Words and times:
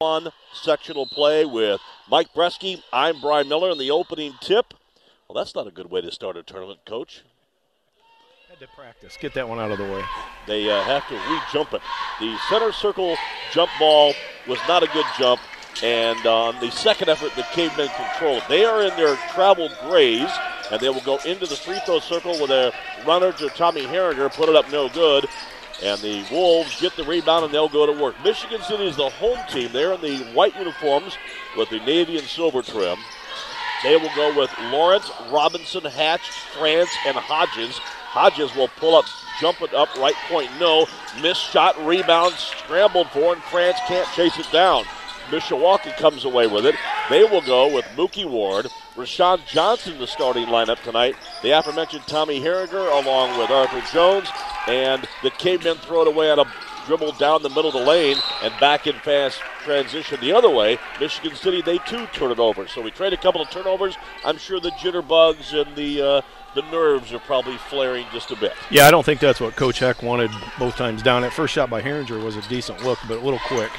One 0.00 0.30
sectional 0.52 1.06
play 1.06 1.44
with 1.44 1.80
Mike 2.08 2.32
Bresky. 2.32 2.84
I'm 2.92 3.20
Brian 3.20 3.48
Miller, 3.48 3.70
and 3.70 3.80
the 3.80 3.90
opening 3.90 4.34
tip. 4.40 4.72
Well, 5.26 5.34
that's 5.34 5.56
not 5.56 5.66
a 5.66 5.72
good 5.72 5.90
way 5.90 6.00
to 6.00 6.12
start 6.12 6.36
a 6.36 6.44
tournament, 6.44 6.78
Coach. 6.86 7.24
Had 8.48 8.60
to 8.60 8.68
practice. 8.76 9.18
Get 9.20 9.34
that 9.34 9.48
one 9.48 9.58
out 9.58 9.72
of 9.72 9.78
the 9.78 9.92
way. 9.92 10.04
They 10.46 10.70
uh, 10.70 10.84
have 10.84 11.08
to 11.08 11.14
re-jump 11.16 11.72
it. 11.72 11.82
The 12.20 12.38
center 12.48 12.70
circle 12.70 13.16
jump 13.52 13.72
ball 13.80 14.14
was 14.46 14.60
not 14.68 14.84
a 14.84 14.86
good 14.92 15.04
jump, 15.18 15.40
and 15.82 16.24
on 16.24 16.60
the 16.60 16.70
second 16.70 17.08
effort, 17.08 17.32
the 17.34 17.42
cavemen 17.50 17.88
controlled. 17.96 18.44
They 18.48 18.64
are 18.64 18.82
in 18.82 18.94
their 18.96 19.16
travel 19.34 19.68
grays, 19.88 20.30
and 20.70 20.80
they 20.80 20.90
will 20.90 21.00
go 21.00 21.18
into 21.26 21.46
the 21.46 21.56
free 21.56 21.80
throw 21.84 21.98
circle 21.98 22.40
with 22.40 22.52
a 22.52 22.72
runner 23.04 23.32
to 23.32 23.48
Tommy 23.48 23.82
Herringer, 23.82 24.32
put 24.32 24.48
it 24.48 24.54
up 24.54 24.70
no 24.70 24.88
good. 24.90 25.26
And 25.82 26.00
the 26.00 26.26
Wolves 26.30 26.80
get 26.80 26.96
the 26.96 27.04
rebound 27.04 27.44
and 27.44 27.54
they'll 27.54 27.68
go 27.68 27.86
to 27.86 28.00
work. 28.00 28.16
Michigan 28.24 28.60
City 28.62 28.86
is 28.86 28.96
the 28.96 29.10
home 29.10 29.38
team. 29.48 29.70
They're 29.72 29.92
in 29.92 30.00
the 30.00 30.18
white 30.32 30.56
uniforms 30.56 31.16
with 31.56 31.70
the 31.70 31.78
navy 31.80 32.18
and 32.18 32.26
silver 32.26 32.62
trim. 32.62 32.98
They 33.84 33.96
will 33.96 34.10
go 34.16 34.36
with 34.36 34.50
Lawrence, 34.72 35.08
Robinson, 35.30 35.84
Hatch, 35.84 36.30
France, 36.58 36.90
and 37.06 37.16
Hodges. 37.16 37.78
Hodges 37.78 38.52
will 38.56 38.68
pull 38.68 38.96
up, 38.96 39.04
jump 39.40 39.62
it 39.62 39.72
up, 39.72 39.94
right 39.96 40.16
point, 40.28 40.50
no. 40.58 40.86
Missed 41.22 41.52
shot, 41.52 41.78
rebound, 41.86 42.34
scrambled 42.34 43.08
for, 43.10 43.34
and 43.34 43.42
France 43.44 43.78
can't 43.86 44.08
chase 44.14 44.36
it 44.36 44.50
down. 44.50 44.84
Mishawaka 45.28 45.96
comes 45.96 46.24
away 46.24 46.48
with 46.48 46.66
it. 46.66 46.74
They 47.08 47.22
will 47.22 47.42
go 47.42 47.72
with 47.72 47.84
Mookie 47.96 48.28
Ward, 48.28 48.66
Rashawn 48.98 49.46
Johnson, 49.46 49.96
the 49.98 50.08
starting 50.08 50.46
lineup 50.46 50.82
tonight. 50.82 51.14
The 51.42 51.56
aforementioned 51.56 52.04
Tommy 52.08 52.40
Herringer, 52.40 53.00
along 53.00 53.38
with 53.38 53.48
Arthur 53.48 53.80
Jones, 53.92 54.28
and 54.66 55.08
the 55.22 55.30
cavemen 55.30 55.76
throw 55.76 56.02
it 56.02 56.08
away 56.08 56.32
on 56.32 56.40
a 56.40 56.52
dribble 56.88 57.12
down 57.12 57.42
the 57.42 57.48
middle 57.50 57.68
of 57.68 57.74
the 57.74 57.84
lane 57.84 58.16
and 58.42 58.52
back 58.58 58.88
in 58.88 58.94
fast 58.96 59.38
transition 59.62 60.18
the 60.20 60.32
other 60.32 60.50
way. 60.50 60.78
Michigan 60.98 61.36
City, 61.36 61.62
they 61.62 61.78
too 61.78 62.06
turn 62.12 62.32
it 62.32 62.40
over. 62.40 62.66
So 62.66 62.82
we 62.82 62.90
trade 62.90 63.12
a 63.12 63.16
couple 63.16 63.40
of 63.40 63.48
turnovers. 63.50 63.96
I'm 64.24 64.36
sure 64.36 64.58
the 64.58 64.70
jitterbugs 64.72 65.54
and 65.54 65.76
the 65.76 66.02
uh, 66.02 66.22
the 66.56 66.62
nerves 66.72 67.12
are 67.12 67.20
probably 67.20 67.56
flaring 67.56 68.06
just 68.12 68.32
a 68.32 68.36
bit. 68.36 68.54
Yeah, 68.70 68.88
I 68.88 68.90
don't 68.90 69.04
think 69.04 69.20
that's 69.20 69.38
what 69.38 69.54
Coach 69.54 69.78
Heck 69.78 70.02
wanted 70.02 70.32
both 70.58 70.76
times 70.76 71.02
down. 71.02 71.22
That 71.22 71.32
first 71.32 71.54
shot 71.54 71.70
by 71.70 71.82
Herringer 71.82 72.24
was 72.24 72.36
a 72.36 72.42
decent 72.48 72.82
look, 72.82 72.98
but 73.06 73.18
a 73.18 73.20
little 73.20 73.38
quick. 73.46 73.70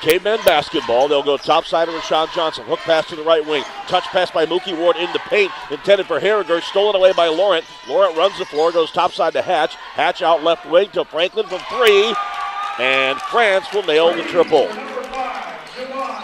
Cavemen 0.00 0.40
basketball. 0.46 1.08
They'll 1.08 1.22
go 1.22 1.36
top 1.36 1.66
side 1.66 1.88
of 1.88 1.94
Rashawn 1.94 2.32
Johnson. 2.34 2.64
Hook 2.64 2.78
pass 2.80 3.06
to 3.08 3.16
the 3.16 3.22
right 3.22 3.44
wing. 3.46 3.62
Touch 3.86 4.04
pass 4.04 4.30
by 4.30 4.46
Mookie 4.46 4.76
Ward 4.76 4.96
in 4.96 5.12
the 5.12 5.18
paint. 5.20 5.52
Intended 5.70 6.06
for 6.06 6.18
Herringer. 6.18 6.62
Stolen 6.62 6.96
away 6.96 7.12
by 7.12 7.28
Laurent. 7.28 7.64
Laurent 7.86 8.16
runs 8.16 8.38
the 8.38 8.46
floor. 8.46 8.72
Goes 8.72 8.90
top 8.90 9.12
side 9.12 9.34
to 9.34 9.42
Hatch. 9.42 9.74
Hatch 9.74 10.22
out 10.22 10.42
left 10.42 10.64
wing 10.70 10.88
to 10.90 11.04
Franklin 11.04 11.46
from 11.46 11.60
three. 11.68 12.14
And 12.78 13.20
France 13.22 13.66
will 13.74 13.82
nail 13.82 14.14
the 14.14 14.22
triple. 14.22 14.68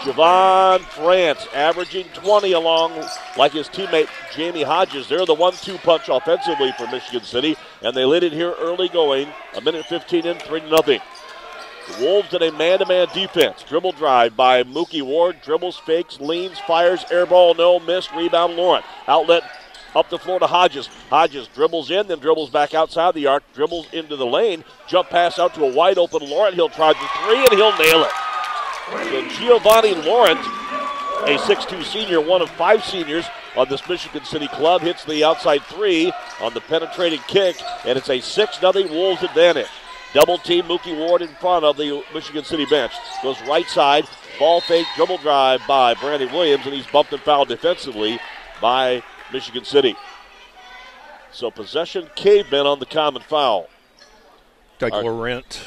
Javon 0.01 0.79
France 0.79 1.47
averaging 1.53 2.05
20 2.13 2.53
along 2.53 2.93
like 3.37 3.51
his 3.51 3.67
teammate 3.67 4.07
Jamie 4.33 4.63
Hodges. 4.63 5.07
They're 5.09 5.25
the 5.25 5.33
one-two 5.33 5.77
punch 5.79 6.03
offensively 6.07 6.71
for 6.77 6.87
Michigan 6.87 7.23
City, 7.23 7.57
and 7.81 7.95
they 7.95 8.05
lit 8.05 8.23
it 8.23 8.31
here 8.31 8.53
early 8.57 8.89
going. 8.89 9.27
A 9.55 9.61
minute 9.61 9.85
15 9.85 10.25
in, 10.25 10.39
3 10.39 10.69
nothing. 10.69 11.01
Wolves 11.99 12.33
in 12.33 12.43
a 12.43 12.51
man 12.51 12.79
to 12.79 12.85
man 12.85 13.07
defense. 13.13 13.63
Dribble 13.63 13.93
drive 13.93 14.35
by 14.35 14.63
Mookie 14.63 15.01
Ward. 15.01 15.37
Dribbles, 15.43 15.77
fakes, 15.77 16.19
leans, 16.19 16.59
fires, 16.59 17.05
air 17.11 17.25
ball, 17.25 17.53
no 17.53 17.79
miss. 17.79 18.11
Rebound, 18.13 18.55
Laurent. 18.55 18.85
Outlet 19.07 19.43
up 19.95 20.09
the 20.09 20.19
floor 20.19 20.39
to 20.39 20.47
Hodges. 20.47 20.87
Hodges 21.09 21.47
dribbles 21.49 21.89
in, 21.91 22.07
then 22.07 22.19
dribbles 22.19 22.49
back 22.49 22.73
outside 22.73 23.13
the 23.15 23.27
arc, 23.27 23.43
dribbles 23.53 23.87
into 23.91 24.15
the 24.15 24.25
lane. 24.25 24.63
Jump 24.87 25.09
pass 25.09 25.39
out 25.39 25.53
to 25.55 25.63
a 25.63 25.73
wide 25.73 25.97
open 25.97 26.27
Laurent. 26.29 26.55
He'll 26.55 26.69
try 26.69 26.93
the 26.93 27.25
three 27.25 27.39
and 27.39 27.53
he'll 27.53 27.77
nail 27.77 28.03
it. 28.03 28.11
So 29.09 29.27
Giovanni 29.39 29.95
Laurent, 29.95 30.39
a 31.25 31.37
6'2 31.39 31.83
senior, 31.83 32.21
one 32.21 32.41
of 32.41 32.49
five 32.51 32.85
seniors 32.85 33.25
on 33.55 33.67
this 33.69 33.87
Michigan 33.89 34.23
City 34.23 34.47
club, 34.47 34.81
hits 34.81 35.03
the 35.03 35.23
outside 35.23 35.63
three 35.63 36.11
on 36.41 36.53
the 36.53 36.61
penetrating 36.61 37.19
kick, 37.27 37.59
and 37.85 37.97
it's 37.97 38.09
a 38.09 38.21
6 38.21 38.59
0 38.59 38.73
Wolves 38.89 39.23
advantage. 39.23 39.67
Double 40.13 40.37
team 40.37 40.65
Mookie 40.65 40.97
Ward 40.97 41.21
in 41.21 41.27
front 41.35 41.65
of 41.65 41.77
the 41.77 42.03
Michigan 42.13 42.43
City 42.43 42.65
bench. 42.65 42.93
Goes 43.21 43.41
right 43.41 43.67
side. 43.67 44.05
Ball 44.39 44.61
fake, 44.61 44.85
dribble 44.95 45.17
drive 45.17 45.61
by 45.67 45.95
Brandon 45.95 46.31
Williams, 46.31 46.65
and 46.65 46.73
he's 46.73 46.87
bumped 46.87 47.11
and 47.11 47.21
fouled 47.21 47.47
defensively 47.47 48.19
by 48.61 49.03
Michigan 49.33 49.65
City. 49.65 49.95
So 51.31 51.51
possession 51.51 52.09
cavemen 52.15 52.65
on 52.65 52.79
the 52.79 52.85
common 52.85 53.21
foul. 53.21 53.67
Like 54.79 54.93
our, 54.93 55.03
Laurent. 55.03 55.61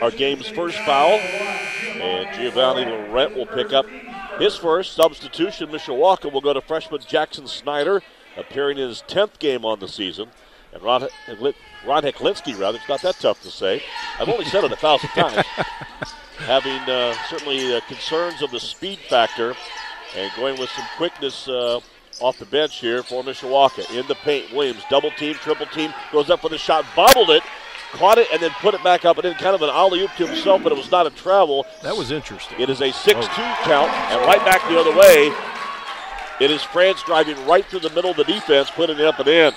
Our 0.00 0.10
game's 0.10 0.48
first 0.48 0.76
foul. 0.78 1.18
And 1.94 2.34
Giovanni 2.34 2.84
Laurent 2.84 3.36
will 3.36 3.46
pick 3.46 3.72
up 3.72 3.86
his 4.38 4.56
first 4.56 4.94
substitution. 4.94 5.68
Mishawaka 5.68 6.32
will 6.32 6.40
go 6.40 6.52
to 6.52 6.60
freshman 6.60 7.00
Jackson 7.06 7.46
Snyder, 7.46 8.02
appearing 8.36 8.78
in 8.78 8.88
his 8.88 9.02
10th 9.06 9.38
game 9.38 9.64
on 9.64 9.78
the 9.78 9.88
season. 9.88 10.30
And 10.74 10.82
Ron, 10.82 11.08
Ron 11.86 12.02
Heklinski, 12.02 12.58
rather. 12.58 12.78
It's 12.78 12.88
not 12.88 13.00
that 13.02 13.16
tough 13.20 13.40
to 13.42 13.50
say. 13.50 13.82
I've 14.18 14.28
only 14.28 14.44
said 14.44 14.64
it 14.64 14.72
a 14.72 14.76
thousand 14.76 15.08
times. 15.14 15.46
Having 16.38 16.80
uh, 16.90 17.14
certainly 17.28 17.76
uh, 17.76 17.80
concerns 17.82 18.42
of 18.42 18.50
the 18.50 18.60
speed 18.60 18.98
factor 19.08 19.54
and 20.16 20.32
going 20.36 20.58
with 20.58 20.68
some 20.70 20.84
quickness 20.96 21.48
uh, 21.48 21.80
off 22.20 22.38
the 22.38 22.46
bench 22.46 22.80
here 22.80 23.02
for 23.02 23.22
Mishawaka. 23.22 23.88
In 23.98 24.06
the 24.08 24.16
paint, 24.16 24.52
Williams 24.52 24.82
double 24.90 25.12
team, 25.12 25.34
triple 25.34 25.66
team, 25.66 25.94
goes 26.12 26.28
up 26.28 26.40
for 26.40 26.48
the 26.48 26.58
shot, 26.58 26.84
bobbled 26.96 27.30
it, 27.30 27.42
caught 27.92 28.18
it, 28.18 28.26
and 28.32 28.42
then 28.42 28.50
put 28.60 28.74
it 28.74 28.82
back 28.82 29.04
up 29.04 29.16
and 29.16 29.26
in 29.26 29.34
kind 29.34 29.54
of 29.54 29.62
an 29.62 29.70
alley 29.70 30.02
oop 30.02 30.10
to 30.16 30.26
himself, 30.26 30.62
but 30.62 30.72
it 30.72 30.78
was 30.78 30.90
not 30.90 31.06
a 31.06 31.10
travel. 31.10 31.66
That 31.82 31.96
was 31.96 32.10
interesting. 32.10 32.60
It 32.60 32.68
is 32.68 32.80
a 32.80 32.92
6 32.92 33.04
2 33.04 33.16
oh. 33.16 33.60
count, 33.62 33.90
and 34.10 34.20
right 34.26 34.44
back 34.44 34.68
the 34.68 34.78
other 34.78 34.96
way. 34.96 35.30
It 36.40 36.50
is 36.50 36.62
France 36.62 37.02
driving 37.04 37.36
right 37.46 37.64
through 37.64 37.80
the 37.80 37.90
middle 37.90 38.10
of 38.10 38.16
the 38.16 38.24
defense, 38.24 38.70
putting 38.70 38.98
it 38.98 39.04
up 39.04 39.18
and 39.20 39.28
in. 39.28 39.52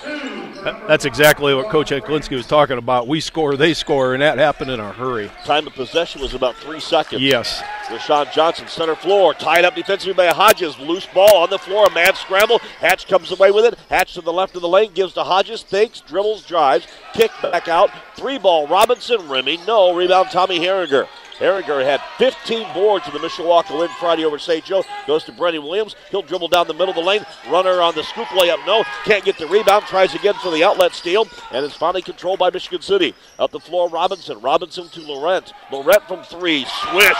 That's 0.86 1.04
exactly 1.04 1.54
what 1.54 1.70
Coach 1.70 1.90
Heklinski 1.90 2.36
was 2.36 2.46
talking 2.46 2.78
about. 2.78 3.08
We 3.08 3.20
score, 3.20 3.56
they 3.56 3.74
score, 3.74 4.14
and 4.14 4.22
that 4.22 4.38
happened 4.38 4.70
in 4.70 4.80
a 4.80 4.92
hurry. 4.92 5.30
Time 5.44 5.66
of 5.66 5.74
possession 5.74 6.20
was 6.20 6.34
about 6.34 6.56
three 6.56 6.80
seconds. 6.80 7.22
Yes. 7.22 7.62
Rashawn 7.86 8.32
Johnson, 8.32 8.68
center 8.68 8.94
floor, 8.94 9.34
tied 9.34 9.64
up 9.64 9.74
defensively 9.74 10.14
by 10.14 10.26
Hodges. 10.26 10.78
Loose 10.78 11.06
ball 11.06 11.36
on 11.42 11.50
the 11.50 11.58
floor, 11.58 11.86
a 11.86 11.94
mad 11.94 12.16
scramble. 12.16 12.58
Hatch 12.80 13.08
comes 13.08 13.30
away 13.30 13.50
with 13.50 13.64
it. 13.64 13.78
Hatch 13.88 14.14
to 14.14 14.20
the 14.20 14.32
left 14.32 14.56
of 14.56 14.62
the 14.62 14.68
lane, 14.68 14.92
gives 14.92 15.14
to 15.14 15.24
Hodges, 15.24 15.62
thinks, 15.62 16.00
dribbles, 16.00 16.44
drives, 16.44 16.86
kick 17.12 17.30
back 17.42 17.68
out. 17.68 17.90
Three 18.14 18.38
ball, 18.38 18.66
Robinson, 18.66 19.28
Remy, 19.28 19.58
no. 19.66 19.94
Rebound, 19.94 20.30
Tommy 20.30 20.60
Herringer. 20.60 21.08
Herringer 21.38 21.84
had 21.84 22.00
15 22.18 22.74
boards 22.74 23.06
in 23.06 23.12
the 23.12 23.20
Mishawaka 23.20 23.78
win 23.78 23.88
Friday 24.00 24.24
over 24.24 24.38
St. 24.38 24.64
Joe. 24.64 24.84
Goes 25.06 25.24
to 25.24 25.32
Brennan 25.32 25.62
Williams. 25.62 25.94
He'll 26.10 26.22
dribble 26.22 26.48
down 26.48 26.66
the 26.66 26.74
middle 26.74 26.90
of 26.90 26.96
the 26.96 27.02
lane. 27.02 27.24
Runner 27.48 27.80
on 27.80 27.94
the 27.94 28.02
scoop 28.02 28.26
layup. 28.28 28.64
No. 28.66 28.84
Can't 29.04 29.24
get 29.24 29.38
the 29.38 29.46
rebound. 29.46 29.84
Tries 29.86 30.14
again 30.14 30.34
for 30.34 30.50
the 30.50 30.64
outlet 30.64 30.92
steal. 30.92 31.28
And 31.52 31.64
is 31.64 31.74
finally 31.74 32.02
controlled 32.02 32.40
by 32.40 32.50
Michigan 32.50 32.82
City. 32.82 33.14
Up 33.38 33.52
the 33.52 33.60
floor, 33.60 33.88
Robinson. 33.88 34.40
Robinson 34.40 34.88
to 34.88 35.00
Laurent. 35.02 35.52
Laurent 35.70 36.02
from 36.08 36.22
three. 36.24 36.64
Swish. 36.90 37.16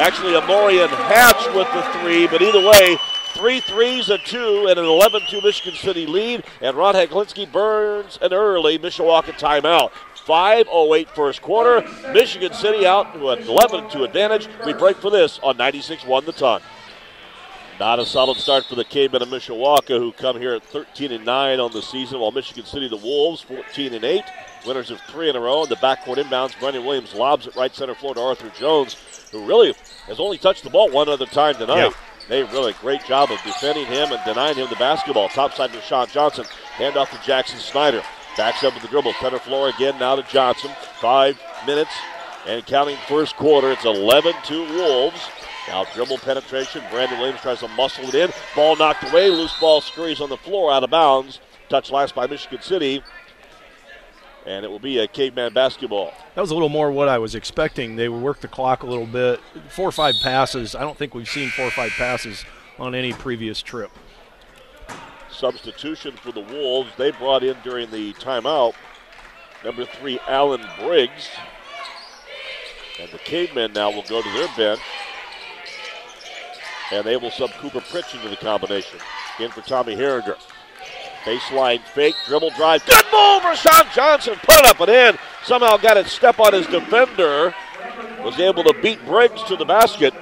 Actually, 0.00 0.32
Amorian 0.32 0.88
Hatch 0.88 1.46
with 1.54 1.70
the 1.74 1.82
three, 2.00 2.26
but 2.26 2.40
either 2.40 2.66
way, 2.66 2.96
Three 3.34 3.60
threes, 3.60 4.10
a 4.10 4.18
two, 4.18 4.66
and 4.68 4.76
an 4.76 4.84
11 4.84 5.22
2 5.28 5.40
Michigan 5.40 5.78
City 5.78 6.04
lead. 6.04 6.42
And 6.60 6.76
Ron 6.76 6.94
Heklinski 6.96 7.50
burns 7.50 8.18
an 8.20 8.32
early 8.32 8.76
Mishawaka 8.76 9.38
timeout. 9.38 9.92
5.08 10.26 11.08
first 11.08 11.42
quarter. 11.42 11.86
Michigan 12.12 12.52
City 12.52 12.86
out 12.86 13.14
to 13.14 13.30
an 13.30 13.42
11 13.42 13.90
2 13.90 14.04
advantage. 14.04 14.48
We 14.64 14.72
break 14.72 14.96
for 14.96 15.10
this 15.10 15.38
on 15.42 15.56
96 15.56 16.04
1 16.04 16.24
the 16.24 16.32
ton. 16.32 16.62
Not 17.80 17.98
a 17.98 18.04
solid 18.04 18.36
start 18.36 18.66
for 18.66 18.74
the 18.74 18.84
Cavemen 18.84 19.22
of 19.22 19.28
Mishawaka, 19.28 19.98
who 19.98 20.12
come 20.12 20.38
here 20.38 20.52
at 20.52 20.62
13 20.64 21.12
and 21.12 21.24
9 21.24 21.60
on 21.60 21.72
the 21.72 21.80
season, 21.80 22.20
while 22.20 22.30
Michigan 22.30 22.66
City, 22.66 22.88
the 22.88 22.96
Wolves, 22.96 23.40
14 23.40 23.94
and 23.94 24.04
8. 24.04 24.22
Winners 24.66 24.90
of 24.90 25.00
three 25.08 25.30
in 25.30 25.36
a 25.36 25.40
row. 25.40 25.62
And 25.62 25.70
the 25.70 25.76
backcourt 25.76 26.16
inbounds, 26.16 26.58
Brendan 26.60 26.84
Williams 26.84 27.14
lobs 27.14 27.46
it 27.46 27.56
right 27.56 27.74
center 27.74 27.94
floor 27.94 28.14
to 28.14 28.20
Arthur 28.20 28.50
Jones, 28.50 28.96
who 29.32 29.46
really 29.46 29.74
has 30.06 30.20
only 30.20 30.36
touched 30.36 30.62
the 30.62 30.68
ball 30.68 30.90
one 30.90 31.08
other 31.08 31.24
time 31.24 31.54
tonight. 31.54 31.84
Yeah. 31.86 31.92
They 32.28 32.42
really 32.44 32.74
great 32.74 33.04
job 33.06 33.30
of 33.30 33.42
defending 33.42 33.86
him 33.86 34.12
and 34.12 34.22
denying 34.24 34.56
him 34.56 34.68
the 34.68 34.76
basketball. 34.76 35.30
Top 35.30 35.54
side 35.54 35.72
to 35.72 35.80
Sean 35.80 36.06
Johnson. 36.06 36.44
Hand 36.74 36.96
off 36.96 37.10
to 37.10 37.26
Jackson 37.26 37.58
Snyder. 37.58 38.02
Backs 38.36 38.62
up 38.64 38.74
with 38.74 38.82
the 38.82 38.88
dribble. 38.88 39.12
Center 39.14 39.38
floor 39.38 39.68
again 39.68 39.98
now 39.98 40.16
to 40.16 40.22
Johnson. 40.22 40.70
Five 41.00 41.40
minutes 41.66 41.90
And 42.46 42.64
counting 42.64 42.96
first 43.08 43.36
quarter, 43.36 43.70
it's 43.70 43.84
11 43.84 44.34
2 44.44 44.74
Wolves. 44.74 45.28
Now 45.68 45.84
dribble 45.94 46.18
penetration. 46.18 46.82
Brandon 46.90 47.18
Williams 47.18 47.40
tries 47.40 47.60
to 47.60 47.68
muscle 47.68 48.04
it 48.04 48.14
in. 48.14 48.30
Ball 48.56 48.76
knocked 48.76 49.04
away. 49.10 49.28
Loose 49.28 49.58
ball 49.60 49.80
scurries 49.80 50.20
on 50.20 50.30
the 50.30 50.36
floor 50.36 50.72
out 50.72 50.82
of 50.82 50.90
bounds. 50.90 51.40
Touch 51.68 51.90
last 51.90 52.14
by 52.14 52.26
Michigan 52.26 52.62
City. 52.62 53.02
And 54.46 54.64
it 54.64 54.68
will 54.68 54.78
be 54.78 54.98
a 54.98 55.06
caveman 55.06 55.52
basketball. 55.52 56.14
That 56.34 56.40
was 56.40 56.50
a 56.50 56.54
little 56.54 56.70
more 56.70 56.90
what 56.90 57.08
I 57.08 57.18
was 57.18 57.34
expecting. 57.34 57.96
They 57.96 58.08
worked 58.08 58.40
the 58.40 58.48
clock 58.48 58.82
a 58.82 58.86
little 58.86 59.06
bit. 59.06 59.38
Four 59.68 59.88
or 59.88 59.92
five 59.92 60.14
passes. 60.22 60.74
I 60.74 60.80
don't 60.80 60.96
think 60.96 61.14
we've 61.14 61.28
seen 61.28 61.50
four 61.50 61.66
or 61.66 61.70
five 61.70 61.90
passes 61.92 62.44
on 62.78 62.94
any 62.94 63.12
previous 63.12 63.60
trip. 63.60 63.90
Substitution 65.40 66.14
for 66.16 66.32
the 66.32 66.40
Wolves. 66.40 66.90
They 66.98 67.10
brought 67.12 67.42
in 67.42 67.56
during 67.64 67.90
the 67.90 68.12
timeout 68.14 68.74
number 69.64 69.86
three, 69.86 70.18
Alan 70.28 70.62
Briggs. 70.78 71.28
And 73.00 73.10
the 73.10 73.18
Cavemen 73.18 73.72
now 73.72 73.90
will 73.90 74.02
go 74.02 74.20
to 74.20 74.32
their 74.32 74.48
bench. 74.56 74.80
And 76.92 77.06
they 77.06 77.16
will 77.16 77.30
sub 77.30 77.50
Cooper 77.52 77.80
Pritch 77.80 78.14
into 78.14 78.28
the 78.28 78.36
combination. 78.36 78.98
In 79.38 79.50
for 79.50 79.62
Tommy 79.62 79.96
Herringer. 79.96 80.36
Baseline 81.24 81.82
fake, 81.94 82.14
dribble 82.26 82.50
drive. 82.50 82.84
Good 82.84 83.04
move, 83.06 83.42
Rashawn 83.42 83.94
Johnson. 83.94 84.34
Put 84.42 84.60
it 84.60 84.66
up 84.66 84.80
and 84.80 84.90
in. 84.90 85.18
Somehow 85.44 85.78
got 85.78 85.96
it 85.96 86.06
step 86.06 86.38
on 86.38 86.52
his 86.52 86.66
defender. 86.66 87.54
Was 88.22 88.38
able 88.38 88.64
to 88.64 88.74
beat 88.82 89.02
Briggs 89.06 89.42
to 89.44 89.56
the 89.56 89.64
basket. 89.64 90.12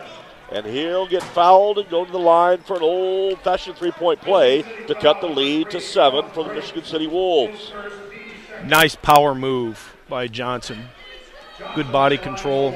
And 0.50 0.65
he'll 0.67 1.06
get 1.06 1.23
fouled 1.23 1.79
and 1.79 1.89
go 1.91 2.05
to 2.05 2.11
the 2.11 2.19
line 2.19 2.59
for 2.59 2.77
an 2.77 2.83
old 2.83 3.41
fashioned 3.41 3.77
three 3.77 3.91
point 3.91 4.21
play 4.21 4.62
to 4.87 4.95
cut 4.95 5.21
the 5.21 5.29
lead 5.29 5.71
to 5.71 5.81
seven 5.81 6.29
for 6.31 6.45
the 6.45 6.55
Michigan 6.55 6.85
City 6.85 7.06
Wolves. 7.06 7.73
Nice 8.65 8.95
power 8.95 9.35
move 9.35 9.97
by 10.09 10.27
Johnson. 10.27 10.89
Good 11.75 11.93
body 11.93 12.17
control. 12.17 12.75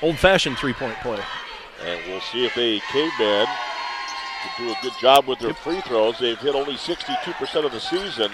Old 0.00 0.18
fashioned 0.18 0.56
three 0.56 0.72
point 0.72 0.96
play. 1.00 1.20
And 1.84 2.00
we'll 2.06 2.20
see 2.20 2.46
if 2.46 2.54
they 2.54 2.80
caveman 2.92 3.46
can 4.40 4.66
do 4.66 4.72
a 4.72 4.82
good 4.82 4.98
job 5.00 5.26
with 5.26 5.38
their 5.38 5.54
free 5.54 5.80
throws. 5.82 6.18
They've 6.18 6.38
hit 6.38 6.54
only 6.54 6.74
62% 6.74 7.64
of 7.64 7.72
the 7.72 7.80
season, 7.80 8.30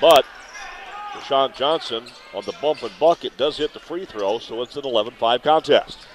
but 0.00 0.24
Deshaun 1.12 1.54
Johnson 1.54 2.04
on 2.34 2.44
the 2.44 2.54
bump 2.62 2.82
and 2.82 2.92
bucket 2.98 3.36
does 3.36 3.56
hit 3.56 3.72
the 3.72 3.80
free 3.80 4.04
throw, 4.04 4.38
so 4.38 4.62
it's 4.62 4.76
an 4.76 4.84
11 4.84 5.14
5 5.14 5.42
contest. 5.42 6.06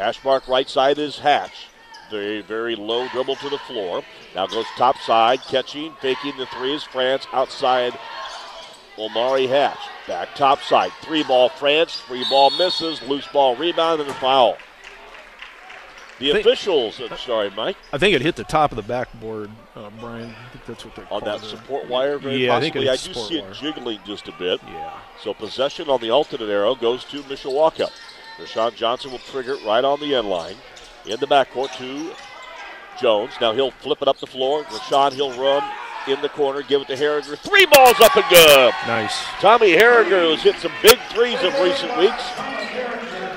Hash 0.00 0.24
mark 0.24 0.48
right 0.48 0.66
side 0.66 0.98
is 0.98 1.18
Hatch. 1.18 1.66
Very, 2.10 2.40
very 2.40 2.74
low 2.74 3.06
dribble 3.08 3.36
to 3.36 3.50
the 3.50 3.58
floor. 3.58 4.02
Now 4.34 4.46
goes 4.46 4.64
top 4.78 4.96
side, 4.96 5.40
catching, 5.42 5.92
faking 6.00 6.38
the 6.38 6.46
three 6.46 6.74
is 6.74 6.82
France. 6.82 7.26
Outside, 7.34 7.92
Omari 8.98 9.46
Hatch. 9.46 9.78
Back 10.08 10.34
top 10.34 10.62
side. 10.62 10.90
Three 11.02 11.22
ball 11.22 11.50
France. 11.50 12.00
Three 12.06 12.24
ball 12.30 12.48
misses. 12.56 13.02
Loose 13.02 13.26
ball 13.28 13.56
rebound 13.56 14.00
and 14.00 14.08
a 14.08 14.14
foul. 14.14 14.56
The 16.18 16.32
think, 16.32 16.46
officials, 16.46 16.98
I'm 17.00 17.16
sorry, 17.18 17.50
Mike. 17.50 17.76
I 17.92 17.98
think 17.98 18.14
it 18.14 18.22
hit 18.22 18.36
the 18.36 18.44
top 18.44 18.72
of 18.72 18.76
the 18.76 18.82
backboard, 18.82 19.50
uh, 19.76 19.90
Brian. 20.00 20.30
I 20.30 20.48
think 20.52 20.64
that's 20.66 20.84
what 20.84 20.96
they 20.96 21.02
On 21.10 21.22
that 21.24 21.42
it. 21.42 21.46
support 21.46 21.88
wire, 21.88 22.18
very 22.18 22.44
yeah, 22.44 22.58
possibly. 22.58 22.88
I, 22.88 22.92
I, 22.92 22.96
do 22.96 23.14
see 23.14 23.40
wire. 23.40 23.50
it 23.50 23.54
jiggling 23.54 24.00
just 24.06 24.28
a 24.28 24.32
bit. 24.32 24.60
Yeah. 24.66 24.98
So 25.22 25.34
possession 25.34 25.90
on 25.90 26.00
the 26.00 26.10
alternate 26.10 26.48
arrow 26.48 26.74
goes 26.74 27.04
to 27.04 27.22
Mishawaka. 27.22 27.90
Rashawn 28.38 28.74
Johnson 28.74 29.10
will 29.10 29.18
trigger 29.18 29.54
it 29.54 29.64
right 29.64 29.84
on 29.84 30.00
the 30.00 30.14
end 30.14 30.28
line. 30.28 30.56
In 31.06 31.18
the 31.18 31.26
backcourt 31.26 31.76
to 31.78 32.12
Jones. 33.00 33.32
Now 33.40 33.52
he'll 33.52 33.70
flip 33.70 34.02
it 34.02 34.08
up 34.08 34.18
the 34.18 34.26
floor. 34.26 34.64
Rashawn, 34.64 35.12
he'll 35.12 35.32
run 35.40 35.62
in 36.06 36.20
the 36.22 36.28
corner, 36.28 36.62
give 36.62 36.82
it 36.82 36.88
to 36.88 36.96
Herringer. 36.96 37.36
Three 37.38 37.66
balls 37.66 38.00
up 38.00 38.16
and 38.16 38.24
good. 38.30 38.72
Nice. 38.86 39.22
Tommy 39.40 39.72
Herringer 39.72 40.30
has 40.30 40.42
hit 40.42 40.56
some 40.56 40.72
big 40.82 40.98
threes 41.10 41.42
of 41.42 41.52
recent 41.60 41.96
weeks. 41.98 42.22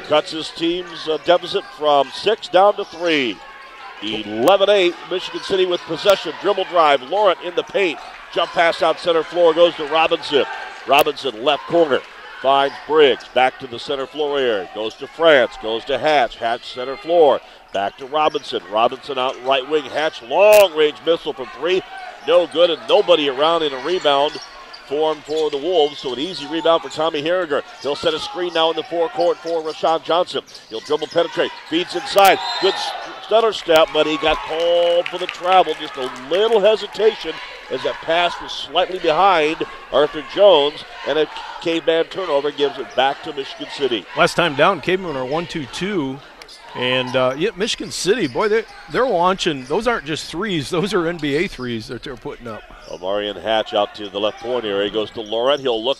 Cuts 0.07 0.31
his 0.31 0.49
team's 0.51 1.07
uh, 1.07 1.17
deficit 1.25 1.63
from 1.77 2.09
six 2.09 2.47
down 2.47 2.75
to 2.75 2.85
three. 2.85 3.37
11 4.01 4.69
8, 4.69 4.93
Michigan 5.09 5.41
City 5.41 5.65
with 5.65 5.79
possession. 5.81 6.33
Dribble 6.41 6.65
drive. 6.65 7.01
Laurent 7.03 7.39
in 7.41 7.55
the 7.55 7.63
paint. 7.63 7.99
Jump 8.33 8.51
pass 8.51 8.81
out 8.81 8.99
center 8.99 9.23
floor 9.23 9.53
goes 9.53 9.75
to 9.75 9.85
Robinson. 9.85 10.45
Robinson 10.87 11.43
left 11.43 11.63
corner. 11.63 12.01
Finds 12.43 12.75
Briggs. 12.87 13.23
Back 13.33 13.57
to 13.59 13.67
the 13.67 13.79
center 13.79 14.05
floor 14.05 14.37
area. 14.37 14.69
Goes 14.75 14.95
to 14.95 15.07
France. 15.07 15.55
Goes 15.61 15.85
to 15.85 15.97
Hatch. 15.97 16.35
Hatch 16.35 16.73
center 16.73 16.97
floor. 16.97 17.39
Back 17.71 17.97
to 17.99 18.05
Robinson. 18.05 18.61
Robinson 18.69 19.17
out 19.17 19.41
right 19.45 19.67
wing. 19.69 19.85
Hatch 19.85 20.21
long 20.23 20.75
range 20.75 20.97
missile 21.05 21.31
from 21.31 21.47
three. 21.57 21.81
No 22.27 22.45
good 22.47 22.69
and 22.69 22.81
nobody 22.89 23.29
around 23.29 23.63
in 23.63 23.71
a 23.71 23.81
rebound 23.85 24.33
formed 24.87 25.23
for 25.23 25.49
the 25.51 25.57
Wolves. 25.57 25.99
So 25.99 26.11
an 26.11 26.19
easy 26.19 26.45
rebound 26.47 26.83
for 26.83 26.89
Tommy 26.89 27.23
Herringer. 27.23 27.63
He'll 27.81 27.95
set 27.95 28.13
a 28.13 28.19
screen 28.19 28.53
now 28.53 28.71
in 28.71 28.75
the 28.75 28.83
forecourt 28.83 29.37
for 29.37 29.61
Rashawn 29.61 30.03
Johnson. 30.03 30.43
He'll 30.69 30.81
dribble 30.81 31.07
penetrate. 31.07 31.51
Feeds 31.69 31.95
inside. 31.95 32.39
Good 32.61 32.75
stutter 33.23 33.53
step, 33.53 33.87
but 33.93 34.05
he 34.05 34.17
got 34.17 34.35
called 34.39 35.07
for 35.07 35.17
the 35.17 35.27
travel. 35.27 35.75
Just 35.75 35.95
a 35.95 36.11
little 36.29 36.59
hesitation 36.59 37.33
as 37.73 37.83
that 37.83 37.95
pass 37.95 38.39
was 38.41 38.51
slightly 38.51 38.99
behind 38.99 39.63
Arthur 39.91 40.23
Jones, 40.33 40.83
and 41.07 41.17
a 41.17 41.27
caveman 41.61 42.05
turnover 42.05 42.51
gives 42.51 42.77
it 42.77 42.95
back 42.95 43.23
to 43.23 43.33
Michigan 43.33 43.67
City. 43.71 44.05
Last 44.15 44.35
time 44.35 44.55
down, 44.55 44.79
Cavemen 44.79 45.15
are 45.15 45.25
1 45.25 45.47
2 45.47 45.65
2. 45.65 46.19
And 46.75 47.15
uh, 47.15 47.35
yeah, 47.37 47.51
Michigan 47.55 47.91
City, 47.91 48.27
boy, 48.27 48.47
they're, 48.47 48.65
they're 48.91 49.05
launching. 49.05 49.65
Those 49.65 49.87
aren't 49.87 50.05
just 50.05 50.29
threes, 50.29 50.69
those 50.69 50.93
are 50.93 51.01
NBA 51.01 51.49
threes 51.49 51.87
that 51.87 52.03
they're 52.03 52.15
putting 52.15 52.47
up. 52.47 52.63
Omarion 52.87 53.41
Hatch 53.41 53.73
out 53.73 53.95
to 53.95 54.09
the 54.09 54.19
left 54.19 54.39
point 54.39 54.65
area. 54.65 54.89
Goes 54.89 55.11
to 55.11 55.21
Laurent. 55.21 55.61
He'll 55.61 55.83
look. 55.83 55.97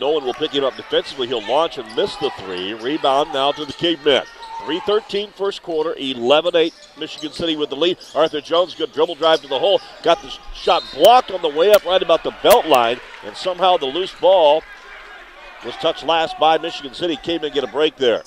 No 0.00 0.10
one 0.10 0.24
will 0.24 0.34
pick 0.34 0.52
him 0.52 0.64
up 0.64 0.76
defensively. 0.76 1.28
He'll 1.28 1.46
launch 1.46 1.78
and 1.78 1.96
miss 1.96 2.16
the 2.16 2.30
three. 2.38 2.74
Rebound 2.74 3.32
now 3.32 3.52
to 3.52 3.64
the 3.64 3.72
Cavemen. 3.72 4.24
3-13 4.66 5.32
first 5.32 5.62
quarter, 5.62 5.94
11-8 5.94 6.72
Michigan 6.98 7.32
City 7.32 7.56
with 7.56 7.70
the 7.70 7.76
lead. 7.76 7.98
Arthur 8.14 8.40
Jones, 8.40 8.74
good 8.74 8.92
dribble 8.92 9.16
drive 9.16 9.40
to 9.42 9.48
the 9.48 9.58
hole. 9.58 9.80
Got 10.02 10.22
the 10.22 10.32
shot 10.54 10.82
blocked 10.94 11.30
on 11.30 11.42
the 11.42 11.48
way 11.48 11.72
up 11.72 11.84
right 11.84 12.02
about 12.02 12.22
the 12.22 12.34
belt 12.42 12.66
line, 12.66 13.00
and 13.24 13.36
somehow 13.36 13.76
the 13.76 13.86
loose 13.86 14.14
ball 14.20 14.62
was 15.64 15.74
touched 15.76 16.04
last 16.04 16.38
by 16.38 16.58
Michigan 16.58 16.94
City. 16.94 17.16
Cavemen 17.16 17.52
get 17.52 17.64
a 17.64 17.68
break 17.68 17.96
there. 17.96 18.22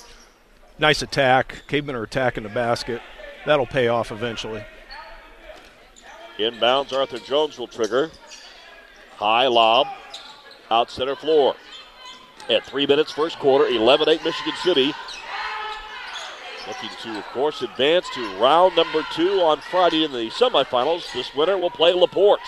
Nice 0.77 1.01
attack. 1.01 1.63
Cavemen 1.67 1.95
are 1.95 2.03
attacking 2.03 2.43
the 2.43 2.49
basket. 2.49 3.01
That'll 3.45 3.65
pay 3.65 3.87
off 3.87 4.11
eventually. 4.11 4.63
Inbounds, 6.37 6.91
Arthur 6.91 7.19
Jones 7.19 7.57
will 7.57 7.67
trigger. 7.67 8.11
High 9.15 9.47
lob, 9.47 9.87
out 10.69 10.91
center 10.91 11.15
floor. 11.15 11.55
At 12.49 12.65
three 12.65 12.85
minutes, 12.85 13.11
first 13.11 13.39
quarter, 13.39 13.65
11 13.67 14.09
8 14.09 14.23
Michigan 14.23 14.53
City. 14.61 14.93
Looking 16.67 16.89
to, 17.03 17.19
of 17.19 17.25
course, 17.25 17.61
advance 17.61 18.07
to 18.15 18.39
round 18.39 18.75
number 18.75 19.05
two 19.13 19.41
on 19.41 19.59
Friday 19.59 20.03
in 20.03 20.11
the 20.11 20.29
semifinals. 20.31 21.11
This 21.13 21.33
winner 21.35 21.57
will 21.57 21.69
play 21.69 21.93
LaPorte. 21.93 22.39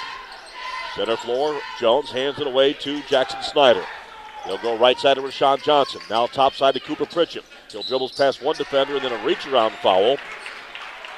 Center 0.95 1.17
floor, 1.17 1.59
Jones 1.79 2.09
hands 2.09 2.39
it 2.39 2.47
away 2.47 2.73
to 2.73 3.01
Jackson 3.03 3.43
Snyder. 3.43 3.83
He'll 4.45 4.57
go 4.57 4.77
right 4.77 4.97
side 4.97 5.15
to 5.15 5.21
Rashawn 5.21 5.61
Johnson. 5.61 6.01
Now 6.09 6.25
top 6.25 6.53
side 6.53 6.73
to 6.73 6.79
Cooper 6.79 7.05
Pritchett. 7.05 7.43
He'll 7.71 7.83
dribbles 7.83 8.13
past 8.13 8.41
one 8.41 8.55
defender 8.55 8.95
and 8.95 9.05
then 9.05 9.11
a 9.11 9.23
reach 9.23 9.45
around 9.45 9.73
foul. 9.83 10.17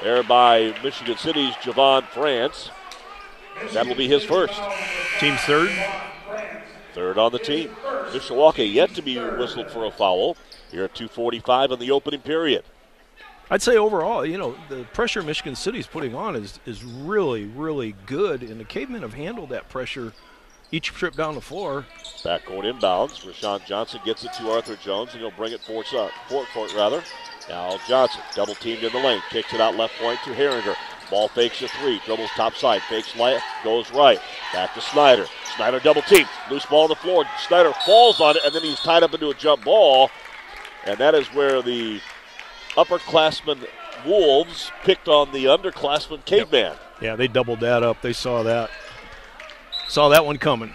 There 0.02 0.24
by 0.24 0.76
Michigan 0.84 1.18
City's 1.18 1.54
Javon 1.56 2.06
France. 2.08 2.70
That 3.74 3.86
will 3.86 3.96
be 3.96 4.08
his 4.08 4.24
first. 4.24 4.60
Team's 5.20 5.42
third. 5.42 5.70
Third 6.94 7.18
on 7.18 7.32
the 7.32 7.40
team. 7.40 7.70
Mishawaka 8.12 8.72
yet 8.72 8.96
to 8.96 9.02
be 9.02 9.18
whistled 9.18 9.70
for 9.70 9.86
a 9.86 9.92
foul 9.92 10.36
here 10.72 10.84
at 10.84 10.96
2.45 10.96 11.72
in 11.74 11.80
the 11.80 11.92
opening 11.92 12.22
period. 12.22 12.64
I'd 13.52 13.62
say 13.62 13.78
overall, 13.78 14.26
you 14.26 14.38
know, 14.38 14.56
the 14.70 14.84
pressure 14.94 15.24
Michigan 15.24 15.56
City's 15.56 15.88
putting 15.88 16.14
on 16.14 16.36
is, 16.36 16.60
is 16.66 16.84
really, 16.84 17.46
really 17.46 17.96
good, 18.06 18.44
and 18.44 18.60
the 18.60 18.66
Cavemen 18.66 19.02
have 19.02 19.16
handled 19.16 19.50
that 19.50 19.70
pressure 19.70 20.14
each 20.72 20.90
trip 20.90 21.16
down 21.16 21.34
the 21.34 21.42
floor. 21.42 21.86
Backcourt 22.24 22.72
inbounds. 22.72 23.26
Rashawn 23.26 23.66
Johnson 23.66 24.02
gets 24.06 24.24
it 24.24 24.34
to 24.34 24.52
Arthur 24.52 24.76
Jones, 24.76 25.12
and 25.14 25.22
he'll 25.22 25.32
bring 25.32 25.52
it 25.52 25.62
forward, 25.62 25.88
forward 25.88 26.48
court 26.54 26.74
rather. 26.76 27.02
Now 27.50 27.80
Johnson, 27.88 28.22
double 28.36 28.54
teamed 28.54 28.84
in 28.84 28.92
the 28.92 29.00
lane, 29.00 29.22
kicks 29.32 29.52
it 29.54 29.62
out 29.62 29.76
left 29.76 29.98
point 30.00 30.20
to 30.26 30.32
Herringer. 30.32 30.76
Ball 31.10 31.28
fakes 31.30 31.64
a 31.64 31.68
three, 31.68 32.00
dribbles 32.06 32.30
top 32.36 32.54
side, 32.54 32.84
fakes 32.84 33.16
left, 33.16 33.44
goes 33.64 33.92
right. 33.92 34.20
Back 34.54 34.76
to 34.76 34.82
Snyder. 34.82 35.26
Snyder 35.56 35.80
double 35.80 36.04
team, 36.04 36.28
loose 36.52 36.68
ball 36.68 36.84
on 36.84 36.90
the 36.90 36.96
floor. 36.96 37.26
Snyder 37.48 37.74
falls 37.84 38.22
on 38.22 38.38
it, 38.38 38.44
and 38.46 38.54
then 38.54 38.62
he's 38.62 38.80
tied 38.80 39.02
up 39.02 39.16
into 39.16 39.30
a 39.30 39.34
jump 39.34 39.64
ball. 39.64 40.12
And 40.86 41.00
that 41.00 41.16
is 41.16 41.28
where 41.34 41.64
the 41.64 42.00
upperclassmen 42.84 43.68
Wolves 44.06 44.72
picked 44.84 45.08
on 45.08 45.32
the 45.32 45.46
underclassmen 45.46 46.24
Caveman. 46.26 46.78
Yeah, 47.02 47.16
they 47.16 47.28
doubled 47.28 47.60
that 47.60 47.84
up. 47.84 48.02
They 48.02 48.14
saw 48.14 48.44
that. 48.44 48.70
Saw 49.88 50.10
that 50.10 50.26
one 50.26 50.38
coming. 50.38 50.74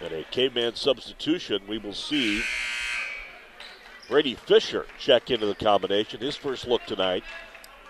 And 0.00 0.12
a 0.12 0.24
Caveman 0.24 0.74
substitution, 0.74 1.62
we 1.66 1.78
will 1.78 1.94
see 1.94 2.42
Brady 4.08 4.34
Fisher 4.34 4.86
check 4.98 5.30
into 5.30 5.46
the 5.46 5.54
combination. 5.54 6.20
His 6.20 6.36
first 6.36 6.66
look 6.66 6.84
tonight. 6.84 7.24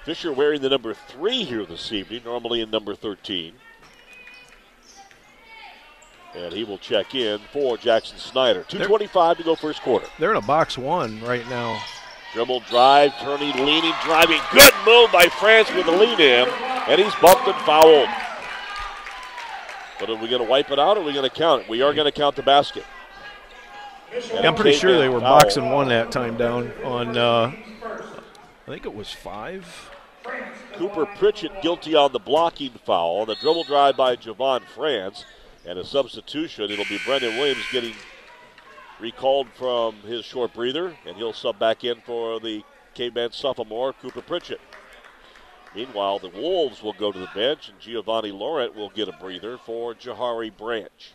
Fisher 0.04 0.32
wearing 0.32 0.60
the 0.60 0.68
number 0.68 0.94
three 0.94 1.44
here 1.44 1.64
this 1.64 1.90
evening, 1.90 2.22
normally 2.24 2.60
in 2.60 2.70
number 2.70 2.94
13. 2.94 3.54
And 6.34 6.52
he 6.52 6.64
will 6.64 6.78
check 6.78 7.14
in 7.14 7.40
for 7.52 7.78
Jackson 7.78 8.18
Snyder. 8.18 8.64
2.25 8.64 9.38
to 9.38 9.42
go 9.42 9.54
first 9.54 9.80
quarter. 9.82 10.06
They're 10.18 10.32
in 10.32 10.36
a 10.36 10.42
box 10.42 10.76
one 10.76 11.22
right 11.22 11.48
now. 11.48 11.82
Dribble 12.34 12.60
drive, 12.68 13.16
turning, 13.20 13.54
leaning, 13.64 13.92
driving. 14.02 14.40
Good 14.52 14.74
move 14.84 15.12
by 15.12 15.28
France 15.38 15.72
with 15.72 15.86
the 15.86 15.92
lead 15.92 16.18
in. 16.18 16.48
And 16.88 17.00
he's 17.00 17.14
bumped 17.16 17.46
and 17.46 17.56
fouled. 17.64 18.08
But 20.00 20.10
are 20.10 20.16
we 20.16 20.28
going 20.28 20.42
to 20.42 20.48
wipe 20.48 20.72
it 20.72 20.78
out 20.80 20.96
or 20.96 21.00
are 21.00 21.04
we 21.04 21.12
going 21.12 21.28
to 21.28 21.34
count 21.34 21.62
it? 21.62 21.68
We 21.68 21.80
are 21.82 21.94
going 21.94 22.06
to 22.06 22.12
count 22.12 22.34
the 22.34 22.42
basket. 22.42 22.84
I'm 24.34 24.56
pretty 24.56 24.76
sure 24.76 24.98
they 24.98 25.08
were 25.08 25.20
foul. 25.20 25.40
boxing 25.40 25.70
one 25.70 25.88
that 25.88 26.10
time 26.10 26.36
down 26.36 26.72
on, 26.82 27.16
uh, 27.16 27.52
I 27.84 28.66
think 28.66 28.84
it 28.84 28.94
was 28.94 29.12
five. 29.12 29.90
Cooper 30.72 31.06
Pritchett 31.06 31.62
guilty 31.62 31.94
on 31.94 32.12
the 32.12 32.18
blocking 32.18 32.72
foul. 32.84 33.26
The 33.26 33.36
dribble 33.36 33.64
drive 33.64 33.96
by 33.96 34.16
Javon 34.16 34.62
France. 34.74 35.24
And 35.66 35.78
a 35.78 35.84
substitution. 35.84 36.70
It'll 36.70 36.84
be 36.84 36.98
Brendan 37.06 37.38
Williams 37.38 37.64
getting 37.72 37.94
recalled 39.00 39.48
from 39.54 39.96
his 40.02 40.24
short 40.24 40.54
breather. 40.54 40.96
And 41.06 41.16
he'll 41.16 41.32
sub 41.32 41.58
back 41.58 41.84
in 41.84 42.00
for 42.00 42.40
the 42.40 42.62
Caveman 42.94 43.32
sophomore, 43.32 43.92
Cooper 43.92 44.22
Pritchett. 44.22 44.60
Meanwhile, 45.74 46.20
the 46.20 46.28
Wolves 46.28 46.82
will 46.82 46.92
go 46.92 47.10
to 47.10 47.18
the 47.18 47.28
bench, 47.34 47.68
and 47.68 47.80
Giovanni 47.80 48.30
Laurent 48.30 48.76
will 48.76 48.90
get 48.90 49.08
a 49.08 49.12
breather 49.12 49.58
for 49.58 49.94
Jahari 49.94 50.56
Branch. 50.56 51.12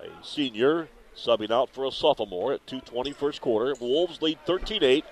A 0.00 0.08
senior 0.22 0.88
subbing 1.16 1.50
out 1.50 1.70
for 1.70 1.86
a 1.86 1.90
sophomore 1.90 2.52
at 2.52 2.66
2.20 2.66 3.14
first 3.14 3.40
quarter. 3.40 3.74
Wolves 3.80 4.22
lead 4.22 4.38
13 4.46 4.84
8. 4.84 5.04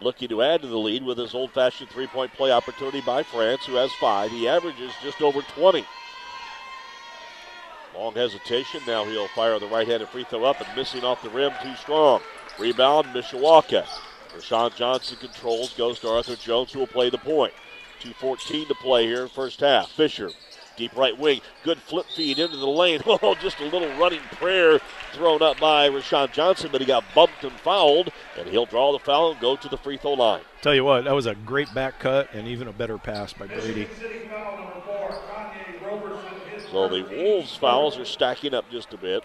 Looking 0.00 0.28
to 0.30 0.42
add 0.42 0.62
to 0.62 0.68
the 0.68 0.78
lead 0.78 1.04
with 1.04 1.18
his 1.18 1.34
old 1.34 1.52
fashioned 1.52 1.90
three 1.90 2.06
point 2.06 2.32
play 2.32 2.50
opportunity 2.50 3.02
by 3.02 3.22
France, 3.22 3.66
who 3.66 3.74
has 3.74 3.92
five. 3.92 4.30
He 4.30 4.48
averages 4.48 4.92
just 5.02 5.20
over 5.20 5.42
20. 5.42 5.84
Long 7.94 8.14
hesitation. 8.14 8.80
Now 8.86 9.04
he'll 9.04 9.28
fire 9.28 9.58
the 9.58 9.66
right 9.66 9.86
handed 9.86 10.08
free 10.08 10.24
throw 10.24 10.44
up 10.44 10.60
and 10.60 10.76
missing 10.76 11.04
off 11.04 11.22
the 11.22 11.30
rim 11.30 11.52
too 11.62 11.74
strong. 11.76 12.20
Rebound, 12.58 13.08
Mishawaka. 13.08 13.86
Rashawn 14.34 14.74
Johnson 14.74 15.18
controls, 15.18 15.74
goes 15.74 15.98
to 16.00 16.08
Arthur 16.08 16.36
Jones, 16.36 16.72
who 16.72 16.78
will 16.80 16.86
play 16.86 17.10
the 17.10 17.18
point. 17.18 17.52
2.14 18.00 18.68
to 18.68 18.74
play 18.74 19.06
here, 19.06 19.22
in 19.22 19.28
first 19.28 19.60
half. 19.60 19.90
Fisher, 19.90 20.30
deep 20.76 20.96
right 20.96 21.16
wing, 21.16 21.40
good 21.62 21.78
flip 21.78 22.06
feed 22.16 22.38
into 22.38 22.56
the 22.56 22.66
lane. 22.66 23.00
Oh, 23.06 23.34
just 23.34 23.60
a 23.60 23.64
little 23.64 23.94
running 23.96 24.20
prayer 24.32 24.80
thrown 25.12 25.42
up 25.42 25.60
by 25.60 25.88
Rashawn 25.88 26.32
Johnson, 26.32 26.70
but 26.72 26.80
he 26.80 26.86
got 26.86 27.04
bumped 27.14 27.44
and 27.44 27.52
fouled, 27.52 28.10
and 28.38 28.48
he'll 28.48 28.66
draw 28.66 28.92
the 28.92 28.98
foul 28.98 29.32
and 29.32 29.40
go 29.40 29.54
to 29.54 29.68
the 29.68 29.76
free 29.76 29.98
throw 29.98 30.14
line. 30.14 30.40
Tell 30.62 30.74
you 30.74 30.84
what, 30.84 31.04
that 31.04 31.14
was 31.14 31.26
a 31.26 31.34
great 31.34 31.72
back 31.74 31.98
cut 32.00 32.32
and 32.32 32.48
even 32.48 32.68
a 32.68 32.72
better 32.72 32.98
pass 32.98 33.32
by 33.32 33.46
Brady. 33.46 33.86
So 36.72 36.88
the 36.88 37.02
Wolves 37.02 37.54
fouls 37.54 37.98
are 37.98 38.06
stacking 38.06 38.54
up 38.54 38.70
just 38.70 38.94
a 38.94 38.96
bit. 38.96 39.22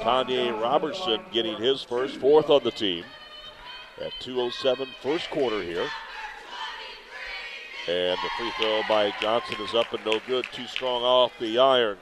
Kanye 0.00 0.60
Robertson 0.60 1.20
getting 1.30 1.56
his 1.56 1.84
first, 1.84 2.16
fourth 2.16 2.50
on 2.50 2.64
the 2.64 2.72
team 2.72 3.04
at 4.00 4.10
2.07 4.20 4.88
first 5.00 5.30
quarter 5.30 5.62
here. 5.62 5.88
And 7.88 8.18
the 8.18 8.28
free 8.36 8.50
throw 8.58 8.82
by 8.88 9.14
Johnson 9.20 9.60
is 9.60 9.74
up 9.76 9.92
and 9.92 10.04
no 10.04 10.20
good. 10.26 10.44
Too 10.52 10.66
strong 10.66 11.02
off 11.02 11.30
the 11.38 11.56
iron. 11.56 11.98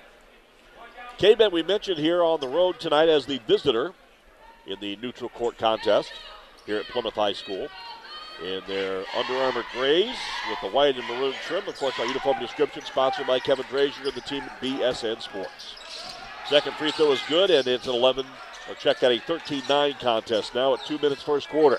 K-Bet 1.19 1.53
we 1.53 1.63
mentioned 1.63 1.99
here 1.99 2.25
on 2.25 2.41
the 2.41 2.49
road 2.49 2.81
tonight 2.81 3.11
as 3.11 3.27
the 3.27 3.39
visitor 3.47 3.93
in 4.67 4.81
the 4.81 4.97
neutral 4.97 5.29
court 5.29 5.59
contest 5.59 6.11
here 6.65 6.79
at 6.79 6.87
Plymouth 6.87 7.15
High 7.15 7.35
School. 7.35 7.69
In 8.43 8.63
their 8.67 9.05
Under 9.15 9.35
Armour 9.35 9.65
grays 9.73 10.17
with 10.49 10.61
the 10.63 10.75
white 10.75 10.97
and 10.97 11.07
maroon 11.07 11.35
trim. 11.47 11.69
Of 11.69 11.77
course, 11.79 11.99
our 11.99 12.07
uniform 12.07 12.39
description 12.41 12.83
sponsored 12.83 13.27
by 13.27 13.39
Kevin 13.39 13.67
Frazier 13.67 14.05
and 14.05 14.15
the 14.15 14.23
team 14.23 14.43
at 14.43 14.61
BSN 14.63 15.21
Sports. 15.21 15.77
Second 16.49 16.75
free 16.77 16.91
throw 16.91 17.13
is 17.13 17.21
good, 17.29 17.51
and 17.51 17.67
it's 17.69 17.87
an 17.87 17.95
11, 17.95 18.25
or 18.69 18.75
check 18.77 19.03
out 19.03 19.13
a 19.13 19.19
13 19.19 19.63
9 19.69 19.93
contest 20.01 20.55
now 20.55 20.73
at 20.73 20.85
two 20.87 20.99
minutes 20.99 21.23
first 21.23 21.51
quarter. 21.51 21.79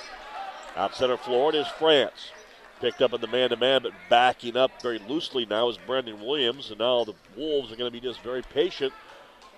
Out 0.75 0.96
center 0.96 1.18
floor, 1.18 1.50
it 1.50 1.56
is 1.56 1.68
France. 1.68 2.32
Picked 2.80 3.01
up 3.01 3.13
in 3.13 3.22
the 3.22 3.27
man 3.27 3.50
to 3.50 3.58
man, 3.58 3.82
but 3.82 3.94
backing 4.10 4.56
up 4.56 4.82
very 4.84 5.00
loosely 5.00 5.46
now 5.46 5.68
is 5.68 5.77
Brendan 5.77 6.22
Williams. 6.22 6.70
And 6.70 6.80
now 6.80 7.03
the 7.03 7.15
Wolves 7.36 7.72
are 7.72 7.75
going 7.75 7.91
to 7.91 8.00
be 8.00 8.00
just 8.00 8.22
very 8.22 8.41
patient 8.44 8.94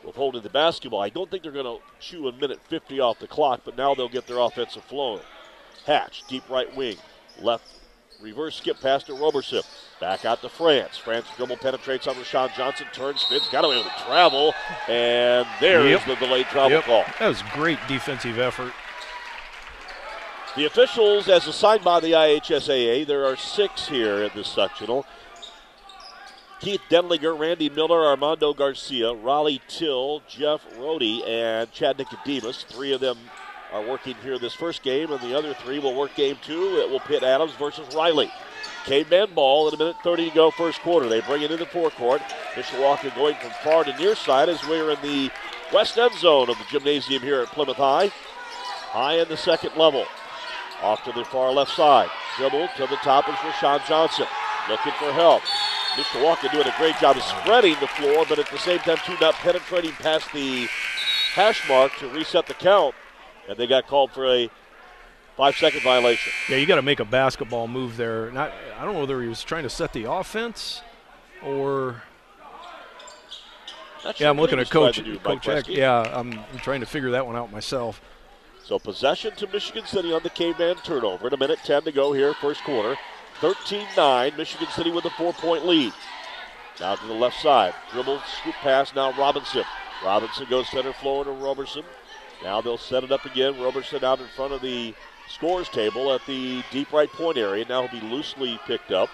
with 0.04 0.16
holding 0.16 0.42
the 0.42 0.50
basketball. 0.50 1.02
I 1.02 1.10
don't 1.10 1.30
think 1.30 1.44
they're 1.44 1.52
going 1.52 1.66
to 1.66 1.84
chew 2.00 2.28
a 2.28 2.32
minute 2.32 2.60
50 2.68 3.00
off 3.00 3.20
the 3.20 3.28
clock, 3.28 3.62
but 3.66 3.78
now 3.78 3.94
they'll 3.94 4.10
get 4.10 4.26
their 4.26 4.40
offensive 4.40 4.84
flowing. 4.86 5.22
Hatch, 5.86 6.24
deep 6.28 6.50
right 6.50 6.74
wing, 6.76 6.98
left 7.42 7.66
reverse 8.22 8.56
skip 8.56 8.80
pass 8.80 9.04
to 9.04 9.14
Roberson. 9.14 9.62
Back 10.00 10.26
out 10.26 10.42
to 10.42 10.50
France. 10.50 10.98
France 10.98 11.26
dribble 11.36 11.58
penetrates 11.58 12.08
on 12.08 12.16
Rashawn 12.16 12.56
Johnson, 12.56 12.88
turns, 12.94 13.22
spins, 13.22 13.48
got 13.52 13.66
away 13.66 13.78
with 13.78 13.86
the 13.86 14.04
travel, 14.06 14.54
and 14.88 15.46
there 15.60 15.88
yep. 15.88 16.00
is 16.00 16.06
the 16.08 16.16
delayed 16.16 16.46
travel 16.48 16.72
yep. 16.72 16.84
call. 16.86 17.04
That 17.20 17.28
was 17.28 17.42
great 17.54 17.80
defensive 17.88 18.40
effort. 18.40 18.74
The 20.56 20.66
officials, 20.66 21.30
as 21.30 21.48
assigned 21.48 21.84
by 21.84 22.00
the 22.00 22.12
IHSAA, 22.12 23.08
there 23.08 23.26
are 23.26 23.36
six 23.36 23.88
here 23.88 24.24
in 24.24 24.32
this 24.36 24.48
sectional. 24.48 25.06
Keith 26.60 26.82
Denlinger, 26.90 27.38
Randy 27.38 27.70
Miller, 27.70 28.06
Armando 28.06 28.54
Garcia, 28.54 29.14
Raleigh 29.14 29.62
Till, 29.68 30.22
Jeff 30.30 30.66
Rohde, 30.78 31.28
and 31.28 31.72
Chad 31.74 31.98
Nicodemus. 31.98 32.64
Three 32.64 32.94
of 32.94 33.02
them 33.02 33.18
are 33.74 33.82
working 33.82 34.16
here 34.22 34.38
this 34.38 34.54
first 34.54 34.84
game, 34.84 35.12
and 35.12 35.20
the 35.22 35.36
other 35.38 35.54
three 35.56 35.80
will 35.80 35.96
work 35.96 36.16
game 36.16 36.38
two. 36.44 36.78
It 36.78 36.90
will 36.90 37.00
pit 37.00 37.24
Adams 37.24 37.54
versus 37.54 37.94
Riley. 37.96 38.32
Caveman 38.86 39.34
ball 39.34 39.68
at 39.68 39.74
a 39.74 39.78
minute 39.78 39.96
30 40.04 40.30
to 40.30 40.36
go 40.36 40.52
first 40.52 40.80
quarter. 40.82 41.10
They 41.10 41.22
bring 41.22 41.42
it 41.42 41.52
into 41.52 41.64
the 41.64 41.70
forecourt. 41.70 42.22
Mishawaka 42.54 43.16
going 43.16 43.36
from 43.36 43.52
far 43.64 43.84
to 43.84 43.98
near 43.98 44.16
side 44.16 44.50
as 44.50 44.64
we're 44.68 44.92
in 44.92 45.02
the 45.02 45.32
west 45.74 45.98
end 45.98 46.14
zone 46.16 46.50
of 46.50 46.58
the 46.58 46.66
gymnasium 46.70 47.24
here 47.24 47.42
at 47.42 47.48
Plymouth 47.48 47.78
High. 47.78 48.12
High 48.92 49.22
in 49.22 49.28
the 49.28 49.38
second 49.38 49.76
level. 49.76 50.06
Off 50.82 51.04
to 51.06 51.12
the 51.14 51.26
far 51.26 51.52
left 51.52 51.72
side. 51.72 52.10
Dribble 52.38 52.68
to 52.76 52.88
the 52.88 52.98
top 52.98 53.28
is 53.28 53.36
Rashawn 53.36 53.88
Johnson. 53.88 54.28
Looking 54.70 54.94
for 54.94 55.12
help. 55.14 55.42
Mishawaka 55.96 56.52
doing 56.52 56.68
a 56.68 56.78
great 56.78 56.98
job 57.00 57.18
of 57.18 57.24
spreading 57.24 57.76
the 57.80 57.88
floor, 57.88 58.26
but 58.28 58.40
at 58.40 58.50
the 58.50 58.58
same 58.58 58.80
time, 58.80 58.98
too, 59.06 59.16
not 59.22 59.36
penetrating 59.36 59.92
past 59.94 60.32
the 60.34 60.68
hash 61.34 61.68
mark 61.70 61.96
to 61.98 62.08
reset 62.10 62.48
the 62.48 62.54
count. 62.56 62.96
And 63.48 63.58
they 63.58 63.68
got 63.68 63.88
called 63.88 64.12
for 64.12 64.26
a 64.26 64.50
five 65.36 65.56
second 65.56 65.82
violation. 65.82 66.32
Yeah, 66.50 66.58
you 66.58 66.66
got 66.66 66.76
to 66.76 66.82
make 66.82 67.00
a 67.00 67.06
basketball 67.06 67.68
move 67.68 67.98
there. 67.98 68.32
Not, 68.32 68.52
I 68.78 68.86
don't 68.86 68.94
know 68.94 69.02
whether 69.02 69.22
he 69.22 69.28
was 69.28 69.44
trying 69.44 69.64
to 69.64 69.70
set 69.70 69.94
the 69.94 70.10
offense 70.10 70.82
or. 71.44 72.04
yeah, 74.18 74.30
I'm 74.30 74.38
looking 74.38 74.60
at 74.60 74.70
Coach 74.70 75.02
Coach 75.24 75.70
Yeah, 75.70 76.02
I'm, 76.02 76.34
I'm 76.34 76.60
trying 76.60 76.80
to 76.82 76.86
figure 76.86 77.12
that 77.12 77.26
one 77.26 77.36
out 77.36 77.52
myself. 77.52 78.02
So 78.64 78.80
possession 78.80 79.36
to 79.36 79.48
Michigan 79.48 79.86
City 79.86 80.14
on 80.14 80.24
the 80.24 80.30
caveman 80.30 80.78
turnover. 80.78 81.28
In 81.28 81.34
a 81.34 81.38
minute 81.38 81.60
10 81.66 81.84
to 81.84 81.92
go 81.92 82.14
here, 82.14 82.34
first 82.34 82.64
quarter. 82.64 82.98
13 83.42 83.86
9, 83.98 84.34
Michigan 84.38 84.68
City 84.70 84.90
with 84.90 85.04
a 85.04 85.10
four 85.12 85.34
point 85.34 85.66
lead. 85.66 85.92
Now 86.80 86.96
to 86.96 87.08
the 87.08 87.14
left 87.14 87.42
side. 87.42 87.74
Dribble, 87.92 88.22
scoop 88.42 88.56
pass, 88.56 88.96
now 88.96 89.12
Robinson. 89.18 89.64
Robinson 90.04 90.48
goes 90.50 90.70
center 90.70 90.94
floor 90.94 91.26
to 91.26 91.32
Roberson. 91.32 91.84
Now 92.44 92.62
they'll 92.62 92.78
set 92.78 93.04
it 93.04 93.12
up 93.12 93.26
again. 93.26 93.60
Roberson 93.62 94.04
out 94.04 94.20
in 94.20 94.28
front 94.28 94.54
of 94.54 94.62
the 94.62 94.94
scores 95.28 95.70
table 95.70 96.14
at 96.14 96.26
the 96.28 96.64
deep 96.72 96.92
right 96.92 97.10
point 97.10 97.38
area. 97.38 97.66
Now 97.68 97.88
he'll 97.88 98.02
be 98.02 98.08
loosely 98.08 98.60
picked 98.66 98.92
up 98.92 99.10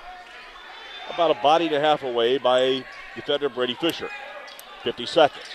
about 1.13 1.31
a 1.31 1.41
body 1.41 1.67
and 1.67 1.75
a 1.75 1.79
half 1.79 2.03
away 2.03 2.38
by 2.38 2.83
defender 3.15 3.50
Brady 3.50 3.75
Fisher. 3.75 4.09
50 4.83 5.05
seconds. 5.05 5.45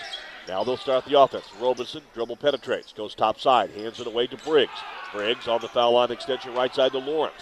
Now 0.47 0.63
they'll 0.63 0.77
start 0.77 1.05
the 1.05 1.19
offense. 1.19 1.45
Robinson 1.59 2.03
dribble 2.13 2.37
penetrates, 2.37 2.93
goes 2.93 3.15
top 3.15 3.39
side, 3.39 3.71
hands 3.71 3.99
it 3.99 4.07
away 4.07 4.27
to 4.27 4.37
Briggs. 4.37 4.71
Briggs 5.11 5.47
on 5.47 5.61
the 5.61 5.67
foul 5.67 5.93
line 5.93 6.11
extension 6.11 6.53
right 6.53 6.73
side 6.73 6.91
to 6.91 6.99
Laurent. 6.99 7.33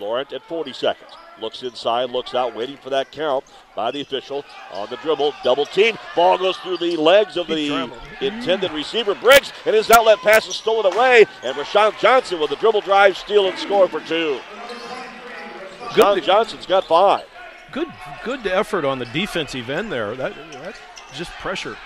Laurent 0.00 0.32
at 0.32 0.42
40 0.42 0.72
seconds. 0.72 1.12
Looks 1.40 1.62
inside, 1.62 2.10
looks 2.10 2.34
out, 2.34 2.54
waiting 2.54 2.76
for 2.78 2.90
that 2.90 3.12
count 3.12 3.44
by 3.74 3.90
the 3.90 4.00
official 4.00 4.44
on 4.72 4.88
the 4.88 4.96
dribble. 4.96 5.34
Double 5.44 5.66
team. 5.66 5.98
Ball 6.14 6.38
goes 6.38 6.56
through 6.58 6.78
the 6.78 6.96
legs 6.96 7.36
of 7.36 7.46
the 7.46 7.90
intended 8.20 8.72
receiver, 8.72 9.14
Briggs, 9.14 9.52
and 9.66 9.74
his 9.74 9.90
outlet 9.90 10.18
pass 10.18 10.48
is 10.48 10.56
stolen 10.56 10.92
away. 10.92 11.26
And 11.42 11.54
Rashawn 11.56 11.98
Johnson 11.98 12.40
with 12.40 12.50
the 12.50 12.56
dribble 12.56 12.80
drive, 12.82 13.18
steal, 13.18 13.48
and 13.48 13.58
score 13.58 13.86
for 13.88 14.00
two. 14.00 14.40
Rashawn 15.90 16.22
Johnson's 16.22 16.66
got 16.66 16.84
five. 16.84 17.24
Good, 17.70 17.88
good 18.24 18.46
effort 18.46 18.84
on 18.84 18.98
the 18.98 19.06
defensive 19.06 19.68
end 19.68 19.92
there. 19.92 20.14
That, 20.14 20.32
that's 20.52 20.78
just 21.14 21.30
pressure 21.32 21.76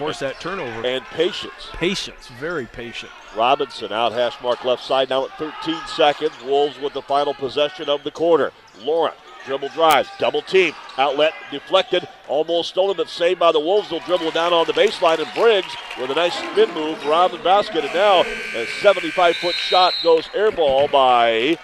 force 0.00 0.18
that 0.20 0.40
turnover. 0.40 0.86
And 0.86 1.04
patience. 1.04 1.68
Patience, 1.74 2.28
very 2.40 2.64
patient. 2.64 3.12
Robinson 3.36 3.92
out 3.92 4.12
hash 4.12 4.34
mark 4.42 4.64
left 4.64 4.82
side 4.82 5.10
now 5.10 5.26
at 5.26 5.38
13 5.38 5.76
seconds. 5.86 6.32
Wolves 6.42 6.80
with 6.80 6.94
the 6.94 7.02
final 7.02 7.34
possession 7.34 7.90
of 7.90 8.02
the 8.02 8.10
quarter. 8.10 8.50
Laurent 8.80 9.14
dribble 9.44 9.68
drives, 9.68 10.08
double 10.18 10.40
team, 10.40 10.72
outlet 10.96 11.32
deflected, 11.50 12.06
almost 12.28 12.70
stolen 12.70 12.96
but 12.96 13.08
saved 13.08 13.38
by 13.40 13.52
the 13.52 13.60
Wolves. 13.60 13.90
They'll 13.90 14.00
dribble 14.00 14.30
down 14.30 14.54
on 14.54 14.66
the 14.66 14.72
baseline 14.72 15.18
and 15.18 15.32
Briggs 15.34 15.74
with 15.98 16.10
a 16.10 16.14
nice 16.14 16.34
spin 16.34 16.72
move 16.72 17.06
around 17.06 17.32
the 17.32 17.38
basket. 17.38 17.84
And 17.84 17.92
now 17.94 18.22
a 18.54 18.66
75 18.80 19.36
foot 19.36 19.54
shot 19.54 19.92
goes 20.02 20.24
airball 20.28 20.90
by 20.90 21.58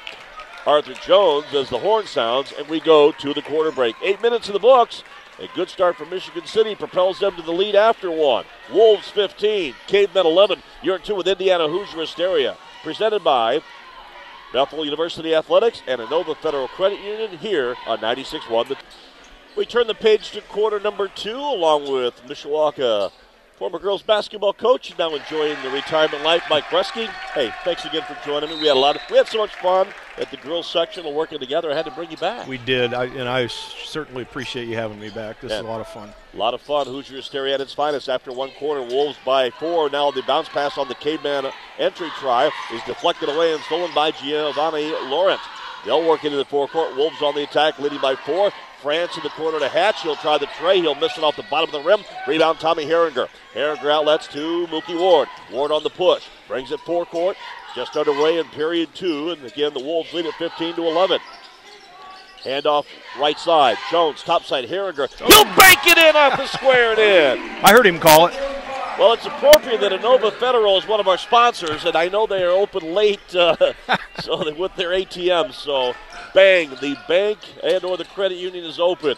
Arthur 0.66 0.94
Jones 0.94 1.46
as 1.54 1.70
the 1.70 1.78
horn 1.78 2.06
sounds 2.06 2.52
and 2.58 2.68
we 2.68 2.80
go 2.80 3.12
to 3.12 3.32
the 3.32 3.42
quarter 3.42 3.72
break. 3.72 3.96
Eight 4.02 4.20
minutes 4.20 4.48
in 4.48 4.52
the 4.52 4.58
books. 4.58 5.02
A 5.38 5.48
good 5.48 5.68
start 5.68 5.96
for 5.96 6.06
Michigan 6.06 6.46
City 6.46 6.74
propels 6.74 7.18
them 7.18 7.36
to 7.36 7.42
the 7.42 7.52
lead 7.52 7.74
after 7.74 8.10
one. 8.10 8.46
Wolves 8.72 9.10
15, 9.10 9.74
Cavemen 9.86 10.24
11. 10.24 10.62
You're 10.82 10.98
two 10.98 11.14
with 11.14 11.28
Indiana 11.28 11.68
Hoosier 11.68 12.00
Hysteria. 12.00 12.56
Presented 12.82 13.22
by 13.22 13.60
Bethel 14.54 14.82
University 14.82 15.34
Athletics 15.34 15.82
and 15.86 16.00
Inova 16.00 16.34
Federal 16.38 16.68
Credit 16.68 17.00
Union 17.00 17.36
here 17.36 17.76
on 17.86 17.98
96.1. 17.98 18.78
We 19.56 19.66
turn 19.66 19.86
the 19.86 19.94
page 19.94 20.30
to 20.30 20.40
quarter 20.40 20.80
number 20.80 21.06
two 21.06 21.36
along 21.36 21.92
with 21.92 22.22
Mishawaka 22.26 23.12
former 23.56 23.78
girls 23.78 24.02
basketball 24.02 24.52
coach, 24.52 24.92
now 24.98 25.14
enjoying 25.14 25.56
the 25.62 25.70
retirement 25.70 26.22
life. 26.22 26.42
Mike 26.50 26.64
Bresky. 26.64 27.06
Hey, 27.34 27.52
thanks 27.64 27.84
again 27.84 28.02
for 28.02 28.16
joining 28.24 28.50
me. 28.50 28.56
We 28.60 28.66
had 28.66 28.76
a 28.76 28.80
lot 28.80 28.96
of, 28.96 29.02
we 29.10 29.16
had 29.16 29.26
so 29.26 29.38
much 29.38 29.54
fun 29.56 29.88
at 30.18 30.30
the 30.30 30.36
girls 30.36 30.70
section 30.70 31.06
and 31.06 31.14
working 31.16 31.38
together. 31.38 31.72
I 31.72 31.74
had 31.74 31.86
to 31.86 31.90
bring 31.90 32.10
you 32.10 32.16
back. 32.18 32.46
We 32.46 32.58
did, 32.58 32.92
I, 32.92 33.04
and 33.06 33.28
I 33.28 33.46
certainly 33.46 34.22
appreciate 34.22 34.68
you 34.68 34.76
having 34.76 35.00
me 35.00 35.10
back. 35.10 35.40
This 35.40 35.50
yeah. 35.50 35.58
is 35.58 35.64
a 35.64 35.68
lot 35.68 35.80
of 35.80 35.88
fun. 35.88 36.10
A 36.34 36.36
lot 36.36 36.54
of 36.54 36.60
fun. 36.60 36.86
Hoosier 36.86 37.16
Hysteria 37.16 37.54
at 37.54 37.60
its 37.60 37.72
finest 37.72 38.08
after 38.08 38.32
one 38.32 38.50
quarter. 38.58 38.82
Wolves 38.82 39.18
by 39.24 39.50
four. 39.50 39.88
Now 39.88 40.10
the 40.10 40.22
bounce 40.22 40.48
pass 40.48 40.76
on 40.76 40.88
the 40.88 40.94
caveman 40.94 41.50
entry 41.78 42.10
try 42.18 42.50
is 42.72 42.82
deflected 42.86 43.28
away 43.28 43.54
and 43.54 43.62
stolen 43.62 43.90
by 43.94 44.10
Giovanni 44.10 44.90
Laurent. 45.08 45.40
They'll 45.84 46.06
work 46.06 46.24
into 46.24 46.36
the 46.36 46.44
forecourt. 46.44 46.96
Wolves 46.96 47.22
on 47.22 47.34
the 47.34 47.44
attack, 47.44 47.78
leading 47.78 48.00
by 48.00 48.16
four. 48.16 48.50
France 48.82 49.16
in 49.16 49.22
the 49.22 49.30
corner 49.30 49.58
to 49.58 49.68
Hatch. 49.68 50.02
He'll 50.02 50.16
try 50.16 50.38
the 50.38 50.46
tray. 50.58 50.80
He'll 50.80 50.94
miss 50.94 51.16
it 51.16 51.24
off 51.24 51.36
the 51.36 51.44
bottom 51.44 51.74
of 51.74 51.82
the 51.82 51.88
rim. 51.88 52.04
Rebound, 52.26 52.60
Tommy 52.60 52.84
Herringer. 52.84 53.28
Herringer 53.54 53.90
outlets 53.90 54.26
to 54.28 54.66
Mookie 54.68 54.98
Ward. 54.98 55.28
Ward 55.50 55.72
on 55.72 55.82
the 55.82 55.90
push. 55.90 56.24
Brings 56.48 56.70
it 56.72 56.80
forecourt. 56.80 57.36
Just 57.74 57.96
underway 57.96 58.38
in 58.38 58.46
period 58.46 58.94
two. 58.94 59.30
And 59.30 59.44
again, 59.44 59.74
the 59.74 59.80
Wolves 59.80 60.12
lead 60.12 60.26
at 60.26 60.34
15 60.34 60.76
to 60.76 60.86
11. 60.86 61.20
Handoff 62.42 62.86
right 63.18 63.38
side. 63.38 63.76
Jones, 63.90 64.22
top 64.22 64.44
side. 64.44 64.68
Herringer. 64.68 65.08
He'll 65.18 65.56
bank 65.56 65.78
it 65.86 65.98
in 65.98 66.16
off 66.16 66.36
the 66.36 66.46
square 66.46 66.92
and 66.92 67.00
in. 67.00 67.64
I 67.64 67.72
heard 67.72 67.86
him 67.86 67.98
call 67.98 68.26
it. 68.26 68.34
Well, 68.98 69.12
it's 69.12 69.26
appropriate 69.26 69.82
that 69.82 69.92
Inova 69.92 70.32
Federal 70.32 70.78
is 70.78 70.88
one 70.88 71.00
of 71.00 71.08
our 71.08 71.18
sponsors, 71.18 71.84
and 71.84 71.94
I 71.94 72.08
know 72.08 72.26
they 72.26 72.42
are 72.42 72.50
open 72.50 72.94
late, 72.94 73.34
uh, 73.34 73.54
so 74.20 74.42
they, 74.42 74.52
with 74.52 74.74
their 74.74 74.88
ATMs. 74.88 75.52
So, 75.52 75.92
bang, 76.32 76.70
the 76.80 76.96
bank 77.06 77.38
and/or 77.62 77.98
the 77.98 78.06
credit 78.06 78.36
union 78.36 78.64
is 78.64 78.80
open. 78.80 79.16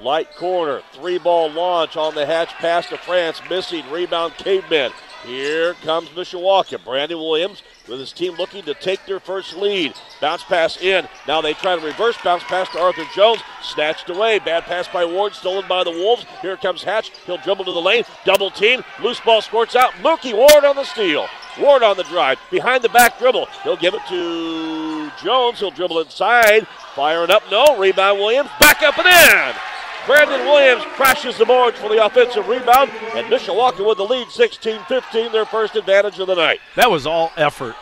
Light 0.00 0.34
corner, 0.34 0.82
three 0.92 1.18
ball 1.18 1.48
launch 1.48 1.96
on 1.96 2.16
the 2.16 2.26
hatch 2.26 2.48
pass 2.54 2.88
to 2.88 2.98
France, 2.98 3.40
missing 3.48 3.88
rebound 3.88 4.34
caveman. 4.34 4.90
Here 5.24 5.74
comes 5.74 6.08
Mishawaka. 6.08 6.82
Brandon 6.84 7.18
Williams 7.18 7.62
with 7.88 8.00
his 8.00 8.12
team 8.12 8.34
looking 8.34 8.62
to 8.64 8.74
take 8.74 9.04
their 9.06 9.20
first 9.20 9.56
lead. 9.56 9.94
Bounce 10.20 10.42
pass 10.44 10.76
in. 10.76 11.08
Now 11.26 11.40
they 11.40 11.54
try 11.54 11.76
to 11.76 11.84
reverse 11.84 12.16
bounce 12.22 12.42
pass 12.44 12.68
to 12.70 12.80
Arthur 12.80 13.04
Jones. 13.14 13.40
Snatched 13.62 14.10
away. 14.10 14.38
Bad 14.38 14.64
pass 14.64 14.86
by 14.88 15.04
Ward, 15.04 15.34
stolen 15.34 15.66
by 15.68 15.84
the 15.84 15.90
Wolves. 15.90 16.26
Here 16.42 16.56
comes 16.56 16.82
Hatch. 16.82 17.10
He'll 17.26 17.38
dribble 17.38 17.64
to 17.64 17.72
the 17.72 17.80
lane. 17.80 18.04
Double 18.24 18.50
team. 18.50 18.82
Loose 19.02 19.20
ball 19.20 19.42
squirts 19.42 19.76
out. 19.76 19.92
Mookie 20.02 20.34
Ward 20.34 20.64
on 20.64 20.76
the 20.76 20.84
steal. 20.84 21.26
Ward 21.58 21.82
on 21.82 21.96
the 21.96 22.04
drive. 22.04 22.38
Behind 22.50 22.82
the 22.82 22.88
back 22.90 23.18
dribble. 23.18 23.46
He'll 23.64 23.76
give 23.76 23.94
it 23.94 24.02
to 24.08 25.10
Jones. 25.22 25.58
He'll 25.58 25.70
dribble 25.70 26.00
inside. 26.00 26.66
Firing 26.94 27.30
up. 27.30 27.42
No. 27.50 27.78
Rebound 27.78 28.18
Williams. 28.18 28.50
Back 28.60 28.82
up 28.82 28.98
and 28.98 29.06
in. 29.06 29.77
Brandon 30.08 30.40
Williams 30.46 30.84
crashes 30.94 31.36
the 31.36 31.44
boards 31.44 31.78
for 31.78 31.90
the 31.90 32.02
offensive 32.02 32.48
rebound, 32.48 32.90
and 33.14 33.26
Mishawaka 33.26 33.86
with 33.86 33.98
the 33.98 34.04
lead 34.04 34.30
16 34.30 34.80
15, 34.88 35.32
their 35.32 35.44
first 35.44 35.76
advantage 35.76 36.18
of 36.18 36.28
the 36.28 36.34
night. 36.34 36.60
That 36.76 36.90
was 36.90 37.06
all 37.06 37.30
effort. 37.36 37.76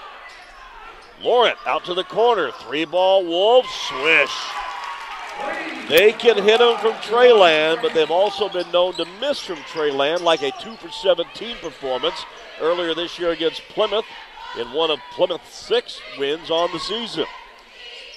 Laurent 1.22 1.56
out 1.66 1.84
to 1.84 1.94
the 1.94 2.02
corner. 2.02 2.50
Three 2.50 2.84
ball 2.84 3.24
Wolves. 3.24 3.68
Swish. 3.68 4.36
They 5.88 6.10
can 6.10 6.42
hit 6.42 6.58
them 6.58 6.76
from 6.78 6.94
Treyland, 6.94 7.80
but 7.80 7.94
they've 7.94 8.10
also 8.10 8.48
been 8.48 8.68
known 8.72 8.94
to 8.94 9.06
miss 9.20 9.38
from 9.38 9.58
Treyland, 9.58 10.22
like 10.22 10.42
a 10.42 10.50
2 10.60 10.74
for 10.76 10.90
17 10.90 11.58
performance 11.58 12.24
earlier 12.60 12.92
this 12.92 13.20
year 13.20 13.30
against 13.30 13.62
Plymouth 13.68 14.04
in 14.58 14.72
one 14.72 14.90
of 14.90 14.98
Plymouth's 15.12 15.54
six 15.54 16.00
wins 16.18 16.50
on 16.50 16.72
the 16.72 16.80
season. 16.80 17.26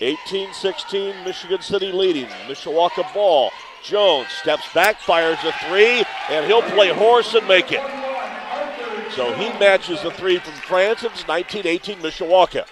18 0.02 0.52
16, 0.52 1.24
Michigan 1.24 1.62
City 1.62 1.92
leading. 1.92 2.26
Mishawaka 2.48 3.14
ball. 3.14 3.52
Jones 3.84 4.28
steps 4.42 4.72
back, 4.74 5.00
fires 5.00 5.40
a 5.44 5.52
three, 5.68 6.04
and 6.30 6.46
he'll 6.46 6.62
play 6.62 6.90
horse 6.90 7.34
and 7.34 7.48
make 7.48 7.72
it. 7.72 7.82
So 9.16 9.34
he 9.34 9.50
matches 9.60 10.02
the 10.04 10.12
three 10.12 10.38
from 10.40 10.54
France. 10.54 11.04
It's 11.04 11.28
19 11.28 11.66
18 11.66 11.98
Mishawaka. 11.98 12.66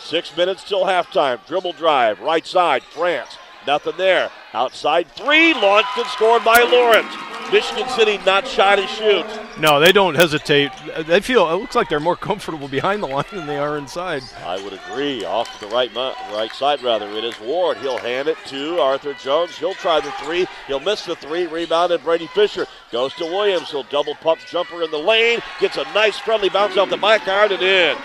Six 0.00 0.36
minutes 0.36 0.64
till 0.64 0.84
halftime. 0.84 1.44
Dribble 1.46 1.72
drive, 1.72 2.20
right 2.20 2.46
side, 2.46 2.82
France. 2.82 3.36
Nothing 3.66 3.96
there. 3.96 4.30
Outside 4.52 5.08
three, 5.12 5.52
launched 5.54 5.96
and 5.96 6.06
scored 6.06 6.44
by 6.44 6.62
Laurent. 6.62 7.35
Michigan 7.52 7.88
City 7.90 8.18
not 8.26 8.46
shy 8.46 8.76
to 8.76 8.86
shoot. 8.86 9.24
No, 9.58 9.80
they 9.80 9.92
don't 9.92 10.14
hesitate. 10.14 10.70
They 11.06 11.20
feel 11.20 11.48
it 11.50 11.56
looks 11.56 11.74
like 11.74 11.88
they're 11.88 12.00
more 12.00 12.16
comfortable 12.26 12.68
behind 12.68 13.02
the 13.02 13.06
line 13.06 13.24
than 13.32 13.46
they 13.46 13.56
are 13.56 13.78
inside. 13.78 14.22
I 14.44 14.62
would 14.62 14.72
agree. 14.72 15.24
Off 15.24 15.52
to 15.58 15.66
the 15.66 15.72
right 15.72 15.94
right 15.94 16.52
side 16.52 16.82
rather. 16.82 17.08
It 17.10 17.24
is 17.24 17.38
Ward. 17.40 17.78
He'll 17.78 17.98
hand 17.98 18.28
it 18.28 18.36
to 18.46 18.80
Arthur 18.80 19.14
Jones. 19.14 19.56
He'll 19.56 19.74
try 19.74 20.00
the 20.00 20.10
three. 20.22 20.46
He'll 20.66 20.80
miss 20.80 21.04
the 21.04 21.16
three. 21.16 21.46
Rebounded 21.46 22.02
Brady 22.02 22.26
Fisher. 22.28 22.66
Goes 22.92 23.12
to 23.14 23.24
Williams. 23.24 23.70
He'll 23.70 23.82
double 23.84 24.14
pump 24.16 24.40
jumper 24.46 24.82
in 24.82 24.90
the 24.90 24.98
lane. 24.98 25.40
Gets 25.60 25.76
a 25.76 25.84
nice 25.94 26.18
friendly 26.18 26.48
bounce 26.48 26.76
off 26.76 26.88
the 26.88 26.96
back 26.96 27.26
iron 27.26 27.52
and 27.52 27.62
in. 27.62 27.96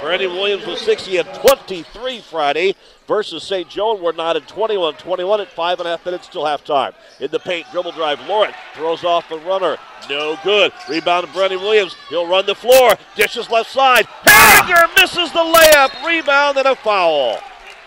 Brandon 0.00 0.32
Williams 0.32 0.66
was 0.66 0.80
60 0.80 1.18
at 1.18 1.34
23 1.42 2.20
Friday 2.20 2.74
versus 3.06 3.42
St. 3.42 3.68
Joe. 3.68 3.96
We're 3.96 4.12
not 4.12 4.36
at 4.36 4.48
21 4.48 4.94
21 4.94 5.42
at 5.42 5.48
five 5.48 5.78
and 5.78 5.86
a 5.86 5.90
half 5.90 6.06
minutes 6.06 6.26
till 6.26 6.44
halftime. 6.44 6.94
In 7.20 7.30
the 7.30 7.38
paint, 7.38 7.66
dribble 7.70 7.92
drive. 7.92 8.18
Laurent 8.26 8.54
throws 8.74 9.04
off 9.04 9.28
the 9.28 9.38
runner. 9.40 9.76
No 10.08 10.38
good. 10.42 10.72
Rebound 10.88 11.26
to 11.26 11.32
Brandon 11.34 11.60
Williams. 11.60 11.94
He'll 12.08 12.26
run 12.26 12.46
the 12.46 12.54
floor. 12.54 12.94
Dishes 13.14 13.50
left 13.50 13.70
side. 13.70 14.06
Hager 14.24 14.88
misses 14.96 15.30
the 15.32 15.38
layup. 15.38 16.06
Rebound 16.06 16.56
and 16.56 16.68
a 16.68 16.76
foul. 16.76 17.38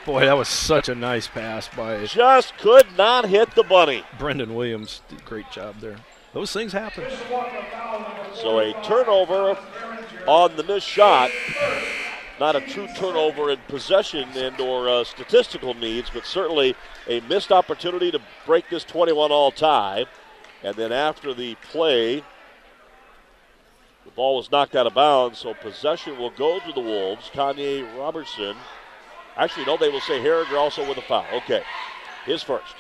Boy, 0.06 0.26
that 0.26 0.38
was 0.38 0.50
such 0.50 0.90
a 0.90 0.96
nice 0.96 1.28
pass 1.28 1.68
by. 1.70 2.06
Just 2.06 2.58
could 2.58 2.86
not 2.96 3.28
hit 3.28 3.56
the 3.56 3.64
bunny. 3.64 4.04
Brendan 4.20 4.54
Williams 4.54 5.02
did 5.08 5.26
great 5.26 5.50
job 5.50 5.80
there. 5.80 5.96
Those 6.34 6.52
things 6.52 6.72
happen. 6.72 7.06
So 8.34 8.60
a 8.60 8.74
turnover 8.84 9.58
on 10.28 10.56
the 10.56 10.64
missed 10.64 10.88
shot 10.88 11.30
not 12.40 12.56
a 12.56 12.62
true 12.62 12.88
turnover 12.96 13.52
in 13.52 13.60
possession 13.68 14.28
and 14.36 14.60
or 14.60 14.90
uh, 14.90 15.04
statistical 15.04 15.74
needs, 15.74 16.10
but 16.10 16.26
certainly 16.26 16.76
a 17.08 17.20
missed 17.22 17.52
opportunity 17.52 18.12
to 18.12 18.20
break 18.46 18.70
this 18.70 18.84
21 18.84 19.32
all 19.32 19.52
tie. 19.52 20.06
And 20.64 20.76
then 20.76 20.92
after 20.92 21.34
the 21.34 21.56
play, 21.56 22.18
the 24.06 24.12
ball 24.16 24.38
was 24.38 24.52
knocked 24.52 24.76
out 24.76 24.88
of 24.88 24.94
bounds, 24.94 25.40
so 25.40 25.54
possession 25.54 26.18
will 26.18 26.32
go 26.32 26.60
to 26.60 26.72
the 26.74 26.82
Wolves. 26.82 27.30
Kanye 27.34 27.86
Robertson. 27.98 28.56
Actually, 29.38 29.66
no, 29.66 29.78
they 29.78 29.90
will 29.90 30.02
say 30.02 30.22
Harriger 30.22 30.58
also 30.58 30.88
with 30.88 30.98
a 30.98 31.02
foul. 31.02 31.26
Okay, 31.34 31.64
his 32.26 32.44
first. 32.44 32.76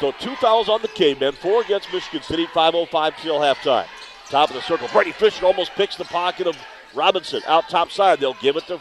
So 0.00 0.12
two 0.12 0.34
fouls 0.36 0.68
on 0.68 0.82
the 0.82 0.88
Cavemen, 0.88 1.32
four 1.32 1.62
against 1.62 1.92
Michigan 1.92 2.22
City, 2.22 2.46
5.05 2.46 3.16
till 3.22 3.38
halftime. 3.40 3.86
Top 4.28 4.50
of 4.50 4.56
the 4.56 4.62
circle. 4.62 4.88
Brady 4.92 5.12
Fisher 5.12 5.46
almost 5.46 5.72
picks 5.72 5.96
the 5.96 6.04
pocket 6.04 6.46
of 6.46 6.56
Robinson 6.94 7.40
out 7.46 7.68
top 7.68 7.90
side. 7.90 8.20
They'll 8.20 8.34
give 8.34 8.56
it 8.56 8.66
to 8.66 8.80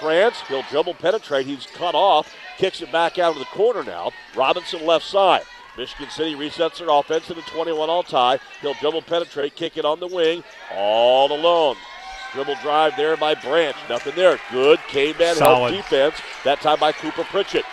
France. 0.00 0.40
He'll 0.48 0.62
dribble 0.62 0.94
penetrate. 0.94 1.46
He's 1.46 1.66
cut 1.66 1.94
off. 1.94 2.34
Kicks 2.58 2.80
it 2.80 2.90
back 2.90 3.18
out 3.18 3.34
of 3.34 3.38
the 3.38 3.44
corner 3.46 3.84
now. 3.84 4.10
Robinson 4.34 4.84
left 4.84 5.04
side. 5.04 5.42
Michigan 5.76 6.08
City 6.10 6.34
resets 6.34 6.78
their 6.78 6.88
offense 6.90 7.26
to 7.26 7.34
the 7.34 7.42
21 7.42 7.90
all 7.90 8.02
tie. 8.02 8.38
He'll 8.62 8.74
dribble 8.74 9.02
penetrate, 9.02 9.54
kick 9.54 9.76
it 9.76 9.84
on 9.84 10.00
the 10.00 10.06
wing, 10.06 10.42
all 10.74 11.30
alone. 11.30 11.76
Dribble 12.32 12.56
drive 12.62 12.96
there 12.96 13.16
by 13.16 13.34
Branch. 13.34 13.76
Nothing 13.88 14.14
there. 14.16 14.40
Good 14.50 14.80
caveman 14.88 15.36
help 15.36 15.70
defense. 15.70 16.16
That 16.44 16.60
time 16.60 16.80
by 16.80 16.92
Cooper 16.92 17.24
Pritchett. 17.24 17.64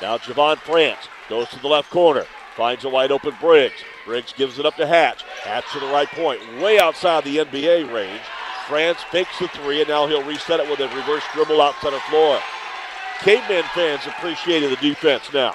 Now 0.00 0.16
Javon 0.18 0.56
France 0.58 1.08
goes 1.28 1.48
to 1.48 1.58
the 1.60 1.68
left 1.68 1.90
corner. 1.90 2.24
Finds 2.56 2.84
a 2.84 2.88
wide 2.88 3.12
open 3.12 3.34
Briggs. 3.40 3.82
Briggs 4.04 4.32
gives 4.32 4.58
it 4.58 4.66
up 4.66 4.76
to 4.76 4.86
Hatch. 4.86 5.22
Hatch 5.42 5.64
to 5.72 5.80
the 5.80 5.86
right 5.86 6.08
point, 6.08 6.40
way 6.60 6.78
outside 6.78 7.24
the 7.24 7.38
NBA 7.38 7.92
range. 7.92 8.20
France 8.68 8.98
fakes 9.10 9.38
the 9.38 9.48
three, 9.48 9.80
and 9.80 9.88
now 9.88 10.06
he'll 10.06 10.22
reset 10.22 10.60
it 10.60 10.68
with 10.68 10.80
a 10.80 10.88
reverse 10.94 11.24
dribble 11.32 11.60
out 11.60 11.74
center 11.80 11.98
floor. 12.10 12.38
Caveman 13.20 13.64
fans 13.74 14.06
appreciated 14.06 14.70
the 14.70 14.76
defense 14.76 15.32
now. 15.32 15.54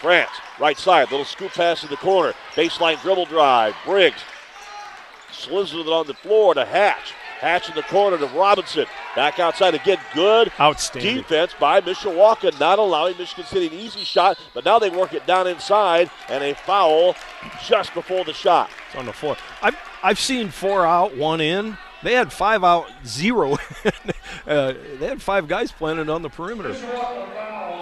France, 0.00 0.30
right 0.60 0.76
side, 0.76 1.10
little 1.10 1.24
scoop 1.24 1.52
pass 1.52 1.82
in 1.82 1.88
the 1.88 1.96
corner. 1.96 2.34
Baseline 2.54 3.00
dribble 3.00 3.26
drive. 3.26 3.74
Briggs 3.84 4.20
slithers 5.32 5.86
it 5.86 5.88
on 5.88 6.06
the 6.06 6.14
floor 6.14 6.54
to 6.54 6.64
Hatch. 6.64 7.12
Hatch 7.44 7.68
in 7.68 7.74
the 7.74 7.82
corner 7.82 8.16
to 8.16 8.26
Robinson. 8.28 8.86
Back 9.14 9.38
outside 9.38 9.74
again. 9.74 9.98
Good 10.14 10.50
Outstanding. 10.58 11.16
defense 11.16 11.52
by 11.60 11.82
Mishawaka, 11.82 12.58
not 12.58 12.78
allowing 12.78 13.18
Michigan 13.18 13.44
City 13.44 13.66
an 13.66 13.74
easy 13.74 14.02
shot, 14.02 14.38
but 14.54 14.64
now 14.64 14.78
they 14.78 14.88
work 14.88 15.12
it 15.12 15.26
down 15.26 15.46
inside 15.46 16.10
and 16.30 16.42
a 16.42 16.54
foul 16.54 17.14
just 17.62 17.92
before 17.92 18.24
the 18.24 18.32
shot. 18.32 18.70
It's 18.86 18.96
on 18.96 19.04
the 19.04 19.12
floor. 19.12 19.36
I've, 19.60 19.76
I've 20.02 20.18
seen 20.18 20.48
four 20.48 20.86
out, 20.86 21.14
one 21.18 21.42
in. 21.42 21.76
They 22.02 22.14
had 22.14 22.32
five 22.32 22.64
out, 22.64 22.90
zero. 23.06 23.58
uh, 24.46 24.72
they 24.98 25.06
had 25.06 25.20
five 25.20 25.46
guys 25.46 25.70
planted 25.70 26.08
on 26.08 26.22
the 26.22 26.30
perimeter. 26.30 26.74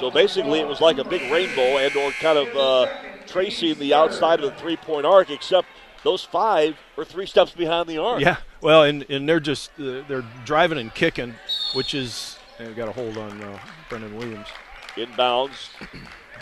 So 0.00 0.10
basically, 0.10 0.58
it 0.58 0.66
was 0.66 0.80
like 0.80 0.98
a 0.98 1.04
big 1.04 1.30
rainbow 1.30 1.78
and 1.78 1.94
or 1.96 2.10
kind 2.12 2.36
of 2.36 2.56
uh, 2.56 2.92
tracing 3.28 3.78
the 3.78 3.94
outside 3.94 4.40
of 4.40 4.52
the 4.52 4.60
three-point 4.60 5.06
arc, 5.06 5.30
except 5.30 5.68
those 6.02 6.24
five 6.24 6.76
are 6.96 7.04
three 7.04 7.26
steps 7.26 7.52
behind 7.52 7.88
the 7.88 7.98
arc. 7.98 8.20
Yeah, 8.20 8.38
well, 8.62 8.84
and, 8.84 9.04
and 9.10 9.28
they're 9.28 9.40
just 9.40 9.70
uh, 9.78 10.02
they're 10.08 10.24
driving 10.44 10.78
and 10.78 10.94
kicking, 10.94 11.34
which 11.74 11.94
is 11.94 12.38
they've 12.58 12.76
got 12.76 12.88
a 12.88 12.92
hold 12.92 13.18
on 13.18 13.42
uh, 13.42 13.58
Brendan 13.88 14.16
Williams. 14.16 14.48
Inbounds 14.96 15.70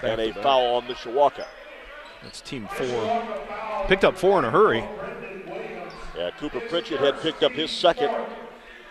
and 0.02 0.20
a 0.20 0.32
foul 0.34 0.76
on 0.76 0.82
Mishawaka. 0.86 1.46
That's 2.22 2.40
team 2.40 2.68
four. 2.68 3.26
Picked 3.86 4.04
up 4.04 4.18
four 4.18 4.38
in 4.38 4.44
a 4.44 4.50
hurry. 4.50 4.84
Yeah, 6.16 6.30
Cooper 6.38 6.60
Pritchett 6.60 7.00
had 7.00 7.18
picked 7.20 7.42
up 7.42 7.52
his 7.52 7.70
second 7.70 8.10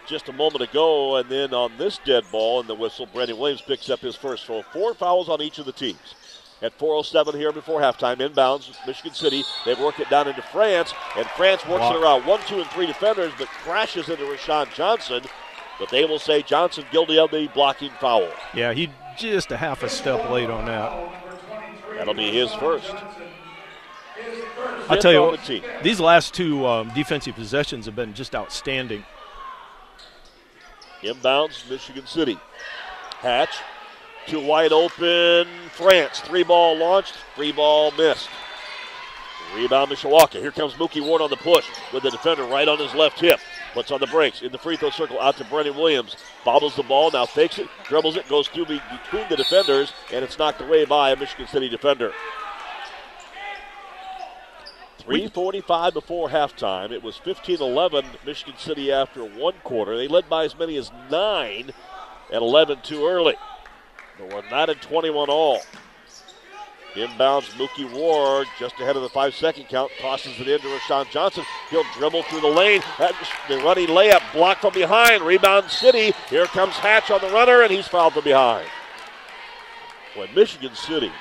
just 0.07 0.29
a 0.29 0.33
moment 0.33 0.63
ago, 0.63 1.17
and 1.17 1.29
then 1.29 1.53
on 1.53 1.71
this 1.77 1.99
dead 2.03 2.23
ball 2.31 2.59
in 2.59 2.67
the 2.67 2.73
whistle, 2.73 3.05
Brendan 3.05 3.37
Williams 3.37 3.61
picks 3.61 3.89
up 3.89 3.99
his 3.99 4.15
first. 4.15 4.47
So 4.47 4.63
four 4.73 4.95
fouls 4.95 5.29
on 5.29 5.41
each 5.41 5.59
of 5.59 5.65
the 5.65 5.71
teams. 5.71 6.15
At 6.61 6.77
4.07 6.77 7.35
here 7.35 7.53
before 7.53 7.79
halftime, 7.79 8.17
inbounds, 8.17 8.75
Michigan 8.85 9.13
City. 9.13 9.43
They 9.65 9.75
work 9.75 9.99
it 9.99 10.09
down 10.09 10.27
into 10.27 10.41
France, 10.41 10.93
and 11.15 11.25
France 11.27 11.65
works 11.65 11.85
it 11.85 11.95
around 11.95 12.25
one, 12.25 12.41
two, 12.47 12.59
and 12.59 12.69
three 12.71 12.85
defenders, 12.85 13.31
but 13.37 13.47
crashes 13.47 14.09
into 14.09 14.23
Rashawn 14.23 14.73
Johnson. 14.73 15.23
But 15.79 15.89
they 15.89 16.03
will 16.03 16.19
say 16.19 16.41
Johnson 16.41 16.83
guilty 16.91 17.17
of 17.17 17.31
the 17.31 17.47
blocking 17.53 17.91
foul. 18.01 18.29
Yeah, 18.53 18.73
he 18.73 18.89
just 19.17 19.51
a 19.51 19.57
half 19.57 19.83
a 19.83 19.89
step 19.89 20.29
late 20.29 20.49
on 20.49 20.65
that. 20.65 21.13
That'll 21.95 22.13
be 22.13 22.29
his 22.29 22.53
first. 22.55 22.93
I'll 24.89 24.97
tell 24.97 25.13
you 25.13 25.21
what, 25.21 25.49
these 25.81 26.01
last 26.01 26.33
two 26.33 26.65
um, 26.65 26.91
defensive 26.93 27.35
possessions 27.35 27.85
have 27.85 27.95
been 27.95 28.13
just 28.13 28.35
outstanding. 28.35 29.05
Inbounds, 31.01 31.69
Michigan 31.69 32.05
City. 32.05 32.37
Hatch 33.19 33.55
to 34.29 34.39
wide 34.39 34.71
open 34.71 35.47
France. 35.71 36.19
Three 36.19 36.43
ball 36.43 36.77
launched, 36.77 37.15
three 37.35 37.51
ball 37.51 37.91
missed. 37.91 38.29
Rebound 39.55 39.89
Mishawaka. 39.89 40.39
Here 40.39 40.51
comes 40.51 40.73
Mookie 40.73 41.01
Ward 41.01 41.23
on 41.23 41.31
the 41.31 41.37
push 41.37 41.65
with 41.91 42.03
the 42.03 42.11
defender 42.11 42.43
right 42.43 42.67
on 42.67 42.77
his 42.77 42.93
left 42.93 43.19
hip. 43.19 43.39
Puts 43.73 43.91
on 43.91 43.99
the 43.99 44.05
brakes 44.05 44.43
in 44.43 44.51
the 44.51 44.59
free 44.59 44.77
throw 44.77 44.91
circle 44.91 45.19
out 45.19 45.37
to 45.37 45.43
Brendan 45.45 45.75
Williams. 45.75 46.15
Bobbles 46.45 46.75
the 46.75 46.83
ball, 46.83 47.09
now 47.09 47.25
fakes 47.25 47.57
it, 47.57 47.67
dribbles 47.85 48.15
it, 48.15 48.29
goes 48.29 48.47
through 48.47 48.65
between 48.65 49.27
the 49.29 49.35
defenders, 49.35 49.91
and 50.13 50.23
it's 50.23 50.37
knocked 50.37 50.61
away 50.61 50.85
by 50.85 51.09
a 51.09 51.15
Michigan 51.15 51.47
City 51.47 51.67
defender. 51.67 52.13
3.45 54.99 55.93
before 55.93 56.29
halftime. 56.29 56.91
It 56.91 57.01
was 57.01 57.17
15 57.17 57.61
11 57.61 58.05
Michigan 58.27 58.57
City 58.59 58.91
after 58.91 59.23
one 59.25 59.55
quarter. 59.63 59.97
They 59.97 60.07
led 60.07 60.29
by 60.29 60.45
as 60.45 60.55
many 60.55 60.77
as 60.77 60.91
nine 61.09 61.71
at 62.31 62.43
11 62.43 62.81
too 62.83 63.07
early. 63.07 63.35
But 64.19 64.33
we're 64.33 64.49
not 64.49 64.69
at 64.69 64.81
21 64.81 65.29
all. 65.29 65.61
Inbounds 66.95 67.49
Mookie 67.51 67.89
Ward 67.93 68.47
just 68.59 68.73
ahead 68.79 68.95
of 68.95 69.03
the 69.03 69.09
five 69.09 69.33
second 69.33 69.65
count. 69.69 69.91
Tosses 69.99 70.39
it 70.39 70.47
into 70.47 70.67
Rashawn 70.67 71.09
Johnson. 71.11 71.45
He'll 71.69 71.85
dribble 71.93 72.23
through 72.23 72.41
the 72.41 72.47
lane. 72.47 72.81
The 73.47 73.57
running 73.57 73.87
layup 73.87 74.21
blocked 74.33 74.61
from 74.61 74.73
behind. 74.73 75.21
Rebound 75.21 75.69
City. 75.69 76.13
Here 76.29 76.45
comes 76.45 76.73
Hatch 76.73 77.11
on 77.11 77.21
the 77.21 77.29
runner, 77.29 77.61
and 77.61 77.71
he's 77.71 77.87
fouled 77.87 78.13
from 78.13 78.23
behind. 78.23 78.67
When 80.15 80.33
Michigan 80.33 80.73
City, 80.73 81.11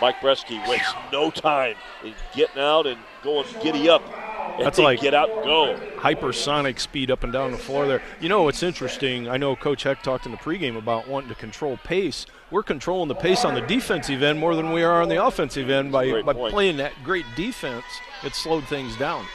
Mike 0.00 0.20
Bresky 0.20 0.66
wastes 0.68 0.92
no 1.10 1.30
time 1.30 1.74
in 2.04 2.14
getting 2.34 2.62
out 2.62 2.86
and 2.86 2.98
going 3.22 3.46
giddy 3.62 3.88
up 3.88 4.02
that's 4.58 4.78
like 4.78 5.00
get 5.00 5.14
out 5.14 5.30
and 5.30 5.44
go. 5.44 5.78
Hypersonic 5.96 6.78
speed 6.78 7.10
up 7.10 7.24
and 7.24 7.32
down 7.32 7.50
the 7.50 7.58
floor 7.58 7.86
there. 7.86 8.02
You 8.20 8.28
know 8.28 8.42
what's 8.44 8.62
interesting? 8.62 9.28
I 9.28 9.36
know 9.36 9.56
Coach 9.56 9.82
Heck 9.82 10.02
talked 10.02 10.26
in 10.26 10.32
the 10.32 10.38
pregame 10.38 10.76
about 10.76 11.08
wanting 11.08 11.28
to 11.30 11.34
control 11.34 11.78
pace. 11.82 12.26
We're 12.54 12.62
controlling 12.62 13.08
the 13.08 13.16
pace 13.16 13.44
on 13.44 13.54
the 13.56 13.62
defensive 13.62 14.22
end 14.22 14.38
more 14.38 14.54
than 14.54 14.70
we 14.70 14.84
are 14.84 15.02
on 15.02 15.08
the 15.08 15.26
offensive 15.26 15.70
end 15.70 15.90
by, 15.90 16.22
by 16.22 16.32
playing 16.32 16.76
that 16.76 16.92
great 17.02 17.26
defense. 17.34 17.84
It 18.22 18.36
slowed 18.36 18.62
things 18.68 18.96
down. 18.96 19.26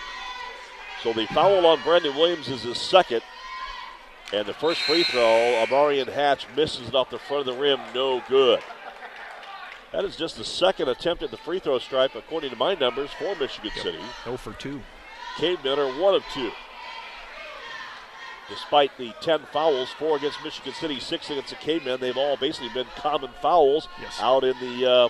So 1.04 1.12
the 1.12 1.26
foul 1.26 1.66
on 1.66 1.82
Brandon 1.84 2.16
Williams 2.16 2.48
is 2.48 2.62
his 2.62 2.78
second. 2.78 3.22
And 4.32 4.48
the 4.48 4.54
first 4.54 4.80
free 4.84 5.04
throw, 5.04 5.20
Amarian 5.68 6.08
Hatch 6.08 6.48
misses 6.56 6.88
it 6.88 6.96
off 6.96 7.10
the 7.10 7.20
front 7.20 7.46
of 7.46 7.54
the 7.54 7.62
rim. 7.62 7.82
No 7.94 8.24
good. 8.30 8.62
That 9.92 10.06
is 10.06 10.16
just 10.16 10.38
the 10.38 10.46
second 10.46 10.88
attempt 10.88 11.22
at 11.22 11.30
the 11.30 11.36
free 11.36 11.60
throw 11.60 11.78
stripe, 11.80 12.16
according 12.16 12.52
to 12.52 12.56
my 12.56 12.74
numbers, 12.76 13.10
for 13.20 13.36
Michigan 13.36 13.72
yep. 13.76 13.84
City. 13.84 14.00
0 14.24 14.38
for 14.38 14.54
2. 14.54 14.80
Cavemen 15.40 15.64
Miller, 15.66 16.02
one 16.02 16.16
of 16.16 16.24
two. 16.34 16.52
Despite 18.50 18.98
the 18.98 19.14
10 19.22 19.42
fouls, 19.54 19.90
four 19.92 20.18
against 20.18 20.44
Michigan 20.44 20.74
City, 20.74 21.00
six 21.00 21.30
against 21.30 21.50
the 21.50 21.56
Cavemen, 21.56 22.00
they've 22.00 22.18
all 22.18 22.36
basically 22.36 22.70
been 22.70 22.88
common 22.96 23.30
fouls 23.42 23.88
yes. 24.02 24.18
out 24.20 24.44
in 24.44 24.60
the, 24.60 24.90
uh, 24.90 25.08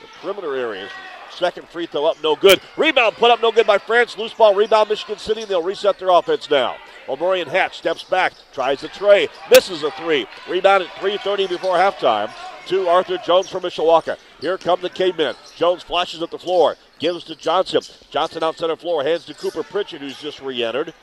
the 0.00 0.08
perimeter 0.20 0.56
areas. 0.56 0.90
Second 1.30 1.68
free 1.68 1.86
throw 1.86 2.06
up, 2.06 2.16
no 2.22 2.34
good. 2.34 2.60
Rebound 2.76 3.14
put 3.16 3.30
up, 3.30 3.40
no 3.40 3.52
good 3.52 3.66
by 3.66 3.78
France. 3.78 4.16
Loose 4.18 4.34
ball, 4.34 4.54
rebound, 4.54 4.88
Michigan 4.88 5.18
City. 5.18 5.42
and 5.42 5.50
They'll 5.50 5.62
reset 5.62 5.98
their 5.98 6.08
offense 6.08 6.50
now. 6.50 6.76
Omarion 7.06 7.46
Hatch 7.46 7.78
steps 7.78 8.02
back, 8.02 8.32
tries 8.52 8.80
the 8.80 8.88
tray, 8.88 9.28
misses 9.50 9.82
a 9.82 9.90
three. 9.92 10.26
Rebound 10.48 10.84
at 10.84 10.90
3.30 10.90 11.48
before 11.48 11.76
halftime 11.76 12.30
to 12.66 12.88
Arthur 12.88 13.18
Jones 13.18 13.48
from 13.48 13.62
Mishawaka. 13.62 14.16
Here 14.40 14.58
come 14.58 14.80
the 14.80 14.90
Cavemen. 14.90 15.34
Jones 15.56 15.82
flashes 15.82 16.22
at 16.22 16.30
the 16.30 16.38
floor, 16.38 16.76
gives 16.98 17.24
to 17.24 17.34
Johnson. 17.34 17.80
Johnson 18.10 18.42
out 18.42 18.58
center 18.58 18.76
floor, 18.76 19.02
hands 19.02 19.24
to 19.26 19.34
Cooper 19.34 19.62
Pritchett, 19.62 20.00
who's 20.00 20.20
just 20.20 20.40
re 20.40 20.62
entered. 20.62 20.94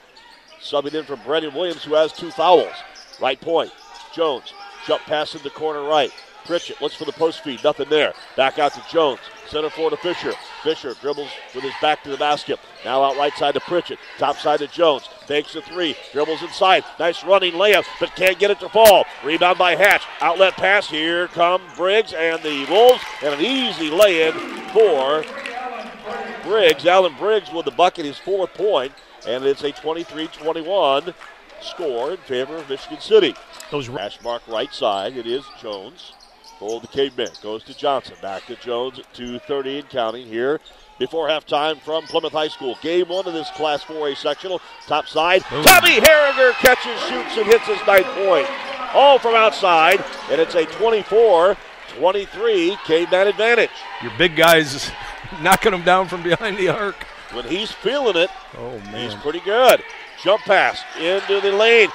Subbing 0.62 0.94
in 0.94 1.06
for 1.06 1.16
Brendan 1.16 1.54
Williams, 1.54 1.84
who 1.84 1.94
has 1.94 2.12
two 2.12 2.32
fouls. 2.32 2.74
Right 3.22 3.40
point. 3.40 3.72
Jones. 4.14 4.54
Jump 4.86 5.02
pass 5.04 5.36
in 5.36 5.44
the 5.44 5.50
corner 5.50 5.84
right. 5.84 6.12
Pritchett 6.46 6.82
looks 6.82 6.96
for 6.96 7.06
the 7.06 7.12
post 7.12 7.44
feed. 7.44 7.62
Nothing 7.64 7.90
there. 7.90 8.14
Back 8.38 8.58
out 8.58 8.74
to 8.74 8.84
Jones. 8.90 9.20
Center 9.48 9.70
floor 9.70 9.90
to 9.90 9.98
Fisher. 9.98 10.34
Fisher 10.64 10.94
dribbles 11.02 11.30
with 11.54 11.64
his 11.64 11.74
back 11.82 12.04
to 12.04 12.10
the 12.10 12.18
basket. 12.18 12.58
Now 12.86 13.04
out 13.04 13.18
right 13.18 13.34
side 13.34 13.54
to 13.56 13.60
Pritchett. 13.60 14.00
Top 14.18 14.38
side 14.38 14.60
to 14.60 14.68
Jones. 14.68 15.10
Takes 15.28 15.56
a 15.56 15.62
three. 15.62 15.96
Dribbles 16.14 16.42
inside. 16.42 16.86
Nice 17.00 17.24
running 17.24 17.54
layup, 17.54 17.86
but 18.00 18.16
can't 18.16 18.40
get 18.40 18.52
it 18.52 18.62
to 18.62 18.70
fall. 18.70 19.06
Rebound 19.26 19.58
by 19.58 19.76
Hatch. 19.76 20.04
Outlet 20.22 20.54
pass. 20.54 20.90
Here 20.90 21.28
come 21.28 21.62
Briggs 21.76 22.14
and 22.14 22.42
the 22.42 22.66
Wolves. 22.70 23.04
And 23.24 23.34
an 23.34 23.42
easy 23.42 23.90
lay 23.90 24.28
in 24.28 24.34
for 24.72 25.26
Briggs. 26.44 26.86
Allen 26.86 27.16
Briggs 27.20 27.52
with 27.52 27.66
the 27.66 27.72
bucket, 27.72 28.06
his 28.06 28.18
fourth 28.18 28.54
point, 28.54 28.94
And 29.26 29.46
it's 29.46 29.64
a 29.64 29.72
23 29.72 30.28
21 30.28 31.14
score 31.62 32.12
in 32.12 32.18
favor 32.18 32.58
of 32.58 32.70
Michigan 32.70 33.00
City. 33.00 33.36
Those 33.72 33.88
hash 33.88 34.22
mark 34.22 34.48
right 34.48 34.74
side. 34.74 35.18
It 35.18 35.26
is 35.26 35.44
Jones. 35.62 36.14
For 36.60 36.82
the 36.82 36.88
cavemen. 36.88 37.30
Goes 37.44 37.64
to 37.66 37.78
Johnson. 37.78 38.16
Back 38.20 38.48
to 38.48 38.56
Jones 38.56 38.98
at 38.98 39.14
2.30 39.14 39.80
and 39.80 39.90
counting 39.90 40.28
here 40.28 40.60
before 40.98 41.28
halftime 41.28 41.80
from 41.80 42.04
Plymouth 42.06 42.34
High 42.34 42.48
School. 42.48 42.78
Game 42.82 43.08
one 43.10 43.28
of 43.28 43.34
this 43.34 43.50
Class 43.52 43.84
4A 43.84 44.18
sectional. 44.18 44.60
Top 44.88 45.08
side. 45.08 45.44
Boom. 45.50 45.64
Tommy 45.64 46.00
Herringer 46.00 46.54
catches, 46.54 47.00
shoots, 47.02 47.38
and 47.38 47.46
hits 47.46 47.68
his 47.68 47.80
ninth 47.86 48.08
point. 48.08 48.48
All 48.94 49.20
from 49.20 49.36
outside, 49.36 50.04
and 50.32 50.42
it's 50.42 50.56
a 50.56 50.66
24 50.66 51.58
23 51.98 52.78
caveman 52.86 53.28
advantage. 53.28 53.70
Your 54.02 54.12
big 54.18 54.36
guys 54.36 54.92
knocking 55.42 55.72
them 55.72 55.84
down 55.84 56.08
from 56.08 56.24
behind 56.24 56.58
the 56.58 56.70
arc. 56.70 57.07
When 57.34 57.46
he's 57.46 57.72
feeling 57.72 58.16
it, 58.16 58.30
oh 58.58 58.80
man, 58.92 59.10
he's 59.10 59.20
pretty 59.22 59.42
good. 59.42 59.84
Jump 60.24 60.42
pass 60.44 60.82
into 61.00 61.42
the 61.42 61.52
lane. 61.52 61.90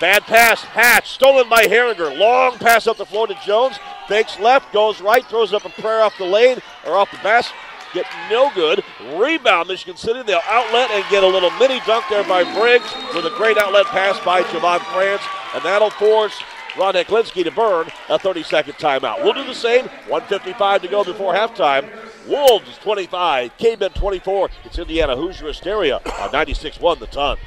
Bad 0.00 0.24
pass, 0.24 0.62
Hatch, 0.62 1.08
stolen 1.08 1.48
by 1.48 1.64
Herringer. 1.64 2.16
Long 2.18 2.58
pass 2.58 2.86
up 2.86 2.98
the 2.98 3.06
floor 3.06 3.26
to 3.26 3.34
Jones. 3.46 3.78
Fakes 4.08 4.38
left, 4.38 4.72
goes 4.72 5.00
right, 5.00 5.24
throws 5.24 5.54
up 5.54 5.64
a 5.64 5.70
prayer 5.70 6.02
off 6.02 6.18
the 6.18 6.24
lane 6.24 6.58
or 6.86 6.96
off 6.96 7.10
the 7.10 7.16
basket. 7.18 7.56
Get 7.94 8.06
no 8.30 8.50
good. 8.54 8.84
Rebound, 9.14 9.68
Michigan 9.68 9.96
City. 9.96 10.22
They'll 10.22 10.42
outlet 10.44 10.90
and 10.90 11.04
get 11.08 11.24
a 11.24 11.26
little 11.26 11.50
mini 11.52 11.80
dunk 11.86 12.04
there 12.10 12.24
by 12.24 12.44
Briggs 12.58 12.92
with 13.14 13.24
a 13.24 13.34
great 13.36 13.56
outlet 13.56 13.86
pass 13.86 14.20
by 14.20 14.42
Javon 14.42 14.80
France. 14.92 15.22
And 15.54 15.64
that'll 15.64 15.90
force 15.90 16.42
Ron 16.76 16.94
Heklinski 16.94 17.44
to 17.44 17.50
burn 17.50 17.88
a 18.10 18.18
30 18.18 18.42
second 18.42 18.74
timeout. 18.74 19.24
We'll 19.24 19.32
do 19.32 19.44
the 19.44 19.54
same. 19.54 19.86
155 20.08 20.82
to 20.82 20.88
go 20.88 21.04
before 21.04 21.32
halftime. 21.32 21.88
Wolves 22.26 22.76
25, 22.78 23.56
Cavemen 23.56 23.92
24. 23.92 24.50
It's 24.64 24.78
Indiana 24.78 25.16
Hoosier 25.16 25.46
Hysteria 25.46 26.00
on 26.20 26.32
96 26.32 26.80
1 26.80 26.98
the 26.98 27.06
ton. 27.06 27.38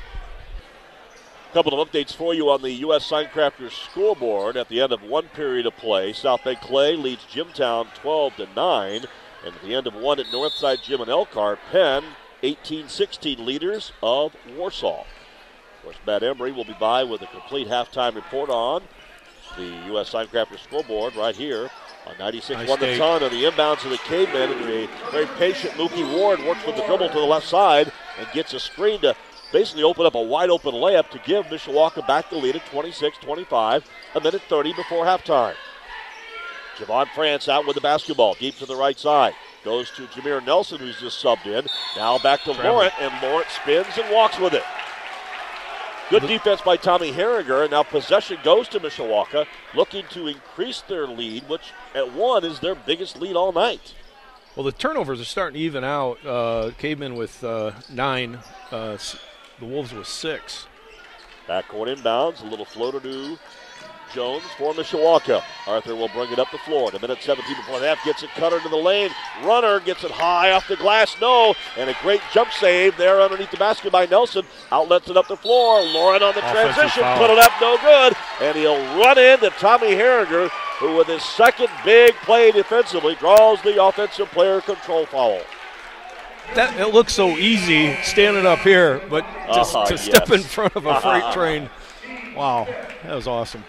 A 1.50 1.54
Couple 1.54 1.80
of 1.80 1.90
updates 1.90 2.16
for 2.16 2.34
you 2.34 2.50
on 2.50 2.62
the 2.62 2.72
U.S. 2.72 3.10
Signcrafters 3.10 3.72
scoreboard 3.72 4.56
at 4.56 4.70
the 4.70 4.80
end 4.80 4.94
of 4.94 5.04
one 5.04 5.28
period 5.30 5.66
of 5.66 5.76
play. 5.76 6.14
South 6.14 6.46
Bend 6.46 6.62
Clay 6.62 6.96
leads 6.96 7.26
Jimtown 7.26 7.88
12 7.96 8.36
to 8.38 8.48
9. 8.56 9.06
And 9.46 9.56
at 9.56 9.62
the 9.62 9.76
end 9.76 9.86
of 9.88 9.96
one 9.96 10.20
at 10.20 10.28
Northside 10.28 10.82
Gym 10.82 11.02
and 11.02 11.10
Elkhart, 11.10 11.60
Penn 11.72 12.04
18-16 12.44 13.40
leaders 13.40 13.92
of 14.02 14.34
Warsaw. 14.56 15.02
Of 15.02 15.84
course, 15.84 15.98
Matt 16.06 16.22
Embry 16.22 16.56
will 16.56 16.66
be 16.66 16.76
by 16.80 17.04
with 17.04 17.22
a 17.22 17.28
complete 17.28 17.68
halftime 17.68 18.16
report 18.16 18.50
on 18.50 18.84
the 19.58 19.66
U.S. 19.88 20.14
Signcrafters 20.14 20.60
scoreboard 20.60 21.16
right 21.18 21.36
here 21.36 21.70
on 22.10 22.18
96 22.18 22.58
nice 22.60 22.70
1 22.70 22.80
the 22.80 22.98
ton 22.98 23.24
of 23.24 23.32
the 23.32 23.44
inbounds 23.44 23.84
of 23.86 23.92
the 23.92 23.98
Cavemen. 24.00 24.52
And 24.52 24.62
a 24.62 24.88
very 25.12 25.28
patient 25.38 25.74
Mookie 25.74 26.10
Ward 26.18 26.40
works 26.44 26.66
with 26.66 26.76
the 26.76 26.84
dribble 26.84 27.10
to 27.10 27.14
the 27.14 27.20
left 27.20 27.48
side 27.48 27.92
and 28.18 28.28
gets 28.34 28.54
a 28.54 28.60
screen 28.60 29.00
to 29.02 29.16
basically 29.52 29.84
open 29.84 30.06
up 30.06 30.16
a 30.16 30.22
wide 30.22 30.50
open 30.50 30.74
layup 30.74 31.10
to 31.12 31.20
give 31.20 31.46
Mishawaka 31.48 32.06
back 32.08 32.30
the 32.30 32.38
lead 32.38 32.56
at 32.56 32.66
26 32.68 33.18
25, 33.18 33.90
a 34.16 34.22
minute 34.22 34.42
30 34.50 34.74
before 34.74 35.06
halftime. 35.06 35.56
Javon 36.78 37.08
France 37.14 37.50
out 37.50 37.66
with 37.66 37.76
the 37.76 37.82
basketball, 37.82 38.36
deep 38.36 38.58
to 38.58 38.66
the 38.66 38.76
right 38.76 38.98
side. 38.98 39.34
Goes 39.66 39.92
to 39.92 40.08
Jameer 40.08 40.46
Nelson, 40.46 40.80
who's 40.80 40.98
just 41.00 41.22
subbed 41.22 41.46
in. 41.46 41.68
Now 41.98 42.18
back 42.20 42.44
to 42.44 42.54
Travel. 42.54 42.72
Laurent, 42.72 42.94
and 43.02 43.22
Laurent 43.22 43.50
spins 43.50 43.98
and 43.98 44.14
walks 44.14 44.40
with 44.40 44.54
it. 44.54 44.64
Good 46.10 46.24
defense 46.24 46.60
by 46.62 46.76
Tommy 46.76 47.12
Herringer, 47.12 47.62
and 47.62 47.72
now 47.72 47.84
possession 47.84 48.40
goes 48.44 48.68
to 48.70 48.80
Mishawaka, 48.80 49.46
looking 49.76 50.06
to 50.10 50.26
increase 50.26 50.82
their 50.82 51.06
lead, 51.06 51.48
which 51.48 51.72
at 51.94 52.12
one 52.14 52.44
is 52.44 52.60
their 52.60 52.74
biggest 52.74 53.22
lead 53.22 53.36
all 53.36 53.52
night. 53.52 53.94
Well, 54.56 54.64
the 54.64 54.72
turnovers 54.72 55.22
are 55.22 55.26
starting 55.26 55.60
to 55.60 55.60
even 55.60 55.84
out. 55.84 56.26
Uh, 56.26 56.72
Cavemen 56.80 57.14
with 57.14 57.44
uh, 57.44 57.74
nine, 57.92 58.40
uh, 58.72 58.98
the 59.60 59.66
Wolves 59.66 59.94
with 59.94 60.08
six. 60.08 60.66
Backcourt 61.48 61.96
inbounds, 61.96 62.42
a 62.42 62.46
little 62.46 62.66
floater 62.66 63.00
to 63.02 63.38
Jones 64.14 64.44
for 64.58 64.74
Mishawaka. 64.74 65.44
Arthur 65.68 65.96
will 65.96 66.10
bring 66.10 66.32
it 66.32 66.40
up 66.40 66.52
the 66.52 66.58
floor. 66.60 66.90
A 66.94 67.00
minute 67.00 67.22
17 67.22 67.56
before 67.56 67.80
half 67.80 68.04
gets 68.04 68.24
it 68.24 68.30
cutter 68.32 68.60
to 68.60 68.70
the 68.70 68.76
lane. 68.76 69.12
Runner 69.44 69.80
gets 69.80 70.04
it 70.04 70.12
high 70.12 70.52
off 70.52 70.68
the 70.68 70.76
glass. 70.76 71.16
No. 71.22 71.56
And 71.78 71.90
a 71.90 71.96
great 72.02 72.22
jump 72.34 72.52
save 72.52 72.98
there 72.98 73.22
underneath 73.22 73.52
the 73.52 73.58
basket 73.58 73.92
by 73.92 74.06
Nelson. 74.06 74.46
Outlets 74.72 75.10
it 75.10 75.18
up 75.18 75.28
the 75.28 75.38
floor. 75.38 75.82
Laurent 75.82 76.24
on 76.24 76.34
the 76.34 76.40
Offensive 76.40 76.76
transition. 76.76 77.04
Foul. 77.04 77.18
Put 77.18 77.30
it 77.32 77.40
up. 77.40 77.52
No 77.62 77.78
good. 77.78 78.14
And 78.42 78.58
he'll 78.58 79.00
run 79.00 79.18
into 79.18 79.50
Tommy 79.52 79.96
Herringer, 79.96 80.50
who 80.80 80.96
with 80.96 81.08
his 81.08 81.24
second 81.24 81.70
big 81.86 82.14
play 82.24 82.52
defensively 82.52 83.16
draws 83.16 83.62
the 83.62 83.84
offensive 83.84 84.30
player 84.32 84.62
control 84.62 85.06
foul. 85.06 85.42
That 86.56 86.80
it 86.80 86.94
looks 86.94 87.14
so 87.14 87.38
easy 87.38 87.96
standing 88.02 88.48
up 88.48 88.60
here, 88.60 89.02
but 89.08 89.24
just 89.54 89.76
uh-huh, 89.76 89.86
to 89.86 89.94
yes. 89.94 90.04
step 90.04 90.32
in 90.32 90.42
front 90.42 90.76
of 90.76 90.86
a 90.86 91.00
freight 91.00 91.24
train. 91.34 91.70
Wow, 92.36 92.68
that 93.04 93.14
was 93.14 93.28
awesome. 93.28 93.64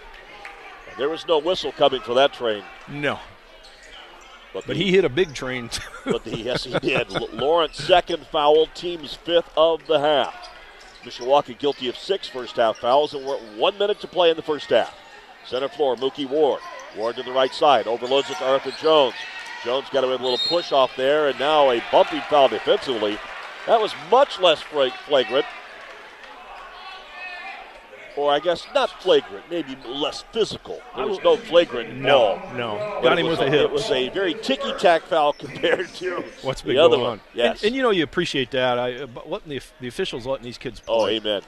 There 1.00 1.08
was 1.08 1.26
no 1.26 1.38
whistle 1.38 1.72
coming 1.72 2.02
for 2.02 2.12
that 2.12 2.34
train. 2.34 2.62
No. 2.86 3.18
But, 4.52 4.66
but 4.66 4.66
the, 4.66 4.74
he 4.74 4.90
hit 4.90 5.06
a 5.06 5.08
big 5.08 5.32
train. 5.32 5.70
but 6.04 6.24
the, 6.24 6.36
yes, 6.36 6.64
he 6.64 6.78
did. 6.78 7.10
Lawrence 7.32 7.78
second 7.78 8.26
foul, 8.26 8.66
team's 8.74 9.14
fifth 9.14 9.50
of 9.56 9.86
the 9.86 9.98
half. 9.98 10.50
Mishawaka 11.02 11.58
guilty 11.58 11.88
of 11.88 11.96
six 11.96 12.28
first 12.28 12.56
half 12.56 12.76
fouls, 12.76 13.14
and 13.14 13.24
we're 13.24 13.38
one 13.56 13.78
minute 13.78 13.98
to 14.00 14.06
play 14.06 14.28
in 14.28 14.36
the 14.36 14.42
first 14.42 14.68
half. 14.68 14.94
Center 15.46 15.68
floor, 15.70 15.96
Mookie 15.96 16.28
Ward. 16.28 16.60
Ward 16.94 17.16
to 17.16 17.22
the 17.22 17.32
right 17.32 17.54
side, 17.54 17.86
overloads 17.86 18.28
it 18.28 18.36
to 18.36 18.44
Arthur 18.44 18.72
Jones. 18.72 19.14
Jones 19.64 19.88
got 19.90 20.04
a 20.04 20.06
little 20.06 20.36
push 20.48 20.70
off 20.70 20.94
there, 20.96 21.28
and 21.28 21.38
now 21.38 21.70
a 21.70 21.82
bumping 21.90 22.20
foul 22.28 22.48
defensively. 22.48 23.18
That 23.66 23.80
was 23.80 23.94
much 24.10 24.38
less 24.38 24.60
flagrant 24.60 25.46
or 28.20 28.30
I 28.30 28.38
guess 28.38 28.66
not 28.74 28.90
flagrant, 29.02 29.44
maybe 29.48 29.76
less 29.86 30.24
physical. 30.30 30.82
There 30.94 31.06
was 31.06 31.18
no 31.24 31.36
flagrant 31.36 31.96
no, 31.96 32.38
ball. 32.38 32.54
No, 32.54 33.00
got 33.02 33.18
him 33.18 33.26
with 33.26 33.40
a, 33.40 33.46
a 33.46 33.50
hip. 33.50 33.62
It 33.62 33.70
was 33.70 33.90
a 33.90 34.10
very 34.10 34.34
ticky 34.34 34.72
tack 34.78 35.02
foul 35.02 35.32
compared 35.38 35.88
to 35.94 36.22
what's 36.42 36.60
the 36.60 36.76
other 36.76 36.98
one. 36.98 37.20
Yes, 37.32 37.62
and, 37.62 37.68
and, 37.68 37.76
you 37.76 37.82
know 37.82 37.90
you 37.90 38.04
appreciate 38.04 38.50
that. 38.50 38.78
I 38.78 38.96
uh, 38.96 39.06
letting 39.26 39.48
the, 39.48 39.60
the 39.80 39.88
officials 39.88 40.26
letting 40.26 40.44
these 40.44 40.58
kids 40.58 40.82
oh, 40.86 41.00
play. 41.00 41.16
Oh, 41.16 41.20
amen. 41.20 41.42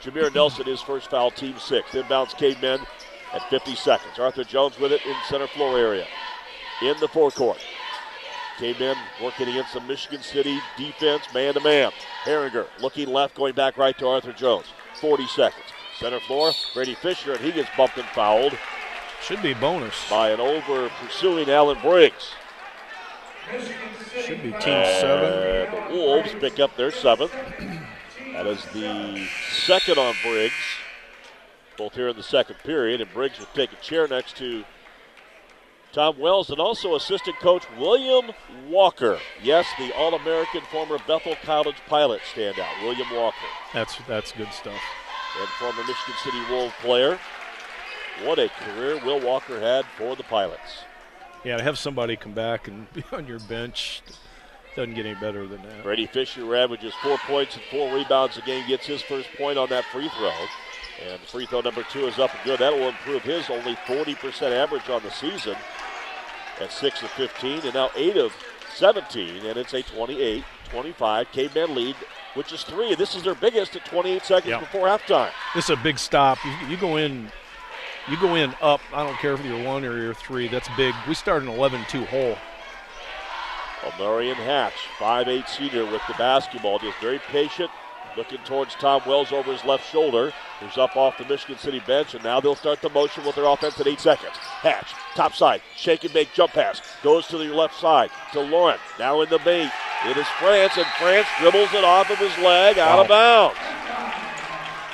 Jameer 0.00 0.32
Nelson, 0.34 0.66
his 0.66 0.80
first 0.80 1.10
foul, 1.10 1.32
team 1.32 1.56
six. 1.58 1.90
Inbounds 1.90 2.36
Cavemen 2.36 2.80
at 3.32 3.50
50 3.50 3.74
seconds. 3.74 4.18
Arthur 4.18 4.44
Jones 4.44 4.78
with 4.78 4.92
it 4.92 5.04
in 5.04 5.14
center 5.28 5.48
floor 5.48 5.78
area. 5.78 6.06
In 6.82 6.96
the 7.00 7.08
forecourt. 7.08 7.58
Cavemen 8.58 8.96
working 9.22 9.48
against 9.48 9.74
the 9.74 9.80
Michigan 9.80 10.22
City 10.22 10.58
defense, 10.76 11.22
man 11.34 11.54
to 11.54 11.60
man. 11.60 11.90
Herringer 12.24 12.66
looking 12.80 13.08
left, 13.08 13.34
going 13.34 13.54
back 13.54 13.76
right 13.76 13.96
to 13.98 14.06
Arthur 14.06 14.32
Jones. 14.32 14.66
40 15.00 15.26
seconds. 15.28 15.66
Center 16.02 16.18
floor, 16.18 16.52
Brady 16.74 16.96
Fisher, 16.96 17.34
and 17.34 17.40
he 17.40 17.52
gets 17.52 17.70
bumped 17.76 17.96
and 17.96 18.06
fouled. 18.08 18.58
Should 19.22 19.40
be 19.40 19.54
bonus. 19.54 19.94
By 20.10 20.30
an 20.30 20.40
over 20.40 20.88
pursuing 21.00 21.48
Allen 21.48 21.78
Briggs. 21.80 22.32
Should 24.20 24.42
be 24.42 24.50
team 24.50 24.74
and 24.74 25.00
seven. 25.00 25.90
The 25.90 25.94
Wolves 25.94 26.34
pick 26.40 26.58
up 26.58 26.76
their 26.76 26.90
seventh. 26.90 27.30
That 28.32 28.48
is 28.48 28.64
the 28.72 29.28
second 29.52 29.96
on 29.96 30.16
Briggs, 30.24 30.54
both 31.76 31.94
here 31.94 32.08
in 32.08 32.16
the 32.16 32.22
second 32.24 32.56
period. 32.64 33.00
And 33.00 33.12
Briggs 33.14 33.38
will 33.38 33.46
take 33.54 33.72
a 33.72 33.76
chair 33.76 34.08
next 34.08 34.36
to 34.38 34.64
Tom 35.92 36.18
Wells 36.18 36.50
and 36.50 36.58
also 36.58 36.96
assistant 36.96 37.38
coach 37.38 37.62
William 37.78 38.32
Walker. 38.66 39.20
Yes, 39.40 39.66
the 39.78 39.94
All 39.94 40.14
American 40.14 40.62
former 40.62 40.98
Bethel 41.06 41.36
College 41.44 41.76
pilot 41.86 42.22
standout, 42.34 42.82
William 42.82 43.08
Walker. 43.14 43.36
That's 43.72 43.96
that's 44.08 44.32
good 44.32 44.52
stuff 44.52 44.80
and 45.40 45.48
former 45.48 45.80
Michigan 45.80 46.14
City 46.22 46.40
Wolf 46.50 46.74
player. 46.80 47.18
What 48.24 48.38
a 48.38 48.48
career 48.48 49.00
Will 49.04 49.20
Walker 49.20 49.58
had 49.58 49.84
for 49.96 50.14
the 50.16 50.22
Pilots. 50.24 50.84
Yeah, 51.44 51.56
to 51.56 51.62
have 51.62 51.78
somebody 51.78 52.16
come 52.16 52.32
back 52.32 52.68
and 52.68 52.92
be 52.92 53.04
on 53.12 53.26
your 53.26 53.40
bench 53.40 54.02
doesn't 54.76 54.94
get 54.94 55.04
any 55.04 55.18
better 55.18 55.46
than 55.46 55.62
that. 55.62 55.82
Brady 55.82 56.06
Fisher 56.06 56.56
averages 56.56 56.94
four 57.02 57.18
points 57.18 57.56
and 57.56 57.64
four 57.70 57.94
rebounds 57.94 58.38
a 58.38 58.42
game, 58.42 58.66
gets 58.66 58.86
his 58.86 59.02
first 59.02 59.28
point 59.36 59.58
on 59.58 59.68
that 59.68 59.84
free 59.84 60.08
throw. 60.08 60.32
And 61.08 61.20
free 61.22 61.46
throw 61.46 61.60
number 61.60 61.82
two 61.84 62.06
is 62.06 62.18
up 62.18 62.34
and 62.34 62.44
good. 62.44 62.60
That 62.60 62.72
will 62.72 62.88
improve 62.88 63.22
his 63.22 63.50
only 63.50 63.74
40% 63.86 64.52
average 64.52 64.88
on 64.88 65.02
the 65.02 65.10
season 65.10 65.56
at 66.60 66.72
6 66.72 67.02
of 67.02 67.10
15 67.10 67.60
and 67.64 67.74
now 67.74 67.90
8 67.96 68.16
of 68.16 68.32
17. 68.74 69.46
And 69.46 69.58
it's 69.58 69.74
a 69.74 69.82
28 69.82 70.44
25 70.70 71.32
Caveman 71.32 71.74
lead 71.74 71.96
which 72.34 72.52
is 72.52 72.62
three. 72.64 72.94
This 72.94 73.14
is 73.14 73.22
their 73.22 73.34
biggest 73.34 73.76
at 73.76 73.84
28 73.84 74.22
seconds 74.22 74.50
yep. 74.50 74.60
before 74.60 74.86
halftime. 74.86 75.30
This 75.54 75.64
is 75.64 75.70
a 75.70 75.82
big 75.82 75.98
stop. 75.98 76.38
You, 76.44 76.68
you, 76.68 76.76
go 76.76 76.96
in, 76.96 77.30
you 78.08 78.16
go 78.20 78.34
in 78.34 78.54
up. 78.60 78.80
I 78.92 79.04
don't 79.06 79.16
care 79.18 79.34
if 79.34 79.44
you're 79.44 79.64
one 79.64 79.84
or 79.84 79.98
you're 80.00 80.14
three. 80.14 80.48
That's 80.48 80.68
big. 80.76 80.94
We 81.06 81.14
start 81.14 81.42
an 81.42 81.48
11-2 81.48 82.06
hole. 82.06 82.36
Well, 83.82 83.92
Marion 83.98 84.36
Hatch, 84.36 84.74
5'8 84.98 85.48
senior 85.48 85.84
with 85.84 86.02
the 86.06 86.14
basketball, 86.14 86.78
just 86.78 86.98
very 86.98 87.18
patient, 87.18 87.70
looking 88.16 88.38
towards 88.38 88.74
Tom 88.74 89.02
Wells 89.06 89.32
over 89.32 89.52
his 89.52 89.64
left 89.64 89.90
shoulder, 89.90 90.32
who's 90.60 90.78
up 90.78 90.96
off 90.96 91.18
the 91.18 91.24
Michigan 91.24 91.58
City 91.58 91.80
bench, 91.80 92.14
and 92.14 92.24
now 92.24 92.40
they'll 92.40 92.54
start 92.54 92.80
the 92.80 92.90
motion 92.90 93.24
with 93.24 93.34
their 93.34 93.46
offense 93.46 93.80
at 93.80 93.86
eight 93.86 94.00
seconds. 94.00 94.36
Hatch, 94.36 94.92
top 95.14 95.34
side, 95.34 95.62
shake 95.76 96.04
and 96.04 96.14
make 96.14 96.32
jump 96.32 96.52
pass, 96.52 96.80
goes 97.02 97.26
to 97.28 97.38
the 97.38 97.48
left 97.48 97.78
side 97.78 98.10
to 98.32 98.40
Laurent, 98.40 98.80
now 98.98 99.20
in 99.20 99.28
the 99.28 99.38
bait. 99.38 99.70
It 100.04 100.16
is 100.16 100.26
France, 100.38 100.76
and 100.76 100.86
France 100.98 101.28
dribbles 101.38 101.72
it 101.72 101.84
off 101.84 102.10
of 102.10 102.18
his 102.18 102.36
leg 102.38 102.78
out 102.78 102.96
wow. 102.96 103.02
of 103.02 103.08
bounds. 103.08 103.58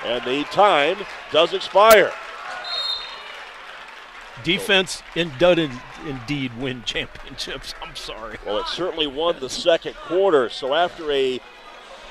And 0.04 0.24
the 0.24 0.44
time 0.44 0.98
does 1.32 1.54
expire. 1.54 2.12
Defense 4.44 5.02
in, 5.16 5.32
does 5.38 5.70
indeed 6.06 6.56
win 6.58 6.82
championships. 6.86 7.74
I'm 7.82 7.96
sorry. 7.96 8.38
Well, 8.46 8.58
it 8.58 8.68
certainly 8.68 9.06
won 9.06 9.40
the 9.40 9.50
second 9.50 9.94
quarter. 9.96 10.48
So 10.48 10.74
after 10.74 11.10
a 11.10 11.40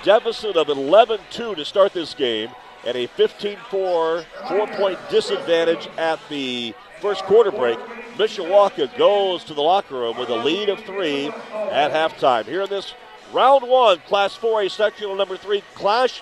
deficit 0.04 0.56
of 0.56 0.70
11 0.70 1.20
2 1.32 1.56
to 1.56 1.66
start 1.66 1.94
this 1.94 2.14
game 2.14 2.50
and 2.86 2.96
a 2.96 3.08
15 3.08 3.58
4 3.70 4.24
four 4.48 4.68
point 4.68 5.00
disadvantage 5.10 5.88
at 5.98 6.20
the 6.30 6.74
first 7.02 7.24
quarter 7.24 7.52
break. 7.52 7.78
Mishawaka 8.16 8.96
goes 8.98 9.44
to 9.44 9.54
the 9.54 9.62
locker 9.62 9.96
room 9.96 10.18
with 10.18 10.30
a 10.30 10.36
lead 10.36 10.70
of 10.70 10.80
three 10.82 11.28
at 11.28 11.92
halftime. 11.92 12.46
Here 12.46 12.64
in 12.64 12.70
this 12.70 12.94
round 13.34 13.68
one, 13.68 14.00
Class 14.00 14.38
4A 14.38 14.72
sectional 14.72 15.16
number 15.16 15.38
three 15.38 15.64
clash 15.76 16.22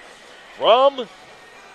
from 0.58 1.08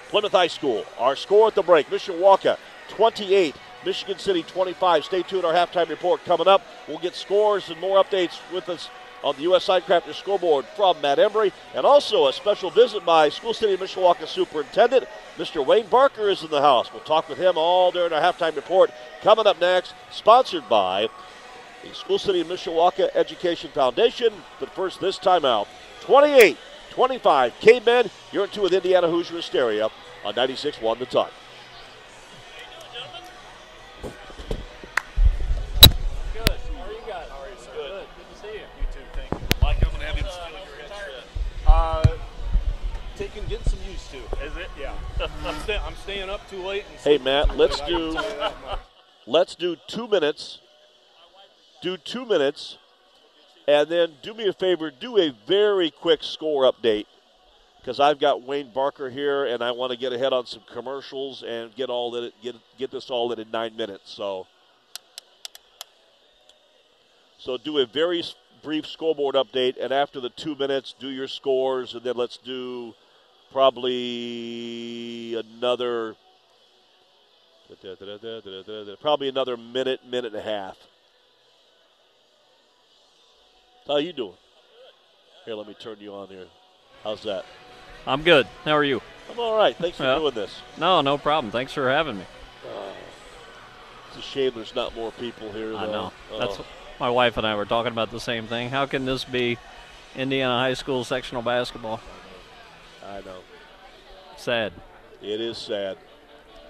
Plymouth 0.09 0.33
High 0.33 0.49
School. 0.49 0.85
Our 0.99 1.17
score 1.17 1.49
at 1.49 1.55
the 1.55 1.63
break 1.63 1.89
Mishawaka 1.89 2.59
28, 2.89 3.55
Michigan 3.85 4.19
City 4.19 4.43
25. 4.43 5.05
Stay 5.05 5.23
tuned, 5.23 5.45
our 5.45 5.55
halftime 5.55 5.89
report 5.89 6.25
coming 6.25 6.49
up. 6.49 6.63
We'll 6.89 6.99
get 6.99 7.15
scores 7.15 7.71
and 7.71 7.81
more 7.81 8.03
updates 8.03 8.39
with 8.53 8.69
us 8.69 8.91
on 9.23 9.37
the 9.37 9.43
U.S. 9.43 9.67
Signcrafter 9.67 10.15
scoreboard 10.15 10.65
from 10.77 11.01
Matt 11.01 11.19
Embry, 11.19 11.53
and 11.75 11.85
also 11.85 12.27
a 12.27 12.33
special 12.33 12.71
visit 12.71 13.05
by 13.05 13.29
School 13.29 13.55
City 13.55 13.75
of 13.75 13.81
Mishawaka 13.81 14.27
Superintendent 14.27 15.07
Mr. 15.37 15.65
Wayne 15.65 15.87
Barker 15.87 16.29
is 16.29 16.43
in 16.43 16.51
the 16.51 16.61
house. 16.61 16.93
We'll 16.93 17.03
talk 17.03 17.29
with 17.29 17.39
him 17.39 17.55
all 17.57 17.91
during 17.91 18.13
our 18.13 18.21
halftime 18.21 18.55
report. 18.57 18.91
Coming 19.23 19.47
up 19.47 19.61
next, 19.61 19.95
sponsored 20.11 20.69
by 20.69 21.09
the 21.83 21.95
School 21.95 22.19
City 22.19 22.41
of 22.41 22.47
Mishawaka 22.47 23.09
Education 23.15 23.71
Foundation. 23.71 24.33
But 24.59 24.71
first, 24.75 25.01
this 25.01 25.19
time 25.19 25.45
out, 25.45 25.69
28 26.01 26.57
25 26.91 27.55
Cavemen. 27.61 28.11
You're 28.33 28.45
in 28.45 28.51
two 28.51 28.63
with 28.63 28.75
Indiana 28.75 29.09
Hoosier 29.09 29.37
Hysteria 29.37 29.89
on 30.25 30.35
96 30.35 30.81
1 30.81 30.99
the 30.99 31.07
time. 31.07 31.31
Taking 43.21 43.45
getting 43.49 43.67
some 43.67 43.79
used 43.87 44.11
to. 44.11 44.17
Is 44.43 44.57
it? 44.57 44.71
Yeah. 44.81 44.95
I'm, 45.45 45.61
stay, 45.61 45.77
I'm, 45.77 45.95
staying 45.97 46.31
up 46.31 46.49
too 46.49 46.65
late. 46.67 46.85
hey 47.05 47.19
Matt, 47.19 47.55
let's 47.55 47.79
do 47.83 48.19
let's 49.27 49.55
do 49.55 49.77
two 49.87 50.09
minutes. 50.09 50.61
Do 51.83 51.99
two 51.99 52.25
minutes, 52.25 52.79
and 53.69 53.89
then 53.89 54.13
do 54.23 54.33
me 54.33 54.49
a 54.49 54.55
favor. 54.55 54.91
Do 54.91 55.19
a 55.19 55.35
very 55.47 55.91
quick 55.91 56.23
score 56.23 56.71
update 56.71 57.07
because 57.79 58.01
I've 58.01 58.19
got 58.19 58.43
Wayne 58.43 58.71
Barker 58.73 59.11
here, 59.11 59.45
and 59.45 59.63
I 59.63 59.73
want 59.73 59.93
to 59.93 59.99
get 59.99 60.15
ahead 60.15 60.33
on 60.33 60.47
some 60.47 60.63
commercials 60.73 61.43
and 61.43 61.75
get 61.75 61.91
all 61.91 62.11
that 62.13 62.33
get 62.43 62.57
get 62.79 62.91
this 62.91 63.11
all 63.11 63.33
in 63.33 63.39
in 63.39 63.51
nine 63.51 63.77
minutes. 63.77 64.11
So. 64.11 64.47
So 67.39 67.57
do 67.57 67.79
a 67.79 67.87
very 67.87 68.23
brief 68.63 68.87
scoreboard 68.87 69.35
update, 69.35 69.77
and 69.81 69.93
after 69.93 70.21
the 70.21 70.29
two 70.29 70.55
minutes, 70.55 70.95
do 70.99 71.09
your 71.09 71.29
scores, 71.29 71.95
and 71.95 72.03
then 72.03 72.15
let's 72.15 72.37
do 72.37 72.95
probably 73.53 75.35
another 75.35 76.15
probably 79.01 79.29
another 79.29 79.57
minute, 79.57 80.05
minute 80.05 80.33
and 80.35 80.41
a 80.41 80.43
half. 80.43 80.77
How 83.87 83.97
you 83.97 84.13
doing? 84.13 84.35
Here, 85.45 85.55
let 85.55 85.67
me 85.67 85.75
turn 85.75 85.97
you 86.01 86.15
on 86.15 86.29
here. 86.29 86.47
How's 87.03 87.23
that? 87.23 87.45
I'm 88.07 88.23
good. 88.23 88.47
How 88.65 88.73
are 88.73 88.85
you? 88.85 89.01
I'm 89.31 89.39
all 89.39 89.57
right. 89.57 89.77
Thanks 89.77 89.97
for 89.97 90.05
doing 90.05 90.35
this. 90.35 90.61
No, 90.79 91.01
no 91.01 91.17
problem. 91.19 91.51
Thanks 91.51 91.73
for 91.73 91.89
having 91.89 92.19
me. 92.19 92.25
Uh, 92.67 92.93
it's 94.09 94.19
a 94.19 94.23
shame 94.23 94.53
there's 94.55 94.75
not 94.75 94.95
more 94.95 95.13
people 95.13 95.51
here. 95.53 95.71
Though. 95.71 95.79
I 95.79 95.87
know. 95.87 96.13
Uh, 96.33 96.39
That's 96.39 96.59
my 96.99 97.11
wife 97.11 97.37
and 97.37 97.47
I 97.47 97.55
were 97.55 97.65
talking 97.65 97.93
about 97.93 98.11
the 98.11 98.21
same 98.21 98.47
thing. 98.47 98.71
How 98.71 98.87
can 98.87 99.05
this 99.07 99.25
be 99.25 99.59
Indiana 100.17 100.59
High 100.59 100.75
School 100.75 101.05
sectional 101.05 101.43
basketball? 101.43 102.01
I 103.11 103.21
know. 103.23 103.41
Sad. 104.37 104.73
It 105.21 105.41
is 105.41 105.59
sad. 105.59 105.99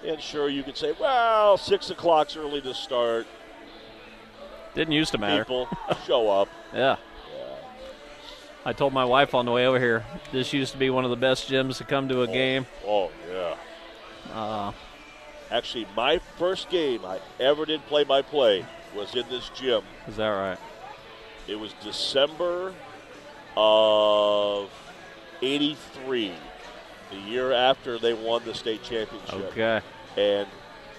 And 0.06 0.20
sure, 0.20 0.48
you 0.48 0.62
could 0.62 0.76
say, 0.76 0.94
well, 0.98 1.58
six 1.58 1.90
o'clock's 1.90 2.34
early 2.36 2.62
to 2.62 2.72
start. 2.72 3.26
Didn't 4.74 4.92
used 4.92 5.12
to 5.12 5.18
matter. 5.18 5.44
People 5.44 5.68
show 6.06 6.30
up. 6.30 6.48
yeah. 6.74 6.96
I 8.64 8.72
told 8.72 8.92
my 8.92 9.04
wife 9.04 9.34
on 9.34 9.46
the 9.46 9.52
way 9.52 9.66
over 9.66 9.78
here, 9.78 10.04
this 10.32 10.52
used 10.52 10.72
to 10.72 10.78
be 10.78 10.90
one 10.90 11.04
of 11.04 11.10
the 11.10 11.16
best 11.16 11.48
gyms 11.48 11.78
to 11.78 11.84
come 11.84 12.08
to 12.08 12.20
a 12.20 12.28
oh, 12.28 12.32
game. 12.32 12.66
Oh, 12.86 13.10
yeah. 13.30 13.56
Uh, 14.32 14.72
Actually, 15.50 15.86
my 15.96 16.18
first 16.38 16.70
game 16.70 17.04
I 17.04 17.20
ever 17.40 17.66
did 17.66 17.84
play 17.86 18.04
by 18.04 18.22
play 18.22 18.64
was 18.94 19.14
in 19.14 19.28
this 19.28 19.50
gym. 19.54 19.82
Is 20.06 20.16
that 20.16 20.28
right? 20.28 20.58
It 21.48 21.58
was 21.58 21.72
December 21.82 22.72
of 23.56 24.70
83, 25.42 26.32
the 27.10 27.16
year 27.16 27.52
after 27.52 27.98
they 27.98 28.14
won 28.14 28.42
the 28.44 28.54
state 28.54 28.82
championship. 28.82 29.34
Okay. 29.50 29.80
And 30.16 30.48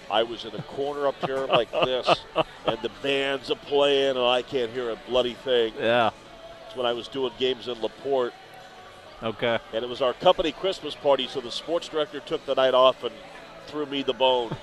I 0.09 0.23
was 0.23 0.45
in 0.45 0.53
a 0.53 0.61
corner 0.63 1.07
up 1.07 1.15
here 1.25 1.45
like 1.45 1.71
this, 1.71 2.07
and 2.65 2.77
the 2.81 2.91
bands 3.01 3.49
are 3.49 3.55
playing, 3.55 4.17
and 4.17 4.25
I 4.25 4.41
can't 4.41 4.71
hear 4.71 4.89
a 4.89 4.97
bloody 5.07 5.35
thing. 5.35 5.73
Yeah. 5.79 6.11
It's 6.67 6.75
when 6.75 6.85
I 6.85 6.93
was 6.93 7.07
doing 7.07 7.31
games 7.39 7.67
in 7.67 7.81
LaPorte. 7.81 8.33
Okay. 9.23 9.59
And 9.73 9.83
it 9.83 9.89
was 9.89 10.01
our 10.01 10.13
company 10.13 10.51
Christmas 10.51 10.95
party, 10.95 11.27
so 11.27 11.39
the 11.41 11.51
sports 11.51 11.87
director 11.87 12.19
took 12.19 12.45
the 12.45 12.55
night 12.55 12.73
off 12.73 13.03
and 13.03 13.13
threw 13.67 13.85
me 13.85 14.03
the 14.03 14.13
bone. 14.13 14.55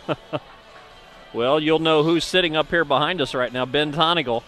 well, 1.32 1.60
you'll 1.60 1.78
know 1.78 2.02
who's 2.02 2.24
sitting 2.24 2.56
up 2.56 2.68
here 2.68 2.84
behind 2.84 3.20
us 3.20 3.34
right 3.34 3.52
now. 3.52 3.64
Ben 3.64 3.92
Tonigal. 3.92 4.42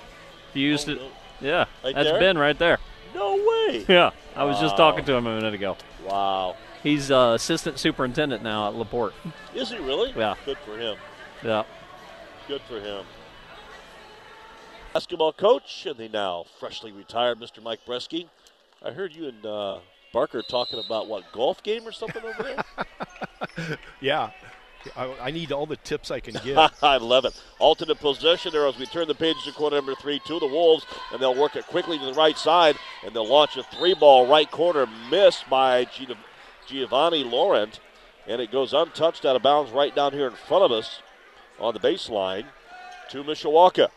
You 0.53 0.63
used 0.63 0.89
oh, 0.89 0.95
it. 0.95 1.01
Yeah, 1.41 1.65
right 1.83 1.95
that's 1.95 2.11
there? 2.11 2.21
Ben 2.21 2.37
right 2.37 2.59
there. 2.59 2.79
No 3.15 3.35
way. 3.35 3.85
Yeah, 3.89 4.11
I 4.35 4.45
was 4.45 4.57
wow. 4.57 4.63
just 4.63 4.77
talking 4.77 5.05
to 5.05 5.15
him 5.15 5.27
a 5.27 5.37
minute 5.37 5.55
ago. 5.55 5.77
Wow. 6.07 6.57
He's 6.83 7.11
uh, 7.11 7.33
assistant 7.35 7.79
superintendent 7.79 8.43
now 8.43 8.69
at 8.69 8.75
Laporte. 8.75 9.15
Is 9.55 9.71
he 9.71 9.79
really? 9.79 10.13
Yeah. 10.17 10.35
Good 10.45 10.59
for 10.65 10.79
him. 10.79 10.97
Yeah. 11.45 11.65
Good 12.49 12.63
for 12.63 12.81
him. 12.81 13.05
Basketball 14.93 15.33
coach 15.33 15.87
and 15.87 15.97
the 15.97 16.09
now 16.09 16.47
freshly 16.59 16.91
retired 16.91 17.39
Mr. 17.39 17.63
Mike 17.63 17.81
Bresky. 17.87 18.27
I 18.83 18.91
heard 18.91 19.15
you 19.15 19.29
and 19.29 19.47
uh, 19.47 19.79
Barker 20.13 20.43
talking 20.43 20.83
about 20.85 21.07
what 21.07 21.31
golf 21.33 21.63
game 21.63 21.87
or 21.87 21.93
something 21.93 22.23
over 22.25 22.43
there. 22.43 23.79
yeah. 24.01 24.31
I, 24.97 25.15
I, 25.21 25.31
need 25.31 25.53
all 25.53 25.67
the 25.67 25.77
tips 25.77 26.11
I 26.11 26.21
can 26.21 26.35
get. 26.45 26.73
I 26.83 26.97
love 26.97 27.25
it. 27.25 27.41
Alternate 27.59 28.01
possession 28.01 28.53
there 28.53 28.67
as 28.67 28.79
we 28.79 28.87
turn 28.87 29.09
the 29.09 29.15
page 29.15 29.37
to 29.45 29.53
quarter 29.53 29.77
number 29.77 29.95
three 29.95 30.21
to 30.27 30.39
the 30.39 30.47
Wolves, 30.47 30.87
and 31.13 31.21
they'll 31.21 31.35
work 31.35 31.57
it 31.57 31.67
quickly 31.67 31.99
to 31.99 32.05
the 32.05 32.15
right 32.15 32.37
side, 32.37 32.77
and 33.05 33.15
they'll 33.15 33.29
launch 33.29 33.57
a 33.57 33.63
three 33.63 33.95
ball 33.95 34.27
right 34.27 34.51
corner, 34.51 34.87
missed 35.11 35.49
by 35.49 35.87
Giovanni 36.67 37.25
Laurent, 37.25 37.81
and 38.27 38.41
it 38.41 38.51
goes 38.51 38.73
untouched 38.73 39.25
out 39.25 39.37
of 39.37 39.43
bounds 39.43 39.71
right 39.71 39.95
down 39.95 40.13
here 40.13 40.27
in 40.27 40.35
front 40.35 40.65
of 40.65 40.73
us 40.73 41.03
on 41.59 41.75
the 41.75 41.81
baseline 41.81 42.47
to 43.11 43.23
Mishawaka. 43.23 43.89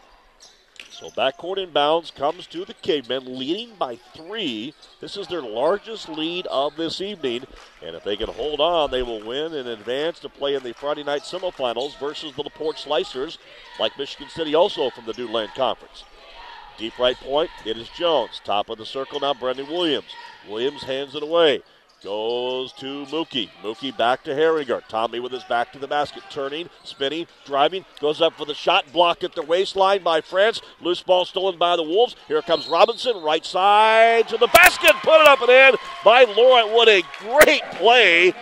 So 1.03 1.09
backcourt 1.09 1.57
inbounds 1.57 2.15
comes 2.15 2.47
to 2.47 2.63
the 2.63 2.73
Cavemen, 2.75 3.37
leading 3.37 3.75
by 3.75 3.97
three. 4.15 4.73
This 5.01 5.17
is 5.17 5.27
their 5.27 5.41
largest 5.41 6.07
lead 6.07 6.47
of 6.47 6.77
this 6.77 7.01
evening. 7.01 7.43
And 7.85 7.93
if 7.93 8.05
they 8.05 8.15
can 8.15 8.29
hold 8.29 8.61
on, 8.61 8.89
they 8.89 9.03
will 9.03 9.21
win 9.21 9.53
and 9.53 9.67
advance 9.67 10.19
to 10.19 10.29
play 10.29 10.55
in 10.55 10.63
the 10.63 10.73
Friday 10.73 11.03
night 11.03 11.23
semifinals 11.23 11.99
versus 11.99 12.33
the 12.33 12.43
LaPorte 12.43 12.77
Slicers, 12.77 13.37
like 13.81 13.97
Michigan 13.97 14.29
City 14.29 14.55
also 14.55 14.89
from 14.91 15.05
the 15.05 15.11
Duneland 15.11 15.53
Conference. 15.55 16.05
Deep 16.77 16.97
right 16.97 17.17
point, 17.17 17.49
it 17.65 17.77
is 17.77 17.89
Jones. 17.89 18.39
Top 18.41 18.69
of 18.69 18.77
the 18.77 18.85
circle 18.85 19.19
now, 19.19 19.33
Brendan 19.33 19.67
Williams. 19.67 20.15
Williams 20.47 20.83
hands 20.83 21.15
it 21.15 21.23
away. 21.23 21.63
Goes 22.03 22.73
to 22.73 23.05
Mookie. 23.05 23.49
Mookie 23.63 23.95
back 23.95 24.25
to 24.25 24.31
Herringer. 24.31 24.85
Tommy 24.89 25.21
with 25.21 25.31
his 25.31 25.45
back 25.45 25.71
to 25.71 25.79
the 25.79 25.87
basket. 25.87 26.21
Turning, 26.29 26.69
spinning, 26.83 27.27
driving. 27.45 27.85
Goes 28.01 28.21
up 28.21 28.33
for 28.33 28.45
the 28.45 28.53
shot. 28.53 28.91
Blocked 28.91 29.23
at 29.23 29.35
the 29.35 29.41
waistline 29.41 30.03
by 30.03 30.19
France. 30.19 30.61
Loose 30.81 31.01
ball 31.01 31.23
stolen 31.23 31.57
by 31.57 31.77
the 31.77 31.83
Wolves. 31.83 32.17
Here 32.27 32.41
comes 32.41 32.67
Robinson. 32.67 33.23
Right 33.23 33.45
side 33.45 34.27
to 34.27 34.37
the 34.37 34.47
basket. 34.47 34.91
Put 35.01 35.21
it 35.21 35.27
up 35.27 35.41
and 35.41 35.49
in 35.49 35.75
by 36.03 36.25
Laurent. 36.25 36.73
What 36.73 36.89
a 36.89 37.03
great 37.19 37.63
play. 37.71 38.33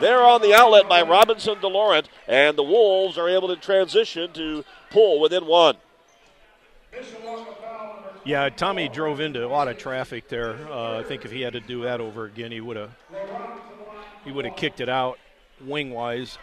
There 0.00 0.22
on 0.22 0.42
the 0.42 0.52
outlet 0.52 0.88
by 0.88 1.02
Robinson 1.02 1.60
to 1.60 1.68
Laurent. 1.68 2.08
And 2.26 2.58
the 2.58 2.64
Wolves 2.64 3.16
are 3.16 3.28
able 3.28 3.46
to 3.46 3.56
transition 3.56 4.32
to 4.32 4.64
pull 4.90 5.20
within 5.20 5.46
one. 5.46 5.76
Yeah, 8.24 8.48
Tommy 8.48 8.88
drove 8.88 9.20
into 9.20 9.44
a 9.44 9.48
lot 9.48 9.68
of 9.68 9.76
traffic 9.76 10.28
there. 10.28 10.56
Uh, 10.70 11.00
I 11.00 11.02
think 11.02 11.26
if 11.26 11.30
he 11.30 11.42
had 11.42 11.52
to 11.52 11.60
do 11.60 11.82
that 11.82 12.00
over 12.00 12.24
again, 12.24 12.50
he 12.52 12.60
would 12.60 12.76
have 12.76 12.90
he 14.24 14.32
would 14.32 14.46
have 14.46 14.56
kicked 14.56 14.80
it 14.80 14.88
out 14.88 15.18
wing 15.60 15.90
wise. 15.90 16.38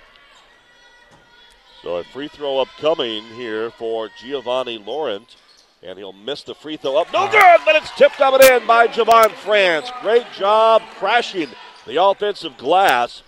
So 1.81 1.97
a 1.97 2.03
free 2.03 2.27
throw 2.27 2.59
upcoming 2.59 3.23
here 3.23 3.71
for 3.71 4.09
Giovanni 4.19 4.77
Laurent. 4.77 5.35
And 5.83 5.97
he'll 5.97 6.13
miss 6.13 6.43
the 6.43 6.53
free 6.53 6.77
throw 6.77 6.97
up. 6.97 7.11
No 7.11 7.27
good, 7.31 7.59
but 7.65 7.75
it's 7.75 7.89
tipped 7.97 8.21
up 8.21 8.35
and 8.35 8.43
in 8.43 8.67
by 8.67 8.87
Javon 8.87 9.31
France. 9.31 9.91
Great 10.01 10.27
job 10.37 10.83
crashing 10.99 11.47
the 11.87 12.03
offensive 12.03 12.55
glass. 12.57 13.23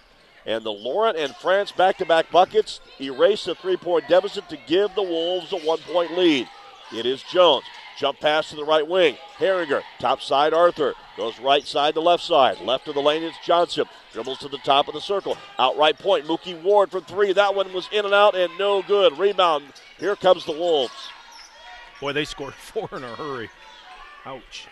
And 0.46 0.63
the 0.63 0.72
Laurent 0.72 1.18
and 1.18 1.36
France 1.38 1.72
back 1.72 1.98
to 1.98 2.06
back 2.06 2.30
buckets 2.30 2.80
erase 3.02 3.46
the 3.46 3.56
three 3.56 3.78
point 3.78 4.08
deficit 4.08 4.48
to 4.50 4.58
give 4.68 4.94
the 4.94 5.02
Wolves 5.02 5.52
a 5.52 5.58
one 5.58 5.80
point 5.80 6.16
lead. 6.16 6.48
It 6.94 7.08
is 7.08 7.24
Jones. 7.24 7.63
Jump 7.97 8.19
pass 8.19 8.49
to 8.49 8.56
the 8.56 8.65
right 8.65 8.88
wing. 8.88 9.17
Herringer, 9.38 9.84
top 9.99 10.21
side 10.21 10.53
Arthur. 10.53 10.93
Goes 11.15 11.39
right 11.39 11.65
side 11.65 11.93
to 11.93 12.01
left 12.01 12.23
side. 12.23 12.60
Left 12.62 12.88
of 12.88 12.95
the 12.95 13.01
lane 13.01 13.23
is 13.23 13.36
Johnson. 13.43 13.86
Dribbles 14.12 14.39
to 14.39 14.47
the 14.47 14.58
top 14.60 14.88
of 14.88 14.93
the 14.93 15.01
circle. 15.01 15.38
Outright 15.60 15.99
point. 15.99 16.25
Mookie 16.25 16.62
Ward 16.62 16.89
from 16.89 17.03
three. 17.03 17.34
That 17.34 17.56
one 17.56 17.71
was 17.73 17.88
in 17.91 18.06
and 18.06 18.13
out 18.13 18.36
and 18.36 18.51
no 18.58 18.82
good. 18.82 19.17
Rebound. 19.17 19.65
Here 19.99 20.15
comes 20.15 20.45
the 20.45 20.51
Wolves. 20.51 21.10
Boy, 22.01 22.13
they 22.13 22.25
scored 22.25 22.53
four 22.58 22.89
in 22.93 23.03
a 23.03 23.15
hurry. 23.15 23.49
Ouch 24.25 24.67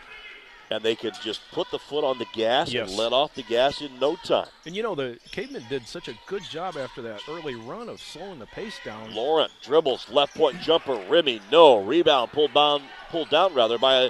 and 0.71 0.81
they 0.81 0.95
could 0.95 1.13
just 1.21 1.41
put 1.51 1.69
the 1.69 1.77
foot 1.77 2.05
on 2.05 2.17
the 2.17 2.25
gas 2.33 2.71
yes. 2.71 2.87
and 2.87 2.97
let 2.97 3.11
off 3.11 3.35
the 3.35 3.43
gas 3.43 3.81
in 3.81 3.99
no 3.99 4.15
time. 4.15 4.47
And 4.65 4.73
you 4.73 4.81
know, 4.81 4.95
the 4.95 5.19
Cavemen 5.31 5.65
did 5.69 5.85
such 5.85 6.07
a 6.07 6.13
good 6.27 6.43
job 6.43 6.77
after 6.77 7.01
that 7.01 7.21
early 7.29 7.55
run 7.55 7.89
of 7.89 8.01
slowing 8.01 8.39
the 8.39 8.45
pace 8.45 8.79
down. 8.85 9.13
Laurent 9.13 9.51
dribbles, 9.61 10.09
left 10.09 10.33
point 10.35 10.61
jumper, 10.61 10.95
Remy, 11.09 11.41
no. 11.51 11.83
Rebound 11.83 12.31
pulled 12.31 12.53
down, 12.53 12.83
pulled 13.11 13.29
down 13.29 13.53
rather 13.53 13.77
by 13.77 14.09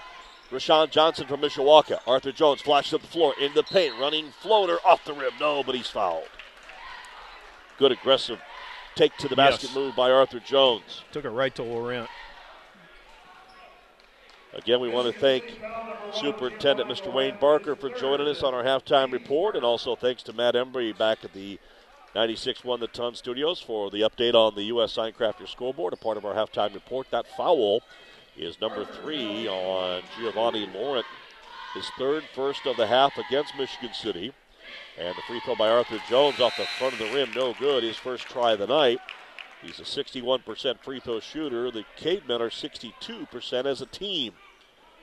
Rashawn 0.52 0.92
Johnson 0.92 1.28
from 1.28 1.42
Mishawaka. 1.42 2.00
Arthur 2.06 2.32
Jones 2.32 2.62
flashes 2.62 2.94
up 2.94 3.02
the 3.02 3.08
floor 3.08 3.34
in 3.40 3.54
the 3.54 3.64
paint, 3.64 3.96
running 4.00 4.32
floater 4.42 4.78
off 4.86 5.04
the 5.06 5.14
rim. 5.14 5.32
No, 5.40 5.64
but 5.64 5.76
he's 5.76 5.88
fouled. 5.88 6.30
Good 7.78 7.92
aggressive 7.92 8.40
take 8.96 9.16
to 9.18 9.28
the 9.28 9.36
basket 9.36 9.70
yes. 9.70 9.76
move 9.76 9.96
by 9.96 10.12
Arthur 10.12 10.40
Jones. 10.40 11.04
Took 11.12 11.26
it 11.26 11.30
right 11.30 11.54
to 11.56 11.64
Laurent. 11.64 12.10
Again, 14.54 14.82
we 14.82 14.90
want 14.90 15.14
to 15.14 15.18
thank 15.18 15.46
Superintendent 16.14 16.90
Mr. 16.90 17.12
Wayne 17.12 17.38
Barker 17.40 17.74
for 17.74 17.90
joining 17.90 18.28
us 18.28 18.44
on 18.44 18.54
our 18.54 18.64
halftime 18.64 19.14
report, 19.14 19.56
and 19.56 19.64
also 19.64 19.96
thanks 19.96 20.24
to 20.24 20.34
Matt 20.34 20.56
Embry 20.56 20.98
back 20.98 21.24
at 21.24 21.32
the 21.32 21.58
96.1 22.14 22.82
The 22.82 22.88
Ton 22.88 23.16
Studios 23.16 23.62
for 23.62 23.90
the 23.90 24.02
update 24.02 24.34
on 24.34 24.56
the 24.56 24.64
U.S. 24.64 24.98
Signcrafter 24.98 25.48
scoreboard, 25.48 25.94
a 25.94 25.96
part 25.96 26.18
of 26.18 26.26
our 26.26 26.34
halftime 26.34 26.74
report. 26.74 27.10
That 27.12 27.26
foul 27.38 27.82
is 28.38 28.60
number 28.62 28.86
three 28.86 29.48
on 29.48 30.02
Giovanni 30.18 30.70
Laurent, 30.74 31.06
his 31.74 31.90
third 31.98 32.24
first 32.34 32.66
of 32.66 32.78
the 32.78 32.88
half 32.88 33.18
against 33.18 33.58
Michigan 33.58 33.94
City. 33.94 34.34
And 34.98 35.16
the 35.16 35.22
free 35.24 35.40
throw 35.42 35.56
by 35.56 35.70
Arthur 35.70 36.00
Jones 36.10 36.40
off 36.40 36.58
the 36.58 36.66
front 36.78 36.94
of 36.94 37.00
the 37.00 37.14
rim, 37.14 37.32
no 37.36 37.54
good. 37.54 37.84
His 37.84 37.98
first 37.98 38.26
try 38.28 38.54
of 38.54 38.60
the 38.60 38.68
night. 38.68 39.00
He's 39.62 39.80
a 39.80 39.84
61% 39.84 40.80
free 40.80 41.00
throw 41.00 41.20
shooter. 41.20 41.72
The 41.72 41.86
Cavemen 41.96 42.42
are 42.42 42.50
62% 42.50 43.66
as 43.66 43.82
a 43.82 43.86
team. 43.86 44.34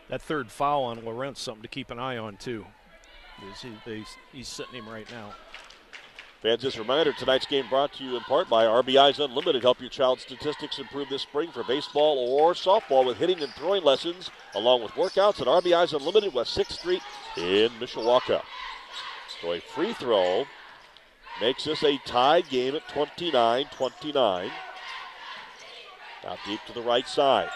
That 0.08 0.22
third 0.22 0.50
foul 0.50 0.84
on 0.84 1.04
Laurent's 1.04 1.40
something 1.40 1.62
to 1.62 1.68
keep 1.68 1.90
an 1.90 1.98
eye 1.98 2.16
on, 2.16 2.36
too. 2.36 2.66
He's, 3.40 3.72
he's, 3.84 4.06
he's 4.32 4.48
sitting 4.48 4.74
him 4.74 4.88
right 4.88 5.10
now. 5.10 5.34
Fans, 6.42 6.64
a 6.64 6.78
reminder 6.78 7.12
tonight's 7.12 7.46
game 7.46 7.64
brought 7.68 7.92
to 7.94 8.04
you 8.04 8.16
in 8.16 8.22
part 8.22 8.48
by 8.48 8.64
RBI's 8.64 9.18
Unlimited. 9.18 9.60
Help 9.60 9.80
your 9.80 9.90
child's 9.90 10.22
statistics 10.22 10.78
improve 10.78 11.08
this 11.08 11.22
spring 11.22 11.50
for 11.50 11.64
baseball 11.64 12.16
or 12.16 12.52
softball 12.52 13.04
with 13.04 13.16
hitting 13.16 13.42
and 13.42 13.52
throwing 13.54 13.82
lessons, 13.82 14.30
along 14.54 14.80
with 14.80 14.92
workouts 14.92 15.40
at 15.40 15.48
RBI's 15.48 15.92
Unlimited, 15.94 16.32
West 16.32 16.56
6th 16.56 16.78
Street 16.78 17.02
in 17.36 17.70
Mishawaka. 17.80 18.42
So 19.42 19.52
a 19.52 19.60
free 19.60 19.92
throw 19.94 20.44
makes 21.40 21.64
this 21.64 21.82
a 21.82 21.98
tied 22.06 22.48
game 22.48 22.76
at 22.76 22.86
29 22.88 23.66
29. 23.72 24.50
Now 26.22 26.36
deep 26.46 26.60
to 26.68 26.72
the 26.72 26.82
right 26.82 27.08
side. 27.08 27.50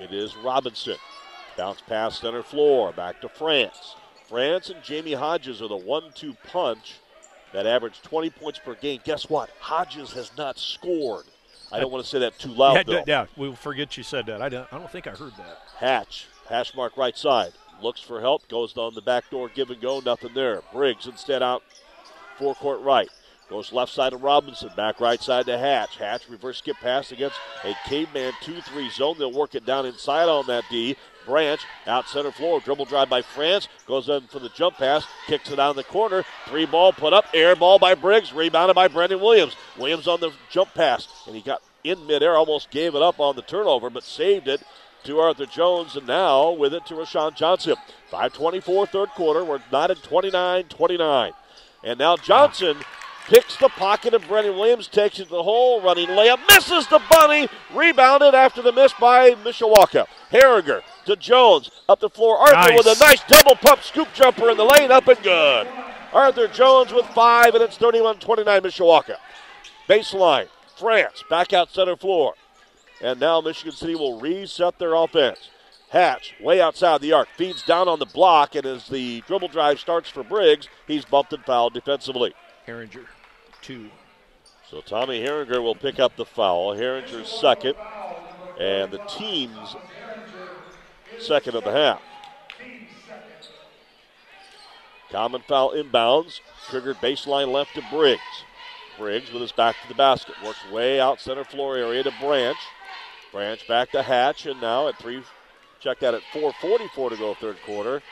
It 0.00 0.12
is 0.12 0.36
Robinson. 0.36 0.96
Bounce 1.56 1.80
pass 1.82 2.18
center 2.18 2.42
floor. 2.42 2.90
Back 2.90 3.20
to 3.20 3.28
France. 3.28 3.94
France 4.28 4.68
and 4.68 4.82
Jamie 4.82 5.12
Hodges 5.12 5.62
are 5.62 5.68
the 5.68 5.76
one 5.76 6.10
two 6.12 6.34
punch 6.48 6.94
that 7.54 7.66
averaged 7.66 8.02
20 8.02 8.30
points 8.30 8.58
per 8.58 8.74
game. 8.74 9.00
Guess 9.04 9.30
what? 9.30 9.48
Hodges 9.60 10.12
has 10.12 10.36
not 10.36 10.58
scored. 10.58 11.24
I 11.72 11.80
don't 11.80 11.90
want 11.90 12.04
to 12.04 12.10
say 12.10 12.18
that 12.18 12.38
too 12.38 12.50
loud, 12.50 12.74
yeah, 12.74 12.82
though. 12.82 13.04
Yeah, 13.06 13.26
we'll 13.36 13.54
forget 13.54 13.96
you 13.96 14.02
said 14.02 14.26
that. 14.26 14.42
I 14.42 14.48
don't, 14.48 14.70
I 14.72 14.78
don't 14.78 14.90
think 14.90 15.06
I 15.06 15.12
heard 15.12 15.36
that. 15.38 15.58
Hatch, 15.78 16.26
hash 16.48 16.74
mark 16.74 16.96
right 16.96 17.16
side. 17.16 17.52
Looks 17.80 18.00
for 18.00 18.20
help, 18.20 18.46
goes 18.48 18.72
down 18.72 18.94
the 18.94 19.02
back 19.02 19.30
door, 19.30 19.48
give 19.48 19.70
and 19.70 19.80
go, 19.80 20.00
nothing 20.00 20.34
there. 20.34 20.62
Briggs 20.72 21.06
instead 21.06 21.42
out 21.42 21.62
forecourt 22.38 22.80
right. 22.80 23.08
Goes 23.48 23.72
left 23.72 23.92
side 23.92 24.10
to 24.10 24.16
Robinson, 24.16 24.70
back 24.76 25.00
right 25.00 25.20
side 25.20 25.46
to 25.46 25.56
Hatch. 25.56 25.96
Hatch 25.96 26.28
reverse 26.28 26.58
skip 26.58 26.76
pass 26.80 27.12
against 27.12 27.36
a 27.62 27.74
caveman 27.86 28.32
2 28.42 28.60
3 28.60 28.90
zone. 28.90 29.16
They'll 29.18 29.32
work 29.32 29.54
it 29.54 29.66
down 29.66 29.86
inside 29.86 30.28
on 30.28 30.46
that 30.46 30.64
D. 30.70 30.96
Branch 31.26 31.60
out 31.86 32.08
center 32.08 32.30
floor. 32.30 32.60
Dribble 32.60 32.84
drive 32.86 33.08
by 33.08 33.22
France. 33.22 33.68
Goes 33.86 34.08
in 34.08 34.22
for 34.22 34.38
the 34.38 34.48
jump 34.50 34.76
pass. 34.76 35.06
Kicks 35.26 35.50
it 35.50 35.56
down 35.56 35.76
the 35.76 35.84
corner. 35.84 36.24
Three 36.46 36.66
ball 36.66 36.92
put 36.92 37.12
up. 37.12 37.26
Air 37.32 37.56
ball 37.56 37.78
by 37.78 37.94
Briggs. 37.94 38.32
Rebounded 38.32 38.74
by 38.74 38.88
Brendan 38.88 39.20
Williams. 39.20 39.56
Williams 39.78 40.06
on 40.06 40.20
the 40.20 40.30
jump 40.50 40.74
pass. 40.74 41.08
And 41.26 41.34
he 41.34 41.42
got 41.42 41.62
in 41.82 42.06
midair. 42.06 42.36
Almost 42.36 42.70
gave 42.70 42.94
it 42.94 43.02
up 43.02 43.20
on 43.20 43.36
the 43.36 43.42
turnover, 43.42 43.90
but 43.90 44.02
saved 44.02 44.48
it 44.48 44.62
to 45.04 45.18
Arthur 45.18 45.46
Jones. 45.46 45.96
And 45.96 46.06
now 46.06 46.50
with 46.50 46.74
it 46.74 46.86
to 46.86 46.94
Rashawn 46.94 47.34
Johnson. 47.34 47.76
524 48.10 48.86
third 48.86 49.08
quarter. 49.10 49.44
We're 49.44 49.62
not 49.72 49.90
at 49.90 50.02
29 50.02 50.64
29. 50.64 51.32
And 51.82 51.98
now 51.98 52.16
Johnson 52.16 52.78
picks 53.26 53.56
the 53.56 53.68
pocket 53.68 54.14
of 54.14 54.26
Brendan 54.28 54.56
Williams, 54.56 54.88
takes 54.88 55.18
it 55.18 55.24
to 55.24 55.30
the 55.30 55.42
hole, 55.42 55.80
running 55.80 56.08
layup, 56.08 56.38
misses 56.48 56.86
the 56.88 57.00
bunny, 57.10 57.48
rebounded 57.74 58.34
after 58.34 58.62
the 58.62 58.72
miss 58.72 58.92
by 58.94 59.30
Mishawaka. 59.30 60.06
Herringer 60.30 60.82
to 61.04 61.16
Jones, 61.16 61.70
up 61.88 62.00
the 62.00 62.10
floor. 62.10 62.38
Arthur 62.38 62.74
nice. 62.74 62.84
with 62.84 62.96
a 62.96 63.04
nice 63.04 63.22
double 63.28 63.56
pump 63.56 63.82
scoop 63.82 64.08
jumper 64.14 64.50
in 64.50 64.56
the 64.56 64.64
lane, 64.64 64.90
up 64.90 65.08
and 65.08 65.22
good. 65.22 65.66
Arthur 66.12 66.48
Jones 66.48 66.92
with 66.92 67.06
five, 67.06 67.54
and 67.54 67.62
it's 67.62 67.76
31 67.76 68.18
29 68.20 68.62
Mishawaka. 68.62 69.16
Baseline, 69.88 70.48
France, 70.76 71.24
back 71.28 71.52
out 71.52 71.70
center 71.70 71.96
floor. 71.96 72.34
And 73.00 73.20
now 73.20 73.40
Michigan 73.40 73.72
City 73.72 73.94
will 73.94 74.20
reset 74.20 74.78
their 74.78 74.94
offense. 74.94 75.50
Hatch, 75.90 76.34
way 76.40 76.60
outside 76.60 77.00
the 77.00 77.12
arc, 77.12 77.28
feeds 77.36 77.62
down 77.62 77.86
on 77.88 77.98
the 77.98 78.06
block, 78.06 78.54
and 78.54 78.66
as 78.66 78.88
the 78.88 79.22
dribble 79.26 79.48
drive 79.48 79.78
starts 79.78 80.08
for 80.08 80.24
Briggs, 80.24 80.68
he's 80.86 81.04
bumped 81.04 81.32
and 81.32 81.44
fouled 81.44 81.74
defensively. 81.74 82.34
Herringer, 82.66 83.06
two. 83.60 83.90
So 84.70 84.80
Tommy 84.80 85.22
Herringer 85.22 85.62
will 85.62 85.74
pick 85.74 86.00
up 86.00 86.16
the 86.16 86.24
foul. 86.24 86.74
Herringer's 86.74 87.28
second, 87.28 87.74
and 88.58 88.90
the 88.90 88.98
team's 89.06 89.76
second 91.20 91.54
of 91.54 91.64
the 91.64 91.72
half. 91.72 92.02
Common 95.10 95.42
foul 95.42 95.72
inbounds, 95.72 96.40
triggered 96.68 96.96
baseline 96.96 97.52
left 97.52 97.74
to 97.74 97.82
Briggs. 97.90 98.20
Briggs 98.98 99.32
with 99.32 99.42
his 99.42 99.52
back 99.52 99.76
to 99.82 99.88
the 99.88 99.94
basket, 99.94 100.34
works 100.44 100.58
way 100.72 101.00
out 101.00 101.20
center 101.20 101.44
floor 101.44 101.76
area 101.76 102.02
to 102.02 102.12
Branch. 102.20 102.58
Branch 103.32 103.66
back 103.68 103.90
to 103.92 104.02
Hatch, 104.02 104.46
and 104.46 104.60
now 104.60 104.88
at 104.88 104.98
three, 104.98 105.22
check 105.80 105.98
that 106.00 106.14
at 106.14 106.22
4:44 106.32 107.10
to 107.10 107.16
go 107.16 107.34
third 107.34 107.56
quarter. 107.64 108.02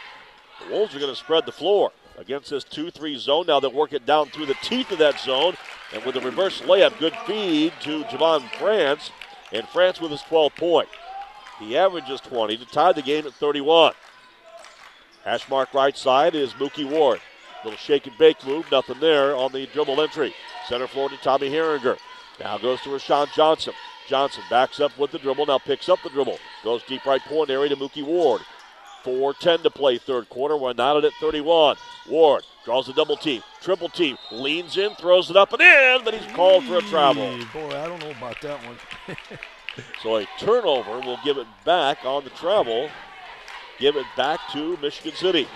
The 0.61 0.73
Wolves 0.73 0.95
are 0.95 0.99
going 0.99 1.13
to 1.13 1.19
spread 1.19 1.47
the 1.47 1.53
floor 1.53 1.93
against 2.19 2.51
this 2.51 2.65
2-3 2.65 3.17
zone. 3.17 3.47
Now 3.47 3.59
they'll 3.59 3.73
work 3.73 3.93
it 3.93 4.07
down 4.07 4.31
through 4.31 4.47
the 4.47 4.57
teeth 4.63 4.93
of 4.93 4.99
that 4.99 5.19
zone, 5.19 5.57
and 5.93 6.05
with 6.05 6.17
a 6.17 6.21
reverse 6.21 6.61
layup, 6.63 6.99
good 6.99 7.17
feed 7.27 7.73
to 7.83 8.05
Javon 8.05 8.49
France, 8.59 9.11
and 9.53 9.67
France 9.69 10.01
with 10.01 10.11
his 10.11 10.23
12 10.23 10.55
point. 10.57 10.89
He 11.67 11.77
averages 11.77 12.21
20 12.21 12.57
to 12.57 12.67
tie 12.67 12.93
the 12.93 13.03
game 13.03 13.27
at 13.27 13.35
31. 13.35 13.93
Hash 15.25 15.49
mark 15.49 15.73
right 15.73 15.97
side 15.97 16.35
is 16.35 16.53
Mookie 16.55 16.89
Ward. 16.89 17.21
Little 17.65 17.79
shake 17.79 18.07
and 18.09 18.19
bake 18.19 18.45
move, 18.45 18.71
nothing 18.73 18.99
there 18.99 19.37
on 19.37 19.53
the 19.53 19.67
dribble 19.67 20.01
entry. 20.01 20.35
Center 20.69 20.89
floor 20.89 21.09
to 21.09 21.17
Tommy 21.19 21.49
Herringer. 21.49 21.97
Now 22.41 22.59
goes 22.59 22.81
to 22.83 22.89
Rashawn 22.89 23.33
Johnson. 23.35 23.75
Johnson 24.09 24.43
backs 24.51 24.81
up 24.81 24.99
with 24.99 25.13
the 25.13 25.19
dribble, 25.19 25.47
now 25.47 25.59
picks 25.59 25.89
up 25.89 26.01
the 26.03 26.11
dribble. 26.11 26.39
Goes 26.65 26.83
deep 26.89 27.07
right 27.07 27.23
point 27.23 27.51
area 27.51 27.69
to 27.69 27.77
Mookie 27.77 28.05
Ward. 28.05 28.43
4-10 29.05 29.63
to 29.63 29.71
play 29.71 29.99
third 29.99 30.29
quarter. 30.29 30.57
We're 30.57 30.73
knotted 30.73 31.05
at 31.05 31.13
31. 31.15 31.77
Ward 32.09 32.45
draws 32.65 32.89
a 32.89 32.93
double 32.93 33.17
team, 33.17 33.43
triple 33.61 33.89
team, 33.89 34.17
leans 34.33 34.77
in, 34.77 34.95
throws 34.97 35.31
it 35.31 35.37
up 35.37 35.53
and 35.53 35.63
in, 35.63 36.05
but 36.05 36.15
he's 36.15 36.33
called 36.33 36.65
for 36.65 36.79
a 36.79 36.83
travel. 36.83 37.39
Boy, 37.53 37.69
I 37.69 37.87
don't 37.87 38.01
know 38.01 38.11
about 38.11 38.41
that 38.41 38.59
one. 38.67 38.77
so 40.03 40.17
a 40.17 40.27
turnover 40.39 41.01
will 41.01 41.19
give 41.25 41.39
it 41.39 41.47
back 41.65 42.05
on 42.05 42.25
the 42.25 42.31
travel. 42.31 42.91
Give 43.79 43.97
it 43.97 44.07
back 44.17 44.41
to 44.53 44.77
Michigan 44.79 45.13
City. 45.15 45.49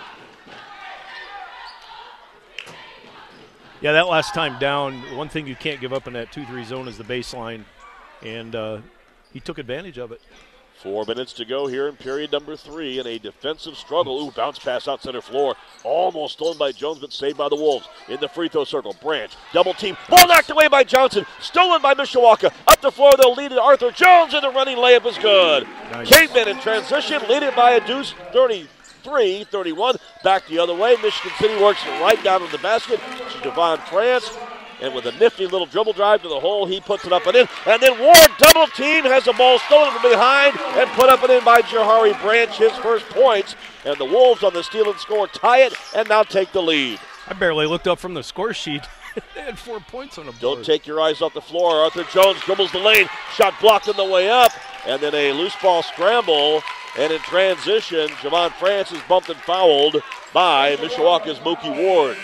Yeah, 3.81 3.93
that 3.93 4.09
last 4.09 4.33
time 4.33 4.59
down, 4.59 4.95
one 5.17 5.29
thing 5.29 5.47
you 5.47 5.55
can't 5.55 5.81
give 5.81 5.93
up 5.93 6.07
in 6.07 6.15
that 6.15 6.33
2 6.33 6.47
3 6.47 6.65
zone 6.65 6.89
is 6.89 6.97
the 6.97 7.05
baseline. 7.05 7.65
And 8.23 8.55
uh, 8.55 8.79
he 9.33 9.41
took 9.41 9.59
advantage 9.59 9.99
of 9.99 10.13
it. 10.13 10.21
Four 10.83 11.07
minutes 11.07 11.33
to 11.35 11.47
go 11.47 11.67
here 11.67 11.89
in 11.89 11.97
period 11.97 12.33
number 12.33 12.55
three 12.55 12.99
in 12.99 13.07
a 13.07 13.19
defensive 13.19 13.77
struggle. 13.77 14.21
Ooh, 14.21 14.31
bounce 14.31 14.59
pass 14.59 14.87
out 14.87 15.03
center 15.03 15.23
floor. 15.23 15.57
Almost 15.85 16.35
stolen 16.35 16.59
by 16.59 16.73
Jones, 16.73 16.99
but 16.99 17.13
saved 17.13 17.39
by 17.39 17.49
the 17.49 17.57
Wolves. 17.57 17.89
In 18.09 18.21
the 18.21 18.29
free 18.29 18.49
throw 18.49 18.65
circle, 18.65 18.95
Branch, 19.01 19.33
double 19.55 19.73
team. 19.73 19.97
Ball 20.09 20.29
knocked 20.29 20.51
away 20.51 20.69
by 20.69 20.85
Johnson. 20.85 21.25
Stolen 21.41 21.81
by 21.81 21.95
Mishawaka. 21.95 22.53
Up 22.67 22.81
the 22.83 22.91
floor, 22.91 23.17
they'll 23.17 23.33
lead 23.33 23.53
it. 23.53 23.59
Arthur 23.59 23.91
Jones, 23.91 24.35
and 24.35 24.45
the 24.45 24.51
running 24.51 24.77
layup 24.77 25.07
is 25.07 25.17
good. 25.17 25.67
Nice. 25.91 26.09
Caveman 26.09 26.49
in 26.49 26.59
transition, 26.61 27.23
lead 27.27 27.43
it 27.43 27.57
by 27.57 27.73
a 27.73 27.87
deuce, 27.87 28.13
33 28.33 29.45
31. 29.45 29.97
Back 30.23 30.47
the 30.47 30.59
other 30.59 30.75
way. 30.75 30.97
Michigan 31.03 31.33
City 31.39 31.63
works 31.63 31.85
right 32.03 32.23
down 32.23 32.41
to 32.45 32.53
the 32.53 32.59
basket 32.59 33.01
to 33.33 33.41
Devon 33.41 33.79
France. 33.79 34.31
And 34.81 34.95
with 34.95 35.07
a 35.07 35.13
nifty 35.13 35.47
little 35.47 35.67
dribble 35.67 35.95
drive 35.95 36.23
to 36.23 36.29
the 36.29 36.39
hole, 36.39 36.67
he 36.67 36.81
puts 36.81 37.05
it 37.05 37.13
up 37.13 37.27
and 37.27 37.37
in. 37.37 37.49
And 37.67 37.81
then 37.83 37.99
Ward 37.99 38.31
double 38.39 38.67
team 38.69 39.05
has 39.05 39.25
the 39.25 39.33
ball 39.33 39.59
stolen 39.61 39.93
from 39.93 40.11
behind 40.11 40.59
and 40.77 40.89
put 40.91 41.09
up 41.09 41.23
and 41.23 41.33
in 41.33 41.45
by 41.45 41.63
Jahari 41.63 42.21
Branch, 42.21 42.51
his 42.57 42.73
first 42.79 43.09
points. 43.11 43.55
And 43.85 43.97
the 43.97 44.05
Wolves 44.05 44.43
on 44.43 44.53
the 44.53 44.63
steal 44.63 44.91
and 44.91 44.99
score 44.99 45.27
tie 45.29 45.63
it 45.63 45.75
and 45.95 46.09
now 46.09 46.23
take 46.23 46.53
the 46.53 46.63
lead. 46.63 46.99
I 47.29 47.33
barely 47.35 47.67
looked 47.67 47.89
up 47.89 47.99
from 47.99 48.15
the 48.15 48.23
score 48.23 48.53
sheet. 48.53 48.83
they 49.35 49.43
had 49.43 49.59
four 49.59 49.81
points 49.81 50.19
on 50.19 50.27
the 50.27 50.33
board. 50.33 50.41
Don't 50.41 50.65
take 50.65 50.87
your 50.87 51.01
eyes 51.01 51.23
off 51.23 51.33
the 51.33 51.41
floor. 51.41 51.77
Arthur 51.77 52.05
Jones 52.05 52.41
dribbles 52.43 52.73
the 52.73 52.79
lane, 52.79 53.09
shot 53.35 53.55
blocked 53.61 53.89
on 53.89 53.97
the 53.97 54.05
way 54.05 54.29
up, 54.29 54.53
and 54.87 55.01
then 55.01 55.15
a 55.15 55.33
loose 55.33 55.57
ball 55.63 55.83
scramble. 55.83 56.63
And 56.99 57.13
in 57.13 57.21
transition, 57.21 58.09
Javon 58.09 58.53
France 58.53 58.93
is 58.93 59.01
bumped 59.09 59.29
and 59.29 59.39
fouled 59.41 60.03
by 60.33 60.77
Mishawaka's 60.77 61.39
Mookie 61.41 61.77
Ward. 61.83 62.17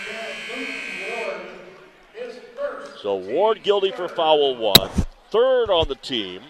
So 3.03 3.15
Ward 3.15 3.63
guilty 3.63 3.91
for 3.91 4.07
foul 4.07 4.55
one, 4.55 4.89
third 5.29 5.69
on 5.69 5.89
the 5.89 5.95
team. 5.95 6.41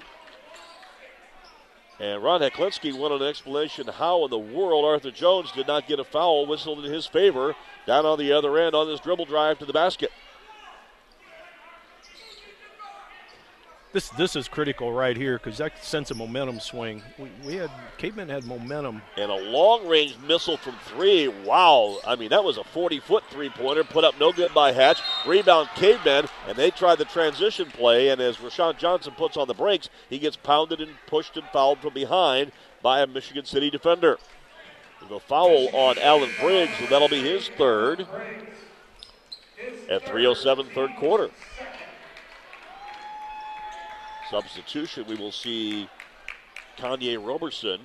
And 1.99 2.22
Ron 2.22 2.41
Heklinski 2.41 2.95
wanted 2.95 3.24
an 3.24 3.28
explanation 3.28 3.88
how 3.88 4.24
in 4.26 4.30
the 4.30 4.38
world 4.38 4.86
Arthur 4.86 5.10
Jones 5.10 5.51
did 5.51 5.66
not 5.66 5.88
get 5.88 5.99
a 5.99 6.04
foul 6.04 6.45
whistled 6.45 6.86
in 6.86 6.93
his 6.93 7.08
favor 7.08 7.56
down 7.88 8.06
on 8.06 8.20
the 8.20 8.32
other 8.32 8.56
end 8.60 8.76
on 8.76 8.86
this 8.86 8.99
dribble 8.99 9.26
drive 9.26 9.58
to 9.60 9.66
the 9.66 9.74
basket. 9.74 10.12
This 13.94 14.10
this 14.10 14.36
is 14.36 14.48
critical 14.48 14.91
right 14.91 15.16
here 15.16 15.38
because 15.38 15.60
that 15.60 15.84
sends 15.84 16.10
a 16.10 16.16
momentum 16.16 16.60
swing. 16.60 17.04
We, 17.20 17.30
we 17.46 17.56
had 17.56 17.70
Caveman 17.98 18.28
had 18.28 18.44
momentum 18.44 19.04
and 19.18 19.32
a 19.32 19.36
long 19.36 19.88
range 19.88 20.18
missile 20.28 20.58
from 20.58 20.76
three. 20.88 21.28
Wow, 21.28 22.00
I 22.06 22.16
mean 22.16 22.30
that 22.30 22.44
was 22.44 22.58
a 22.58 22.64
40 22.64 23.00
foot 23.00 23.24
three 23.30 23.50
pointer 23.50 23.84
put 23.84 24.04
up 24.04 24.20
no 24.20 24.32
good 24.32 24.54
by 24.54 24.72
Hatch. 24.72 25.00
Rebound 25.28 25.70
Caveman, 25.76 26.26
and 26.48 26.58
they 26.58 26.72
tried 26.72 26.98
the 26.98 27.06
transition 27.06 27.68
play. 27.68 28.10
And 28.10 28.20
as 28.20 28.38
Rashawn 28.38 28.78
Johnson 28.78 29.14
puts 29.16 29.38
on 29.38 29.48
the 29.48 29.54
brakes, 29.54 29.89
he 30.10 30.18
gets 30.18 30.36
pounded 30.36 30.82
and 30.82 30.91
pushed 31.06 31.38
and 31.38 31.46
fouled 31.54 31.80
from 31.80 31.94
behind 31.94 32.52
by 32.82 33.02
a 33.02 33.08
Michigan 33.08 33.46
City 33.46 33.70
defender. 33.70 34.18
The 35.08 35.20
foul 35.20 35.70
on 35.76 36.00
Allen 36.00 36.32
Briggs, 36.41 36.74
and 36.80 36.89
that'll 36.89 37.10
be 37.10 37.22
his 37.22 37.48
third 37.50 38.08
at 39.89 40.04
3:07 40.06 40.74
third 40.74 40.96
quarter 40.96 41.30
substitution, 44.30 45.06
we 45.08 45.16
will 45.16 45.32
see 45.32 45.88
Kanye 46.78 47.24
Roberson 47.24 47.80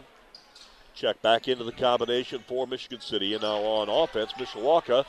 check 0.95 1.21
back 1.23 1.47
into 1.47 1.65
the 1.65 1.73
combination 1.73 2.43
for 2.47 2.67
Michigan 2.67 3.01
City. 3.01 3.35
And 3.35 3.43
now 3.43 3.59
on 3.59 3.89
offense, 3.89 4.33
Mishawaka 4.33 5.05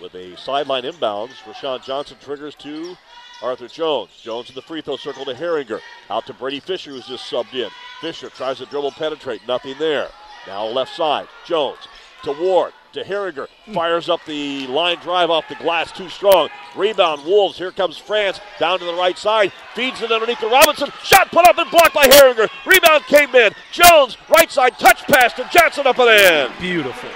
with 0.00 0.14
a 0.14 0.36
sideline 0.36 0.82
inbounds. 0.82 1.34
Rashawn 1.44 1.84
Johnson 1.84 2.16
triggers 2.20 2.54
to 2.56 2.96
Arthur 3.42 3.68
Jones. 3.68 4.10
Jones 4.22 4.48
in 4.48 4.54
the 4.54 4.62
free 4.62 4.82
throw 4.82 4.96
circle 4.96 5.24
to 5.24 5.34
Herringer. 5.34 5.80
Out 6.10 6.26
to 6.26 6.34
Brady 6.34 6.60
Fisher, 6.60 6.90
who's 6.90 7.06
just 7.06 7.30
subbed 7.30 7.54
in. 7.54 7.70
Fisher 8.00 8.28
tries 8.28 8.58
to 8.58 8.66
dribble 8.66 8.92
penetrate. 8.92 9.46
Nothing 9.46 9.76
there. 9.78 10.08
Now 10.46 10.66
left 10.66 10.94
side. 10.94 11.28
Jones 11.44 11.78
to 12.22 12.32
Ward 12.32 12.72
to 12.96 13.04
Herringer. 13.04 13.46
Fires 13.72 14.08
up 14.08 14.24
the 14.26 14.66
line 14.66 14.98
drive 14.98 15.30
off 15.30 15.48
the 15.48 15.54
glass, 15.56 15.92
too 15.92 16.08
strong. 16.08 16.48
Rebound, 16.74 17.24
Wolves. 17.24 17.56
Here 17.56 17.70
comes 17.70 17.96
France 17.96 18.40
down 18.58 18.78
to 18.80 18.84
the 18.84 18.94
right 18.94 19.16
side. 19.16 19.52
Feeds 19.74 20.02
it 20.02 20.10
underneath 20.10 20.40
to 20.40 20.48
Robinson. 20.48 20.90
Shot 21.02 21.30
put 21.30 21.46
up 21.46 21.58
and 21.58 21.70
blocked 21.70 21.94
by 21.94 22.06
Herringer. 22.06 22.48
Rebound 22.66 23.04
came 23.04 23.34
in. 23.34 23.52
Jones, 23.72 24.16
right 24.28 24.50
side, 24.50 24.78
touch 24.78 25.02
pass 25.04 25.32
to 25.34 25.48
Johnson 25.52 25.86
up 25.86 25.98
and 25.98 26.10
in. 26.10 26.58
Beautiful. 26.60 27.10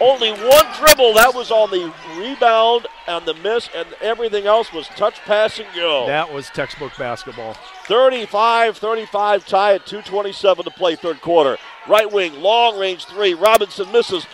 Only 0.00 0.32
one 0.32 0.66
dribble. 0.76 1.14
That 1.14 1.32
was 1.34 1.50
on 1.50 1.70
the 1.70 1.92
rebound 2.18 2.88
and 3.06 3.24
the 3.26 3.34
miss, 3.34 3.68
and 3.74 3.86
everything 4.00 4.46
else 4.46 4.72
was 4.72 4.88
touch, 4.88 5.20
pass, 5.20 5.58
and 5.58 5.68
go. 5.74 6.06
That 6.06 6.32
was 6.32 6.50
textbook 6.50 6.96
basketball. 6.98 7.54
35 7.86 8.76
35 8.78 9.46
tie 9.46 9.74
at 9.74 9.86
2.27 9.86 10.64
to 10.64 10.70
play 10.70 10.96
third 10.96 11.20
quarter. 11.20 11.58
Right 11.88 12.10
wing, 12.10 12.40
long 12.40 12.78
range 12.78 13.04
three. 13.04 13.34
Robinson 13.34 13.90
misses. 13.92 14.26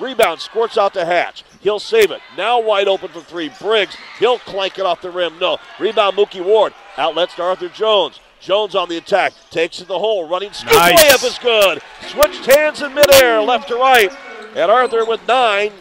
Rebound 0.00 0.40
squirts 0.40 0.78
out 0.78 0.94
to 0.94 1.04
Hatch. 1.04 1.44
He'll 1.60 1.78
save 1.78 2.10
it. 2.10 2.20
Now 2.36 2.60
wide 2.60 2.88
open 2.88 3.08
for 3.08 3.20
three. 3.20 3.50
Briggs. 3.60 3.96
He'll 4.18 4.38
clank 4.38 4.78
it 4.78 4.86
off 4.86 5.02
the 5.02 5.10
rim. 5.10 5.38
No. 5.38 5.58
Rebound 5.78 6.16
Mookie 6.16 6.44
Ward. 6.44 6.72
Outlets 6.96 7.34
to 7.36 7.42
Arthur 7.42 7.68
Jones. 7.68 8.20
Jones 8.40 8.74
on 8.74 8.88
the 8.88 8.96
attack. 8.96 9.32
Takes 9.50 9.80
it 9.80 9.88
the 9.88 9.98
hole. 9.98 10.28
Running 10.28 10.52
scoop 10.52 10.72
nice. 10.72 11.02
layup 11.02 11.26
is 11.26 11.38
good. 11.38 11.82
Switched 12.06 12.46
hands 12.46 12.82
in 12.82 12.94
midair, 12.94 13.42
left 13.42 13.68
to 13.68 13.74
right. 13.74 14.10
And 14.54 14.70
Arthur 14.70 15.04
with 15.04 15.26
nine. 15.26 15.72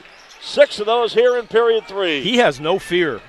Six 0.41 0.79
of 0.79 0.85
those 0.85 1.13
here 1.13 1.37
in 1.37 1.47
period 1.47 1.87
three. 1.87 2.21
He 2.21 2.37
has 2.37 2.59
no 2.59 2.79
fear 2.79 3.21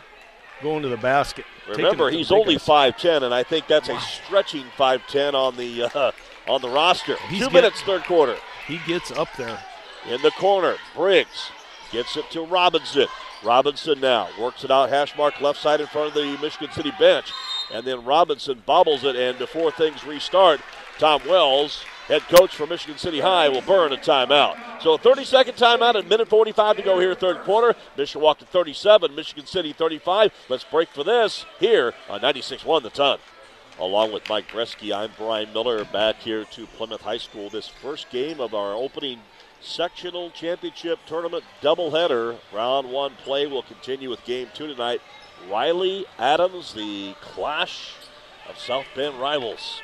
going 0.63 0.83
to 0.83 0.89
the 0.89 0.97
basket. 0.97 1.45
Remember, 1.69 2.11
he's 2.11 2.33
only 2.33 2.57
5'10, 2.57 3.23
and 3.23 3.35
I 3.35 3.43
think 3.43 3.67
that's 3.67 3.89
a 3.89 4.01
stretching 4.01 4.65
5'10 4.79 5.35
on 5.35 5.57
the 5.57 5.85
uh, 5.95 6.13
on 6.49 6.63
the 6.63 6.69
roster. 6.69 7.17
He's 7.29 7.47
Two 7.47 7.51
minutes, 7.51 7.83
third 7.83 8.05
quarter. 8.05 8.37
He 8.67 8.79
gets 8.87 9.11
up 9.11 9.29
there. 9.37 9.59
In 10.09 10.23
the 10.23 10.31
corner, 10.31 10.77
Briggs 10.95 11.51
gets 11.93 12.17
it 12.17 12.31
to 12.31 12.43
Robinson. 12.43 13.09
Robinson 13.45 14.01
now 14.01 14.29
works 14.41 14.65
it 14.65 14.71
out, 14.71 14.89
hash 14.89 15.17
mark 15.17 15.39
left 15.41 15.61
side 15.61 15.83
in 15.83 15.87
front 15.87 16.09
of 16.09 16.15
the 16.15 16.39
Michigan 16.41 16.71
City 16.73 16.93
bench. 16.99 17.31
And 17.73 17.87
then 17.87 18.05
Robinson 18.05 18.63
bobbles 18.65 19.05
it, 19.05 19.17
and 19.17 19.39
before 19.39 19.71
things 19.71 20.05
restart, 20.05 20.61
Tom 20.99 21.21
Wells 21.29 21.85
head 22.09 22.23
coach 22.23 22.57
for 22.57 22.67
Michigan 22.67 22.97
City 22.97 23.21
High, 23.21 23.51
will 23.51 23.61
burn 23.61 23.93
a 23.93 23.99
timeout. 23.99 24.57
So 24.83 24.95
a 24.95 24.99
30 24.99 25.25
second 25.25 25.55
timeout, 25.57 25.95
a 25.95 26.03
minute 26.03 26.27
45 26.27 26.77
to 26.77 26.83
go 26.83 26.99
here, 26.99 27.15
third 27.15 27.41
quarter. 27.41 27.79
Mishawaka 27.99 28.47
37, 28.47 29.15
Michigan 29.15 29.45
City 29.45 29.75
35. 29.75 30.33
Let's 30.49 30.65
break 30.65 30.89
for 30.89 31.05
this 31.05 31.45
here 31.61 31.93
on 32.09 32.23
96 32.23 32.65
1 32.65 32.83
the 32.83 32.91
ton. 32.91 33.19
Along 33.79 34.11
with 34.11 34.29
Mike 34.29 34.49
Bresky, 34.49 34.93
I'm 34.93 35.11
Brian 35.17 35.53
Miller 35.53 35.85
back 35.85 36.17
here 36.17 36.45
to 36.45 36.67
Plymouth 36.67 37.03
High 37.03 37.19
School. 37.19 37.51
This 37.51 37.69
first 37.69 38.11
game 38.11 38.41
of 38.41 38.55
our 38.55 38.75
opening 38.75 39.21
sectional 39.61 40.31
championship 40.31 40.99
tournament 41.07 41.45
doubleheader. 41.61 42.39
Round 42.53 42.91
one 42.91 43.13
play 43.25 43.47
will 43.47 43.63
continue 43.63 44.11
with 44.11 44.25
game 44.25 44.49
two 44.55 44.67
tonight. 44.67 45.01
Riley 45.51 46.05
Adams, 46.19 46.75
the 46.75 47.15
clash 47.21 47.95
of 48.49 48.59
South 48.59 48.87
Bend 48.95 49.21
rivals. 49.21 49.81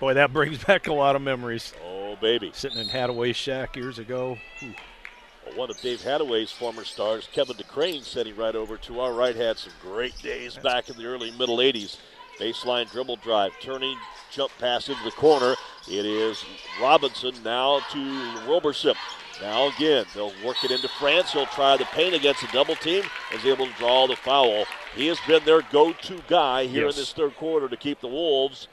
Boy, 0.00 0.14
that 0.14 0.32
brings 0.32 0.62
back 0.64 0.86
a 0.86 0.92
lot 0.92 1.16
of 1.16 1.22
memories. 1.22 1.72
Oh, 1.84 2.16
baby. 2.16 2.50
Sitting 2.54 2.78
in 2.78 2.88
Hadaway 2.88 3.34
shack 3.34 3.76
years 3.76 3.98
ago. 3.98 4.38
Well, 4.62 5.56
one 5.56 5.70
of 5.70 5.80
Dave 5.80 6.00
Hadaway's 6.00 6.52
former 6.52 6.84
stars, 6.84 7.28
Kevin 7.32 7.56
DeCrane, 7.56 8.02
sitting 8.02 8.36
right 8.36 8.54
over 8.54 8.76
to 8.78 9.00
our 9.00 9.12
right, 9.12 9.34
had 9.34 9.58
some 9.58 9.72
great 9.80 10.16
days 10.22 10.56
back 10.56 10.88
in 10.88 10.96
the 10.96 11.06
early 11.06 11.30
middle 11.32 11.58
80s. 11.58 11.96
Baseline 12.38 12.90
dribble 12.90 13.16
drive, 13.16 13.52
turning 13.60 13.96
jump 14.30 14.52
pass 14.58 14.88
into 14.88 15.02
the 15.04 15.10
corner. 15.12 15.54
It 15.88 16.06
is 16.06 16.44
Robinson 16.80 17.34
now 17.42 17.80
to 17.92 18.40
Roberson. 18.48 18.94
Now 19.40 19.68
again, 19.68 20.04
they'll 20.14 20.32
work 20.44 20.62
it 20.64 20.70
into 20.70 20.88
France. 20.88 21.32
He'll 21.32 21.46
try 21.46 21.76
the 21.76 21.84
paint 21.86 22.14
against 22.14 22.42
a 22.42 22.48
double 22.48 22.74
team. 22.76 23.04
Is 23.32 23.44
able 23.44 23.66
to 23.66 23.72
draw 23.74 24.06
the 24.06 24.16
foul. 24.16 24.64
He 24.94 25.06
has 25.06 25.18
been 25.26 25.44
their 25.44 25.62
go-to 25.62 26.22
guy 26.28 26.66
here 26.66 26.86
yes. 26.86 26.96
in 26.96 27.00
this 27.02 27.12
third 27.12 27.36
quarter 27.36 27.68
to 27.68 27.76
keep 27.76 28.00
the 28.00 28.08
Wolves 28.08 28.68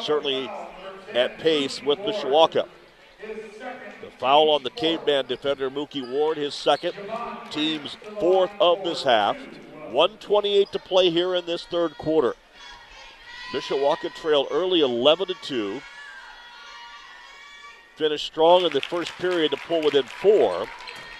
certainly 0.00 0.50
at 1.12 1.38
pace 1.38 1.82
with 1.82 1.98
Mishawaka. 2.00 2.66
The 3.20 4.10
foul 4.18 4.50
on 4.50 4.62
the 4.62 4.70
caveman 4.70 5.26
defender 5.26 5.70
Mookie 5.70 6.08
Ward, 6.08 6.36
his 6.36 6.54
second, 6.54 6.94
team's 7.50 7.96
fourth 8.20 8.50
of 8.60 8.84
this 8.84 9.04
half. 9.04 9.36
128 9.90 10.72
to 10.72 10.78
play 10.78 11.10
here 11.10 11.34
in 11.34 11.46
this 11.46 11.64
third 11.64 11.96
quarter. 11.96 12.34
Mishawaka 13.52 14.14
trailed 14.14 14.48
early 14.50 14.80
11 14.80 15.28
to 15.28 15.34
2 15.34 15.80
finished 17.98 18.26
strong 18.26 18.64
in 18.64 18.72
the 18.72 18.80
first 18.80 19.10
period 19.18 19.50
to 19.50 19.56
pull 19.56 19.82
within 19.82 20.04
four, 20.04 20.66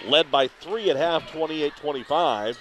led 0.06 0.30
by 0.30 0.46
three 0.46 0.88
at 0.90 0.96
half, 0.96 1.30
28 1.32 1.74
25. 1.76 2.58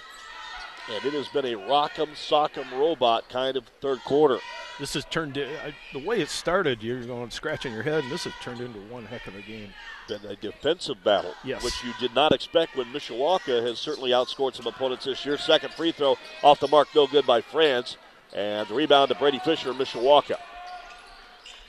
And 0.90 1.04
it 1.04 1.12
has 1.12 1.28
been 1.28 1.44
a 1.44 1.56
rock'em 1.56 2.08
sock'em 2.14 2.70
robot 2.72 3.28
kind 3.28 3.56
of 3.56 3.64
third 3.80 4.00
quarter. 4.00 4.38
This 4.80 4.94
has 4.94 5.04
turned 5.04 5.34
the 5.34 5.98
way 5.98 6.20
it 6.20 6.30
started. 6.30 6.82
You're 6.82 7.04
going 7.04 7.30
scratching 7.30 7.72
your 7.72 7.82
head, 7.82 8.04
and 8.04 8.12
this 8.12 8.24
has 8.24 8.32
turned 8.40 8.60
into 8.60 8.78
one 8.92 9.04
heck 9.04 9.26
of 9.26 9.34
a 9.36 9.42
game. 9.42 9.70
Been 10.08 10.24
a 10.24 10.36
defensive 10.36 11.04
battle, 11.04 11.34
yes. 11.44 11.62
which 11.62 11.84
you 11.84 11.92
did 12.00 12.14
not 12.14 12.32
expect 12.32 12.76
when 12.76 12.86
Mishawaka 12.86 13.62
has 13.66 13.78
certainly 13.78 14.10
outscored 14.10 14.54
some 14.54 14.66
opponents 14.66 15.04
this 15.04 15.26
year. 15.26 15.36
Second 15.36 15.74
free 15.74 15.92
throw 15.92 16.16
off 16.42 16.60
the 16.60 16.68
mark, 16.68 16.88
no 16.94 17.06
good 17.06 17.26
by 17.26 17.40
France, 17.42 17.98
and 18.34 18.68
the 18.68 18.74
rebound 18.74 19.08
to 19.08 19.14
Brady 19.14 19.38
Fisher, 19.38 19.72
Mishawaka. 19.72 20.36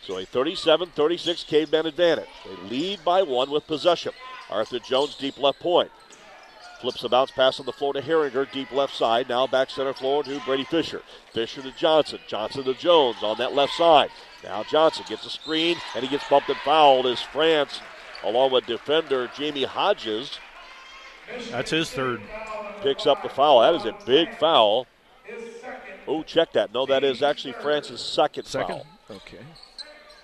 So 0.02 0.18
a 0.18 0.26
37 0.26 0.90
36 0.90 1.44
caveman 1.44 1.86
advantage. 1.86 2.30
They 2.46 2.70
lead 2.70 3.06
by 3.06 3.22
one 3.22 3.52
with 3.52 3.68
possession. 3.68 4.14
Arthur 4.50 4.80
Jones, 4.80 5.16
deep 5.16 5.38
left 5.40 5.60
point. 5.60 5.92
Flips 6.82 7.02
the 7.02 7.10
bounce 7.10 7.32
pass 7.32 7.60
on 7.60 7.66
the 7.66 7.74
floor 7.74 7.94
to 7.94 8.02
Herringer, 8.02 8.50
deep 8.52 8.72
left 8.72 8.96
side. 8.96 9.28
Now 9.28 9.46
back 9.46 9.70
center 9.70 9.94
floor 9.94 10.24
to 10.24 10.40
Brady 10.46 10.64
Fisher. 10.64 11.02
Fisher 11.34 11.62
to 11.62 11.72
Johnson. 11.74 12.20
Johnson 12.28 12.64
to 12.64 12.74
Jones 12.74 13.18
on 13.22 13.38
that 13.38 13.54
left 13.54 13.74
side. 13.74 14.10
Now 14.44 14.64
Johnson 14.64 15.04
gets 15.08 15.26
a 15.26 15.30
screen 15.30 15.76
and 15.94 16.04
he 16.04 16.10
gets 16.10 16.28
bumped 16.30 16.50
and 16.50 16.58
fouled 16.60 17.06
as 17.06 17.22
France, 17.22 17.82
along 18.24 18.52
with 18.54 18.66
defender 18.66 19.30
Jamie 19.36 19.66
Hodges. 19.66 20.40
That's 21.52 21.72
his 21.72 21.92
third. 21.92 22.22
Picks 22.82 23.06
up 23.06 23.22
the 23.22 23.30
foul. 23.30 23.60
That 23.60 23.76
is 23.76 23.86
a 23.86 23.96
big 24.06 24.34
foul. 24.38 24.88
Oh, 26.10 26.24
check 26.24 26.54
that. 26.54 26.74
No, 26.74 26.88
that 26.88 27.04
is 27.04 27.22
actually 27.22 27.54
France's 27.54 28.02
second, 28.02 28.46
second? 28.46 28.82
foul. 29.08 29.18
Okay. 29.18 29.38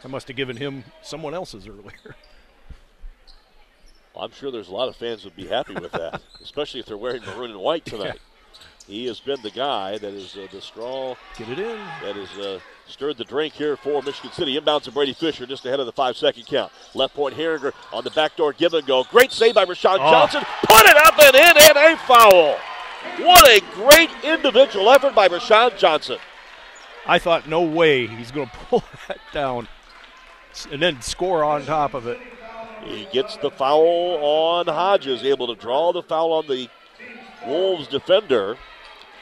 I 0.03 0.07
must 0.07 0.27
have 0.27 0.35
given 0.35 0.57
him 0.57 0.83
someone 1.03 1.35
else's 1.35 1.67
earlier. 1.67 2.15
I'm 4.19 4.31
sure 4.31 4.49
there's 4.49 4.69
a 4.69 4.73
lot 4.73 4.87
of 4.87 4.95
fans 4.95 5.23
would 5.25 5.35
be 5.35 5.45
happy 5.45 5.75
with 5.75 5.91
that, 5.91 6.23
especially 6.41 6.79
if 6.79 6.87
they're 6.87 6.97
wearing 6.97 7.21
maroon 7.23 7.51
and 7.51 7.59
white 7.59 7.85
tonight. 7.85 8.15
Yeah. 8.15 8.63
He 8.87 9.05
has 9.05 9.19
been 9.19 9.39
the 9.43 9.51
guy 9.51 9.99
that 9.99 10.13
is 10.13 10.35
uh, 10.35 10.47
the 10.51 10.59
straw. 10.59 11.15
Get 11.37 11.49
it 11.49 11.59
in. 11.59 11.77
That 12.01 12.15
has 12.15 12.39
uh, 12.39 12.59
stirred 12.87 13.17
the 13.17 13.23
drink 13.23 13.53
here 13.53 13.77
for 13.77 14.01
Michigan 14.01 14.31
City. 14.31 14.59
Inbounds 14.59 14.83
to 14.83 14.91
Brady 14.91 15.13
Fisher 15.13 15.45
just 15.45 15.65
ahead 15.67 15.79
of 15.79 15.85
the 15.85 15.91
five 15.91 16.17
second 16.17 16.47
count. 16.47 16.71
Left 16.95 17.13
point 17.13 17.35
Herringer 17.35 17.73
on 17.93 18.03
the 18.03 18.11
backdoor 18.11 18.53
give 18.53 18.73
and 18.73 18.87
go. 18.87 19.03
Great 19.03 19.31
save 19.31 19.53
by 19.53 19.65
Rashawn 19.65 19.97
oh. 19.99 20.11
Johnson. 20.11 20.43
Put 20.63 20.85
it 20.85 20.97
up 20.97 21.19
and 21.19 21.35
in 21.35 21.77
and 21.77 21.77
a 21.77 21.97
foul. 21.97 22.57
What 23.19 23.47
a 23.47 23.61
great 23.73 24.09
individual 24.23 24.89
effort 24.89 25.15
by 25.15 25.27
Rashawn 25.27 25.77
Johnson. 25.77 26.17
I 27.05 27.19
thought, 27.19 27.47
no 27.47 27.61
way 27.61 28.07
he's 28.07 28.31
going 28.31 28.49
to 28.53 28.57
pull 28.57 28.83
that 29.07 29.19
down 29.33 29.67
and 30.71 30.81
then 30.81 31.01
score 31.01 31.43
on 31.43 31.65
top 31.65 31.93
of 31.93 32.07
it. 32.07 32.19
He 32.83 33.07
gets 33.11 33.35
the 33.37 33.49
foul 33.49 34.17
on 34.21 34.67
Hodges, 34.67 35.23
able 35.23 35.47
to 35.47 35.55
draw 35.55 35.91
the 35.91 36.03
foul 36.03 36.33
on 36.33 36.47
the 36.47 36.69
Wolves 37.45 37.87
defender. 37.87 38.57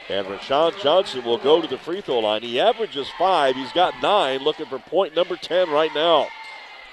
And 0.08 0.26
Rashawn 0.26 0.78
Johnson 0.82 1.24
will 1.24 1.38
go 1.38 1.62
to 1.62 1.66
the 1.66 1.78
free 1.78 2.02
throw 2.02 2.18
line. 2.18 2.42
He 2.42 2.60
averages 2.60 3.08
five. 3.18 3.54
He's 3.54 3.72
got 3.72 3.94
nine, 4.02 4.40
looking 4.40 4.66
for 4.66 4.78
point 4.78 5.16
number 5.16 5.36
10 5.36 5.70
right 5.70 5.90
now. 5.94 6.28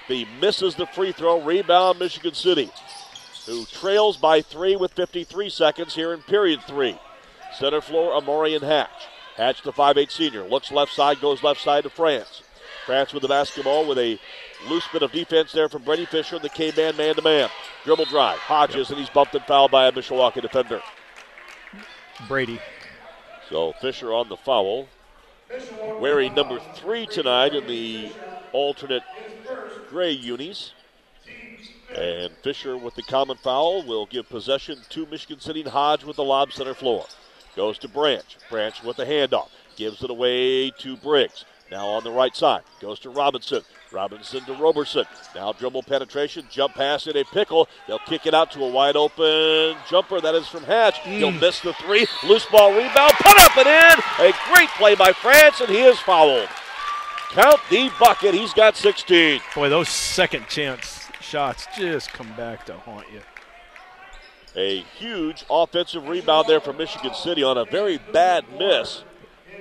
He 0.08 0.26
misses 0.40 0.74
the 0.74 0.86
free 0.86 1.12
throw. 1.12 1.42
Rebound, 1.42 1.98
Michigan 1.98 2.34
City, 2.34 2.70
who 3.46 3.64
trails 3.66 4.16
by 4.16 4.40
three 4.40 4.76
with 4.76 4.92
53 4.92 5.48
seconds 5.50 5.94
here 5.94 6.12
in 6.12 6.22
period 6.22 6.62
three. 6.62 6.98
Center 7.58 7.80
floor, 7.80 8.20
Amorian 8.20 8.62
Hatch. 8.62 9.08
Hatch, 9.36 9.62
the 9.62 9.72
5'8 9.72 10.10
senior, 10.10 10.44
looks 10.44 10.70
left 10.70 10.92
side, 10.92 11.20
goes 11.20 11.42
left 11.42 11.60
side 11.60 11.84
to 11.84 11.90
France. 11.90 12.42
France 12.86 13.12
with 13.12 13.22
the 13.22 13.28
basketball 13.28 13.86
with 13.86 13.98
a 13.98 14.18
loose 14.68 14.86
bit 14.92 15.02
of 15.02 15.12
defense 15.12 15.52
there 15.52 15.68
from 15.68 15.82
Brady 15.82 16.04
Fisher, 16.04 16.38
the 16.38 16.48
K-man 16.48 16.96
man 16.96 17.14
to 17.14 17.22
man. 17.22 17.48
Dribble 17.84 18.06
drive, 18.06 18.38
Hodges, 18.38 18.90
and 18.90 18.98
he's 18.98 19.10
bumped 19.10 19.34
and 19.34 19.44
fouled 19.44 19.70
by 19.70 19.86
a 19.86 19.92
Mishawaka 19.92 20.42
defender. 20.42 20.82
Brady. 22.28 22.60
So 23.48 23.72
Fisher 23.80 24.12
on 24.12 24.28
the 24.28 24.36
foul. 24.36 24.88
Wearing 26.00 26.34
number 26.34 26.58
three 26.74 27.06
tonight 27.06 27.54
in 27.54 27.66
the 27.66 28.12
alternate 28.52 29.02
gray 29.88 30.12
unis. 30.12 30.72
And 31.96 32.32
Fisher 32.42 32.76
with 32.76 32.94
the 32.94 33.02
common 33.02 33.36
foul 33.36 33.82
will 33.82 34.06
give 34.06 34.28
possession 34.28 34.78
to 34.90 35.06
Michigan 35.06 35.40
City. 35.40 35.62
Hodge 35.62 36.04
with 36.04 36.16
the 36.16 36.24
lob 36.24 36.52
center 36.52 36.74
floor. 36.74 37.06
Goes 37.54 37.78
to 37.78 37.88
Branch. 37.88 38.38
Branch 38.50 38.82
with 38.82 38.96
the 38.96 39.04
handoff. 39.04 39.48
Gives 39.76 40.02
it 40.02 40.10
away 40.10 40.70
to 40.70 40.96
Briggs. 40.96 41.44
Now 41.70 41.86
on 41.88 42.04
the 42.04 42.10
right 42.10 42.34
side. 42.34 42.62
Goes 42.80 42.98
to 43.00 43.10
Robinson. 43.10 43.62
Robinson 43.90 44.44
to 44.44 44.54
Roberson. 44.54 45.04
Now 45.34 45.52
dribble 45.52 45.82
penetration. 45.82 46.46
Jump 46.50 46.74
pass 46.74 47.06
in 47.06 47.16
a 47.16 47.24
pickle. 47.24 47.68
They'll 47.86 47.98
kick 48.00 48.26
it 48.26 48.34
out 48.34 48.50
to 48.52 48.64
a 48.64 48.70
wide 48.70 48.96
open 48.96 49.76
jumper. 49.88 50.20
That 50.20 50.34
is 50.34 50.48
from 50.48 50.64
Hatch. 50.64 50.96
Mm. 51.00 51.18
He'll 51.18 51.30
miss 51.30 51.60
the 51.60 51.74
three. 51.74 52.06
Loose 52.24 52.46
ball 52.46 52.72
rebound. 52.72 53.12
Put 53.12 53.40
up 53.40 53.56
and 53.58 53.66
in. 53.66 54.26
A 54.26 54.32
great 54.52 54.68
play 54.70 54.94
by 54.94 55.12
France, 55.12 55.60
and 55.60 55.68
he 55.68 55.82
is 55.82 55.98
fouled. 56.00 56.48
Count 57.30 57.60
the 57.70 57.90
bucket. 57.98 58.34
He's 58.34 58.52
got 58.52 58.76
16. 58.76 59.40
Boy, 59.54 59.68
those 59.68 59.88
second 59.88 60.48
chance 60.48 61.01
shots 61.32 61.66
just 61.78 62.12
come 62.12 62.30
back 62.36 62.66
to 62.66 62.74
haunt 62.74 63.06
you. 63.10 63.20
A 64.54 64.82
huge 64.98 65.46
offensive 65.48 66.06
rebound 66.06 66.46
there 66.46 66.60
for 66.60 66.74
Michigan 66.74 67.14
City 67.14 67.42
on 67.42 67.56
a 67.56 67.64
very 67.64 67.98
bad 68.12 68.44
miss 68.58 69.02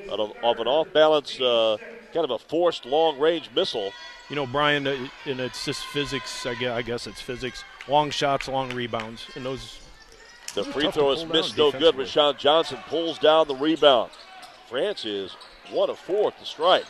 of, 0.10 0.20
an 0.44 0.68
off 0.68 0.92
balance, 0.92 1.40
uh, 1.40 1.78
kind 2.14 2.26
of 2.26 2.32
a 2.32 2.40
forced 2.40 2.86
long 2.86 3.18
range 3.18 3.50
missile. 3.56 3.94
You 4.30 4.36
know, 4.36 4.46
Brian, 4.46 4.86
uh, 4.86 5.08
and 5.26 5.40
it's 5.40 5.64
just 5.64 5.86
physics. 5.86 6.46
I 6.46 6.56
guess, 6.56 6.72
I 6.72 6.82
guess 6.82 7.08
it's 7.08 7.22
physics. 7.22 7.64
Long 7.88 8.10
shots, 8.10 8.50
long 8.50 8.74
rebounds, 8.74 9.28
and 9.36 9.46
those. 9.46 9.80
The 10.54 10.66
free 10.66 10.92
throw 10.92 11.12
is 11.12 11.26
missed, 11.26 11.58
no 11.58 11.72
good. 11.72 11.96
Rashawn 11.96 12.38
Johnson 12.38 12.80
pulls 12.90 13.18
down 13.18 13.48
the 13.48 13.56
rebound. 13.56 14.12
France 14.68 15.06
is 15.06 15.38
one 15.72 15.90
of 15.90 15.98
four 15.98 16.28
at 16.28 16.38
the 16.38 16.46
strike. 16.46 16.84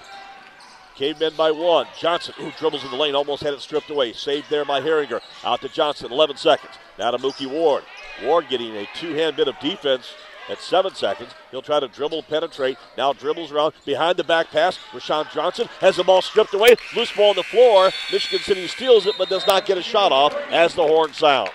Cavemen 0.96 1.34
by 1.38 1.52
one. 1.52 1.88
Johnson, 1.98 2.34
who 2.38 2.52
dribbles 2.52 2.84
in 2.84 2.92
the 2.92 2.98
lane, 2.98 3.16
almost 3.16 3.44
had 3.44 3.54
it 3.54 3.62
stripped 3.62 3.90
away. 3.90 4.14
Saved 4.14 4.50
there 4.50 4.66
by 4.66 4.82
Herringer. 4.82 5.22
Out 5.44 5.62
to 5.62 5.70
Johnson, 5.70 6.12
11 6.12 6.38
seconds. 6.38 6.74
Now 7.00 7.12
to 7.12 7.18
Mookie 7.18 7.50
Ward. 7.50 7.84
Ward 8.24 8.48
getting 8.50 8.76
a 8.76 8.88
two 8.96 9.14
hand 9.14 9.36
bit 9.36 9.48
of 9.48 9.58
defense 9.60 10.14
at 10.50 10.60
seven 10.62 10.94
seconds. 10.94 11.32
He'll 11.50 11.62
try 11.62 11.80
to 11.80 11.88
dribble, 11.88 12.24
penetrate. 12.24 12.78
Now 12.98 13.14
dribbles 13.14 13.52
around 13.52 13.74
behind 13.86 14.18
the 14.18 14.24
back 14.24 14.52
pass. 14.52 14.78
Rashawn 14.92 15.32
Johnson 15.32 15.68
has 15.80 15.96
the 15.96 16.04
ball 16.04 16.22
stripped 16.22 16.54
away. 16.54 16.76
Loose 16.96 17.12
ball 17.16 17.30
on 17.30 17.36
the 17.36 17.44
floor. 17.44 17.92
Michigan 18.12 18.40
City 18.40 18.68
steals 18.68 19.06
it 19.06 19.16
but 19.18 19.30
does 19.30 19.48
not 19.48 19.66
get 19.66 19.78
a 19.78 19.82
shot 19.82 20.12
off 20.12 20.36
as 20.52 20.76
the 20.76 20.86
horn 20.86 21.14
sounds. 21.14 21.52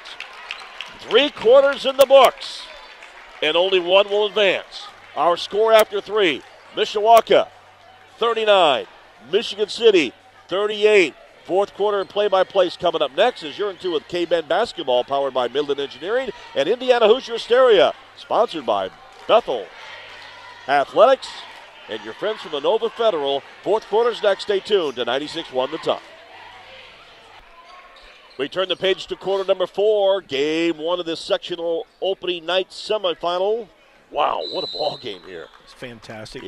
Three 1.01 1.31
quarters 1.31 1.87
in 1.87 1.97
the 1.97 2.07
books, 2.07 2.63
and 3.43 3.57
only 3.57 3.79
one 3.79 4.09
will 4.09 4.27
advance. 4.27 4.87
Our 5.15 5.37
score 5.37 5.73
after 5.73 6.01
three 6.01 6.43
Mishawaka 6.75 7.49
39, 8.19 8.87
Michigan 9.31 9.69
City 9.69 10.13
38. 10.49 11.15
Fourth 11.45 11.75
quarter 11.75 12.01
and 12.01 12.09
play 12.11 12.27
by 12.27 12.43
plays 12.43 12.77
coming 12.77 13.01
up 13.01 13.17
next 13.17 13.45
as 13.45 13.57
you're 13.57 13.71
into 13.71 13.93
with 13.93 14.09
K 14.09 14.25
Ben 14.25 14.47
basketball 14.47 15.05
powered 15.05 15.33
by 15.33 15.47
Midland 15.47 15.79
Engineering 15.79 16.31
and 16.57 16.69
Indiana 16.69 17.07
Hoosier 17.07 17.35
Hysteria, 17.35 17.95
sponsored 18.17 18.67
by 18.67 18.91
Bethel 19.29 19.67
Athletics 20.67 21.29
and 21.89 22.03
your 22.05 22.15
friends 22.15 22.41
from 22.41 22.53
Inova 22.53 22.91
Federal. 22.91 23.43
Fourth 23.63 23.87
quarter's 23.87 24.23
next. 24.23 24.43
Stay 24.43 24.61
tuned 24.61 24.97
to 24.97 25.05
96 25.05 25.53
1 25.53 25.71
the 25.71 25.79
ton. 25.79 26.01
We 28.39 28.49
turn 28.49 28.69
the 28.69 28.77
page 28.77 29.07
to 29.07 29.17
quarter 29.17 29.45
number 29.45 29.67
four, 29.67 30.21
game 30.21 30.77
one 30.77 31.01
of 31.01 31.07
this 31.07 31.21
sectional 31.21 31.87
opening 32.03 32.45
night 32.45 32.69
semifinal. 32.69 33.69
Wow, 34.11 34.43
what 34.53 34.69
a 34.69 34.71
ball 34.71 34.99
game 34.99 35.23
here! 35.27 35.47
It's 35.67 35.75
fantastic. 35.75 36.45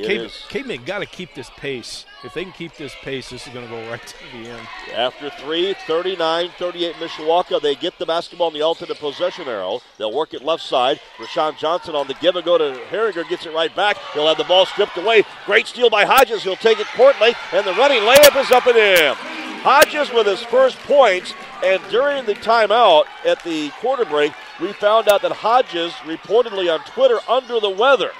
Caveman 0.47 0.85
got 0.85 0.99
to 0.99 1.05
keep 1.05 1.35
this 1.35 1.49
pace. 1.57 2.05
If 2.23 2.33
they 2.33 2.43
can 2.43 2.53
keep 2.53 2.77
this 2.77 2.95
pace, 3.01 3.29
this 3.29 3.45
is 3.45 3.53
going 3.53 3.65
to 3.65 3.69
go 3.69 3.89
right 3.89 4.01
to 4.01 4.15
the 4.31 4.47
end. 4.47 4.65
After 4.95 5.29
three, 5.31 5.75
39 5.87 6.51
38 6.57 6.95
Mishawaka. 6.95 7.61
They 7.61 7.75
get 7.75 7.99
the 7.99 8.05
basketball 8.05 8.47
in 8.47 8.53
the 8.53 8.61
alternate 8.61 8.97
possession 8.97 9.49
arrow. 9.49 9.81
They'll 9.97 10.13
work 10.13 10.33
it 10.33 10.41
left 10.41 10.63
side. 10.63 11.01
Rashawn 11.17 11.57
Johnson 11.57 11.95
on 11.95 12.07
the 12.07 12.13
give 12.21 12.37
and 12.37 12.45
go 12.45 12.57
to 12.57 12.79
Herringer 12.89 13.27
gets 13.27 13.45
it 13.45 13.53
right 13.53 13.75
back. 13.75 13.97
He'll 14.13 14.25
have 14.25 14.37
the 14.37 14.45
ball 14.45 14.65
stripped 14.65 14.95
away. 14.95 15.25
Great 15.45 15.67
steal 15.67 15.89
by 15.89 16.05
Hodges. 16.05 16.43
He'll 16.43 16.55
take 16.55 16.79
it 16.79 16.87
length, 16.97 17.39
and 17.51 17.67
the 17.67 17.73
running 17.73 17.99
layup 18.03 18.41
is 18.41 18.49
up 18.51 18.67
and 18.67 18.77
in. 18.77 19.15
Hodges 19.63 20.13
with 20.13 20.27
his 20.27 20.41
first 20.43 20.77
points, 20.83 21.33
and 21.61 21.81
during 21.89 22.23
the 22.23 22.35
timeout 22.35 23.03
at 23.25 23.43
the 23.43 23.69
quarter 23.81 24.05
break, 24.05 24.31
we 24.61 24.71
found 24.71 25.09
out 25.09 25.21
that 25.23 25.33
Hodges 25.33 25.91
reportedly 26.05 26.73
on 26.73 26.79
Twitter 26.85 27.19
under 27.27 27.59
the 27.59 27.69
weather. 27.69 28.13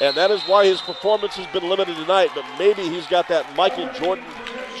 And 0.00 0.16
that 0.16 0.30
is 0.30 0.42
why 0.42 0.66
his 0.66 0.80
performance 0.80 1.34
has 1.34 1.46
been 1.52 1.68
limited 1.68 1.96
tonight. 1.96 2.30
But 2.34 2.44
maybe 2.58 2.82
he's 2.82 3.06
got 3.06 3.28
that 3.28 3.56
Michael 3.56 3.90
Jordan 3.94 4.24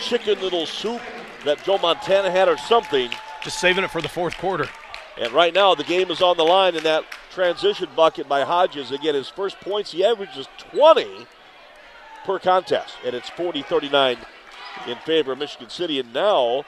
chicken 0.00 0.40
little 0.40 0.66
soup 0.66 1.00
that 1.44 1.62
Joe 1.64 1.78
Montana 1.78 2.30
had 2.30 2.48
or 2.48 2.56
something. 2.56 3.10
Just 3.42 3.60
saving 3.60 3.84
it 3.84 3.90
for 3.90 4.00
the 4.00 4.08
fourth 4.08 4.36
quarter. 4.38 4.68
And 5.20 5.32
right 5.32 5.52
now, 5.52 5.74
the 5.74 5.84
game 5.84 6.10
is 6.10 6.22
on 6.22 6.36
the 6.36 6.44
line 6.44 6.76
in 6.76 6.84
that 6.84 7.04
transition 7.32 7.88
bucket 7.96 8.28
by 8.28 8.42
Hodges. 8.42 8.92
Again, 8.92 9.14
his 9.14 9.28
first 9.28 9.60
points, 9.60 9.90
he 9.90 10.04
averages 10.04 10.46
20 10.70 11.26
per 12.24 12.38
contest. 12.38 12.94
And 13.04 13.14
it's 13.14 13.28
40 13.30 13.62
39 13.62 14.16
in 14.86 14.96
favor 14.98 15.32
of 15.32 15.38
Michigan 15.38 15.70
City. 15.70 15.98
And 15.98 16.12
now 16.12 16.64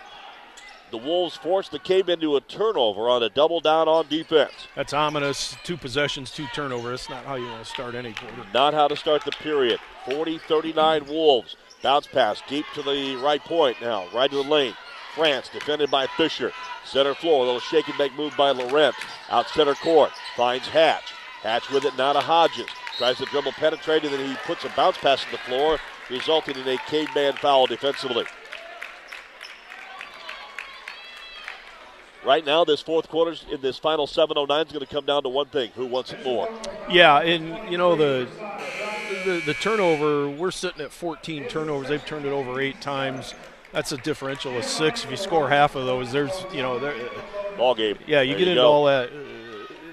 the 0.90 0.98
Wolves 0.98 1.36
force 1.36 1.68
the 1.68 1.78
Cave 1.78 2.08
into 2.08 2.36
a 2.36 2.40
turnover 2.40 3.08
on 3.08 3.22
a 3.22 3.28
double 3.28 3.60
down 3.60 3.88
on 3.88 4.06
defense. 4.08 4.52
That's 4.74 4.92
ominous. 4.92 5.56
Two 5.64 5.76
possessions, 5.76 6.30
two 6.30 6.46
turnovers. 6.54 7.06
That's 7.06 7.10
not 7.10 7.24
how 7.24 7.36
you 7.36 7.46
want 7.46 7.64
to 7.64 7.70
start 7.70 7.94
any 7.94 8.12
quarter. 8.12 8.46
Not 8.52 8.74
how 8.74 8.88
to 8.88 8.96
start 8.96 9.24
the 9.24 9.32
period. 9.32 9.80
40 10.10 10.38
39 10.38 11.06
Wolves. 11.06 11.56
Bounce 11.82 12.06
pass 12.06 12.42
deep 12.48 12.66
to 12.74 12.82
the 12.82 13.16
right 13.22 13.42
point 13.42 13.80
now, 13.80 14.06
right 14.14 14.30
to 14.30 14.36
the 14.36 14.42
lane. 14.42 14.74
France 15.14 15.48
defended 15.52 15.90
by 15.90 16.06
Fisher. 16.16 16.52
Center 16.84 17.14
floor, 17.14 17.42
a 17.42 17.46
little 17.46 17.60
shake 17.60 17.88
and 17.88 17.98
make 17.98 18.14
move 18.14 18.36
by 18.36 18.50
Laurent. 18.50 18.94
Out 19.30 19.48
center 19.48 19.74
court, 19.74 20.10
finds 20.36 20.68
Hatch. 20.68 21.12
Hatch 21.42 21.70
with 21.70 21.84
it 21.84 21.96
now 21.96 22.12
to 22.12 22.20
Hodges. 22.20 22.68
Tries 22.98 23.16
to 23.16 23.24
dribble 23.26 23.52
penetrate, 23.52 24.04
and 24.04 24.12
then 24.12 24.28
he 24.28 24.36
puts 24.44 24.64
a 24.64 24.68
bounce 24.70 24.98
pass 24.98 25.24
to 25.24 25.30
the 25.30 25.38
floor, 25.38 25.78
resulting 26.10 26.56
in 26.56 26.68
a 26.68 26.76
caveman 26.86 27.32
foul 27.34 27.66
defensively. 27.66 28.26
Right 32.24 32.44
now, 32.44 32.64
this 32.64 32.82
fourth 32.82 33.08
quarter, 33.08 33.34
in 33.50 33.60
this 33.62 33.78
final 33.78 34.06
7:09, 34.06 34.66
is 34.66 34.72
going 34.72 34.80
to 34.80 34.86
come 34.86 35.06
down 35.06 35.22
to 35.22 35.28
one 35.28 35.46
thing: 35.46 35.70
who 35.74 35.86
wants 35.86 36.12
it 36.12 36.22
more? 36.22 36.48
Yeah, 36.90 37.20
and 37.20 37.70
you 37.70 37.78
know 37.78 37.96
the, 37.96 38.28
the 39.24 39.42
the 39.46 39.54
turnover. 39.54 40.28
We're 40.28 40.50
sitting 40.50 40.82
at 40.82 40.92
14 40.92 41.48
turnovers. 41.48 41.88
They've 41.88 42.04
turned 42.04 42.26
it 42.26 42.32
over 42.32 42.60
eight 42.60 42.80
times. 42.82 43.34
That's 43.72 43.92
a 43.92 43.96
differential 43.96 44.56
of 44.56 44.64
six. 44.64 45.04
If 45.04 45.10
you 45.10 45.16
score 45.16 45.48
half 45.48 45.76
of 45.76 45.86
those, 45.86 46.12
there's 46.12 46.44
you 46.52 46.60
know 46.60 46.78
there. 46.78 46.94
Ball 47.56 47.74
game. 47.74 47.96
Yeah, 48.06 48.20
you 48.20 48.32
there 48.32 48.38
get 48.38 48.44
you 48.44 48.50
into 48.52 48.62
go. 48.62 48.70
all 48.70 48.84
that. 48.84 49.10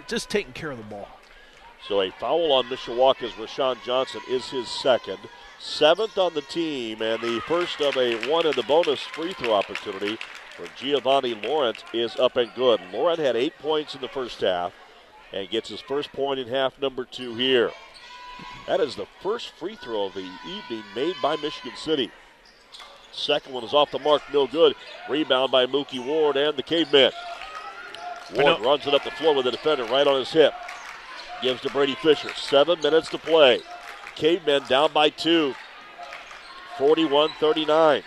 Just 0.07 0.30
taking 0.30 0.53
care 0.53 0.71
of 0.71 0.78
the 0.78 0.84
ball. 0.84 1.07
So 1.88 2.01
a 2.01 2.11
foul 2.11 2.51
on 2.51 2.65
Mishawaka's 2.65 3.32
Rashawn 3.34 3.82
Johnson 3.86 4.21
is 4.30 4.49
his 4.49 4.67
second. 4.67 5.19
Seventh 5.59 6.17
on 6.17 6.34
the 6.34 6.41
team, 6.41 7.01
and 7.01 7.21
the 7.21 7.39
first 7.47 7.80
of 7.82 7.95
a 7.95 8.15
one 8.30 8.45
in 8.45 8.53
the 8.53 8.63
bonus 8.63 8.99
free 9.01 9.34
throw 9.34 9.53
opportunity 9.53 10.17
for 10.58 10.66
Giovanni 10.76 11.36
Laurent 11.36 11.84
is 11.93 12.16
up 12.18 12.36
and 12.36 12.53
good. 12.55 12.82
Laurent 12.91 13.20
had 13.20 13.36
eight 13.36 13.58
points 13.60 13.93
in 13.93 14.01
the 14.01 14.08
first 14.08 14.41
half 14.41 14.74
and 15.32 15.49
gets 15.49 15.70
his 15.70 15.82
first 15.82 16.12
point 16.12 16.39
in 16.39 16.47
half 16.47 16.82
number 16.82 17.05
two 17.05 17.36
here. 17.36 17.72
That 18.66 18.80
is 18.80 18.95
the 18.95 19.08
first 19.22 19.51
free 19.51 19.76
throw 19.76 20.05
of 20.05 20.16
the 20.16 20.30
evening 20.47 20.84
made 20.95 21.16
by 21.22 21.36
Michigan 21.38 21.78
City. 21.78 22.12
Second 23.12 23.53
one 23.53 23.64
is 23.64 23.74
off 23.74 23.91
the 23.91 23.99
mark, 23.99 24.22
no 24.34 24.47
good. 24.47 24.76
Rebound 25.10 25.51
by 25.51 25.66
Mookie 25.68 26.03
Ward 26.03 26.38
and 26.38 26.58
the 26.58 26.64
caveman. 26.64 27.12
Ward 28.36 28.60
runs 28.62 28.86
it 28.86 28.93
up 28.93 29.03
the 29.03 29.12
floor 29.12 29.36
with 29.36 29.45
the 29.45 29.51
defender 29.51 29.86
right 29.86 30.08
on 30.08 30.20
his 30.20 30.32
hip. 30.32 30.53
Gives 31.41 31.62
to 31.62 31.70
Brady 31.70 31.95
Fisher. 31.95 32.30
Seven 32.36 32.82
minutes 32.82 33.10
to 33.10 33.18
play. 33.18 33.62
Cavemen 34.16 34.64
down 34.68 34.91
by 34.91 35.10
two. 35.10 35.53
41 36.78 37.30
39. 37.39 38.03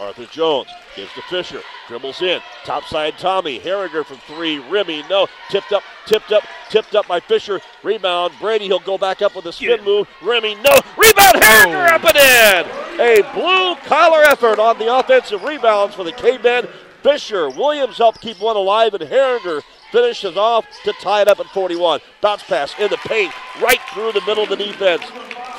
Arthur 0.00 0.26
Jones 0.26 0.68
gives 0.96 1.12
to 1.14 1.22
Fisher. 1.22 1.60
Dribbles 1.86 2.22
in. 2.22 2.40
Top 2.64 2.84
side 2.84 3.18
Tommy. 3.18 3.58
Herringer 3.58 4.04
from 4.04 4.18
three. 4.18 4.58
Remy, 4.58 5.04
no. 5.08 5.26
Tipped 5.50 5.72
up, 5.72 5.82
tipped 6.06 6.32
up, 6.32 6.44
tipped 6.70 6.94
up 6.94 7.06
by 7.06 7.20
Fisher. 7.20 7.60
Rebound. 7.82 8.34
Brady, 8.40 8.66
he'll 8.66 8.78
go 8.78 8.98
back 8.98 9.22
up 9.22 9.34
with 9.34 9.46
a 9.46 9.52
spin 9.52 9.82
move. 9.84 10.08
Remy, 10.22 10.54
no. 10.56 10.70
Rebound. 10.96 11.36
Herringer 11.36 11.88
up 11.88 12.04
and 12.04 12.16
in. 12.16 13.00
A 13.00 13.22
blue 13.32 13.76
collar 13.86 14.22
effort 14.22 14.58
on 14.58 14.78
the 14.78 14.94
offensive 14.94 15.42
rebounds 15.42 15.94
for 15.94 16.04
the 16.04 16.12
Cavemen. 16.12 16.68
Fisher, 17.02 17.48
Williams 17.48 17.96
helped 17.96 18.20
keep 18.20 18.40
one 18.40 18.56
alive, 18.56 18.92
and 18.92 19.04
Herringer 19.04 19.62
finishes 19.92 20.36
off 20.36 20.66
to 20.84 20.92
tie 20.94 21.22
it 21.22 21.28
up 21.28 21.38
at 21.38 21.46
41. 21.46 22.00
Bounce 22.20 22.42
pass 22.42 22.74
in 22.78 22.90
the 22.90 22.96
paint, 22.98 23.32
right 23.62 23.80
through 23.92 24.12
the 24.12 24.20
middle 24.26 24.42
of 24.42 24.50
the 24.50 24.56
defense. 24.56 25.04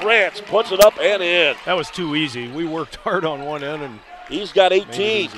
France 0.02 0.42
puts 0.46 0.72
it 0.72 0.80
up 0.82 1.00
and 1.00 1.24
in. 1.24 1.56
That 1.66 1.78
was 1.78 1.90
too 1.90 2.16
easy. 2.16 2.48
We 2.50 2.66
worked 2.66 2.96
hard 3.04 3.26
on 3.26 3.46
one 3.46 3.64
end 3.64 3.84
and 3.84 4.00
he's 4.30 4.52
got 4.52 4.72
18. 4.72 5.30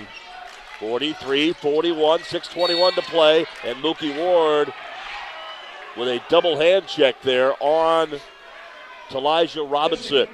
43 0.80 1.54
41, 1.54 2.20
6.21 2.22 2.96
to 2.96 3.02
play, 3.04 3.46
and 3.64 3.78
Mookie 3.84 4.18
Ward 4.18 4.74
with 5.96 6.08
a 6.08 6.20
double 6.28 6.60
hand 6.60 6.88
check 6.88 7.22
there 7.22 7.54
on 7.60 8.20
Elijah 9.12 9.62
Robinson. 9.62 10.28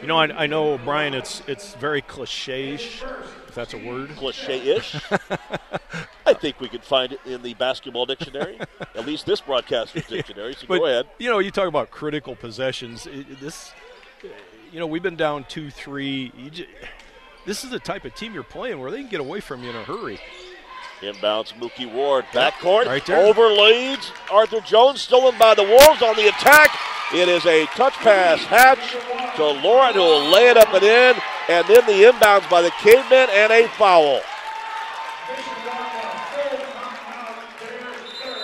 You 0.00 0.06
know, 0.06 0.16
I, 0.16 0.44
I 0.44 0.46
know, 0.46 0.78
Brian, 0.78 1.14
it's 1.14 1.42
it's 1.48 1.74
very 1.74 2.00
cliche 2.00 2.74
ish, 2.74 3.02
if 3.48 3.54
that's 3.56 3.74
a 3.74 3.78
word. 3.78 4.10
Cliche-ish. 4.10 4.94
I 6.26 6.34
think 6.34 6.60
we 6.60 6.68
can 6.68 6.80
find 6.80 7.12
it 7.12 7.20
in 7.26 7.42
the 7.42 7.54
basketball 7.54 8.06
dictionary, 8.06 8.60
at 8.94 9.04
least 9.04 9.26
this 9.26 9.40
broadcaster's 9.40 10.06
dictionary. 10.08 10.54
So 10.54 10.66
but, 10.68 10.78
go 10.78 10.86
ahead. 10.86 11.06
You 11.18 11.30
know, 11.30 11.40
you 11.40 11.50
talk 11.50 11.66
about 11.66 11.90
critical 11.90 12.36
possessions. 12.36 13.08
This, 13.40 13.72
you 14.70 14.78
know, 14.78 14.86
we've 14.86 15.02
been 15.02 15.16
down 15.16 15.46
two, 15.48 15.70
three. 15.70 16.32
Just, 16.52 16.68
this 17.48 17.64
is 17.64 17.70
the 17.70 17.78
type 17.78 18.04
of 18.04 18.14
team 18.14 18.34
you're 18.34 18.42
playing 18.42 18.78
where 18.78 18.90
they 18.90 19.00
can 19.00 19.08
get 19.08 19.20
away 19.20 19.40
from 19.40 19.64
you 19.64 19.70
in 19.70 19.76
a 19.76 19.82
hurry. 19.82 20.20
Inbounds 21.00 21.54
Mookie 21.54 21.90
Ward. 21.90 22.26
Backcourt. 22.26 22.84
Right 22.84 23.04
there. 23.06 23.32
Overleads. 23.32 24.12
Arthur 24.30 24.60
Jones 24.60 25.00
stolen 25.00 25.34
by 25.38 25.54
the 25.54 25.62
Wolves 25.62 26.02
on 26.02 26.14
the 26.16 26.28
attack. 26.28 26.76
It 27.14 27.26
is 27.26 27.46
a 27.46 27.64
touch 27.66 27.94
pass 27.94 28.40
hatch 28.40 28.92
to 29.36 29.44
Laurent 29.44 29.94
who 29.94 30.02
will 30.02 30.30
lay 30.30 30.48
it 30.50 30.58
up 30.58 30.74
and 30.74 30.82
in. 30.82 31.16
And 31.48 31.66
then 31.66 31.86
the 31.86 32.12
inbounds 32.12 32.50
by 32.50 32.60
the 32.60 32.70
Cavemen 32.82 33.28
and 33.32 33.50
a 33.50 33.66
foul. 33.68 34.20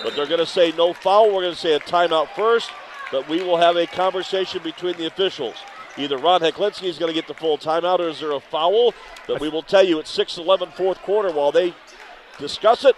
But 0.03 0.15
they're 0.15 0.25
going 0.25 0.39
to 0.39 0.47
say 0.47 0.71
no 0.71 0.93
foul. 0.93 1.27
We're 1.27 1.41
going 1.41 1.53
to 1.53 1.59
say 1.59 1.73
a 1.73 1.79
timeout 1.79 2.29
first. 2.35 2.71
But 3.11 3.29
we 3.29 3.43
will 3.43 3.57
have 3.57 3.75
a 3.75 3.85
conversation 3.85 4.63
between 4.63 4.97
the 4.97 5.05
officials. 5.05 5.57
Either 5.97 6.17
Ron 6.17 6.41
Heklinski 6.41 6.87
is 6.87 6.97
going 6.97 7.09
to 7.09 7.13
get 7.13 7.27
the 7.27 7.33
full 7.33 7.57
timeout 7.57 7.99
or 7.99 8.09
is 8.09 8.19
there 8.19 8.31
a 8.31 8.39
foul? 8.39 8.93
But 9.27 9.39
we 9.39 9.49
will 9.49 9.63
tell 9.63 9.83
you 9.83 9.99
at 9.99 10.07
6 10.07 10.37
11 10.37 10.71
fourth 10.71 11.01
quarter 11.01 11.31
while 11.31 11.51
they 11.51 11.73
discuss 12.37 12.85
it. 12.85 12.95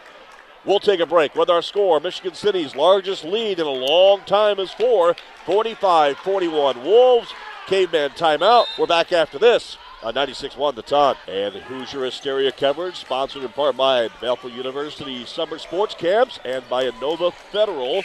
We'll 0.66 0.80
take 0.80 1.00
a 1.00 1.06
break 1.06 1.36
with 1.36 1.50
our 1.50 1.62
score. 1.62 2.00
Michigan 2.00 2.34
City's 2.34 2.76
largest 2.76 3.24
lead 3.24 3.60
in 3.60 3.66
a 3.66 3.70
long 3.70 4.22
time 4.26 4.60
is 4.60 4.72
four, 4.72 5.16
45 5.46 6.18
41. 6.18 6.84
Wolves, 6.84 7.34
caveman 7.68 8.12
timeout. 8.12 8.66
We're 8.78 8.88
back 8.88 9.14
after 9.14 9.38
this 9.38 9.78
on 10.04 10.14
96 10.16 10.58
1 10.58 10.76
the 10.76 10.82
ton. 10.82 11.16
And 11.28 11.56
Hoosier 11.56 12.06
Hysteria 12.06 12.52
coverage, 12.52 12.96
sponsored 12.96 13.44
in 13.44 13.50
part 13.50 13.78
by 13.78 14.10
Belleville 14.22 14.52
University 14.52 15.26
Summer 15.26 15.58
Sports 15.58 15.96
Camps 15.96 16.40
and 16.44 16.68
by 16.70 16.90
Inova 16.90 17.34
Federal. 17.34 18.04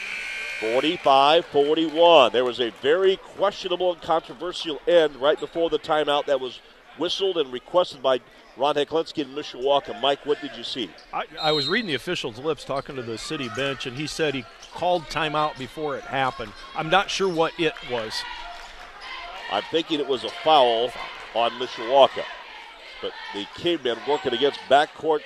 45 0.62 1.44
41. 1.46 2.30
There 2.30 2.44
was 2.44 2.60
a 2.60 2.70
very 2.82 3.16
questionable 3.16 3.92
and 3.92 4.00
controversial 4.00 4.80
end 4.86 5.16
right 5.16 5.38
before 5.38 5.68
the 5.70 5.78
timeout 5.78 6.26
that 6.26 6.40
was 6.40 6.60
whistled 6.98 7.36
and 7.36 7.52
requested 7.52 8.00
by 8.00 8.20
Ron 8.56 8.76
Heklinski 8.76 9.22
and 9.22 9.36
Mishawaka. 9.36 10.00
Mike, 10.00 10.24
what 10.24 10.40
did 10.40 10.52
you 10.56 10.62
see? 10.62 10.88
I, 11.12 11.24
I, 11.40 11.50
was 11.50 11.66
reading 11.66 11.88
the 11.88 11.94
official's 11.94 12.38
lips 12.38 12.64
talking 12.64 12.94
to 12.94 13.02
the 13.02 13.18
city 13.18 13.48
bench, 13.56 13.86
and 13.86 13.96
he 13.96 14.06
said 14.06 14.34
he 14.34 14.44
called 14.72 15.02
timeout 15.06 15.58
before 15.58 15.96
it 15.96 16.04
happened. 16.04 16.52
I'm 16.76 16.90
not 16.90 17.10
sure 17.10 17.28
what 17.28 17.58
it 17.58 17.72
was. 17.90 18.22
I'm 19.50 19.64
thinking 19.72 19.98
it 19.98 20.06
was 20.06 20.22
a 20.22 20.30
foul 20.44 20.92
on 21.34 21.50
Mishawaka. 21.52 22.22
But 23.00 23.10
the 23.34 23.46
cavemen 23.56 23.96
working 24.06 24.32
against 24.32 24.60
backcourt 24.68 25.22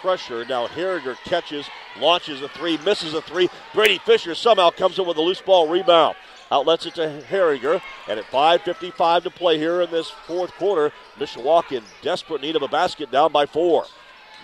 pressure. 0.00 0.44
Now 0.44 0.66
Herringer 0.66 1.16
catches, 1.24 1.68
launches 1.98 2.42
a 2.42 2.48
three, 2.48 2.78
misses 2.78 3.14
a 3.14 3.22
three. 3.22 3.48
Brady 3.74 3.98
Fisher 3.98 4.34
somehow 4.34 4.70
comes 4.70 4.98
in 4.98 5.06
with 5.06 5.16
a 5.16 5.22
loose 5.22 5.40
ball 5.40 5.68
rebound. 5.68 6.16
Outlets 6.50 6.86
it 6.86 6.94
to 6.96 7.22
Herringer. 7.28 7.80
And 8.08 8.18
at 8.18 8.26
5.55 8.26 9.24
to 9.24 9.30
play 9.30 9.58
here 9.58 9.82
in 9.82 9.90
this 9.90 10.10
fourth 10.10 10.52
quarter, 10.52 10.92
Mishawaka 11.18 11.72
in 11.72 11.84
desperate 12.02 12.42
need 12.42 12.56
of 12.56 12.62
a 12.62 12.68
basket 12.68 13.10
down 13.10 13.32
by 13.32 13.46
four. 13.46 13.84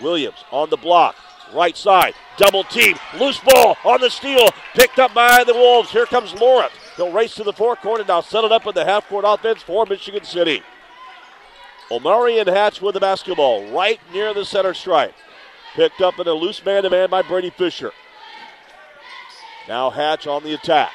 Williams 0.01 0.43
on 0.51 0.69
the 0.69 0.77
block. 0.77 1.15
Right 1.53 1.77
side, 1.77 2.13
double 2.35 2.65
team, 2.65 2.97
loose 3.17 3.39
ball 3.39 3.77
on 3.85 4.01
the 4.01 4.09
steal, 4.09 4.49
picked 4.73 4.99
up 4.99 5.13
by 5.13 5.45
the 5.45 5.53
Wolves. 5.53 5.89
Here 5.89 6.05
comes 6.05 6.33
Laurent. 6.33 6.73
He'll 6.97 7.13
race 7.13 7.35
to 7.35 7.43
the 7.43 7.53
forecourt 7.53 8.01
and 8.01 8.07
now 8.09 8.19
set 8.19 8.43
it 8.43 8.51
up 8.51 8.67
in 8.67 8.75
the 8.75 8.83
half 8.83 9.07
court 9.07 9.23
offense 9.25 9.61
for 9.63 9.85
Michigan 9.85 10.25
City. 10.25 10.61
Omari 11.89 12.39
and 12.39 12.49
Hatch 12.49 12.81
with 12.81 12.95
the 12.95 12.99
basketball 12.99 13.71
right 13.71 13.99
near 14.11 14.33
the 14.33 14.43
center 14.43 14.73
stripe. 14.73 15.13
Picked 15.77 16.01
up 16.01 16.17
in 16.17 16.27
a 16.27 16.33
loose 16.33 16.65
man 16.65 16.81
to 16.81 16.89
man 16.89 17.07
by 17.07 17.21
Brady 17.21 17.51
Fisher. 17.51 17.91
Now 19.67 19.91
Hatch 19.91 20.25
on 20.25 20.41
the 20.41 20.55
attack. 20.55 20.91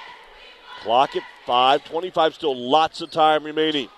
Clock 0.81 1.15
at 1.15 1.23
5.25, 1.47 2.33
still 2.33 2.57
lots 2.57 3.01
of 3.01 3.13
time 3.13 3.45
remaining. 3.45 3.91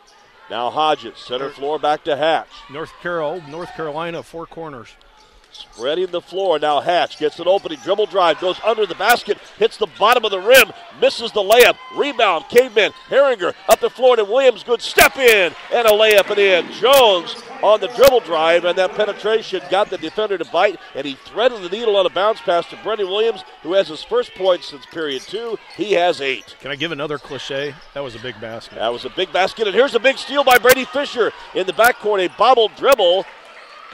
Now 0.51 0.69
Hodges, 0.69 1.17
center 1.17 1.49
floor 1.49 1.79
back 1.79 2.05
to 2.05 2.19
Hatch. 2.19 2.51
North 2.71 2.93
Carolina, 3.01 3.49
North 3.49 3.75
Carolina, 3.75 4.23
four 4.23 4.45
corners. 4.45 4.91
Spreading 5.55 6.09
the 6.09 6.21
floor. 6.21 6.59
Now 6.59 6.81
Hatch 6.81 7.19
gets 7.19 7.39
an 7.39 7.47
opening. 7.47 7.79
Dribble 7.85 8.07
drive. 8.07 8.41
Goes 8.41 8.61
under 8.65 8.87
the 8.87 8.95
basket. 8.97 9.39
Hits 9.57 9.77
the 9.77 9.87
bottom 9.99 10.25
of 10.25 10.33
the 10.33 10.41
rim. 10.41 10.73
Misses 11.01 11.31
the 11.31 11.41
layup. 11.41 11.77
Rebound. 11.97 12.47
Caveman. 12.49 12.91
Herringer 13.09 13.55
up 13.69 13.81
the 13.81 13.91
floor 13.91 14.17
to 14.17 14.25
Williams. 14.25 14.65
Good 14.65 14.83
step 14.83 15.17
in. 15.17 15.53
And 15.73 15.87
a 15.87 15.91
layup 15.91 16.29
and 16.31 16.39
in. 16.39 16.73
Jones 16.73 17.37
on 17.63 17.81
the 17.81 17.87
dribble 17.89 18.21
drive. 18.21 18.65
And 18.65 18.77
that 18.79 18.93
penetration 18.93 19.63
got 19.71 19.91
the 19.91 19.99
defender 19.99 20.37
to 20.37 20.45
bite. 20.47 20.79
And 20.95 21.07
he 21.07 21.15
threaded 21.15 21.63
the 21.63 21.69
needle 21.69 21.97
on 21.97 22.07
a 22.07 22.11
bounce 22.11 22.41
pass 22.41 22.67
to 22.71 22.79
Brendan 22.83 23.07
Williams, 23.07 23.45
who 23.63 23.75
has 23.75 23.89
his 23.89 24.03
first 24.03 24.35
point 24.35 24.65
since 24.65 24.85
period 24.87 25.23
two. 25.23 25.57
He 25.77 25.93
has 25.93 26.21
eight. 26.21 26.57
Can 26.61 26.73
I 26.73 26.77
give 26.77 26.91
another 26.91 27.19
cliche? 27.19 27.75
That 27.95 28.01
was 28.01 28.17
a 28.17 28.21
big 28.21 28.41
basket. 28.41 28.75
That 28.77 28.93
was 28.93 29.05
a 29.05 29.11
big 29.11 29.33
basket. 29.33 29.67
And 29.69 29.75
here's 29.75 29.95
a 29.95 30.01
big 30.01 30.19
steal 30.19 30.43
by 30.43 30.59
Brady 30.59 30.85
Fisher 30.85 31.33
in 31.55 31.67
the 31.67 31.73
backcourt. 31.73 32.25
A 32.25 32.29
bobbled 32.37 32.75
dribble 32.77 33.25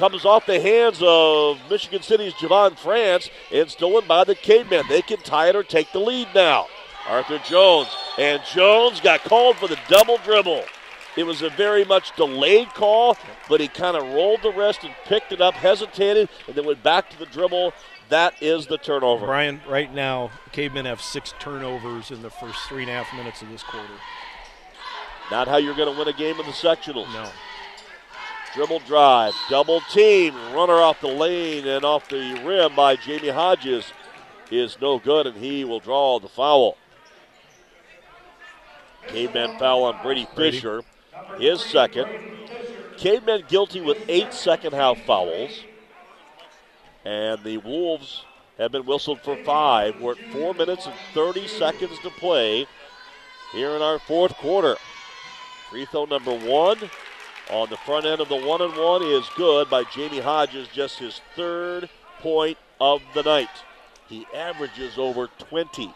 comes 0.00 0.24
off 0.24 0.46
the 0.46 0.58
hands 0.58 0.98
of 1.02 1.58
Michigan 1.68 2.00
City's 2.00 2.32
Javon 2.32 2.74
France 2.78 3.28
and 3.52 3.68
stolen 3.68 4.08
by 4.08 4.24
the 4.24 4.34
Cavemen. 4.34 4.84
They 4.88 5.02
can 5.02 5.18
tie 5.18 5.50
it 5.50 5.54
or 5.54 5.62
take 5.62 5.92
the 5.92 5.98
lead 5.98 6.28
now. 6.34 6.68
Arthur 7.06 7.38
Jones. 7.46 7.88
And 8.18 8.40
Jones 8.50 9.02
got 9.02 9.22
called 9.24 9.56
for 9.56 9.68
the 9.68 9.78
double 9.88 10.16
dribble. 10.24 10.64
It 11.18 11.24
was 11.24 11.42
a 11.42 11.50
very 11.50 11.84
much 11.84 12.16
delayed 12.16 12.68
call, 12.70 13.18
but 13.46 13.60
he 13.60 13.68
kind 13.68 13.94
of 13.94 14.04
rolled 14.14 14.40
the 14.42 14.52
rest 14.52 14.84
and 14.84 14.94
picked 15.04 15.32
it 15.32 15.42
up, 15.42 15.52
hesitated, 15.52 16.30
and 16.46 16.56
then 16.56 16.64
went 16.64 16.82
back 16.82 17.10
to 17.10 17.18
the 17.18 17.26
dribble. 17.26 17.74
That 18.08 18.42
is 18.42 18.68
the 18.68 18.78
turnover. 18.78 19.26
Brian, 19.26 19.60
right 19.68 19.92
now, 19.92 20.30
Cavemen 20.52 20.86
have 20.86 21.02
six 21.02 21.34
turnovers 21.40 22.10
in 22.10 22.22
the 22.22 22.30
first 22.30 22.58
three 22.70 22.84
and 22.84 22.90
a 22.90 22.94
half 22.94 23.14
minutes 23.14 23.42
of 23.42 23.50
this 23.50 23.62
quarter. 23.64 23.92
Not 25.30 25.46
how 25.46 25.58
you're 25.58 25.76
going 25.76 25.92
to 25.92 25.98
win 25.98 26.08
a 26.08 26.16
game 26.16 26.40
in 26.40 26.46
the 26.46 26.52
sectionals. 26.52 27.12
No. 27.12 27.28
Dribble 28.54 28.80
drive, 28.80 29.32
double 29.48 29.80
team, 29.92 30.34
runner 30.52 30.74
off 30.74 31.00
the 31.00 31.06
lane 31.06 31.68
and 31.68 31.84
off 31.84 32.08
the 32.08 32.40
rim 32.44 32.74
by 32.74 32.96
Jamie 32.96 33.28
Hodges 33.28 33.92
is 34.50 34.76
no 34.80 34.98
good, 34.98 35.28
and 35.28 35.36
he 35.36 35.64
will 35.64 35.78
draw 35.78 36.18
the 36.18 36.28
foul. 36.28 36.76
Caveman 39.06 39.56
foul 39.58 39.84
on 39.84 40.02
Brady 40.02 40.26
Fisher, 40.34 40.82
his 41.38 41.60
second. 41.60 42.08
Caveman 42.96 43.44
guilty 43.48 43.80
with 43.80 43.98
eight 44.08 44.34
second 44.34 44.72
half 44.72 45.00
fouls. 45.02 45.64
And 47.04 47.42
the 47.44 47.58
Wolves 47.58 48.24
have 48.58 48.72
been 48.72 48.84
whistled 48.84 49.20
for 49.20 49.36
five. 49.44 50.00
We're 50.00 50.12
at 50.12 50.32
four 50.32 50.54
minutes 50.54 50.86
and 50.86 50.94
30 51.14 51.46
seconds 51.46 51.98
to 52.00 52.10
play 52.10 52.66
here 53.52 53.70
in 53.70 53.80
our 53.80 53.98
fourth 54.00 54.34
quarter. 54.34 54.76
Free 55.70 55.86
throw 55.86 56.04
number 56.04 56.36
one 56.36 56.78
on 57.50 57.68
the 57.70 57.76
front 57.78 58.06
end 58.06 58.20
of 58.20 58.28
the 58.28 58.36
one 58.36 58.62
and 58.62 58.76
one 58.76 59.02
is 59.02 59.28
good 59.36 59.68
by 59.68 59.84
Jamie 59.84 60.20
Hodges, 60.20 60.68
just 60.68 60.98
his 60.98 61.20
third 61.34 61.88
point 62.20 62.58
of 62.80 63.02
the 63.14 63.22
night. 63.22 63.48
He 64.08 64.26
averages 64.34 64.98
over 64.98 65.28
20. 65.38 65.92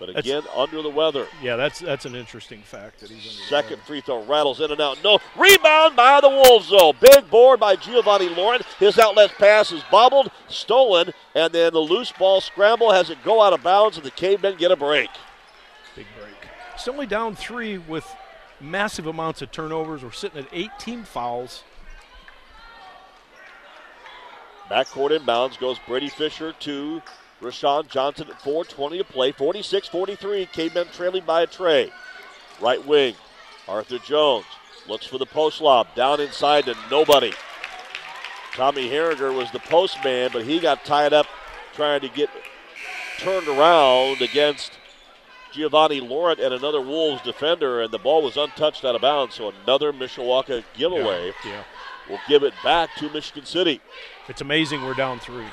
But 0.00 0.16
again, 0.16 0.42
that's, 0.44 0.56
under 0.56 0.80
the 0.80 0.88
weather. 0.88 1.26
Yeah, 1.42 1.56
that's 1.56 1.78
that's 1.78 2.06
an 2.06 2.14
interesting 2.14 2.62
fact 2.62 3.00
that 3.00 3.10
he's 3.10 3.38
Second 3.50 3.82
free 3.82 4.00
throw 4.00 4.24
rattles 4.24 4.58
in 4.60 4.70
and 4.70 4.80
out. 4.80 4.96
No 5.04 5.18
rebound 5.36 5.94
by 5.94 6.22
the 6.22 6.30
Wolves 6.30 6.70
though. 6.70 6.94
Big 6.94 7.28
board 7.28 7.60
by 7.60 7.76
Giovanni 7.76 8.30
Laurent. 8.30 8.64
His 8.78 8.98
outlet 8.98 9.34
pass 9.36 9.72
is 9.72 9.82
bobbled, 9.90 10.30
stolen, 10.48 11.12
and 11.34 11.52
then 11.52 11.74
the 11.74 11.80
loose 11.80 12.12
ball 12.12 12.40
scramble 12.40 12.92
has 12.92 13.10
it 13.10 13.22
go 13.22 13.42
out 13.42 13.52
of 13.52 13.62
bounds, 13.62 13.98
and 13.98 14.06
the 14.06 14.10
Cavemen 14.10 14.56
get 14.56 14.72
a 14.72 14.76
break. 14.76 15.10
Big 15.94 16.06
break. 16.18 16.34
It's 16.74 16.88
only 16.88 17.06
down 17.06 17.36
three 17.36 17.76
with 17.76 18.10
massive 18.60 19.06
amounts 19.06 19.42
of 19.42 19.50
turnovers. 19.50 20.02
We're 20.02 20.12
sitting 20.12 20.40
at 20.40 20.48
18 20.52 21.04
fouls. 21.04 21.62
Backcourt 24.70 25.18
inbounds 25.18 25.58
goes 25.58 25.78
Brady 25.86 26.08
Fisher 26.08 26.52
to 26.60 27.02
Rashawn 27.42 27.88
Johnson 27.88 28.28
at 28.28 28.38
4.20 28.40 28.98
to 28.98 29.04
play. 29.04 29.32
46 29.32 29.88
43. 29.88 30.46
Cavemen 30.46 30.86
trailing 30.92 31.24
by 31.24 31.42
a 31.42 31.46
tray. 31.46 31.90
Right 32.60 32.84
wing. 32.86 33.14
Arthur 33.66 33.98
Jones 33.98 34.46
looks 34.86 35.06
for 35.06 35.18
the 35.18 35.26
post 35.26 35.60
lob. 35.60 35.88
Down 35.94 36.20
inside 36.20 36.66
to 36.66 36.76
nobody. 36.90 37.32
Tommy 38.52 38.88
Herringer 38.88 39.36
was 39.36 39.50
the 39.52 39.60
postman, 39.60 40.30
but 40.32 40.44
he 40.44 40.58
got 40.60 40.84
tied 40.84 41.12
up 41.12 41.26
trying 41.74 42.00
to 42.00 42.08
get 42.08 42.28
turned 43.18 43.48
around 43.48 44.20
against 44.22 44.72
Giovanni 45.52 46.00
Laurent 46.00 46.38
and 46.40 46.54
another 46.54 46.80
Wolves 46.80 47.22
defender, 47.22 47.80
and 47.80 47.92
the 47.92 47.98
ball 47.98 48.22
was 48.22 48.36
untouched 48.36 48.84
out 48.84 48.94
of 48.94 49.00
bounds. 49.00 49.34
So 49.34 49.52
another 49.64 49.92
Mishawaka 49.92 50.64
giveaway. 50.74 51.32
Yeah, 51.44 51.50
yeah. 51.50 51.62
We'll 52.08 52.20
give 52.28 52.42
it 52.42 52.54
back 52.64 52.94
to 52.96 53.10
Michigan 53.10 53.44
City. 53.44 53.80
It's 54.28 54.40
amazing 54.40 54.82
we're 54.82 54.94
down 54.94 55.20
three. 55.20 55.46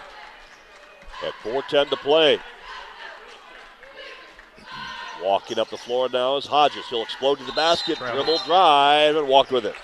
At 1.26 1.34
4.10 1.44 1.90
to 1.90 1.98
play. 1.98 2.40
Walking 5.24 5.58
up 5.58 5.70
the 5.70 5.78
floor 5.78 6.10
now 6.10 6.38
is 6.38 6.46
Hodges. 6.46 6.86
He'll 6.90 7.02
explode 7.02 7.40
to 7.40 7.44
the 7.44 7.52
basket, 7.54 7.98
Travel. 7.98 8.24
dribble, 8.24 8.44
drive, 8.46 9.16
and 9.16 9.28
walk 9.28 9.50
with 9.50 9.66
it. 9.66 9.76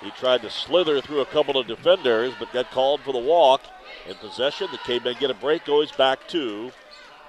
He 0.00 0.10
tried 0.12 0.42
to 0.42 0.50
slither 0.50 1.00
through 1.00 1.20
a 1.20 1.26
couple 1.26 1.58
of 1.58 1.66
defenders, 1.66 2.34
but 2.38 2.52
got 2.52 2.70
called 2.70 3.00
for 3.02 3.12
the 3.12 3.18
walk. 3.18 3.62
In 4.08 4.14
possession, 4.16 4.68
the 4.72 4.78
Cavemen 4.78 5.16
get 5.20 5.30
a 5.30 5.34
break, 5.34 5.64
goes 5.64 5.92
back 5.92 6.26
to 6.28 6.72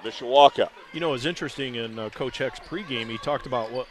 Mishawaka. 0.02 0.68
You 0.94 1.00
know, 1.00 1.08
it 1.08 1.12
was 1.12 1.26
interesting 1.26 1.74
in 1.74 1.98
uh, 1.98 2.08
Coach 2.10 2.38
Heck's 2.38 2.60
pregame. 2.60 3.10
He 3.10 3.18
talked 3.18 3.46
about 3.46 3.72
what 3.72 3.88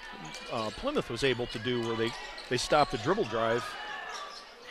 uh, 0.53 0.69
Plymouth 0.77 1.09
was 1.09 1.25
able 1.25 1.47
to 1.47 1.59
do, 1.59 1.81
where 1.81 1.97
they 1.97 2.11
they 2.49 2.55
stopped 2.55 2.91
the 2.91 2.97
dribble 2.99 3.25
drive, 3.25 3.63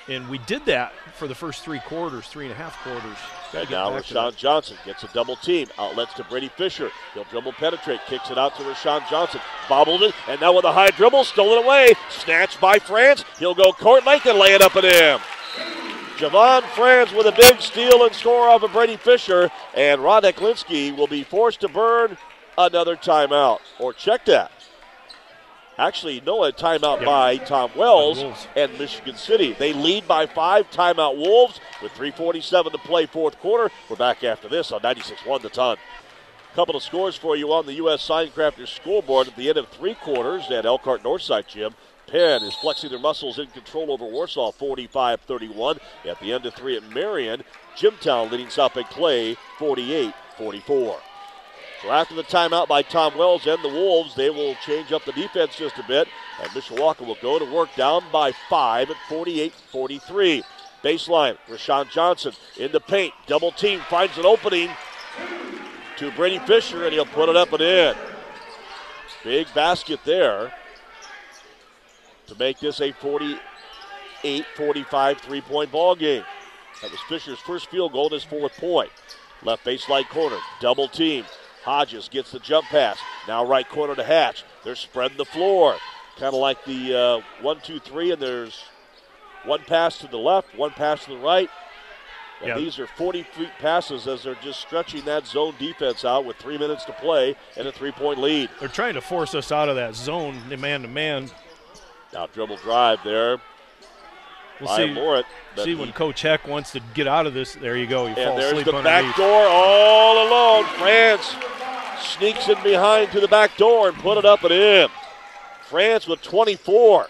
and 0.09 0.27
we 0.31 0.39
did 0.39 0.65
that 0.65 0.95
for 1.15 1.29
the 1.29 1.35
first 1.35 1.63
three 1.63 1.81
quarters, 1.81 2.27
three 2.27 2.47
and 2.47 2.53
a 2.53 2.57
half 2.57 2.77
quarters. 2.83 3.19
And 3.55 3.71
now 3.71 3.91
Rashawn 3.91 4.35
Johnson 4.35 4.79
gets 4.87 5.05
a 5.05 5.09
double 5.09 5.37
team. 5.37 5.69
Outlets 5.79 6.15
to 6.15 6.25
Brady 6.25 6.49
Fisher. 6.49 6.91
He'll 7.13 7.25
dribble 7.25 7.53
penetrate. 7.53 8.01
Kicks 8.07 8.31
it 8.31 8.39
out 8.39 8.57
to 8.57 8.63
Rashawn 8.63 9.07
Johnson. 9.11 9.43
Bobbled 9.69 10.03
it. 10.03 10.15
And 10.27 10.41
now 10.41 10.55
with 10.55 10.65
a 10.65 10.73
high 10.73 10.91
dribble, 10.91 11.25
stolen 11.25 11.63
away. 11.63 11.93
Snatched 12.09 12.59
by 12.63 12.79
France. 12.79 13.25
He'll 13.39 13.55
go 13.55 13.73
court 13.73 14.07
length 14.07 14.25
and 14.25 14.39
lay 14.39 14.55
it 14.55 14.63
up 14.63 14.75
and 14.77 14.87
in. 14.87 15.21
Javon 16.23 16.63
France 16.77 17.13
with 17.13 17.27
a 17.27 17.33
big 17.33 17.61
steal 17.61 18.05
and 18.05 18.15
score 18.15 18.49
off 18.49 18.63
of 18.63 18.71
Brady 18.71 18.97
Fisher. 18.97 19.51
And 19.75 20.01
Ron 20.01 20.23
Heklinski 20.23 20.97
will 20.97 21.09
be 21.09 21.25
forced 21.25 21.63
to 21.63 21.69
burn 21.69 22.17
another 22.57 22.95
timeout. 22.95 23.59
Or 23.81 23.93
check 23.93 24.25
that. 24.27 24.53
Actually, 25.77 26.23
no, 26.25 26.45
a 26.45 26.53
timeout 26.53 26.99
yep. 26.99 27.07
by 27.07 27.39
Tom 27.39 27.73
Wells 27.75 28.47
and 28.55 28.79
Michigan 28.79 29.17
City. 29.17 29.57
They 29.59 29.73
lead 29.73 30.07
by 30.07 30.27
five. 30.27 30.71
Timeout 30.71 31.17
Wolves 31.17 31.59
with 31.83 31.91
3:47 31.95 32.71
to 32.71 32.79
play, 32.79 33.07
fourth 33.07 33.41
quarter. 33.41 33.75
We're 33.91 33.97
back 33.97 34.23
after 34.23 34.49
this 34.49 34.71
on 34.71 34.81
96-1 34.81 35.43
the 35.43 35.49
ton. 35.49 35.77
Couple 36.55 36.77
of 36.77 36.85
scores 36.85 37.17
for 37.17 37.35
you 37.35 37.53
on 37.53 37.67
the 37.67 37.75
U.S. 37.75 38.07
Signcrafters 38.07 38.69
scoreboard 38.69 39.27
at 39.27 39.37
the 39.37 39.49
end 39.49 39.59
of 39.59 39.69
three 39.69 39.95
quarters 39.95 40.51
at 40.53 40.67
Elkhart 40.67 41.03
Northside 41.03 41.49
Gym. 41.49 41.75
Penn 42.13 42.43
is 42.43 42.55
flexing 42.55 42.91
their 42.91 42.99
muscles 42.99 43.39
in 43.39 43.47
control 43.47 43.91
over 43.91 44.05
Warsaw 44.05 44.53
45 44.53 45.23
31. 45.23 45.79
At 46.05 46.21
the 46.21 46.31
end 46.31 46.45
of 46.45 46.55
three 46.55 46.77
at 46.77 46.87
Marion, 46.91 47.43
Jimtown 47.75 48.31
leading 48.31 48.51
South 48.51 48.75
Bend 48.75 48.87
Clay 48.89 49.35
48 49.59 50.13
44. 50.37 51.01
So 51.81 51.91
after 51.91 52.15
the 52.15 52.23
timeout 52.23 52.69
by 52.69 52.83
Tom 52.83 53.17
Wells 53.17 53.47
and 53.47 53.65
the 53.65 53.69
Wolves, 53.69 54.15
they 54.15 54.29
will 54.29 54.55
change 54.57 54.93
up 54.93 55.07
the 55.07 55.13
defense 55.13 55.57
just 55.57 55.79
a 55.79 55.83
bit, 55.85 56.07
and 56.41 56.51
Mishawaka 56.51 57.05
will 57.05 57.17
go 57.23 57.39
to 57.39 57.51
work 57.51 57.71
down 57.77 58.05
by 58.13 58.33
five 58.51 58.91
at 58.91 58.97
48-43. 59.09 60.43
Baseline, 60.85 61.39
Rashawn 61.49 61.91
Johnson 61.91 62.35
in 62.59 62.71
the 62.71 62.79
paint, 62.79 63.15
double 63.27 63.51
team, 63.51 63.81
finds 63.89 64.17
an 64.17 64.27
opening 64.27 64.71
to 65.97 66.13
Brady 66.13 66.39
Fisher, 66.41 66.85
and 66.85 66.93
he'll 66.93 67.05
put 67.07 67.29
it 67.29 67.37
up 67.37 67.53
and 67.53 67.63
in. 67.63 67.97
Big 69.25 69.53
basket 69.55 69.99
there 70.05 70.53
to 72.33 72.39
make 72.39 72.59
this 72.59 72.81
a 72.81 72.93
48-45 72.93 75.21
three-point 75.21 75.71
ball 75.71 75.95
game. 75.95 76.25
That 76.81 76.91
was 76.91 77.01
Fisher's 77.09 77.39
first 77.39 77.71
field 77.71 77.93
goal 77.93 78.07
and 78.07 78.15
his 78.15 78.25
fourth 78.25 78.57
point. 78.57 78.91
Left 79.43 79.63
baseline 79.65 80.09
corner, 80.09 80.39
double 80.61 80.89
team. 80.89 81.25
Hodges 81.65 82.09
gets 82.09 82.33
the 82.33 82.41
jump 82.41 82.67
pass. 82.67 82.99
Now 83.29 83.45
right 83.45 83.69
corner 83.69 83.95
to 83.95 84.03
Hatch. 84.03 84.43
They're 84.65 84.75
spreading 84.75 85.17
the 85.17 85.25
floor. 85.25 85.77
Kind 86.17 86.35
of 86.35 86.41
like 86.41 86.65
the 86.65 86.95
uh, 86.95 87.21
one, 87.41 87.61
two, 87.61 87.79
three, 87.79 88.11
and 88.13 88.21
there's 88.21 88.65
one 89.45 89.61
pass 89.67 89.99
to 89.99 90.09
the 90.09 90.19
left, 90.19 90.57
one 90.57 90.71
pass 90.71 91.05
to 91.05 91.11
the 91.11 91.19
right. 91.19 91.49
And 92.41 92.49
yeah. 92.49 92.59
these 92.59 92.81
are 92.81 92.89
40 92.89 93.23
feet 93.23 93.53
passes 93.61 94.09
as 94.09 94.25
they're 94.25 94.35
just 94.37 94.61
stretching 94.61 95.05
that 95.05 95.27
zone 95.27 95.55
defense 95.61 96.05
out 96.05 96.25
with 96.25 96.37
three 96.37 96.59
minutes 96.59 96.85
to 96.87 96.93
play 96.93 97.37
and 97.57 97.69
a 97.69 97.73
three 97.73 97.93
point 97.93 98.19
lead. 98.19 98.51
They're 98.59 98.69
trying 98.69 98.95
to 98.95 99.01
force 99.01 99.37
us 99.37 99.53
out 99.53 99.69
of 99.69 99.77
that 99.77 99.95
zone, 99.95 100.43
man 100.59 100.83
to 100.83 100.89
man. 100.89 101.31
Now 102.13 102.27
dribble 102.27 102.59
drive 102.59 103.01
there. 103.05 103.39
We'll 104.61 104.77
see. 104.77 104.85
It, 104.85 105.27
see 105.57 105.75
when 105.75 105.93
Coach 105.93 106.23
Heck 106.23 106.47
wants 106.47 106.71
to 106.73 106.81
get 106.95 107.09
out 107.09 107.27
of 107.27 107.35
this. 107.35 107.55
There 107.55 107.77
you 107.77 107.87
go. 107.87 108.07
You 108.07 108.15
and 108.15 108.39
there's 108.39 108.65
the 108.65 108.75
underneath. 108.75 108.85
back 108.85 109.17
door 109.17 109.47
all 109.49 110.29
alone. 110.29 110.65
France 110.79 111.35
sneaks 112.01 112.49
in 112.49 112.63
behind 112.63 113.11
to 113.13 113.21
the 113.21 113.29
back 113.29 113.57
door 113.57 113.89
and 113.89 113.97
put 113.99 114.19
it 114.19 114.25
up 114.25 114.45
and 114.45 114.53
in. 114.53 114.89
France 115.69 116.07
with 116.07 116.23
24. 116.23 117.09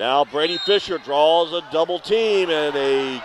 Now 0.00 0.24
Brady 0.24 0.58
Fisher 0.58 0.98
draws 0.98 1.52
a 1.52 1.62
double 1.70 2.00
team 2.00 2.50
and 2.50 2.74
a 2.74 3.22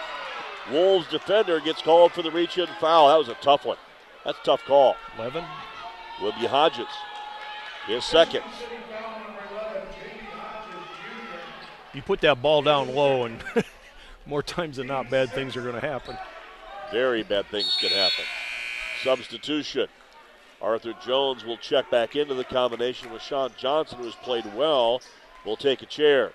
Wolves 0.71 1.07
defender 1.07 1.61
gets 1.61 1.81
called 1.81 2.11
for 2.11 2.21
the 2.21 2.31
reach 2.31 2.57
in 2.57 2.67
foul. 2.79 3.07
That 3.07 3.17
was 3.17 3.29
a 3.29 3.41
tough 3.41 3.65
one. 3.65 3.77
That's 4.25 4.37
a 4.39 4.43
tough 4.43 4.63
call. 4.65 4.97
11. 5.17 5.43
Will 6.21 6.33
be 6.33 6.45
Hodges. 6.45 6.87
His 7.85 8.03
second. 8.03 8.43
You 11.97 12.03
put 12.03 12.21
that 12.21 12.43
ball 12.43 12.61
down 12.61 12.93
low, 12.93 13.25
and 13.25 13.43
more 14.27 14.43
times 14.43 14.77
than 14.77 14.85
not, 14.85 15.09
bad 15.09 15.31
things 15.31 15.57
are 15.57 15.63
going 15.63 15.73
to 15.73 15.81
happen. 15.81 16.15
Very 16.91 17.23
bad 17.23 17.47
things 17.47 17.75
can 17.81 17.89
happen. 17.89 18.23
Substitution. 19.03 19.87
Arthur 20.61 20.93
Jones 21.03 21.43
will 21.43 21.57
check 21.57 21.89
back 21.89 22.15
into 22.15 22.35
the 22.35 22.43
combination 22.43 23.11
with 23.11 23.23
Sean 23.23 23.49
Johnson, 23.57 23.97
who 23.97 24.05
has 24.05 24.13
played 24.13 24.45
well. 24.55 25.01
Will 25.43 25.57
take 25.57 25.81
a 25.81 25.87
chair. 25.87 26.33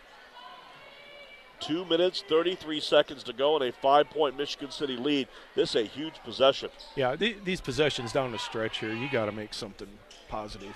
Two 1.60 1.84
minutes, 1.84 2.24
33 2.28 2.80
seconds 2.80 3.22
to 3.22 3.32
go, 3.32 3.54
and 3.54 3.64
a 3.64 3.70
five 3.70 4.10
point 4.10 4.36
Michigan 4.36 4.72
City 4.72 4.96
lead. 4.96 5.28
This 5.54 5.76
is 5.76 5.76
a 5.76 5.84
huge 5.84 6.14
possession. 6.24 6.70
Yeah, 6.96 7.14
th- 7.14 7.36
these 7.44 7.60
possessions 7.60 8.10
down 8.10 8.32
the 8.32 8.38
stretch 8.40 8.78
here, 8.78 8.92
you 8.92 9.08
got 9.08 9.26
to 9.26 9.32
make 9.32 9.54
something 9.54 9.86
positive. 10.28 10.74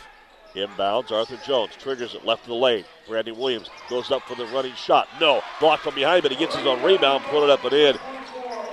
Inbounds, 0.57 1.13
Arthur 1.13 1.39
Jones 1.47 1.73
triggers 1.79 2.15
it 2.15 2.25
left 2.25 2.43
of 2.43 2.49
the 2.49 2.55
lane. 2.55 2.85
Brandon 3.07 3.37
Williams 3.37 3.71
goes 3.89 4.11
up 4.11 4.23
for 4.23 4.35
the 4.35 4.47
running 4.47 4.75
shot. 4.75 5.09
No, 5.21 5.43
blocked 5.61 5.85
from 5.85 5.95
behind, 5.95 6.23
but 6.23 6.33
he 6.33 6.39
gets 6.39 6.57
his 6.57 6.67
own 6.67 6.83
rebound, 6.83 7.25
put 7.25 7.45
it 7.45 7.51
up 7.51 7.65
and 7.65 7.73
in. 7.73 7.95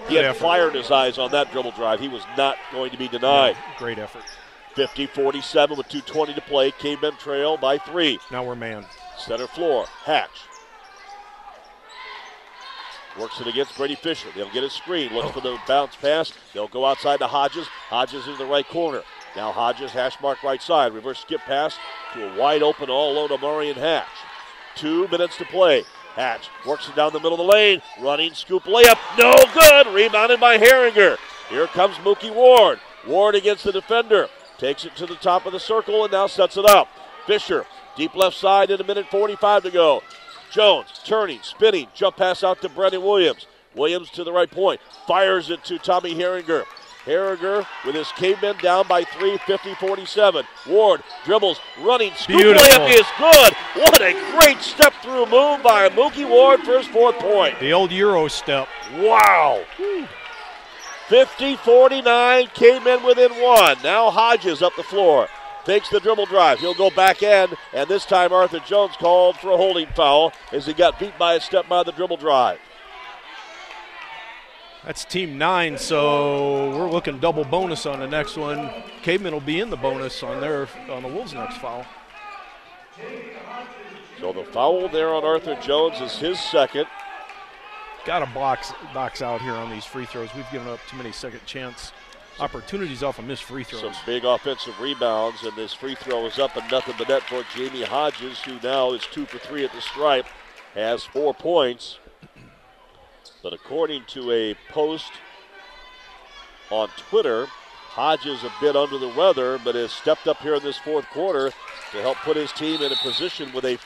He 0.07 0.15
Good 0.15 0.23
had 0.23 0.25
effort. 0.25 0.39
fire 0.39 0.69
in 0.69 0.75
his 0.75 0.91
eyes 0.91 1.17
on 1.17 1.31
that 1.31 1.51
dribble 1.51 1.71
drive. 1.71 1.99
He 1.99 2.07
was 2.09 2.23
not 2.37 2.57
going 2.71 2.91
to 2.91 2.97
be 2.97 3.07
denied. 3.07 3.55
Yeah, 3.55 3.77
great 3.77 3.99
effort. 3.99 4.23
50 4.75 5.05
47 5.07 5.77
with 5.77 5.87
2.20 5.89 6.35
to 6.35 6.41
play. 6.41 6.71
Cavemen 6.71 7.15
trail 7.17 7.57
by 7.57 7.77
three. 7.77 8.19
Now 8.31 8.43
we're 8.43 8.55
man. 8.55 8.85
Center 9.17 9.47
floor. 9.47 9.85
Hatch. 10.03 10.29
Works 13.19 13.39
it 13.39 13.47
against 13.47 13.77
Brady 13.77 13.95
Fisher. 13.95 14.29
They'll 14.35 14.51
get 14.51 14.63
a 14.63 14.69
screen. 14.69 15.13
Looks 15.13 15.29
oh. 15.29 15.31
for 15.33 15.41
the 15.41 15.57
bounce 15.67 15.95
pass. 15.95 16.33
They'll 16.53 16.67
go 16.67 16.85
outside 16.85 17.19
to 17.19 17.27
Hodges. 17.27 17.67
Hodges 17.67 18.27
in 18.27 18.37
the 18.37 18.45
right 18.45 18.67
corner. 18.67 19.03
Now 19.35 19.51
Hodges, 19.51 19.91
hash 19.91 20.19
mark 20.21 20.43
right 20.43 20.61
side. 20.61 20.93
Reverse 20.93 21.19
skip 21.19 21.41
pass 21.41 21.77
to 22.13 22.33
a 22.33 22.39
wide 22.39 22.61
open 22.61 22.89
all 22.89 23.13
alone 23.13 23.39
Marion 23.41 23.75
Hatch. 23.75 24.07
Two 24.75 25.07
minutes 25.07 25.37
to 25.37 25.45
play. 25.45 25.83
Hatch 26.15 26.49
works 26.67 26.87
it 26.87 26.95
down 26.95 27.11
the 27.13 27.19
middle 27.19 27.33
of 27.33 27.45
the 27.45 27.51
lane. 27.51 27.81
Running 27.99 28.33
scoop 28.33 28.63
layup. 28.63 28.99
No 29.17 29.33
good. 29.53 29.87
Rebounded 29.93 30.39
by 30.39 30.57
Herringer. 30.57 31.17
Here 31.49 31.67
comes 31.67 31.95
Mookie 31.97 32.33
Ward. 32.33 32.79
Ward 33.07 33.35
against 33.35 33.63
the 33.63 33.71
defender. 33.71 34.27
Takes 34.59 34.85
it 34.85 34.95
to 34.97 35.07
the 35.07 35.15
top 35.15 35.45
of 35.45 35.53
the 35.53 35.59
circle 35.59 36.03
and 36.03 36.11
now 36.11 36.27
sets 36.27 36.57
it 36.57 36.65
up. 36.65 36.87
Fisher, 37.25 37.65
deep 37.97 38.15
left 38.15 38.37
side 38.37 38.69
in 38.69 38.79
a 38.79 38.83
minute 38.83 39.07
45 39.07 39.63
to 39.63 39.71
go. 39.71 40.03
Jones 40.51 41.01
turning, 41.03 41.39
spinning, 41.41 41.87
jump 41.95 42.17
pass 42.17 42.43
out 42.43 42.61
to 42.61 42.69
Brendan 42.69 43.01
Williams. 43.01 43.47
Williams 43.75 44.11
to 44.11 44.23
the 44.23 44.31
right 44.31 44.51
point, 44.51 44.79
fires 45.07 45.49
it 45.49 45.63
to 45.63 45.79
Tommy 45.79 46.13
Herringer. 46.13 46.63
Herringer 47.05 47.65
with 47.85 47.95
his 47.95 48.11
cavemen 48.13 48.57
down 48.57 48.87
by 48.87 49.03
three, 49.03 49.37
50 49.39 49.75
47. 49.75 50.45
Ward 50.67 51.03
dribbles, 51.25 51.59
running, 51.81 52.13
scoop 52.15 52.39
layup 52.39 52.89
is 52.89 53.05
good. 53.17 53.53
What 53.75 54.01
a 54.01 54.13
great 54.39 54.61
step 54.61 54.93
through 55.01 55.25
move 55.25 55.61
by 55.63 55.89
Mookie 55.89 56.27
Ward 56.27 56.61
for 56.61 56.77
his 56.77 56.87
fourth 56.87 57.17
point. 57.19 57.59
The 57.59 57.73
old 57.73 57.91
Euro 57.91 58.27
step. 58.27 58.67
Wow. 58.95 59.63
50 61.09 61.57
49, 61.57 62.47
Cavemen 62.53 63.03
within 63.03 63.31
one. 63.33 63.77
Now 63.83 64.09
Hodges 64.09 64.61
up 64.61 64.75
the 64.75 64.83
floor. 64.83 65.27
Takes 65.65 65.89
the 65.89 65.99
dribble 65.99 66.25
drive. 66.25 66.59
He'll 66.59 66.73
go 66.73 66.89
back 66.89 67.23
end, 67.23 67.55
and 67.73 67.87
this 67.89 68.05
time 68.05 68.33
Arthur 68.33 68.59
Jones 68.59 68.95
called 68.97 69.37
for 69.37 69.51
a 69.51 69.57
holding 69.57 69.87
foul 69.87 70.33
as 70.51 70.65
he 70.65 70.73
got 70.73 70.99
beat 70.99 71.17
by 71.17 71.35
a 71.35 71.41
step 71.41 71.69
by 71.69 71.83
the 71.83 71.91
dribble 71.91 72.17
drive. 72.17 72.59
That's 74.85 75.05
team 75.05 75.37
nine, 75.37 75.77
so 75.77 76.69
we're 76.71 76.89
looking 76.89 77.19
double 77.19 77.45
bonus 77.45 77.85
on 77.85 77.99
the 77.99 78.07
next 78.07 78.35
one. 78.35 78.69
Cavemen 79.01 79.33
will 79.33 79.39
be 79.39 79.61
in 79.61 79.69
the 79.69 79.77
bonus 79.77 80.21
on 80.23 80.41
their 80.41 80.67
on 80.89 81.03
the 81.03 81.09
Wolves' 81.09 81.33
next 81.33 81.57
foul. 81.57 81.85
So 84.19 84.33
the 84.33 84.43
foul 84.43 84.89
there 84.89 85.13
on 85.13 85.23
Arthur 85.23 85.55
Jones 85.61 86.01
is 86.01 86.17
his 86.17 86.39
second 86.39 86.87
got 88.05 88.19
to 88.19 88.25
box 88.33 88.73
box 88.93 89.21
out 89.21 89.41
here 89.41 89.53
on 89.53 89.69
these 89.69 89.85
free 89.85 90.05
throws. 90.05 90.29
We've 90.35 90.49
given 90.51 90.67
up 90.67 90.79
too 90.89 90.97
many 90.97 91.11
second 91.11 91.45
chance 91.45 91.91
opportunities 92.39 93.03
off 93.03 93.19
of 93.19 93.25
missed 93.25 93.43
free 93.43 93.63
throws. 93.63 93.81
Some 93.81 93.93
big 94.05 94.25
offensive 94.25 94.79
rebounds, 94.79 95.43
and 95.43 95.55
this 95.55 95.73
free 95.73 95.95
throw 95.95 96.25
is 96.25 96.39
up 96.39 96.55
and 96.57 96.69
nothing 96.71 96.95
but 96.97 97.07
net 97.07 97.21
for 97.23 97.43
Jamie 97.55 97.83
Hodges, 97.83 98.39
who 98.41 98.59
now 98.61 98.93
is 98.93 99.03
two 99.11 99.25
for 99.25 99.37
three 99.37 99.63
at 99.63 99.71
the 99.71 99.81
stripe, 99.81 100.25
has 100.73 101.03
four 101.03 101.33
points. 101.33 101.99
But 103.43 103.51
according 103.51 104.05
to 104.05 104.31
a 104.31 104.55
post 104.69 105.11
on 106.71 106.87
Twitter, 106.97 107.47
Hodges 107.89 108.43
a 108.43 108.51
bit 108.61 108.75
under 108.75 108.97
the 108.97 109.09
weather, 109.09 109.59
but 109.63 109.75
has 109.75 109.91
stepped 109.91 110.27
up 110.27 110.37
here 110.37 110.55
in 110.55 110.63
this 110.63 110.77
fourth 110.77 111.05
quarter 111.09 111.51
to 111.91 112.01
help 112.01 112.17
put 112.19 112.37
his 112.37 112.51
team 112.53 112.81
in 112.81 112.91
a 112.91 112.95
position 112.95 113.51
with 113.53 113.65
a 113.65 113.77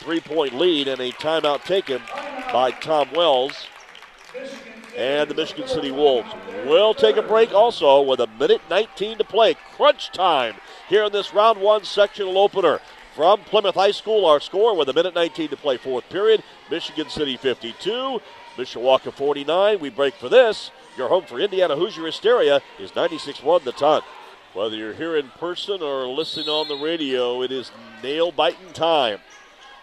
three 0.00 0.20
point 0.20 0.52
lead 0.52 0.88
and 0.88 1.00
a 1.00 1.12
timeout 1.12 1.64
taken 1.64 2.02
by 2.52 2.72
Tom 2.72 3.08
Wells. 3.14 3.68
And 4.96 5.30
the 5.30 5.34
Michigan 5.34 5.68
City 5.68 5.92
Wolves 5.92 6.28
will 6.66 6.92
take 6.92 7.16
a 7.16 7.22
break 7.22 7.54
also 7.54 8.02
with 8.02 8.20
a 8.20 8.26
minute 8.26 8.60
19 8.68 9.18
to 9.18 9.24
play. 9.24 9.54
Crunch 9.76 10.10
time 10.10 10.56
here 10.88 11.04
in 11.04 11.12
this 11.12 11.32
round 11.32 11.60
one 11.60 11.84
sectional 11.84 12.36
opener. 12.36 12.80
From 13.14 13.40
Plymouth 13.40 13.76
High 13.76 13.92
School, 13.92 14.26
our 14.26 14.40
score 14.40 14.76
with 14.76 14.90
a 14.90 14.92
minute 14.92 15.14
19 15.14 15.48
to 15.48 15.56
play, 15.56 15.78
fourth 15.78 16.06
period. 16.10 16.42
Michigan 16.70 17.08
City 17.08 17.38
52, 17.38 18.20
Mishawaka 18.56 19.12
49. 19.12 19.78
We 19.80 19.90
break 19.90 20.14
for 20.14 20.28
this. 20.28 20.70
Your 20.96 21.08
home 21.08 21.24
for 21.24 21.38
Indiana 21.38 21.76
Hoosier 21.76 22.06
Hysteria 22.06 22.60
is 22.78 22.94
96 22.94 23.42
1 23.42 23.64
the 23.64 23.72
ton. 23.72 24.02
Whether 24.54 24.76
you're 24.76 24.94
here 24.94 25.16
in 25.16 25.28
person 25.30 25.82
or 25.82 26.06
listening 26.06 26.48
on 26.48 26.68
the 26.68 26.76
radio, 26.76 27.42
it 27.42 27.52
is 27.52 27.70
nail 28.02 28.32
biting 28.32 28.72
time. 28.72 29.18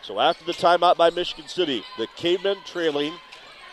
So 0.02 0.20
after 0.20 0.44
the 0.44 0.54
timeout 0.54 0.98
by 0.98 1.12
Michigan 1.12 1.48
City, 1.48 1.84
the 1.98 2.08
Cavemen 2.16 2.58
trailing 2.66 3.14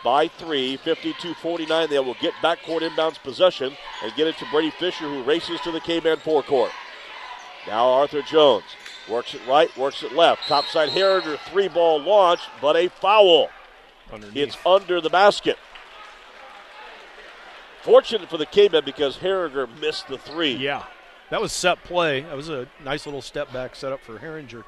by 0.03 0.27
three, 0.27 0.77
52 0.77 1.33
49. 1.33 1.89
They 1.89 1.99
will 1.99 2.15
get 2.21 2.33
backcourt 2.35 2.87
inbounds 2.87 3.21
possession 3.21 3.75
and 4.03 4.15
get 4.15 4.27
it 4.27 4.37
to 4.37 4.45
Brady 4.51 4.71
Fisher, 4.71 5.05
who 5.05 5.23
races 5.23 5.59
to 5.61 5.71
the 5.71 5.79
Caveman 5.79 6.17
forecourt. 6.17 6.71
Now 7.67 7.87
Arthur 7.89 8.21
Jones 8.21 8.65
works 9.09 9.33
it 9.33 9.41
right, 9.47 9.75
works 9.77 10.03
it 10.03 10.13
left. 10.13 10.47
Topside 10.47 10.89
Herringer 10.89 11.37
three 11.49 11.67
ball 11.67 12.01
launch, 12.01 12.41
but 12.61 12.75
a 12.75 12.87
foul. 12.87 13.49
Underneath. 14.11 14.35
It's 14.35 14.57
under 14.65 15.01
the 15.01 15.09
basket. 15.09 15.57
Fortunate 17.81 18.29
for 18.29 18.37
the 18.37 18.45
Cavemen 18.45 18.83
because 18.85 19.17
Herringer 19.17 19.67
missed 19.79 20.07
the 20.07 20.17
three. 20.17 20.53
Yeah, 20.53 20.83
that 21.29 21.41
was 21.41 21.51
set 21.51 21.83
play. 21.83 22.21
That 22.21 22.35
was 22.35 22.49
a 22.49 22.67
nice 22.83 23.05
little 23.05 23.21
step 23.21 23.51
back 23.51 23.75
setup 23.75 24.01
for 24.01 24.19
Herringer. 24.19 24.63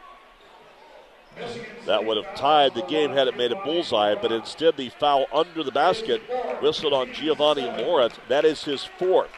That 1.85 2.05
would 2.05 2.23
have 2.23 2.35
tied 2.35 2.75
the 2.75 2.83
game 2.83 3.11
had 3.11 3.27
it 3.27 3.37
made 3.37 3.51
a 3.51 3.63
bullseye, 3.63 4.15
but 4.15 4.31
instead 4.31 4.77
the 4.77 4.89
foul 4.89 5.25
under 5.33 5.63
the 5.63 5.71
basket 5.71 6.21
whistled 6.61 6.93
on 6.93 7.11
Giovanni 7.11 7.69
Moritz. 7.83 8.17
That 8.29 8.45
is 8.45 8.63
his 8.63 8.83
fourth. 8.83 9.31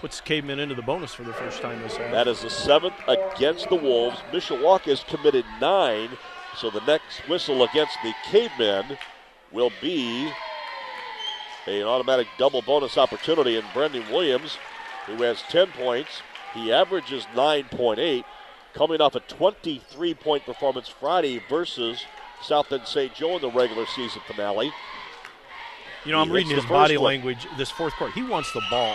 Puts 0.00 0.20
Cavemen 0.20 0.58
into 0.58 0.74
the 0.74 0.82
bonus 0.82 1.14
for 1.14 1.22
the 1.22 1.32
first 1.32 1.62
time 1.62 1.80
this 1.82 1.96
half. 1.96 2.12
That 2.12 2.28
is 2.28 2.42
the 2.42 2.50
seventh 2.50 2.94
against 3.08 3.68
the 3.70 3.76
Wolves. 3.76 4.18
Mishawaka 4.30 4.90
has 4.90 5.04
committed 5.04 5.44
nine, 5.60 6.10
so 6.56 6.68
the 6.68 6.84
next 6.84 7.26
whistle 7.28 7.62
against 7.62 7.96
the 8.02 8.12
Cavemen 8.26 8.98
will 9.56 9.72
be 9.80 10.30
an 11.66 11.82
automatic 11.82 12.28
double 12.38 12.62
bonus 12.62 12.98
opportunity. 12.98 13.56
And 13.56 13.66
Brendan 13.72 14.04
Williams, 14.12 14.58
who 15.06 15.22
has 15.22 15.42
10 15.48 15.68
points, 15.68 16.20
he 16.54 16.70
averages 16.70 17.24
9.8 17.34 18.24
coming 18.74 19.00
off 19.00 19.14
a 19.14 19.20
23 19.20 20.14
point 20.14 20.44
performance 20.44 20.88
Friday 20.88 21.40
versus 21.48 22.04
South 22.42 22.68
Bend 22.68 22.86
St. 22.86 23.14
Joe 23.14 23.36
in 23.36 23.42
the 23.42 23.50
regular 23.50 23.86
season 23.86 24.20
finale. 24.26 24.70
You 26.04 26.12
know, 26.12 26.20
I'm 26.20 26.30
reading 26.30 26.54
his 26.54 26.66
body 26.66 26.98
one. 26.98 27.06
language 27.06 27.48
this 27.56 27.70
fourth 27.70 27.94
quarter. 27.94 28.12
He 28.12 28.22
wants 28.22 28.52
the 28.52 28.62
ball. 28.70 28.94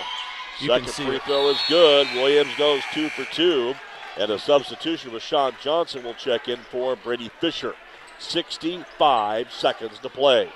You 0.59 0.67
Second 0.67 0.89
free 0.91 1.15
it. 1.15 1.23
throw 1.23 1.49
is 1.49 1.59
good. 1.67 2.07
Williams 2.13 2.55
goes 2.57 2.83
two 2.93 3.09
for 3.09 3.25
two. 3.33 3.73
And 4.17 4.29
a 4.29 4.37
substitution 4.37 5.11
with 5.11 5.23
Sean 5.23 5.53
Johnson 5.61 6.03
will 6.03 6.13
check 6.13 6.47
in 6.47 6.57
for 6.57 6.95
Brady 6.95 7.31
Fisher. 7.39 7.73
65 8.21 9.51
seconds 9.51 9.99
to 9.99 10.09
play. 10.09 10.49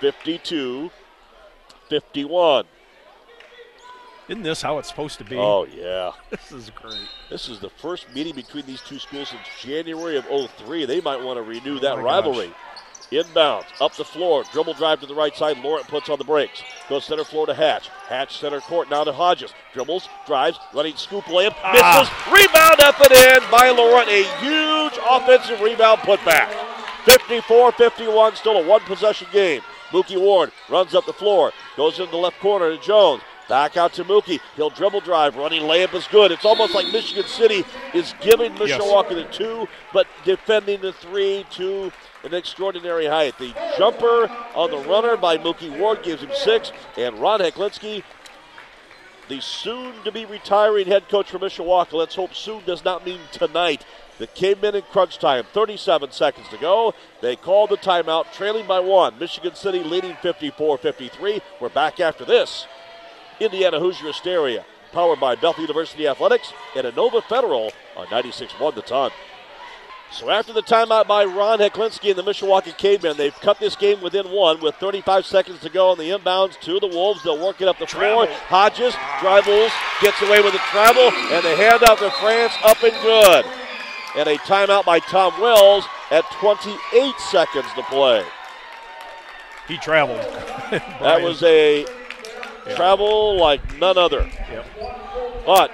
52 0.00 0.90
51. 1.88 2.64
Isn't 4.28 4.42
this 4.42 4.60
how 4.60 4.78
it's 4.78 4.88
supposed 4.88 5.18
to 5.18 5.24
be? 5.24 5.36
Oh, 5.36 5.64
yeah. 5.64 6.12
this 6.30 6.52
is 6.52 6.70
great. 6.70 7.08
This 7.30 7.48
is 7.48 7.60
the 7.60 7.70
first 7.70 8.12
meeting 8.14 8.34
between 8.34 8.66
these 8.66 8.82
two 8.82 8.98
schools 8.98 9.30
since 9.30 9.42
January 9.60 10.18
of 10.18 10.26
03. 10.26 10.84
They 10.84 11.00
might 11.00 11.22
want 11.22 11.38
to 11.38 11.42
renew 11.42 11.76
oh 11.76 11.80
that 11.80 11.98
oh 11.98 12.02
rivalry. 12.02 12.48
Gosh. 12.48 12.56
Inbounds, 13.10 13.64
up 13.80 13.94
the 13.96 14.04
floor, 14.04 14.44
dribble 14.52 14.74
drive 14.74 15.00
to 15.00 15.06
the 15.06 15.14
right 15.14 15.34
side. 15.34 15.58
Laurent 15.58 15.88
puts 15.88 16.10
on 16.10 16.18
the 16.18 16.24
brakes. 16.24 16.62
Goes 16.90 17.06
center 17.06 17.24
floor 17.24 17.46
to 17.46 17.54
Hatch. 17.54 17.88
Hatch 18.08 18.38
center 18.38 18.60
court 18.60 18.90
now 18.90 19.02
to 19.02 19.12
Hodges. 19.12 19.54
Dribbles, 19.72 20.08
drives, 20.26 20.58
running 20.74 20.94
scoop 20.96 21.24
layup, 21.24 21.54
ah. 21.64 21.72
misses. 21.72 22.12
Rebound 22.26 22.80
up 22.80 23.00
and 23.00 23.12
in 23.12 23.50
by 23.50 23.70
Laurent. 23.70 24.08
A 24.10 24.24
huge 24.40 24.98
offensive 25.08 25.60
rebound 25.60 26.00
putback. 26.00 26.52
54 27.06 27.72
51, 27.72 28.36
still 28.36 28.58
a 28.58 28.66
one 28.66 28.80
possession 28.82 29.26
game. 29.32 29.62
Mookie 29.90 30.20
Ward 30.20 30.52
runs 30.68 30.94
up 30.94 31.06
the 31.06 31.12
floor, 31.14 31.52
goes 31.76 31.98
in 31.98 32.10
the 32.10 32.16
left 32.16 32.38
corner 32.40 32.70
to 32.70 32.82
Jones. 32.82 33.22
Back 33.48 33.78
out 33.78 33.94
to 33.94 34.04
Mookie. 34.04 34.40
He'll 34.56 34.70
dribble 34.70 35.00
drive. 35.00 35.36
Running 35.36 35.62
layup 35.62 35.94
is 35.94 36.06
good. 36.08 36.30
It's 36.30 36.44
almost 36.44 36.74
like 36.74 36.92
Michigan 36.92 37.24
City 37.24 37.64
is 37.94 38.14
giving 38.20 38.54
Mishawaka 38.54 39.10
yes. 39.10 39.26
the 39.26 39.26
two, 39.32 39.68
but 39.92 40.06
defending 40.24 40.82
the 40.82 40.92
three 40.92 41.46
to 41.52 41.90
an 42.24 42.34
extraordinary 42.34 43.06
height. 43.06 43.38
The 43.38 43.54
jumper 43.78 44.30
on 44.54 44.70
the 44.70 44.78
runner 44.78 45.16
by 45.16 45.38
Mookie 45.38 45.76
Ward 45.78 46.02
gives 46.02 46.22
him 46.22 46.30
six, 46.34 46.72
and 46.98 47.18
Ron 47.18 47.40
Heklinski, 47.40 48.02
the 49.28 49.40
soon 49.40 49.94
to 50.04 50.12
be 50.12 50.26
retiring 50.26 50.86
head 50.86 51.08
coach 51.08 51.30
for 51.30 51.38
Mishawaka, 51.38 51.94
let's 51.94 52.14
hope 52.14 52.34
soon 52.34 52.62
does 52.64 52.84
not 52.84 53.06
mean 53.06 53.20
tonight. 53.32 53.84
The 54.18 54.26
cavemen 54.26 54.74
in 54.74 54.82
crunch 54.82 55.18
time, 55.18 55.44
37 55.52 56.10
seconds 56.10 56.48
to 56.48 56.58
go. 56.58 56.92
They 57.20 57.36
called 57.36 57.70
the 57.70 57.76
timeout, 57.76 58.32
trailing 58.32 58.66
by 58.66 58.80
one. 58.80 59.18
Michigan 59.18 59.54
City 59.54 59.82
leading 59.82 60.16
54 60.16 60.78
53. 60.78 61.40
We're 61.60 61.68
back 61.68 62.00
after 62.00 62.24
this. 62.24 62.66
Indiana 63.40 63.78
Hoosier 63.78 64.06
Hysteria, 64.06 64.64
powered 64.92 65.20
by 65.20 65.34
Bethel 65.34 65.62
University 65.62 66.06
Athletics 66.06 66.52
and 66.76 66.86
Inova 66.86 67.22
Federal 67.24 67.70
on 67.96 68.06
96.1 68.06 68.74
the 68.74 68.82
ton. 68.82 69.10
So 70.10 70.30
after 70.30 70.54
the 70.54 70.62
timeout 70.62 71.06
by 71.06 71.24
Ron 71.26 71.58
Heklinski 71.58 72.08
and 72.08 72.18
the 72.18 72.22
Mishawaka 72.22 72.76
Cavemen, 72.78 73.18
they've 73.18 73.34
cut 73.40 73.60
this 73.60 73.76
game 73.76 74.00
within 74.00 74.30
one 74.30 74.58
with 74.60 74.74
35 74.76 75.26
seconds 75.26 75.60
to 75.60 75.68
go 75.68 75.90
on 75.90 75.98
the 75.98 76.04
inbounds 76.04 76.58
to 76.60 76.80
the 76.80 76.86
Wolves. 76.86 77.22
They'll 77.22 77.38
work 77.38 77.60
it 77.60 77.68
up 77.68 77.78
the 77.78 77.86
floor. 77.86 78.26
Hodges 78.46 78.94
dribbles, 79.20 79.70
gets 80.00 80.20
away 80.22 80.40
with 80.40 80.54
the 80.54 80.62
travel, 80.70 81.12
and 81.30 81.44
the 81.44 81.54
handout 81.56 81.98
to 81.98 82.10
France 82.12 82.54
up 82.64 82.82
and 82.82 82.94
good. 83.02 83.44
And 84.16 84.28
a 84.28 84.38
timeout 84.38 84.86
by 84.86 84.98
Tom 85.00 85.38
Wells 85.40 85.84
at 86.10 86.24
28 86.40 87.14
seconds 87.30 87.66
to 87.74 87.82
play. 87.82 88.24
He 89.68 89.76
traveled. 89.76 90.20
that 90.70 91.20
was 91.20 91.42
a 91.42 91.84
Travel 92.76 93.36
like 93.36 93.78
none 93.78 93.98
other. 93.98 94.30
Yep. 94.50 94.66
But 95.46 95.70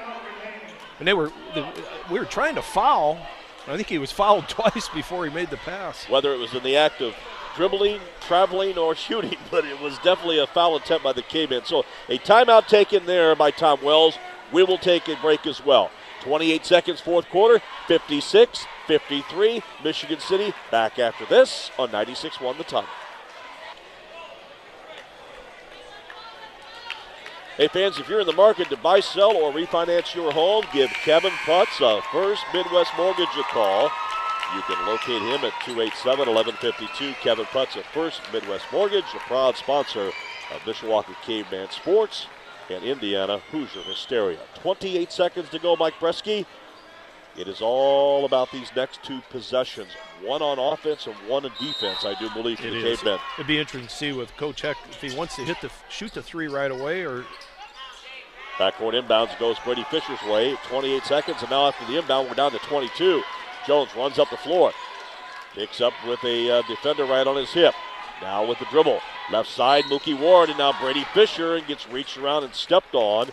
and 0.99 1.09
they 1.09 1.15
were 1.15 1.33
we 2.11 2.19
were 2.19 2.25
trying 2.25 2.55
to 2.55 2.63
foul. 2.63 3.19
I 3.67 3.77
think 3.77 3.89
he 3.89 3.99
was 3.99 4.13
fouled 4.13 4.49
twice 4.49 4.89
before 4.89 5.25
he 5.27 5.33
made 5.33 5.51
the 5.51 5.57
pass. 5.59 6.09
Whether 6.09 6.33
it 6.33 6.39
was 6.39 6.55
in 6.55 6.63
the 6.63 6.77
act 6.77 7.01
of 7.01 7.15
dribbling, 7.57 8.01
traveling, 8.21 8.79
or 8.79 8.95
shooting, 9.07 9.37
but 9.51 9.65
it 9.65 9.81
was 9.81 9.99
definitely 9.99 10.39
a 10.39 10.47
foul 10.47 10.77
attempt 10.77 11.05
by 11.05 11.13
the 11.13 11.23
Cavemen. 11.23 11.65
So 11.65 11.85
a 12.09 12.19
timeout 12.19 12.67
taken 12.69 13.07
there 13.07 13.35
by 13.35 13.51
Tom 13.51 13.83
Wells. 13.83 14.19
We 14.53 14.63
will 14.63 14.79
take 14.79 15.09
a 15.09 15.17
break 15.17 15.47
as 15.47 15.65
well. 15.65 15.91
28 16.21 16.65
seconds, 16.65 17.01
fourth 17.01 17.29
quarter, 17.29 17.61
56 17.89 18.67
53. 18.87 19.63
Michigan 19.83 20.21
City 20.21 20.53
back 20.71 20.99
after 20.99 21.25
this 21.27 21.71
on 21.79 21.91
96 21.91 22.41
1 22.41 22.59
the 22.59 22.65
ton. 22.65 22.85
Hey 27.57 27.69
fans, 27.69 28.01
if 28.01 28.09
you're 28.09 28.19
in 28.19 28.27
the 28.27 28.33
market 28.33 28.69
to 28.71 28.77
buy, 28.77 28.99
sell, 28.99 29.37
or 29.37 29.53
refinance 29.53 30.13
your 30.13 30.33
home, 30.33 30.65
give 30.73 30.91
Kevin 30.91 31.31
Putz 31.47 31.81
a 31.81 32.03
First 32.11 32.43
Midwest 32.53 32.91
Mortgage 32.97 33.29
a 33.39 33.45
call. 33.45 33.93
You 34.57 34.63
can 34.63 34.85
locate 34.89 35.23
him 35.23 35.45
at 35.45 35.53
287-1152. 35.63 37.15
Kevin 37.21 37.45
Putz 37.45 37.77
at 37.77 37.85
First 37.95 38.23
Midwest 38.33 38.67
Mortgage, 38.73 39.05
a 39.15 39.21
proud 39.21 39.57
sponsor 39.57 40.09
of 40.09 40.63
Mishawaka 40.65 41.15
Caveman 41.23 41.71
Sports 41.71 42.27
and 42.71 42.83
Indiana 42.83 43.39
Hoosier 43.53 43.83
Hysteria. 43.83 44.41
28 44.57 45.13
seconds 45.13 45.49
to 45.51 45.61
go, 45.61 45.77
Mike 45.77 45.95
Bresky. 46.01 46.47
It 47.37 47.49
is 47.49 47.61
all 47.61 48.25
about 48.25 48.53
these 48.53 48.71
next 48.77 49.03
two 49.03 49.21
possessions. 49.31 49.91
One 50.23 50.41
on 50.41 50.59
offense 50.59 51.07
and 51.07 51.17
one 51.29 51.45
on 51.45 51.53
defense, 51.59 52.05
I 52.05 52.15
do 52.19 52.31
believe, 52.31 52.61
for 52.61 52.69
it 52.69 52.71
the 52.71 52.87
is. 52.87 53.01
Cavemen. 53.01 53.19
It'd 53.37 53.47
be 53.47 53.59
interesting 53.59 53.89
to 53.89 53.95
see 53.95 54.13
with 54.13 54.37
Coach 54.37 54.61
Heck 54.61 54.77
if 54.89 55.01
he 55.01 55.17
wants 55.17 55.35
to 55.37 55.43
hit 55.43 55.61
the 55.61 55.71
shoot 55.89 56.15
the 56.15 56.23
three 56.23 56.47
right 56.47 56.71
away 56.71 57.05
or 57.05 57.25
Backcourt 58.57 58.95
inbounds 58.95 59.37
goes 59.41 59.59
Brady 59.65 59.85
Fisher's 59.91 60.23
way. 60.31 60.57
28 60.69 61.03
seconds, 61.05 61.39
and 61.41 61.51
now 61.51 61.67
after 61.67 61.85
the 61.87 61.99
inbound, 61.99 62.29
we're 62.29 62.35
down 62.35 62.53
to 62.53 62.59
22. 62.59 63.21
Jones 63.67 63.91
runs 63.97 64.21
up 64.21 64.31
the 64.31 64.37
floor. 64.37 64.73
Picks 65.55 65.81
up 65.81 65.93
with 66.07 66.23
a 66.25 66.59
uh, 66.59 66.63
defender 66.69 67.05
right 67.05 67.27
on 67.27 67.37
his 67.37 67.53
hip. 67.53 67.75
Now 68.23 68.47
with 68.47 68.61
the 68.61 68.67
dribble. 68.67 69.01
Left 69.33 69.49
side, 69.49 69.85
Mookie 69.85 70.19
Ward, 70.19 70.51
and 70.51 70.59
now 70.59 70.73
Brady 70.81 71.05
Fisher 71.13 71.57
and 71.57 71.67
gets 71.67 71.89
reached 71.89 72.17
around 72.17 72.45
and 72.45 72.55
stepped 72.55 72.95
on. 72.95 73.31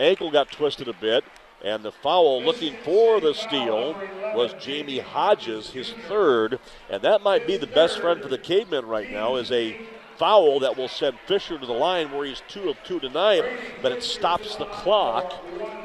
Ankle 0.00 0.30
got 0.30 0.50
twisted 0.50 0.88
a 0.88 0.94
bit. 0.94 1.22
And 1.64 1.84
the 1.84 1.92
foul 1.92 2.42
looking 2.42 2.74
for 2.84 3.20
the 3.20 3.34
steal 3.34 3.94
was 4.34 4.54
Jamie 4.54 4.98
Hodges, 4.98 5.70
his 5.70 5.92
third. 6.08 6.58
And 6.90 7.02
that 7.02 7.22
might 7.22 7.46
be 7.46 7.56
the 7.56 7.68
best 7.68 8.00
friend 8.00 8.20
for 8.20 8.28
the 8.28 8.38
Cavemen 8.38 8.86
right 8.86 9.10
now 9.10 9.36
is 9.36 9.52
a 9.52 9.80
foul 10.18 10.60
that 10.60 10.76
will 10.76 10.88
send 10.88 11.18
Fisher 11.26 11.58
to 11.58 11.66
the 11.66 11.72
line 11.72 12.10
where 12.10 12.26
he's 12.26 12.42
two 12.48 12.68
of 12.68 12.76
two 12.84 12.98
tonight, 12.98 13.44
but 13.80 13.92
it 13.92 14.02
stops 14.02 14.56
the 14.56 14.66
clock 14.66 15.32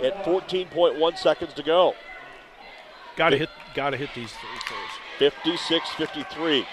at 0.02 0.24
14.1 0.26 1.18
seconds 1.18 1.54
to 1.54 1.64
go. 1.64 1.94
Got 3.16 3.30
to 3.30 3.38
hit, 3.38 3.50
got 3.74 3.92
to 3.92 3.98
hit 3.98 4.10
these 4.16 4.32
three 4.32 4.58
56 5.20 5.90
53. 5.92 6.66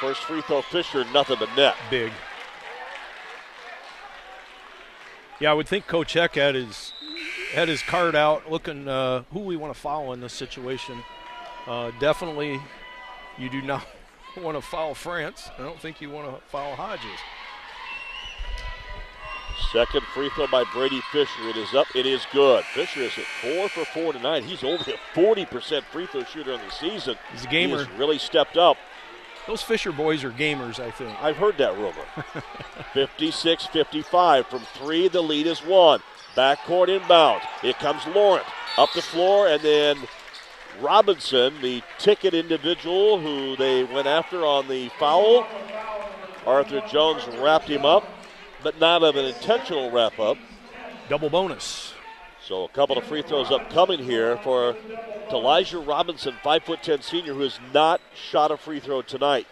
First 0.00 0.22
free 0.22 0.40
throw, 0.42 0.62
Fisher, 0.62 1.04
nothing 1.12 1.36
but 1.38 1.54
net. 1.56 1.74
Big. 1.90 2.12
Yeah, 5.40 5.50
I 5.50 5.54
would 5.54 5.68
think 5.68 5.86
Coach 5.86 6.14
Heck 6.14 6.34
had 6.34 6.54
his 6.54 6.92
had 7.52 7.68
his 7.68 7.82
card 7.82 8.14
out, 8.14 8.50
looking 8.50 8.88
uh, 8.88 9.22
who 9.32 9.40
we 9.40 9.56
want 9.56 9.72
to 9.74 9.78
follow 9.78 10.12
in 10.12 10.20
this 10.20 10.32
situation. 10.32 11.02
Uh, 11.66 11.90
definitely, 11.98 12.60
you 13.36 13.50
do 13.50 13.62
not 13.62 13.86
want 14.36 14.56
to 14.56 14.62
foul 14.62 14.94
France. 14.94 15.50
I 15.58 15.62
don't 15.62 15.80
think 15.80 16.00
you 16.00 16.10
want 16.10 16.28
to 16.28 16.40
foul 16.48 16.74
Hodges. 16.74 17.20
Second 19.72 20.02
free 20.14 20.30
throw 20.30 20.46
by 20.46 20.64
Brady 20.72 21.00
Fisher. 21.12 21.48
It 21.48 21.56
is 21.56 21.74
up. 21.74 21.86
It 21.94 22.06
is 22.06 22.24
good. 22.32 22.64
Fisher 22.74 23.00
is 23.00 23.12
at 23.18 23.24
four 23.42 23.68
for 23.68 23.84
four 23.86 24.12
tonight. 24.12 24.44
He's 24.44 24.64
only 24.64 24.92
a 24.92 25.18
40% 25.18 25.82
free 25.84 26.06
throw 26.06 26.24
shooter 26.24 26.54
on 26.54 26.60
the 26.60 26.70
season. 26.70 27.16
He's 27.32 27.44
a 27.44 27.48
gamer. 27.48 27.84
He 27.84 27.96
really 27.98 28.18
stepped 28.18 28.56
up. 28.56 28.76
Those 29.46 29.60
Fisher 29.60 29.92
boys 29.92 30.24
are 30.24 30.30
gamers, 30.30 30.78
I 30.78 30.90
think. 30.90 31.20
I've 31.22 31.36
heard 31.36 31.58
that 31.58 31.76
rumor. 31.76 32.04
56 32.94 33.66
55 33.66 34.46
from 34.46 34.60
three. 34.74 35.08
The 35.08 35.22
lead 35.22 35.46
is 35.46 35.60
one. 35.60 36.00
Backcourt 36.38 36.88
inbound. 36.88 37.42
It 37.64 37.80
comes 37.80 38.06
Laurent 38.06 38.46
up 38.76 38.92
the 38.94 39.02
floor, 39.02 39.48
and 39.48 39.60
then 39.60 39.98
Robinson, 40.80 41.60
the 41.60 41.82
ticket 41.98 42.32
individual 42.32 43.20
who 43.20 43.56
they 43.56 43.82
went 43.82 44.06
after 44.06 44.46
on 44.46 44.68
the 44.68 44.88
foul. 45.00 45.44
Arthur 46.46 46.80
Jones 46.88 47.26
wrapped 47.38 47.66
him 47.66 47.84
up, 47.84 48.04
but 48.62 48.78
not 48.78 49.02
of 49.02 49.16
an 49.16 49.24
intentional 49.24 49.90
wrap 49.90 50.20
up. 50.20 50.36
Double 51.08 51.28
bonus. 51.28 51.94
So 52.46 52.62
a 52.62 52.68
couple 52.68 52.96
of 52.96 53.02
free 53.04 53.22
throws 53.22 53.50
upcoming 53.50 53.98
here 53.98 54.36
for 54.38 54.76
Elijah 55.32 55.78
Robinson, 55.78 56.36
five 56.44 56.62
foot 56.62 56.84
ten 56.84 57.02
senior, 57.02 57.34
who 57.34 57.40
has 57.40 57.58
not 57.74 58.00
shot 58.14 58.52
a 58.52 58.56
free 58.56 58.78
throw 58.78 59.02
tonight. 59.02 59.48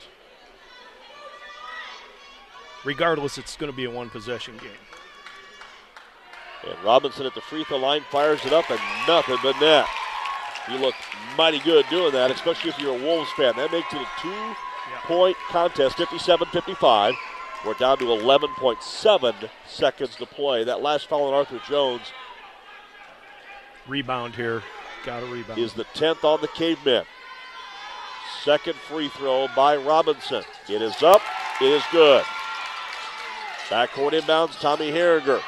Regardless, 2.85 3.39
it's 3.39 3.57
going 3.57 3.73
to 3.73 3.77
be 3.77 3.87
a 3.87 3.91
one 3.91 4.09
possession 4.09 4.57
game. 4.59 4.86
And 6.69 6.83
Robinson 6.85 7.27
at 7.27 7.35
the 7.35 7.41
free 7.41 7.65
throw 7.65 7.79
line 7.79 8.03
fires 8.11 8.45
it 8.45 8.53
up 8.53 8.71
and 8.71 8.81
nothing 9.07 9.37
but 9.43 9.59
net. 9.61 9.87
You 10.71 10.79
look 10.79 10.95
mighty 11.37 11.61
good 11.61 11.87
doing 11.91 12.13
that, 12.13 12.31
especially 12.31 12.71
if 12.71 12.79
you're 12.79 12.97
a 12.97 13.03
Wolves 13.03 13.31
fan. 13.33 13.55
That 13.57 13.71
makes 13.71 13.93
it 13.93 14.01
a 14.01 14.09
two 14.21 14.57
point 15.05 15.37
contest, 15.49 15.97
57 15.97 16.49
55. 16.49 17.15
We're 17.65 17.75
down 17.75 17.99
to 17.99 18.05
11.7 18.05 19.51
seconds 19.67 20.17
to 20.17 20.27
play. 20.27 20.65
That 20.65 20.83
last 20.83 21.09
foul 21.09 21.25
on 21.25 21.35
Arthur 21.35 21.61
Jones. 21.69 22.03
Rebound 23.87 24.35
here. 24.35 24.63
Got 25.05 25.23
a 25.23 25.27
rebound. 25.27 25.59
Is 25.59 25.73
the 25.73 25.85
10th 25.85 26.25
on 26.25 26.41
the 26.41 26.49
cavemen. 26.49 27.05
Second 28.45 28.75
free 28.75 29.09
throw 29.09 29.49
by 29.55 29.77
Robinson. 29.77 30.45
It 30.69 30.83
is 30.83 31.03
up. 31.03 31.23
It 31.61 31.67
is 31.67 31.83
good. 31.91 32.25
Backcourt 33.69 34.21
inbounds, 34.21 34.61
Tommy 34.61 34.91
Herringer. 34.91 35.43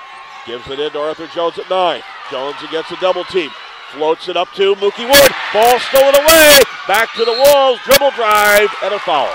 Gives 0.49 0.67
it 0.71 0.81
in 0.81 0.91
to 0.93 0.99
Arthur 0.99 1.27
Jones 1.27 1.59
at 1.59 1.69
nine. 1.69 2.01
Jones 2.31 2.57
against 2.67 2.91
a 2.91 2.97
double 3.03 3.23
team. 3.25 3.51
Floats 3.93 4.31
it 4.31 4.37
up 4.37 4.51
to 4.55 4.75
Mookie 4.77 5.05
Ward. 5.05 5.33
Ball 5.53 5.79
stolen 5.79 6.15
away. 6.15 6.61
Back 6.89 7.13
to 7.17 7.25
the 7.27 7.37
Wolves. 7.37 7.79
Dribble 7.85 8.13
drive 8.13 8.71
and 8.83 8.95
a 8.95 8.99
foul. 9.01 9.29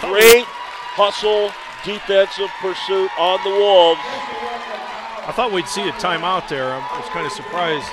Great 0.00 0.46
hustle, 0.96 1.52
defensive 1.84 2.48
pursuit 2.62 3.10
on 3.18 3.38
the 3.44 3.50
Wolves. 3.50 4.00
I 5.28 5.32
thought 5.36 5.52
we'd 5.52 5.68
see 5.68 5.86
a 5.86 5.92
timeout 5.92 6.48
there. 6.48 6.72
I 6.72 6.98
was 6.98 7.08
kind 7.10 7.26
of 7.26 7.32
surprised. 7.32 7.86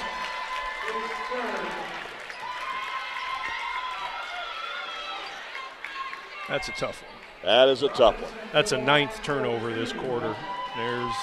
That's 6.48 6.70
a 6.70 6.72
tough 6.72 7.04
one. 7.04 7.09
That 7.44 7.70
is 7.70 7.84
a 7.84 7.90
tough 7.90 8.22
one. 8.22 8.32
That's 8.52 8.72
a 8.72 8.78
ninth 8.78 9.22
turnover 9.24 9.74
this 9.74 9.94
quarter. 9.94 10.36
There's 10.76 11.16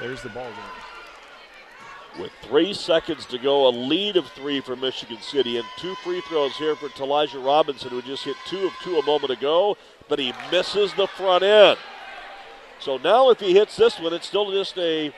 there's 0.00 0.22
the 0.22 0.28
ball 0.30 0.44
game. 0.44 2.22
With 2.22 2.32
three 2.42 2.74
seconds 2.74 3.26
to 3.26 3.38
go, 3.38 3.68
a 3.68 3.70
lead 3.70 4.16
of 4.16 4.26
three 4.28 4.60
for 4.60 4.74
Michigan 4.74 5.18
City, 5.20 5.56
and 5.56 5.66
two 5.76 5.94
free 5.96 6.20
throws 6.22 6.56
here 6.56 6.74
for 6.74 6.90
Elijah 7.00 7.38
Robinson, 7.38 7.90
who 7.90 8.02
just 8.02 8.24
hit 8.24 8.36
two 8.46 8.66
of 8.66 8.72
two 8.82 8.98
a 8.98 9.04
moment 9.04 9.30
ago, 9.30 9.76
but 10.08 10.18
he 10.18 10.32
misses 10.50 10.92
the 10.94 11.06
front 11.06 11.44
end. 11.44 11.78
So 12.80 12.96
now, 12.96 13.30
if 13.30 13.38
he 13.38 13.54
hits 13.54 13.76
this 13.76 14.00
one, 14.00 14.12
it's 14.12 14.26
still 14.26 14.50
just 14.50 14.76
a. 14.78 15.12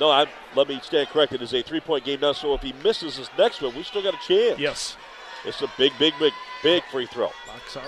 No, 0.00 0.10
I'm, 0.10 0.28
let 0.54 0.68
me 0.68 0.80
stand 0.82 1.08
corrected. 1.08 1.40
It's 1.40 1.54
a 1.54 1.62
three 1.62 1.80
point 1.80 2.04
game 2.04 2.20
now, 2.20 2.32
so 2.32 2.54
if 2.54 2.62
he 2.62 2.72
misses 2.84 3.16
this 3.18 3.30
next 3.38 3.62
one, 3.62 3.74
we 3.76 3.84
still 3.84 4.02
got 4.02 4.14
a 4.14 4.26
chance. 4.26 4.58
Yes. 4.58 4.96
It's 5.44 5.62
a 5.62 5.70
big, 5.78 5.92
big, 5.98 6.14
big, 6.18 6.32
big 6.62 6.82
free 6.90 7.06
throw. 7.06 7.30
Box 7.46 7.76
out. 7.76 7.84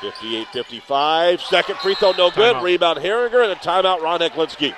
58 0.00 0.48
55. 0.48 1.40
Second 1.42 1.76
free 1.78 1.94
throw, 1.94 2.12
no 2.12 2.30
good. 2.30 2.56
Timeout. 2.56 2.62
Rebound, 2.62 2.98
Herringer, 2.98 3.42
and 3.42 3.52
a 3.52 3.56
timeout, 3.56 4.00
Ron 4.00 4.20
Heklinski. 4.20 4.74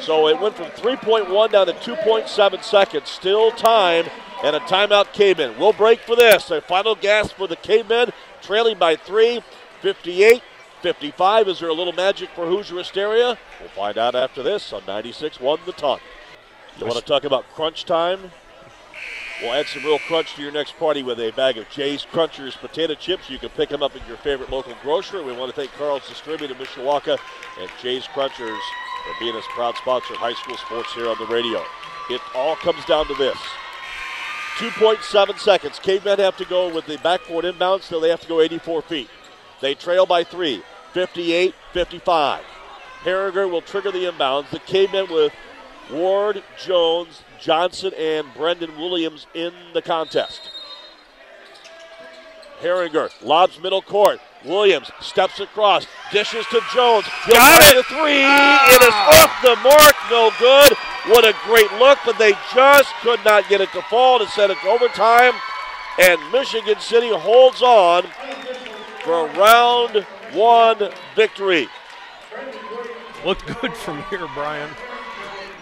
So 0.00 0.28
it 0.28 0.40
went 0.40 0.54
from 0.54 0.66
3.1 0.66 1.52
down 1.52 1.66
to 1.66 1.72
2.7 1.72 2.62
seconds. 2.62 3.08
Still 3.08 3.50
time, 3.52 4.06
and 4.44 4.54
a 4.54 4.60
timeout 4.60 5.12
came 5.12 5.40
in. 5.40 5.58
We'll 5.58 5.72
break 5.72 6.00
for 6.00 6.14
this. 6.14 6.50
A 6.50 6.60
final 6.60 6.94
gasp 6.94 7.36
for 7.36 7.46
the 7.46 7.56
Cavemen, 7.56 8.10
trailing 8.42 8.78
by 8.78 8.96
three, 8.96 9.42
58 9.80 10.42
55. 10.82 11.48
Is 11.48 11.60
there 11.60 11.68
a 11.68 11.74
little 11.74 11.92
magic 11.92 12.28
for 12.30 12.46
Hoosier 12.46 12.76
Hysteria? 12.76 13.38
We'll 13.60 13.68
find 13.70 13.98
out 13.98 14.14
after 14.14 14.42
this 14.42 14.72
on 14.72 14.82
96 14.86 15.40
1 15.40 15.60
the 15.66 15.72
ton. 15.72 15.98
You 16.78 16.86
want 16.86 16.98
to 16.98 17.04
talk 17.04 17.24
about 17.24 17.44
crunch 17.54 17.84
time? 17.84 18.30
We'll 19.40 19.52
add 19.52 19.66
some 19.66 19.84
real 19.84 20.00
crunch 20.00 20.34
to 20.34 20.42
your 20.42 20.50
next 20.50 20.76
party 20.78 21.04
with 21.04 21.20
a 21.20 21.30
bag 21.30 21.58
of 21.58 21.68
Jay's 21.70 22.04
Krunchers 22.04 22.56
potato 22.56 22.94
chips. 22.94 23.30
You 23.30 23.38
can 23.38 23.50
pick 23.50 23.68
them 23.68 23.84
up 23.84 23.94
at 23.94 24.06
your 24.08 24.16
favorite 24.16 24.50
local 24.50 24.74
grocery. 24.82 25.22
We 25.22 25.32
want 25.32 25.54
to 25.54 25.56
thank 25.56 25.72
Carl's 25.74 26.08
Distributor 26.08 26.54
Mishawaka 26.54 27.18
and 27.60 27.70
Jay's 27.80 28.04
Krunchers 28.04 28.58
for 29.04 29.14
being 29.20 29.36
a 29.36 29.40
proud 29.50 29.76
sponsor 29.76 30.14
of 30.14 30.18
high 30.18 30.32
school 30.32 30.56
sports 30.56 30.92
here 30.92 31.08
on 31.08 31.16
the 31.20 31.26
radio. 31.26 31.62
It 32.10 32.20
all 32.34 32.56
comes 32.56 32.84
down 32.86 33.06
to 33.06 33.14
this. 33.14 33.38
2.7 34.56 35.38
seconds. 35.38 35.78
Cavemen 35.78 36.18
have 36.18 36.36
to 36.38 36.44
go 36.44 36.74
with 36.74 36.86
the 36.86 36.98
backboard 36.98 37.44
inbound, 37.44 37.84
so 37.84 38.00
they 38.00 38.08
have 38.08 38.20
to 38.22 38.28
go 38.28 38.40
84 38.40 38.82
feet. 38.82 39.08
They 39.60 39.76
trail 39.76 40.04
by 40.04 40.24
three, 40.24 40.64
58 40.94 41.54
55. 41.72 42.42
Herringer 43.04 43.48
will 43.48 43.62
trigger 43.62 43.92
the 43.92 44.06
inbounds. 44.06 44.50
The 44.50 44.58
Cavemen 44.58 45.12
with 45.12 45.32
Ward, 45.92 46.42
Jones, 46.60 47.22
Johnson, 47.40 47.92
and 47.94 48.26
Brendan 48.34 48.76
Williams 48.76 49.26
in 49.34 49.52
the 49.74 49.82
contest. 49.82 50.50
Herringer 52.60 53.10
lobs 53.22 53.60
middle 53.60 53.82
court. 53.82 54.20
Williams 54.44 54.90
steps 55.00 55.40
across, 55.40 55.86
dishes 56.12 56.46
to 56.46 56.60
Jones. 56.72 57.06
He'll 57.24 57.34
Got 57.34 57.76
it. 57.76 57.86
three. 57.86 58.22
Ah. 58.24 58.74
It 58.74 58.82
is 58.82 58.94
off 58.94 59.42
the 59.42 59.56
mark. 59.68 59.94
No 60.10 60.30
good. 60.38 60.76
What 61.12 61.24
a 61.26 61.34
great 61.44 61.72
look, 61.78 61.98
but 62.04 62.18
they 62.18 62.32
just 62.54 62.92
could 63.02 63.24
not 63.24 63.48
get 63.48 63.60
it 63.60 63.70
to 63.72 63.82
fall 63.82 64.18
to 64.18 64.26
send 64.28 64.52
it 64.52 64.58
to 64.62 64.68
overtime. 64.68 65.34
And 66.00 66.20
Michigan 66.30 66.78
City 66.80 67.10
holds 67.10 67.62
on 67.62 68.04
for 69.02 69.28
a 69.28 69.38
round 69.38 70.06
one 70.32 70.90
victory. 71.16 71.68
Looked 73.24 73.46
good 73.60 73.74
from 73.74 74.02
here, 74.04 74.28
Brian. 74.34 74.70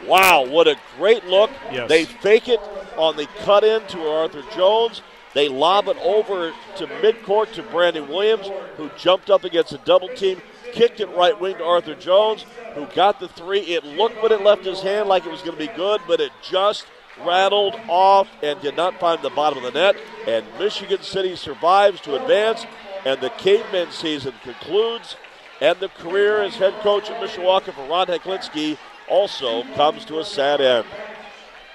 Wow, 0.06 0.46
what 0.46 0.68
a 0.68 0.76
great 0.96 1.24
look. 1.26 1.50
Yes. 1.72 1.88
They 1.88 2.04
fake 2.04 2.48
it 2.48 2.60
on 2.96 3.16
the 3.16 3.26
cut 3.40 3.64
in 3.64 3.86
to 3.88 4.08
Arthur 4.08 4.42
Jones. 4.54 5.02
They 5.34 5.48
lob 5.48 5.88
it 5.88 5.98
over 5.98 6.52
to 6.76 6.86
midcourt 6.86 7.52
to 7.54 7.62
Brendan 7.62 8.08
Williams, 8.08 8.48
who 8.76 8.90
jumped 8.96 9.28
up 9.28 9.44
against 9.44 9.72
a 9.72 9.78
double 9.78 10.08
team, 10.08 10.40
kicked 10.72 11.00
it 11.00 11.08
right 11.08 11.38
wing 11.38 11.58
to 11.58 11.64
Arthur 11.64 11.94
Jones, 11.94 12.46
who 12.74 12.86
got 12.94 13.20
the 13.20 13.28
three. 13.28 13.60
It 13.60 13.84
looked 13.84 14.22
when 14.22 14.32
it 14.32 14.42
left 14.42 14.64
his 14.64 14.80
hand 14.80 15.08
like 15.08 15.26
it 15.26 15.30
was 15.30 15.42
going 15.42 15.58
to 15.58 15.66
be 15.66 15.72
good, 15.74 16.00
but 16.06 16.20
it 16.20 16.32
just 16.42 16.86
rattled 17.24 17.74
off 17.88 18.28
and 18.42 18.60
did 18.62 18.76
not 18.76 18.98
find 18.98 19.20
the 19.22 19.30
bottom 19.30 19.62
of 19.64 19.72
the 19.72 19.78
net. 19.78 19.96
And 20.26 20.46
Michigan 20.58 21.02
City 21.02 21.36
survives 21.36 22.00
to 22.02 22.16
advance, 22.16 22.64
and 23.04 23.20
the 23.20 23.30
Cavemen 23.30 23.90
season 23.90 24.32
concludes. 24.42 25.16
And 25.60 25.78
the 25.80 25.88
career 25.88 26.42
as 26.42 26.56
head 26.56 26.74
coach 26.80 27.10
at 27.10 27.20
Mishawaka 27.20 27.72
for 27.72 27.86
Ron 27.88 28.06
Heklinski 28.06 28.76
also 29.08 29.62
comes 29.74 30.04
to 30.06 30.18
a 30.18 30.24
sad 30.24 30.60
end. 30.60 30.86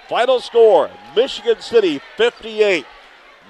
Final 0.09 0.39
score 0.39 0.89
Michigan 1.15 1.61
City 1.61 2.01
58, 2.17 2.85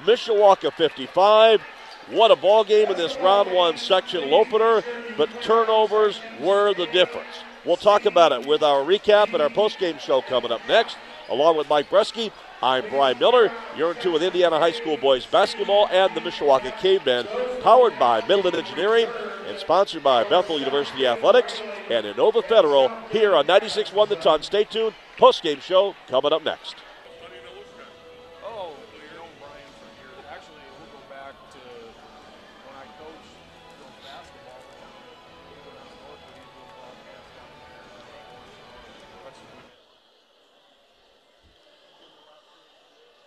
Mishawaka 0.05 0.71
55. 0.73 1.61
What 2.09 2.31
a 2.31 2.35
ball 2.35 2.63
game 2.63 2.89
in 2.89 2.97
this 2.97 3.15
round 3.17 3.51
one 3.51 3.77
section 3.77 4.33
opener, 4.33 4.83
but 5.17 5.29
turnovers 5.41 6.19
were 6.39 6.73
the 6.73 6.87
difference. 6.87 7.43
We'll 7.65 7.77
talk 7.77 8.05
about 8.05 8.31
it 8.31 8.45
with 8.45 8.63
our 8.63 8.83
recap 8.83 9.33
and 9.33 9.41
our 9.41 9.49
postgame 9.49 9.99
show 9.99 10.21
coming 10.21 10.51
up 10.51 10.61
next. 10.67 10.97
Along 11.29 11.55
with 11.55 11.69
Mike 11.69 11.89
Bresky, 11.89 12.31
I'm 12.63 12.87
Brian 12.89 13.17
Miller. 13.17 13.51
You're 13.75 13.91
in 13.93 14.01
two 14.01 14.11
with 14.11 14.21
Indiana 14.21 14.59
High 14.59 14.71
School 14.71 14.95
boys 14.95 15.25
basketball 15.25 15.87
and 15.87 16.15
the 16.15 16.21
Mishawaka 16.21 16.77
Cavemen, 16.77 17.25
powered 17.63 17.97
by 17.97 18.25
Midland 18.27 18.55
Engineering 18.55 19.07
and 19.47 19.57
sponsored 19.57 20.03
by 20.03 20.23
Bethel 20.25 20.59
University 20.59 21.07
Athletics 21.07 21.59
and 21.89 22.05
Inova 22.05 22.43
Federal 22.43 22.91
here 23.09 23.35
on 23.35 23.47
96.1 23.47 24.09
The 24.09 24.15
Ton. 24.17 24.43
Stay 24.43 24.63
tuned. 24.63 24.93
Post 25.17 25.41
game 25.41 25.59
show 25.59 25.95
coming 26.07 26.33
up 26.33 26.43
next. 26.43 26.75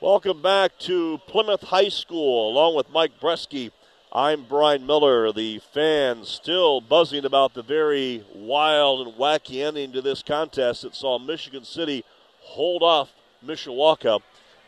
Welcome 0.04 0.42
back 0.42 0.78
to 0.80 1.16
Plymouth 1.26 1.62
High 1.62 1.88
School, 1.88 2.50
along 2.50 2.76
with 2.76 2.90
Mike 2.90 3.18
Bresky. 3.18 3.70
I'm 4.12 4.44
Brian 4.44 4.84
Miller. 4.84 5.32
The 5.32 5.60
fans 5.72 6.28
still 6.28 6.82
buzzing 6.82 7.24
about 7.24 7.54
the 7.54 7.62
very 7.62 8.22
wild 8.34 9.06
and 9.06 9.16
wacky 9.16 9.64
ending 9.64 9.92
to 9.92 10.02
this 10.02 10.22
contest 10.22 10.82
that 10.82 10.94
saw 10.94 11.18
Michigan 11.18 11.64
City 11.64 12.04
hold 12.40 12.82
off 12.82 13.14
Mishawaka 13.42 14.20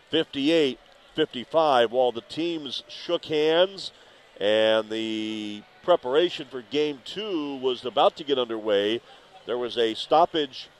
58 0.08 0.78
55 1.14 1.92
while 1.92 2.12
the 2.12 2.22
teams 2.22 2.82
shook 2.88 3.26
hands 3.26 3.92
and 4.40 4.88
the 4.88 5.62
preparation 5.82 6.46
for 6.50 6.62
game 6.62 7.00
two 7.04 7.56
was 7.56 7.84
about 7.84 8.16
to 8.16 8.24
get 8.24 8.38
underway. 8.38 9.02
There 9.44 9.58
was 9.58 9.76
a 9.76 9.92
stoppage 9.92 10.70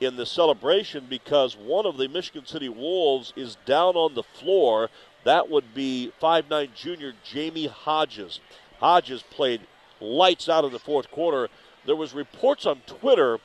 in 0.00 0.16
the 0.16 0.26
celebration 0.26 1.06
because 1.08 1.56
one 1.56 1.86
of 1.86 1.96
the 1.96 2.08
Michigan 2.08 2.46
City 2.46 2.68
Wolves 2.68 3.32
is 3.36 3.56
down 3.64 3.94
on 3.94 4.14
the 4.14 4.22
floor. 4.22 4.90
That 5.24 5.48
would 5.48 5.74
be 5.74 6.12
5'9 6.20 6.74
junior 6.74 7.12
Jamie 7.22 7.66
Hodges. 7.66 8.40
Hodges 8.78 9.22
played 9.22 9.62
lights 10.00 10.48
out 10.48 10.64
in 10.64 10.72
the 10.72 10.78
fourth 10.78 11.10
quarter. 11.10 11.48
There 11.86 11.96
was 11.96 12.12
reports 12.12 12.66
on 12.66 12.80
Twitter 12.86 13.38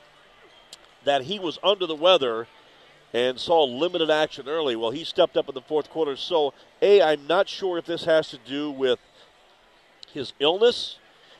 that 1.04 1.22
he 1.22 1.38
was 1.38 1.58
under 1.62 1.86
the 1.86 1.94
weather 1.94 2.46
and 3.12 3.38
saw 3.38 3.64
limited 3.64 4.10
action 4.10 4.48
early. 4.48 4.76
Well, 4.76 4.90
he 4.90 5.04
stepped 5.04 5.36
up 5.36 5.48
in 5.48 5.54
the 5.54 5.62
fourth 5.62 5.90
quarter. 5.90 6.16
So, 6.16 6.52
A, 6.82 7.02
I'm 7.02 7.26
not 7.26 7.48
sure 7.48 7.78
if 7.78 7.86
this 7.86 8.04
has 8.04 8.28
to 8.28 8.38
do 8.38 8.70
with 8.70 8.98
his 10.12 10.32
illness, 10.38 10.98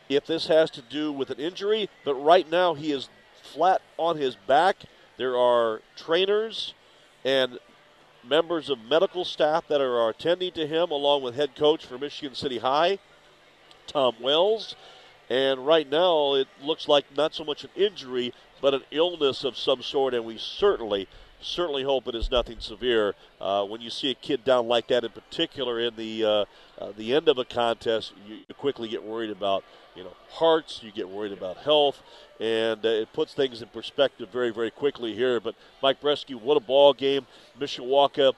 if 0.09 0.27
this 0.27 0.47
has 0.49 0.71
to 0.73 0.83
do 0.83 1.13
with 1.13 1.31
an 1.31 1.39
injury, 1.39 1.89
but 2.05 2.15
right 2.15 2.51
now 2.51 2.75
he 2.75 2.93
is 2.93 3.09
flat 3.43 3.83
on 3.97 4.17
his 4.17 4.37
back 4.47 4.77
there 5.21 5.37
are 5.37 5.83
trainers 5.97 6.73
and 7.27 7.59
members 8.27 8.71
of 8.71 8.79
medical 8.89 9.23
staff 9.23 9.69
that 9.69 9.79
are 9.79 10.09
attending 10.09 10.51
to 10.53 10.67
him, 10.67 10.91
along 10.91 11.23
with 11.23 11.35
head 11.35 11.55
coach 11.55 11.85
for 11.85 11.99
Michigan 11.99 12.35
City 12.35 12.57
High, 12.57 12.99
Tom 13.87 14.15
Wells. 14.19 14.77
And 15.29 15.67
right 15.67 15.87
now, 15.91 16.37
it 16.37 16.49
looks 16.63 16.89
like 16.89 17.05
not 17.15 17.35
so 17.35 17.45
much 17.45 17.65
an 17.65 17.71
injury, 17.77 18.33
but 18.63 18.73
an 18.73 18.81
illness 18.91 19.45
of 19.45 19.59
some 19.59 19.83
sort, 19.83 20.15
and 20.15 20.25
we 20.25 20.39
certainly 20.39 21.07
certainly 21.43 21.83
hope 21.83 22.09
it 22.09 22.15
is 22.15 22.31
nothing 22.31 22.59
severe. 22.59 23.15
Uh, 23.43 23.65
when 23.65 23.83
you 23.83 23.91
see 23.91 24.11
a 24.11 24.15
kid 24.15 24.43
down 24.43 24.69
like 24.69 24.89
that, 24.89 25.05
in 25.05 25.11
particular 25.11 25.81
in 25.81 25.95
the 25.97 26.25
uh, 26.25 26.45
uh, 26.81 26.93
the 26.97 27.15
end 27.15 27.29
of 27.29 27.39
a 27.39 27.45
contest, 27.45 28.13
you, 28.27 28.37
you, 28.49 28.55
quickly 28.55 28.89
get 28.89 29.03
worried 29.03 29.31
about 29.31 29.65
you 29.95 30.03
know 30.03 30.13
hearts. 30.31 30.81
You 30.83 30.91
get 30.91 31.09
worried 31.09 31.33
about 31.33 31.59
health, 31.59 32.03
and 32.41 32.85
uh, 32.85 32.89
it 32.89 33.13
puts 33.13 33.35
things 33.35 33.61
in 33.61 33.69
perspective 33.69 34.31
very 34.31 34.51
very 34.51 34.71
quickly 34.71 35.15
here. 35.15 35.41
But 35.41 35.55
Mike 35.83 36.01
Bresky, 36.01 36.41
what 36.41 36.57
a 36.57 36.61
ball 36.61 36.93
game! 36.95 37.27
Mishawaka. 37.59 38.35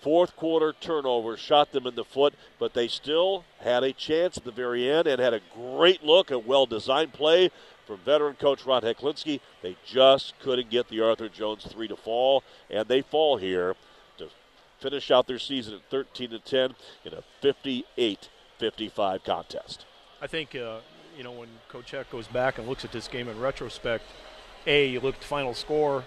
Fourth 0.00 0.36
quarter 0.36 0.74
turnover 0.82 1.34
shot 1.34 1.72
them 1.72 1.86
in 1.86 1.94
the 1.94 2.04
foot, 2.04 2.34
but 2.58 2.74
they 2.74 2.88
still 2.88 3.42
had 3.60 3.82
a 3.82 3.90
chance 3.94 4.36
at 4.36 4.44
the 4.44 4.50
very 4.50 4.90
end 4.90 5.06
and 5.06 5.18
had 5.18 5.32
a 5.32 5.40
great 5.54 6.04
look, 6.04 6.30
a 6.30 6.38
well 6.38 6.66
designed 6.66 7.14
play 7.14 7.50
from 7.86 7.96
veteran 8.04 8.34
coach 8.34 8.66
Ron 8.66 8.82
Heklinski. 8.82 9.40
They 9.62 9.76
just 9.86 10.38
couldn't 10.40 10.68
get 10.68 10.88
the 10.88 11.00
Arthur 11.00 11.30
Jones 11.30 11.64
three 11.64 11.88
to 11.88 11.96
fall, 11.96 12.42
and 12.68 12.86
they 12.86 13.00
fall 13.00 13.38
here 13.38 13.76
finish 14.84 15.10
out 15.10 15.26
their 15.26 15.38
season 15.38 15.72
at 15.72 15.80
13 15.88 16.30
to 16.30 16.38
10 16.38 16.74
in 17.06 17.14
a 17.14 17.22
58-55 17.42 19.24
contest. 19.24 19.86
I 20.20 20.26
think 20.26 20.54
uh, 20.54 20.80
you 21.16 21.24
know 21.24 21.32
when 21.32 21.48
Coach 21.70 21.92
Heck 21.92 22.10
goes 22.10 22.26
back 22.26 22.58
and 22.58 22.68
looks 22.68 22.84
at 22.84 22.92
this 22.92 23.08
game 23.08 23.28
in 23.28 23.40
retrospect. 23.40 24.04
A, 24.66 24.88
you 24.88 25.00
look 25.00 25.14
at 25.14 25.20
the 25.22 25.26
final 25.26 25.54
score, 25.54 26.04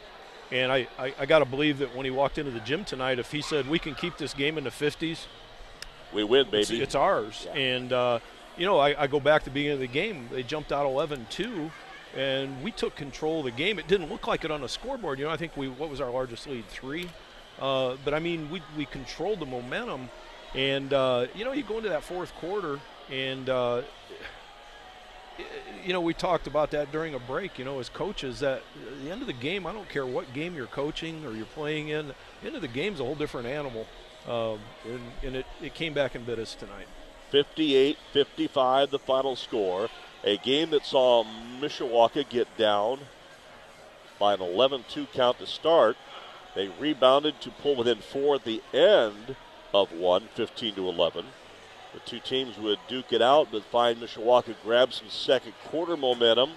and 0.51 0.71
I, 0.71 0.87
I, 0.97 1.13
I 1.19 1.25
got 1.25 1.39
to 1.39 1.45
believe 1.45 1.79
that 1.79 1.95
when 1.95 2.05
he 2.05 2.11
walked 2.11 2.37
into 2.37 2.51
the 2.51 2.59
gym 2.59 2.85
tonight, 2.85 3.19
if 3.19 3.31
he 3.31 3.41
said 3.41 3.67
we 3.67 3.79
can 3.79 3.95
keep 3.95 4.17
this 4.17 4.33
game 4.33 4.57
in 4.57 4.63
the 4.63 4.69
50s, 4.69 5.25
we 6.13 6.23
win, 6.23 6.45
baby. 6.45 6.59
It's, 6.59 6.71
it's 6.71 6.95
ours. 6.95 7.47
Yeah. 7.47 7.53
And 7.59 7.93
uh, 7.93 8.19
you 8.57 8.65
know, 8.67 8.77
I, 8.77 9.03
I 9.03 9.07
go 9.07 9.19
back 9.19 9.43
to 9.43 9.49
the 9.49 9.53
beginning 9.53 9.73
of 9.73 9.79
the 9.79 9.87
game. 9.87 10.29
They 10.31 10.43
jumped 10.43 10.71
out 10.71 10.85
11-2, 10.85 11.71
and 12.15 12.63
we 12.63 12.71
took 12.71 12.95
control 12.95 13.39
of 13.39 13.45
the 13.45 13.51
game. 13.51 13.79
It 13.79 13.87
didn't 13.87 14.09
look 14.09 14.27
like 14.27 14.45
it 14.45 14.51
on 14.51 14.61
the 14.61 14.69
scoreboard. 14.69 15.17
You 15.17 15.25
know, 15.25 15.31
I 15.31 15.37
think 15.37 15.57
we 15.57 15.67
what 15.67 15.89
was 15.89 15.99
our 15.99 16.11
largest 16.11 16.47
lead 16.47 16.67
three, 16.67 17.09
uh, 17.59 17.95
but 18.03 18.13
I 18.13 18.19
mean 18.19 18.49
we 18.49 18.61
we 18.75 18.85
controlled 18.85 19.39
the 19.39 19.45
momentum, 19.45 20.09
and 20.55 20.93
uh, 20.93 21.27
you 21.35 21.45
know 21.45 21.51
you 21.51 21.63
go 21.63 21.77
into 21.77 21.89
that 21.89 22.03
fourth 22.03 22.33
quarter 22.35 22.79
and. 23.11 23.49
Uh, 23.49 23.81
you 25.85 25.93
know, 25.93 26.01
we 26.01 26.13
talked 26.13 26.47
about 26.47 26.71
that 26.71 26.91
during 26.91 27.13
a 27.13 27.19
break, 27.19 27.59
you 27.59 27.63
know, 27.63 27.79
as 27.79 27.89
coaches, 27.89 28.39
that 28.39 28.63
at 28.75 29.03
the 29.03 29.11
end 29.11 29.21
of 29.21 29.27
the 29.27 29.33
game, 29.33 29.67
I 29.67 29.71
don't 29.71 29.87
care 29.87 30.05
what 30.05 30.33
game 30.33 30.55
you're 30.55 30.65
coaching 30.65 31.23
or 31.25 31.31
you're 31.31 31.45
playing 31.45 31.89
in, 31.89 32.07
the 32.41 32.47
end 32.47 32.55
of 32.55 32.61
the 32.61 32.67
game's 32.67 32.99
a 32.99 33.03
whole 33.03 33.15
different 33.15 33.47
animal. 33.47 33.85
Um, 34.27 34.59
and, 34.83 35.01
and 35.23 35.35
it, 35.37 35.45
it 35.61 35.73
came 35.73 35.93
back 35.93 36.15
and 36.15 36.25
bit 36.25 36.39
us 36.39 36.55
tonight. 36.55 36.87
58 37.29 37.97
55, 38.13 38.91
the 38.91 38.99
final 38.99 39.35
score. 39.35 39.89
A 40.23 40.37
game 40.37 40.71
that 40.71 40.85
saw 40.85 41.23
Mishawaka 41.59 42.27
get 42.27 42.47
down 42.57 42.99
by 44.19 44.33
an 44.33 44.41
11 44.41 44.85
2 44.89 45.05
count 45.13 45.39
to 45.39 45.47
start. 45.47 45.95
They 46.57 46.69
rebounded 46.79 47.39
to 47.41 47.51
pull 47.51 47.75
within 47.75 47.99
four 47.99 48.33
at 48.33 48.43
the 48.43 48.63
end 48.73 49.35
of 49.75 49.91
one, 49.91 50.27
15 50.33 50.73
to 50.73 50.89
11. 50.89 51.23
The 51.93 51.99
two 51.99 52.19
teams 52.19 52.57
would 52.57 52.79
duke 52.87 53.13
it 53.13 53.21
out, 53.21 53.49
but 53.51 53.63
find 53.65 53.99
Mishawaka 53.99 54.55
grab 54.63 54.91
some 54.91 55.07
second 55.07 55.53
quarter 55.65 55.95
momentum. 55.95 56.53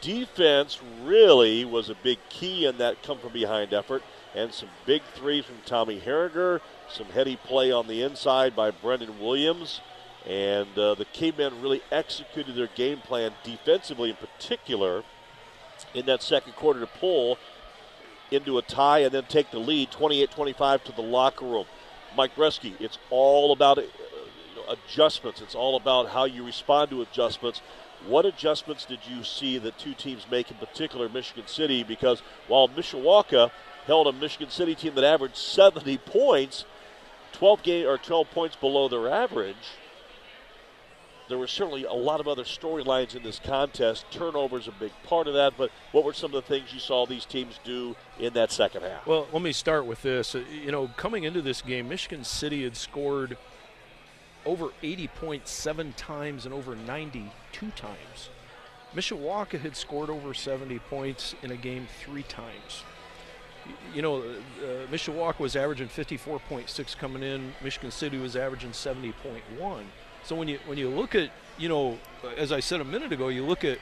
Defense 0.00 0.80
really 1.04 1.64
was 1.64 1.88
a 1.88 1.94
big 1.94 2.18
key 2.28 2.66
in 2.66 2.78
that 2.78 3.04
come 3.04 3.18
from 3.18 3.32
behind 3.32 3.72
effort, 3.72 4.02
and 4.34 4.52
some 4.52 4.68
big 4.84 5.02
threes 5.14 5.44
from 5.44 5.58
Tommy 5.64 6.00
Herringer, 6.00 6.60
some 6.88 7.06
heady 7.06 7.36
play 7.36 7.70
on 7.70 7.86
the 7.86 8.02
inside 8.02 8.56
by 8.56 8.72
Brendan 8.72 9.20
Williams. 9.20 9.80
And 10.26 10.76
uh, 10.76 10.96
the 10.96 11.04
Cavemen 11.04 11.62
really 11.62 11.82
executed 11.92 12.56
their 12.56 12.66
game 12.66 12.98
plan 12.98 13.30
defensively, 13.44 14.10
in 14.10 14.16
particular, 14.16 15.04
in 15.94 16.06
that 16.06 16.20
second 16.20 16.56
quarter 16.56 16.80
to 16.80 16.86
pull 16.88 17.38
into 18.30 18.58
a 18.58 18.62
tie 18.62 19.00
and 19.00 19.12
then 19.12 19.24
take 19.24 19.50
the 19.50 19.58
lead 19.58 19.90
28 19.90 20.30
25 20.30 20.84
to 20.84 20.92
the 20.92 21.02
locker 21.02 21.44
room. 21.44 21.66
Mike 22.16 22.34
Bresky, 22.34 22.74
it's 22.80 22.98
all 23.10 23.52
about 23.52 23.78
uh, 23.78 23.82
adjustments, 24.68 25.40
it's 25.40 25.54
all 25.54 25.76
about 25.76 26.08
how 26.08 26.24
you 26.24 26.44
respond 26.44 26.90
to 26.90 27.02
adjustments. 27.02 27.60
What 28.06 28.24
adjustments 28.24 28.84
did 28.84 29.00
you 29.06 29.22
see 29.24 29.58
the 29.58 29.72
two 29.72 29.94
teams 29.94 30.26
make, 30.30 30.50
in 30.50 30.56
particular 30.56 31.08
Michigan 31.08 31.46
City? 31.46 31.82
Because 31.82 32.22
while 32.48 32.68
Mishawaka 32.68 33.50
held 33.86 34.06
a 34.06 34.12
Michigan 34.12 34.48
City 34.48 34.74
team 34.74 34.94
that 34.94 35.04
averaged 35.04 35.36
70 35.36 35.98
points, 35.98 36.64
12 37.32 37.62
game 37.62 37.86
or 37.86 37.98
12 37.98 38.30
points 38.30 38.56
below 38.56 38.88
their 38.88 39.08
average, 39.08 39.56
there 41.30 41.38
were 41.38 41.46
certainly 41.46 41.84
a 41.84 41.92
lot 41.92 42.20
of 42.20 42.26
other 42.26 42.42
storylines 42.42 43.14
in 43.14 43.22
this 43.22 43.38
contest. 43.38 44.04
Turnovers 44.10 44.66
a 44.68 44.72
big 44.72 44.90
part 45.04 45.28
of 45.28 45.34
that, 45.34 45.54
but 45.56 45.70
what 45.92 46.04
were 46.04 46.12
some 46.12 46.34
of 46.34 46.44
the 46.44 46.48
things 46.48 46.74
you 46.74 46.80
saw 46.80 47.06
these 47.06 47.24
teams 47.24 47.60
do 47.64 47.94
in 48.18 48.32
that 48.34 48.50
second 48.50 48.82
half? 48.82 49.06
Well, 49.06 49.28
let 49.32 49.40
me 49.40 49.52
start 49.52 49.86
with 49.86 50.02
this. 50.02 50.34
Uh, 50.34 50.42
you 50.52 50.72
know, 50.72 50.88
coming 50.96 51.24
into 51.24 51.40
this 51.40 51.62
game, 51.62 51.88
Michigan 51.88 52.24
City 52.24 52.64
had 52.64 52.76
scored 52.76 53.38
over 54.44 54.70
80 54.82 55.08
points 55.08 55.50
seven 55.52 55.92
times 55.92 56.46
and 56.46 56.54
over 56.54 56.74
92 56.74 57.70
times. 57.70 58.30
Mishawaka 58.94 59.60
had 59.60 59.76
scored 59.76 60.10
over 60.10 60.34
70 60.34 60.78
points 60.80 61.36
in 61.42 61.52
a 61.52 61.56
game 61.56 61.86
three 62.02 62.24
times. 62.24 62.82
You 63.94 64.02
know, 64.02 64.16
uh, 64.16 64.86
Mishawaka 64.90 65.38
was 65.38 65.54
averaging 65.54 65.88
54.6 65.88 66.96
coming 66.96 67.22
in. 67.22 67.52
Michigan 67.62 67.92
City 67.92 68.18
was 68.18 68.34
averaging 68.34 68.70
70.1. 68.70 69.84
So 70.24 70.36
when 70.36 70.48
you 70.48 70.58
when 70.66 70.78
you 70.78 70.88
look 70.88 71.14
at 71.14 71.30
you 71.58 71.68
know, 71.68 71.98
as 72.36 72.52
I 72.52 72.60
said 72.60 72.80
a 72.80 72.84
minute 72.84 73.12
ago, 73.12 73.28
you 73.28 73.44
look 73.44 73.64
at 73.64 73.78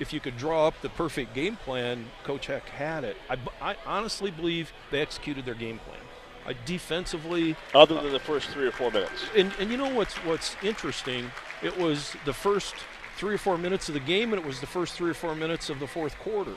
if 0.00 0.12
you 0.12 0.20
could 0.20 0.36
draw 0.36 0.66
up 0.66 0.80
the 0.80 0.88
perfect 0.88 1.34
game 1.34 1.56
plan, 1.56 2.06
Coach 2.22 2.46
Heck 2.46 2.68
had 2.68 3.04
it. 3.04 3.16
I, 3.28 3.36
I 3.60 3.76
honestly 3.84 4.30
believe 4.30 4.72
they 4.90 5.00
executed 5.00 5.44
their 5.44 5.54
game 5.54 5.78
plan. 5.78 6.00
Uh, 6.46 6.54
defensively, 6.64 7.56
other 7.74 7.96
than 7.96 8.06
uh, 8.06 8.10
the 8.10 8.20
first 8.20 8.48
three 8.48 8.66
or 8.66 8.70
four 8.70 8.90
minutes. 8.90 9.24
And, 9.36 9.52
and 9.58 9.70
you 9.70 9.76
know 9.76 9.92
what's 9.92 10.14
what's 10.24 10.56
interesting? 10.62 11.30
It 11.62 11.76
was 11.76 12.16
the 12.24 12.32
first 12.32 12.74
three 13.16 13.34
or 13.34 13.38
four 13.38 13.58
minutes 13.58 13.88
of 13.88 13.94
the 13.94 14.00
game, 14.00 14.32
and 14.32 14.40
it 14.40 14.46
was 14.46 14.60
the 14.60 14.66
first 14.66 14.94
three 14.94 15.10
or 15.10 15.14
four 15.14 15.34
minutes 15.34 15.68
of 15.68 15.78
the 15.78 15.86
fourth 15.86 16.16
quarter 16.20 16.54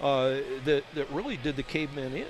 uh, 0.00 0.38
that 0.64 0.82
that 0.94 1.08
really 1.10 1.36
did 1.36 1.54
the 1.54 1.62
cavemen 1.62 2.14
in. 2.14 2.26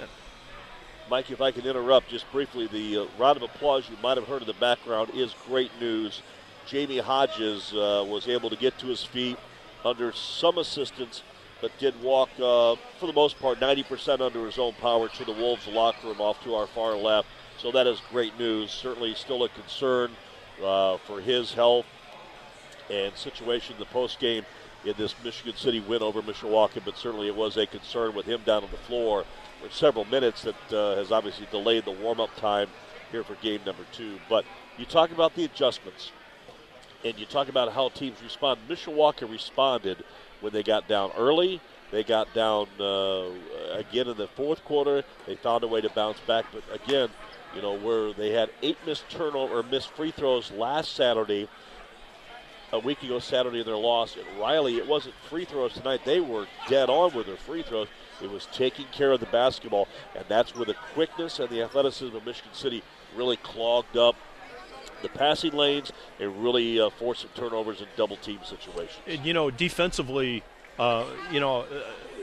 Mike, 1.11 1.31
if 1.31 1.41
I 1.41 1.53
can 1.53 1.65
interrupt 1.65 2.11
just 2.11 2.31
briefly, 2.31 2.67
the 2.67 2.99
uh, 2.99 3.07
round 3.19 3.39
of 3.39 3.43
applause 3.43 3.89
you 3.89 3.97
might 4.03 4.19
have 4.19 4.27
heard 4.27 4.43
in 4.43 4.47
the 4.47 4.55
background 4.55 5.11
is 5.15 5.35
great 5.47 5.71
news. 5.81 6.21
Jamie 6.67 6.99
Hodges 6.99 7.73
uh, 7.73 8.05
was 8.07 8.29
able 8.29 8.51
to 8.51 8.57
get 8.57 8.79
to 8.81 8.87
his 8.87 9.05
feet 9.05 9.39
under 9.87 10.13
some 10.13 10.59
assistance, 10.59 11.23
but 11.63 11.71
did 11.79 11.99
walk, 12.03 12.29
uh, 12.37 12.77
for 13.01 13.07
the 13.07 13.13
most 13.15 13.39
part, 13.39 13.59
90% 13.59 14.21
under 14.21 14.45
his 14.45 14.59
own 14.59 14.75
power 14.75 15.09
to 15.09 15.25
the 15.25 15.33
Wolves 15.33 15.67
locker 15.67 16.09
room 16.09 16.21
off 16.21 16.43
to 16.45 16.55
our 16.55 16.67
far 16.67 16.95
left. 16.95 17.29
So 17.57 17.73
that 17.73 17.87
is 17.87 18.03
great 18.11 18.39
news. 18.39 18.71
Certainly 18.71 19.15
still 19.15 19.45
a 19.45 19.49
concern 19.49 20.11
uh, 20.63 20.99
for 20.99 21.23
his 21.23 21.55
health 21.55 21.87
and 22.91 23.17
situation 23.17 23.75
in 23.75 23.81
the 23.81 23.87
post 23.87 24.21
game 24.21 24.45
in 24.85 24.95
this 24.99 25.15
Michigan 25.25 25.57
City 25.57 25.81
win 25.81 26.03
over 26.03 26.21
Mishawaka, 26.21 26.83
but 26.85 26.99
certainly 26.99 27.29
it 27.29 27.35
was 27.35 27.57
a 27.57 27.67
concern 27.67 28.15
with 28.15 28.27
him 28.27 28.43
down 28.45 28.63
on 28.63 28.71
the 28.71 28.77
floor 28.77 29.25
several 29.71 30.05
minutes 30.07 30.43
that 30.43 30.73
uh, 30.73 30.97
has 30.97 31.13
obviously 31.13 31.47
delayed 31.51 31.85
the 31.85 31.91
warm 31.91 32.21
up 32.21 32.35
time 32.37 32.69
here 33.11 33.25
for 33.25 33.35
game 33.37 33.61
number 33.65 33.85
two. 33.93 34.19
But 34.29 34.45
you 34.77 34.85
talk 34.85 35.11
about 35.11 35.35
the 35.35 35.45
adjustments, 35.45 36.13
and 37.05 37.19
you 37.19 37.27
talk 37.27 37.49
about 37.49 37.73
how 37.73 37.89
teams 37.89 38.23
respond. 38.23 38.61
Mishawaka 38.69 39.31
responded 39.31 40.05
when 40.41 40.53
they 40.53 40.63
got 40.63 40.89
down 40.89 41.11
early. 41.17 41.61
They 41.91 42.05
got 42.05 42.33
down 42.35 42.69
uh, 42.79 43.31
again 43.73 44.09
in 44.09 44.17
the 44.17 44.29
fourth 44.37 44.65
quarter. 44.65 45.03
They 45.27 45.37
found 45.37 45.65
a 45.65 45.69
way 45.69 45.81
to 45.81 45.89
bounce 45.91 46.21
back, 46.21 46.45
but 46.53 46.63
again, 46.73 47.09
you 47.55 47.63
know, 47.63 47.75
where 47.75 48.13
they 48.13 48.31
had 48.31 48.51
eight 48.63 48.77
missed 48.85 49.09
turnover 49.09 49.61
or 49.61 49.63
missed 49.63 49.91
free 49.93 50.11
throws 50.11 50.51
last 50.53 50.95
Saturday, 50.95 51.49
a 52.73 52.79
week 52.79 53.03
ago 53.03 53.19
Saturday 53.19 53.61
in 53.61 53.67
their 53.67 53.77
loss 53.77 54.17
at 54.19 54.41
Riley. 54.41 54.77
It 54.77 54.87
wasn't 54.87 55.15
free 55.31 55.47
throws 55.47 55.73
tonight. 55.73 56.03
They 56.05 56.21
were 56.21 56.47
dead 56.69 56.91
on 56.91 57.15
with 57.15 57.27
their 57.27 57.37
free 57.37 57.63
throws. 57.63 57.89
It 58.23 58.31
was 58.31 58.47
taking 58.53 58.87
care 58.87 59.13
of 59.13 59.21
the 59.21 59.27
basketball, 59.27 59.89
and 60.15 60.25
that's 60.29 60.55
where 60.55 60.65
the 60.65 60.77
quickness 60.95 61.39
and 61.39 61.49
the 61.49 61.63
athleticism 61.63 62.15
of 62.17 62.25
Michigan 62.25 62.53
City 62.53 62.83
really 63.17 63.37
clogged 63.37 63.97
up 63.97 64.17
the 65.03 65.09
passing 65.09 65.53
lanes 65.53 65.93
and 66.19 66.43
really 66.43 66.81
uh, 66.81 66.91
forced 66.91 67.23
some 67.23 67.31
turnovers 67.35 67.81
and 67.81 67.89
double 67.97 68.17
team 68.17 68.41
situations. 68.45 68.99
And, 69.07 69.25
you 69.25 69.33
know, 69.33 69.51
defensively, 69.51 70.43
uh, 70.79 71.05
you 71.31 71.39
know, 71.39 71.61
uh, 71.61 71.67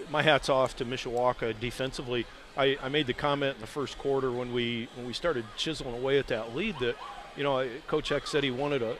my 0.09 0.22
hat's 0.22 0.49
off 0.49 0.76
to 0.77 0.85
Mishawaka 0.85 1.57
defensively. 1.59 2.26
I, 2.57 2.77
I 2.81 2.89
made 2.89 3.07
the 3.07 3.13
comment 3.13 3.55
in 3.55 3.61
the 3.61 3.67
first 3.67 3.97
quarter 3.97 4.31
when 4.31 4.53
we 4.53 4.88
when 4.95 5.05
we 5.05 5.13
started 5.13 5.45
chiseling 5.57 5.95
away 5.95 6.19
at 6.19 6.27
that 6.27 6.55
lead 6.55 6.80
that 6.80 6.95
you 7.35 7.43
know, 7.43 7.67
Coach 7.88 8.09
Heck 8.09 8.27
said 8.27 8.43
he 8.43 8.51
wanted 8.51 8.81
a, 8.81 8.91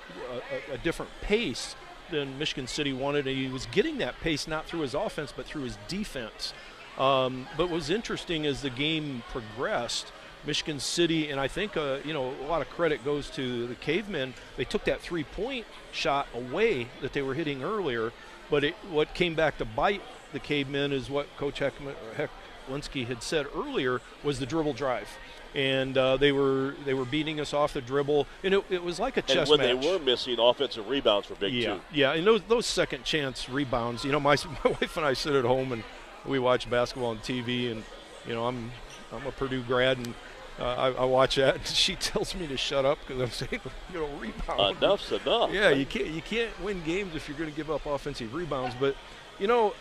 a, 0.70 0.74
a, 0.74 0.78
different 0.80 1.12
pace 1.22 1.76
than 2.12 2.38
Michigan 2.38 2.68
City 2.68 2.94
wanted, 2.94 3.28
and 3.28 3.38
he 3.38 3.48
was 3.48 3.66
getting 3.68 3.98
that 4.00 4.20
pace 4.20 4.48
not 4.48 4.66
through 4.66 4.82
his 4.82 4.94
offense 4.94 5.34
but 5.36 5.46
through 5.46 5.64
his 5.64 5.78
defense. 5.88 6.54
Um, 6.98 7.48
but 7.58 7.68
what 7.68 7.76
was 7.76 7.90
interesting 7.90 8.46
as 8.46 8.62
the 8.62 8.70
game 8.70 9.24
progressed, 9.30 10.12
Michigan 10.46 10.80
City, 10.80 11.30
and 11.30 11.40
I 11.40 11.48
think 11.48 11.76
uh, 11.76 11.98
you 12.06 12.14
know 12.14 12.34
a 12.42 12.48
lot 12.48 12.62
of 12.62 12.70
credit 12.70 13.04
goes 13.04 13.30
to 13.32 13.68
the 13.68 13.76
Cavemen. 13.76 14.34
They 14.58 14.66
took 14.66 14.86
that 14.86 15.02
three-point 15.02 15.66
shot 15.92 16.28
away 16.34 16.88
that 17.02 17.14
they 17.14 17.22
were 17.22 17.34
hitting 17.34 17.64
earlier, 17.64 18.14
but 18.50 18.64
it, 18.64 18.76
what 18.90 19.14
came 19.14 19.36
back 19.36 19.58
to 19.58 19.66
bite 19.66 20.02
the 20.34 20.40
Cavemen 20.40 20.94
is 20.94 21.10
what 21.10 21.28
Coach 21.38 21.60
Heck, 21.60 21.74
Heklinski 22.16 23.08
had 23.08 23.24
said 23.24 23.48
earlier 23.56 24.02
was 24.24 24.40
the 24.40 24.46
dribble 24.46 24.74
drive 24.74 25.10
and 25.56 25.98
uh, 25.98 26.18
they 26.18 26.32
were 26.32 26.76
they 26.84 26.94
were 26.94 27.06
beating 27.06 27.40
us 27.40 27.54
off 27.54 27.74
the 27.74 27.82
dribble, 27.82 28.28
and 28.44 28.54
it, 28.54 28.64
it 28.70 28.84
was 28.84 29.00
like 29.00 29.16
a 29.16 29.22
chess 29.22 29.50
and 29.50 29.60
when 29.60 29.60
match. 29.60 29.82
they 29.82 29.92
were 29.92 30.00
missing 30.00 30.38
offensive 30.38 30.88
rebounds 30.88 31.28
for 31.28 31.36
Big 31.36 31.54
yeah, 31.54 31.76
Two. 31.76 31.82
Yeah, 31.94 32.14
and 32.14 32.28
those 32.28 32.42
those 32.50 32.66
second 32.66 33.06
chance 33.06 33.50
rebounds. 33.50 34.04
You 34.04 34.12
know, 34.12 34.20
my 34.20 34.36
my 34.64 34.72
wife 34.72 34.98
and 34.98 35.06
I 35.06 35.14
sit 35.14 35.34
at 35.34 35.46
home 35.46 35.72
and 35.72 35.84
we 36.28 36.40
watch 36.40 36.70
basketball 36.70 37.12
on 37.12 37.20
TV, 37.20 37.72
and 37.72 37.84
you 38.28 38.34
know, 38.34 38.46
I'm 38.46 38.72
I'm 39.12 39.26
a 39.26 39.32
Purdue 39.32 39.64
grad 39.64 39.98
and. 39.98 40.14
Uh, 40.58 40.64
I, 40.64 41.02
I, 41.02 41.04
watch 41.04 41.36
that. 41.36 41.56
And 41.56 41.68
she 41.68 41.96
tells 41.96 42.34
me 42.34 42.48
to 42.48 42.56
shut 42.56 42.86
up 42.86 42.98
because 43.06 43.22
I'm 43.22 43.30
saying, 43.50 43.62
you 43.92 44.00
know, 44.00 44.08
rebound. 44.22 44.78
Enough's 44.78 45.12
enough. 45.12 45.52
Yeah, 45.52 45.72
you 45.72 45.86
can't 45.86 46.08
you 46.08 46.22
can't 46.22 46.50
win 46.64 46.82
games 46.86 47.14
if 47.14 47.28
you're 47.28 47.38
going 47.38 47.50
to 47.50 47.56
give 47.58 47.70
up 47.70 47.86
offensive 47.86 48.34
rebounds. 48.34 48.74
But 48.80 48.96
you 49.38 49.48
know, 49.48 49.74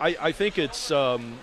I, 0.00 0.16
I 0.20 0.32
think 0.32 0.58
it's 0.58 0.90
um, 0.90 1.38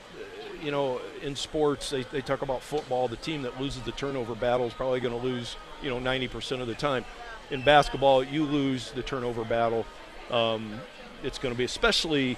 you 0.62 0.72
know, 0.72 1.02
in 1.22 1.36
sports, 1.36 1.90
they, 1.90 2.04
they 2.04 2.22
talk 2.22 2.42
about 2.42 2.62
football. 2.62 3.08
The 3.08 3.18
team 3.18 3.42
that 3.44 3.60
loses 3.60 3.82
the 3.84 3.92
turnover 3.92 4.36
battle 4.36 4.68
is 4.68 4.74
probably 4.74 5.00
going 5.00 5.18
to 5.18 5.26
lose, 5.26 5.56
you 5.82 5.90
know, 5.90 6.00
90% 6.00 6.62
of 6.62 6.68
the 6.68 6.76
time. 6.76 7.06
In 7.52 7.62
basketball, 7.62 8.24
you 8.24 8.44
lose 8.44 8.92
the 8.92 9.04
turnover 9.04 9.44
battle. 9.46 9.86
Um, 10.32 10.80
it's 11.24 11.38
going 11.38 11.54
to 11.54 11.58
be 11.58 11.64
especially 11.64 12.38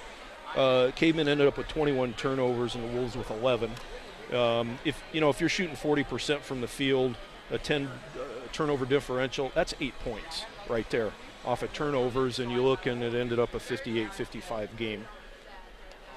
uh, 0.56 0.90
Caveman 0.94 1.28
ended 1.28 1.46
up 1.46 1.58
with 1.58 1.68
21 1.68 2.14
turnovers 2.14 2.74
and 2.74 2.84
the 2.84 2.96
Wolves 2.96 3.16
with 3.16 3.30
11. 3.30 3.70
Um, 4.32 4.78
if 4.84 5.02
you 5.12 5.20
know 5.20 5.28
if 5.28 5.40
you're 5.40 5.48
shooting 5.48 5.76
40% 5.76 6.40
from 6.40 6.60
the 6.60 6.68
field, 6.68 7.16
a 7.50 7.58
10 7.58 7.86
uh, 7.86 7.88
turnover 8.52 8.84
differential, 8.84 9.50
that's 9.54 9.74
eight 9.80 9.98
points 10.00 10.44
right 10.68 10.88
there 10.90 11.12
off 11.44 11.62
of 11.62 11.72
turnovers, 11.72 12.38
and 12.38 12.50
you 12.52 12.62
look 12.62 12.86
and 12.86 13.02
it 13.02 13.14
ended 13.14 13.38
up 13.38 13.54
a 13.54 13.58
58-55 13.58 14.76
game. 14.76 15.06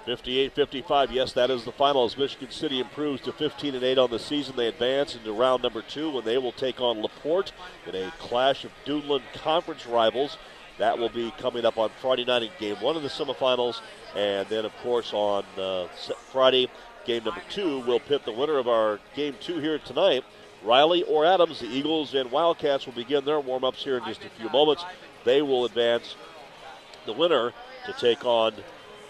58-55. 0.06 1.12
Yes, 1.12 1.32
that 1.34 1.50
is 1.50 1.64
the 1.64 1.72
final 1.72 2.04
as 2.04 2.18
Michigan 2.18 2.52
City 2.52 2.82
improves 2.82 3.22
to 3.22 3.32
15 3.32 3.76
and 3.76 3.84
8 3.84 3.98
on 3.98 4.12
the 4.12 4.20
season. 4.20 4.56
They 4.58 4.68
advance 4.68 5.16
into 5.16 5.32
round 5.32 5.64
number 5.64 5.82
two 5.82 6.10
when 6.10 6.26
they 6.26 6.38
will 6.38 6.52
take 6.52 6.82
on 6.82 7.02
Laporte 7.02 7.54
in 7.88 7.96
a 7.96 8.12
clash 8.20 8.66
of 8.66 8.72
Duneland 8.86 9.24
Conference 9.34 9.86
rivals. 9.88 10.38
That 10.78 10.98
will 10.98 11.10
be 11.10 11.32
coming 11.38 11.66
up 11.66 11.78
on 11.78 11.92
Friday 12.02 12.26
night 12.26 12.44
in 12.44 12.50
Game 12.60 12.78
One 12.78 12.96
of 12.96 13.04
the 13.04 13.10
semifinals, 13.10 13.82
and 14.16 14.48
then 14.50 14.66
of 14.66 14.76
course 14.78 15.14
on 15.14 15.44
uh, 15.58 15.88
Friday, 16.32 16.70
Game 17.06 17.24
number 17.24 17.42
two 17.50 17.80
we'll 17.80 18.00
pit 18.00 18.24
the 18.26 18.32
winner 18.32 18.58
of 18.58 18.68
our 18.68 19.00
Game 19.16 19.36
Two 19.40 19.60
here 19.60 19.78
tonight. 19.78 20.24
Riley 20.64 21.04
or 21.04 21.26
Adams, 21.26 21.60
the 21.60 21.68
Eagles 21.68 22.14
and 22.14 22.32
Wildcats 22.32 22.86
will 22.86 22.94
begin 22.94 23.26
their 23.26 23.40
warm-ups 23.40 23.84
here 23.84 23.98
in 23.98 24.06
just 24.06 24.24
a 24.24 24.30
few 24.30 24.50
moments. 24.50 24.86
They 25.26 25.42
will 25.42 25.66
advance 25.66 26.16
the 27.06 27.12
winner 27.12 27.52
to 27.86 27.94
take 27.94 28.24
on 28.24 28.54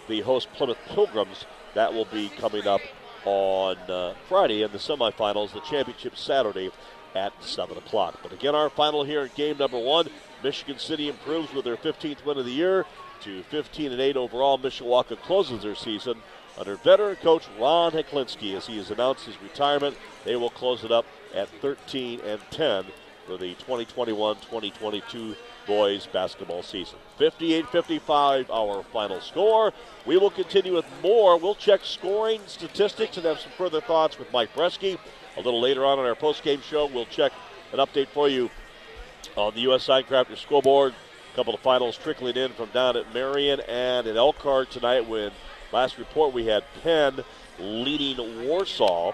the 0.08 0.20
host 0.22 0.52
Plymouth 0.54 0.78
Pilgrims. 0.88 1.46
That 1.74 1.92
will 1.92 2.06
be 2.06 2.28
coming 2.28 2.66
up 2.66 2.80
on 3.24 3.76
uh, 3.88 4.14
Friday 4.28 4.62
in 4.62 4.72
the 4.72 4.78
semifinals, 4.78 5.52
the 5.52 5.60
championship 5.60 6.16
Saturday 6.16 6.70
at 7.14 7.32
7 7.42 7.76
o'clock. 7.78 8.18
But 8.22 8.32
again, 8.32 8.54
our 8.54 8.68
final 8.68 9.04
here 9.04 9.22
in 9.22 9.30
game 9.36 9.58
number 9.58 9.78
one 9.78 10.08
Michigan 10.44 10.78
City 10.78 11.08
improves 11.08 11.54
with 11.54 11.64
their 11.64 11.78
15th 11.78 12.22
win 12.26 12.36
of 12.36 12.44
the 12.44 12.52
year 12.52 12.84
to 13.22 13.42
15 13.44 13.92
and 13.92 14.00
8 14.00 14.18
overall. 14.18 14.58
Mishawaka 14.58 15.16
closes 15.16 15.62
their 15.62 15.74
season 15.74 16.18
under 16.58 16.76
veteran 16.76 17.16
coach 17.16 17.48
Ron 17.58 17.92
Heklinski 17.92 18.54
as 18.54 18.66
he 18.66 18.76
has 18.76 18.90
announced 18.90 19.24
his 19.24 19.40
retirement. 19.40 19.96
They 20.24 20.36
will 20.36 20.50
close 20.50 20.84
it 20.84 20.92
up 20.92 21.06
at 21.34 21.48
13 21.62 22.20
and 22.20 22.40
10 22.50 22.84
for 23.26 23.38
the 23.38 23.54
2021 23.54 24.36
2022 24.36 25.34
boys 25.66 26.06
basketball 26.12 26.62
season. 26.62 26.98
58 27.16 27.66
55, 27.68 28.50
our 28.50 28.82
final 28.92 29.22
score. 29.22 29.72
We 30.04 30.18
will 30.18 30.30
continue 30.30 30.74
with 30.74 30.84
more. 31.02 31.38
We'll 31.38 31.54
check 31.54 31.80
scoring 31.84 32.42
statistics 32.46 33.16
and 33.16 33.24
have 33.24 33.40
some 33.40 33.52
further 33.52 33.80
thoughts 33.80 34.18
with 34.18 34.30
Mike 34.30 34.54
Bresky. 34.54 34.98
A 35.38 35.40
little 35.40 35.60
later 35.60 35.86
on 35.86 35.98
in 35.98 36.04
our 36.04 36.14
post-game 36.14 36.60
show, 36.60 36.84
we'll 36.84 37.06
check 37.06 37.32
an 37.72 37.78
update 37.78 38.08
for 38.08 38.28
you 38.28 38.50
on 39.36 39.54
the 39.54 39.60
U.S. 39.62 39.86
Signcrafter 39.86 40.36
scoreboard. 40.36 40.94
A 41.32 41.36
couple 41.36 41.54
of 41.54 41.60
finals 41.60 41.96
trickling 41.96 42.36
in 42.36 42.52
from 42.52 42.68
down 42.70 42.96
at 42.96 43.12
Marion 43.12 43.60
and 43.60 44.06
at 44.06 44.16
Elkhart 44.16 44.70
tonight 44.70 45.08
when 45.08 45.32
last 45.72 45.98
report 45.98 46.32
we 46.32 46.46
had 46.46 46.64
Penn 46.82 47.24
leading 47.58 48.46
Warsaw 48.46 49.12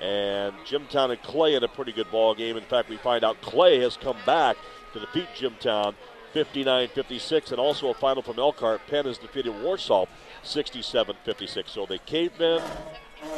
and 0.00 0.54
Jimtown 0.66 1.10
and 1.12 1.22
Clay 1.22 1.54
in 1.54 1.64
a 1.64 1.68
pretty 1.68 1.92
good 1.92 2.10
ball 2.10 2.34
game. 2.34 2.56
In 2.56 2.64
fact, 2.64 2.88
we 2.88 2.96
find 2.96 3.24
out 3.24 3.40
Clay 3.40 3.78
has 3.80 3.96
come 3.96 4.16
back 4.26 4.56
to 4.92 5.00
defeat 5.00 5.28
Jimtown 5.34 5.94
59 6.32 6.88
56, 6.88 7.50
and 7.50 7.60
also 7.60 7.88
a 7.88 7.94
final 7.94 8.22
from 8.22 8.38
Elkhart. 8.38 8.80
Penn 8.88 9.04
has 9.04 9.18
defeated 9.18 9.62
Warsaw 9.62 10.06
67 10.42 11.16
56. 11.24 11.70
So 11.70 11.86
the 11.86 11.98
Cavemen 11.98 12.60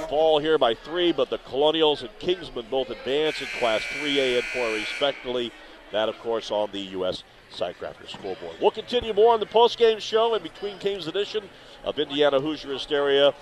fall 0.08 0.38
here 0.38 0.58
by 0.58 0.74
three, 0.74 1.12
but 1.12 1.30
the 1.30 1.38
Colonials 1.38 2.02
and 2.02 2.10
Kingsmen 2.18 2.70
both 2.70 2.90
advance 2.90 3.40
in 3.40 3.48
Class 3.58 3.82
3A 3.82 4.36
and 4.36 4.44
4 4.44 4.72
respectively. 4.72 5.52
That, 5.92 6.08
of 6.08 6.18
course, 6.18 6.50
on 6.50 6.70
the 6.72 6.80
U.S. 6.80 7.22
Signcrafter 7.52 8.08
scoreboard. 8.08 8.56
We'll 8.60 8.70
continue 8.70 9.12
more 9.12 9.34
on 9.34 9.40
the 9.40 9.46
post-game 9.46 10.00
show 10.00 10.34
in 10.34 10.42
between 10.42 10.78
games 10.78 11.06
edition 11.06 11.44
of 11.84 11.98
Indiana 11.98 12.40
Hoosier 12.40 12.72
Hysteria, 12.72 13.32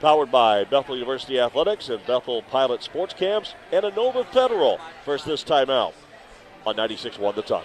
powered 0.00 0.30
by 0.30 0.64
Bethel 0.64 0.96
University 0.96 1.40
Athletics 1.40 1.88
and 1.88 2.04
Bethel 2.06 2.42
Pilot 2.42 2.82
Sports 2.82 3.14
Camps 3.14 3.54
and 3.72 3.84
Inova 3.84 4.26
Federal. 4.26 4.78
First 5.04 5.24
this 5.24 5.42
time 5.42 5.70
out 5.70 5.94
on 6.66 6.76
96.1 6.76 7.34
The 7.34 7.42
Ton. 7.42 7.64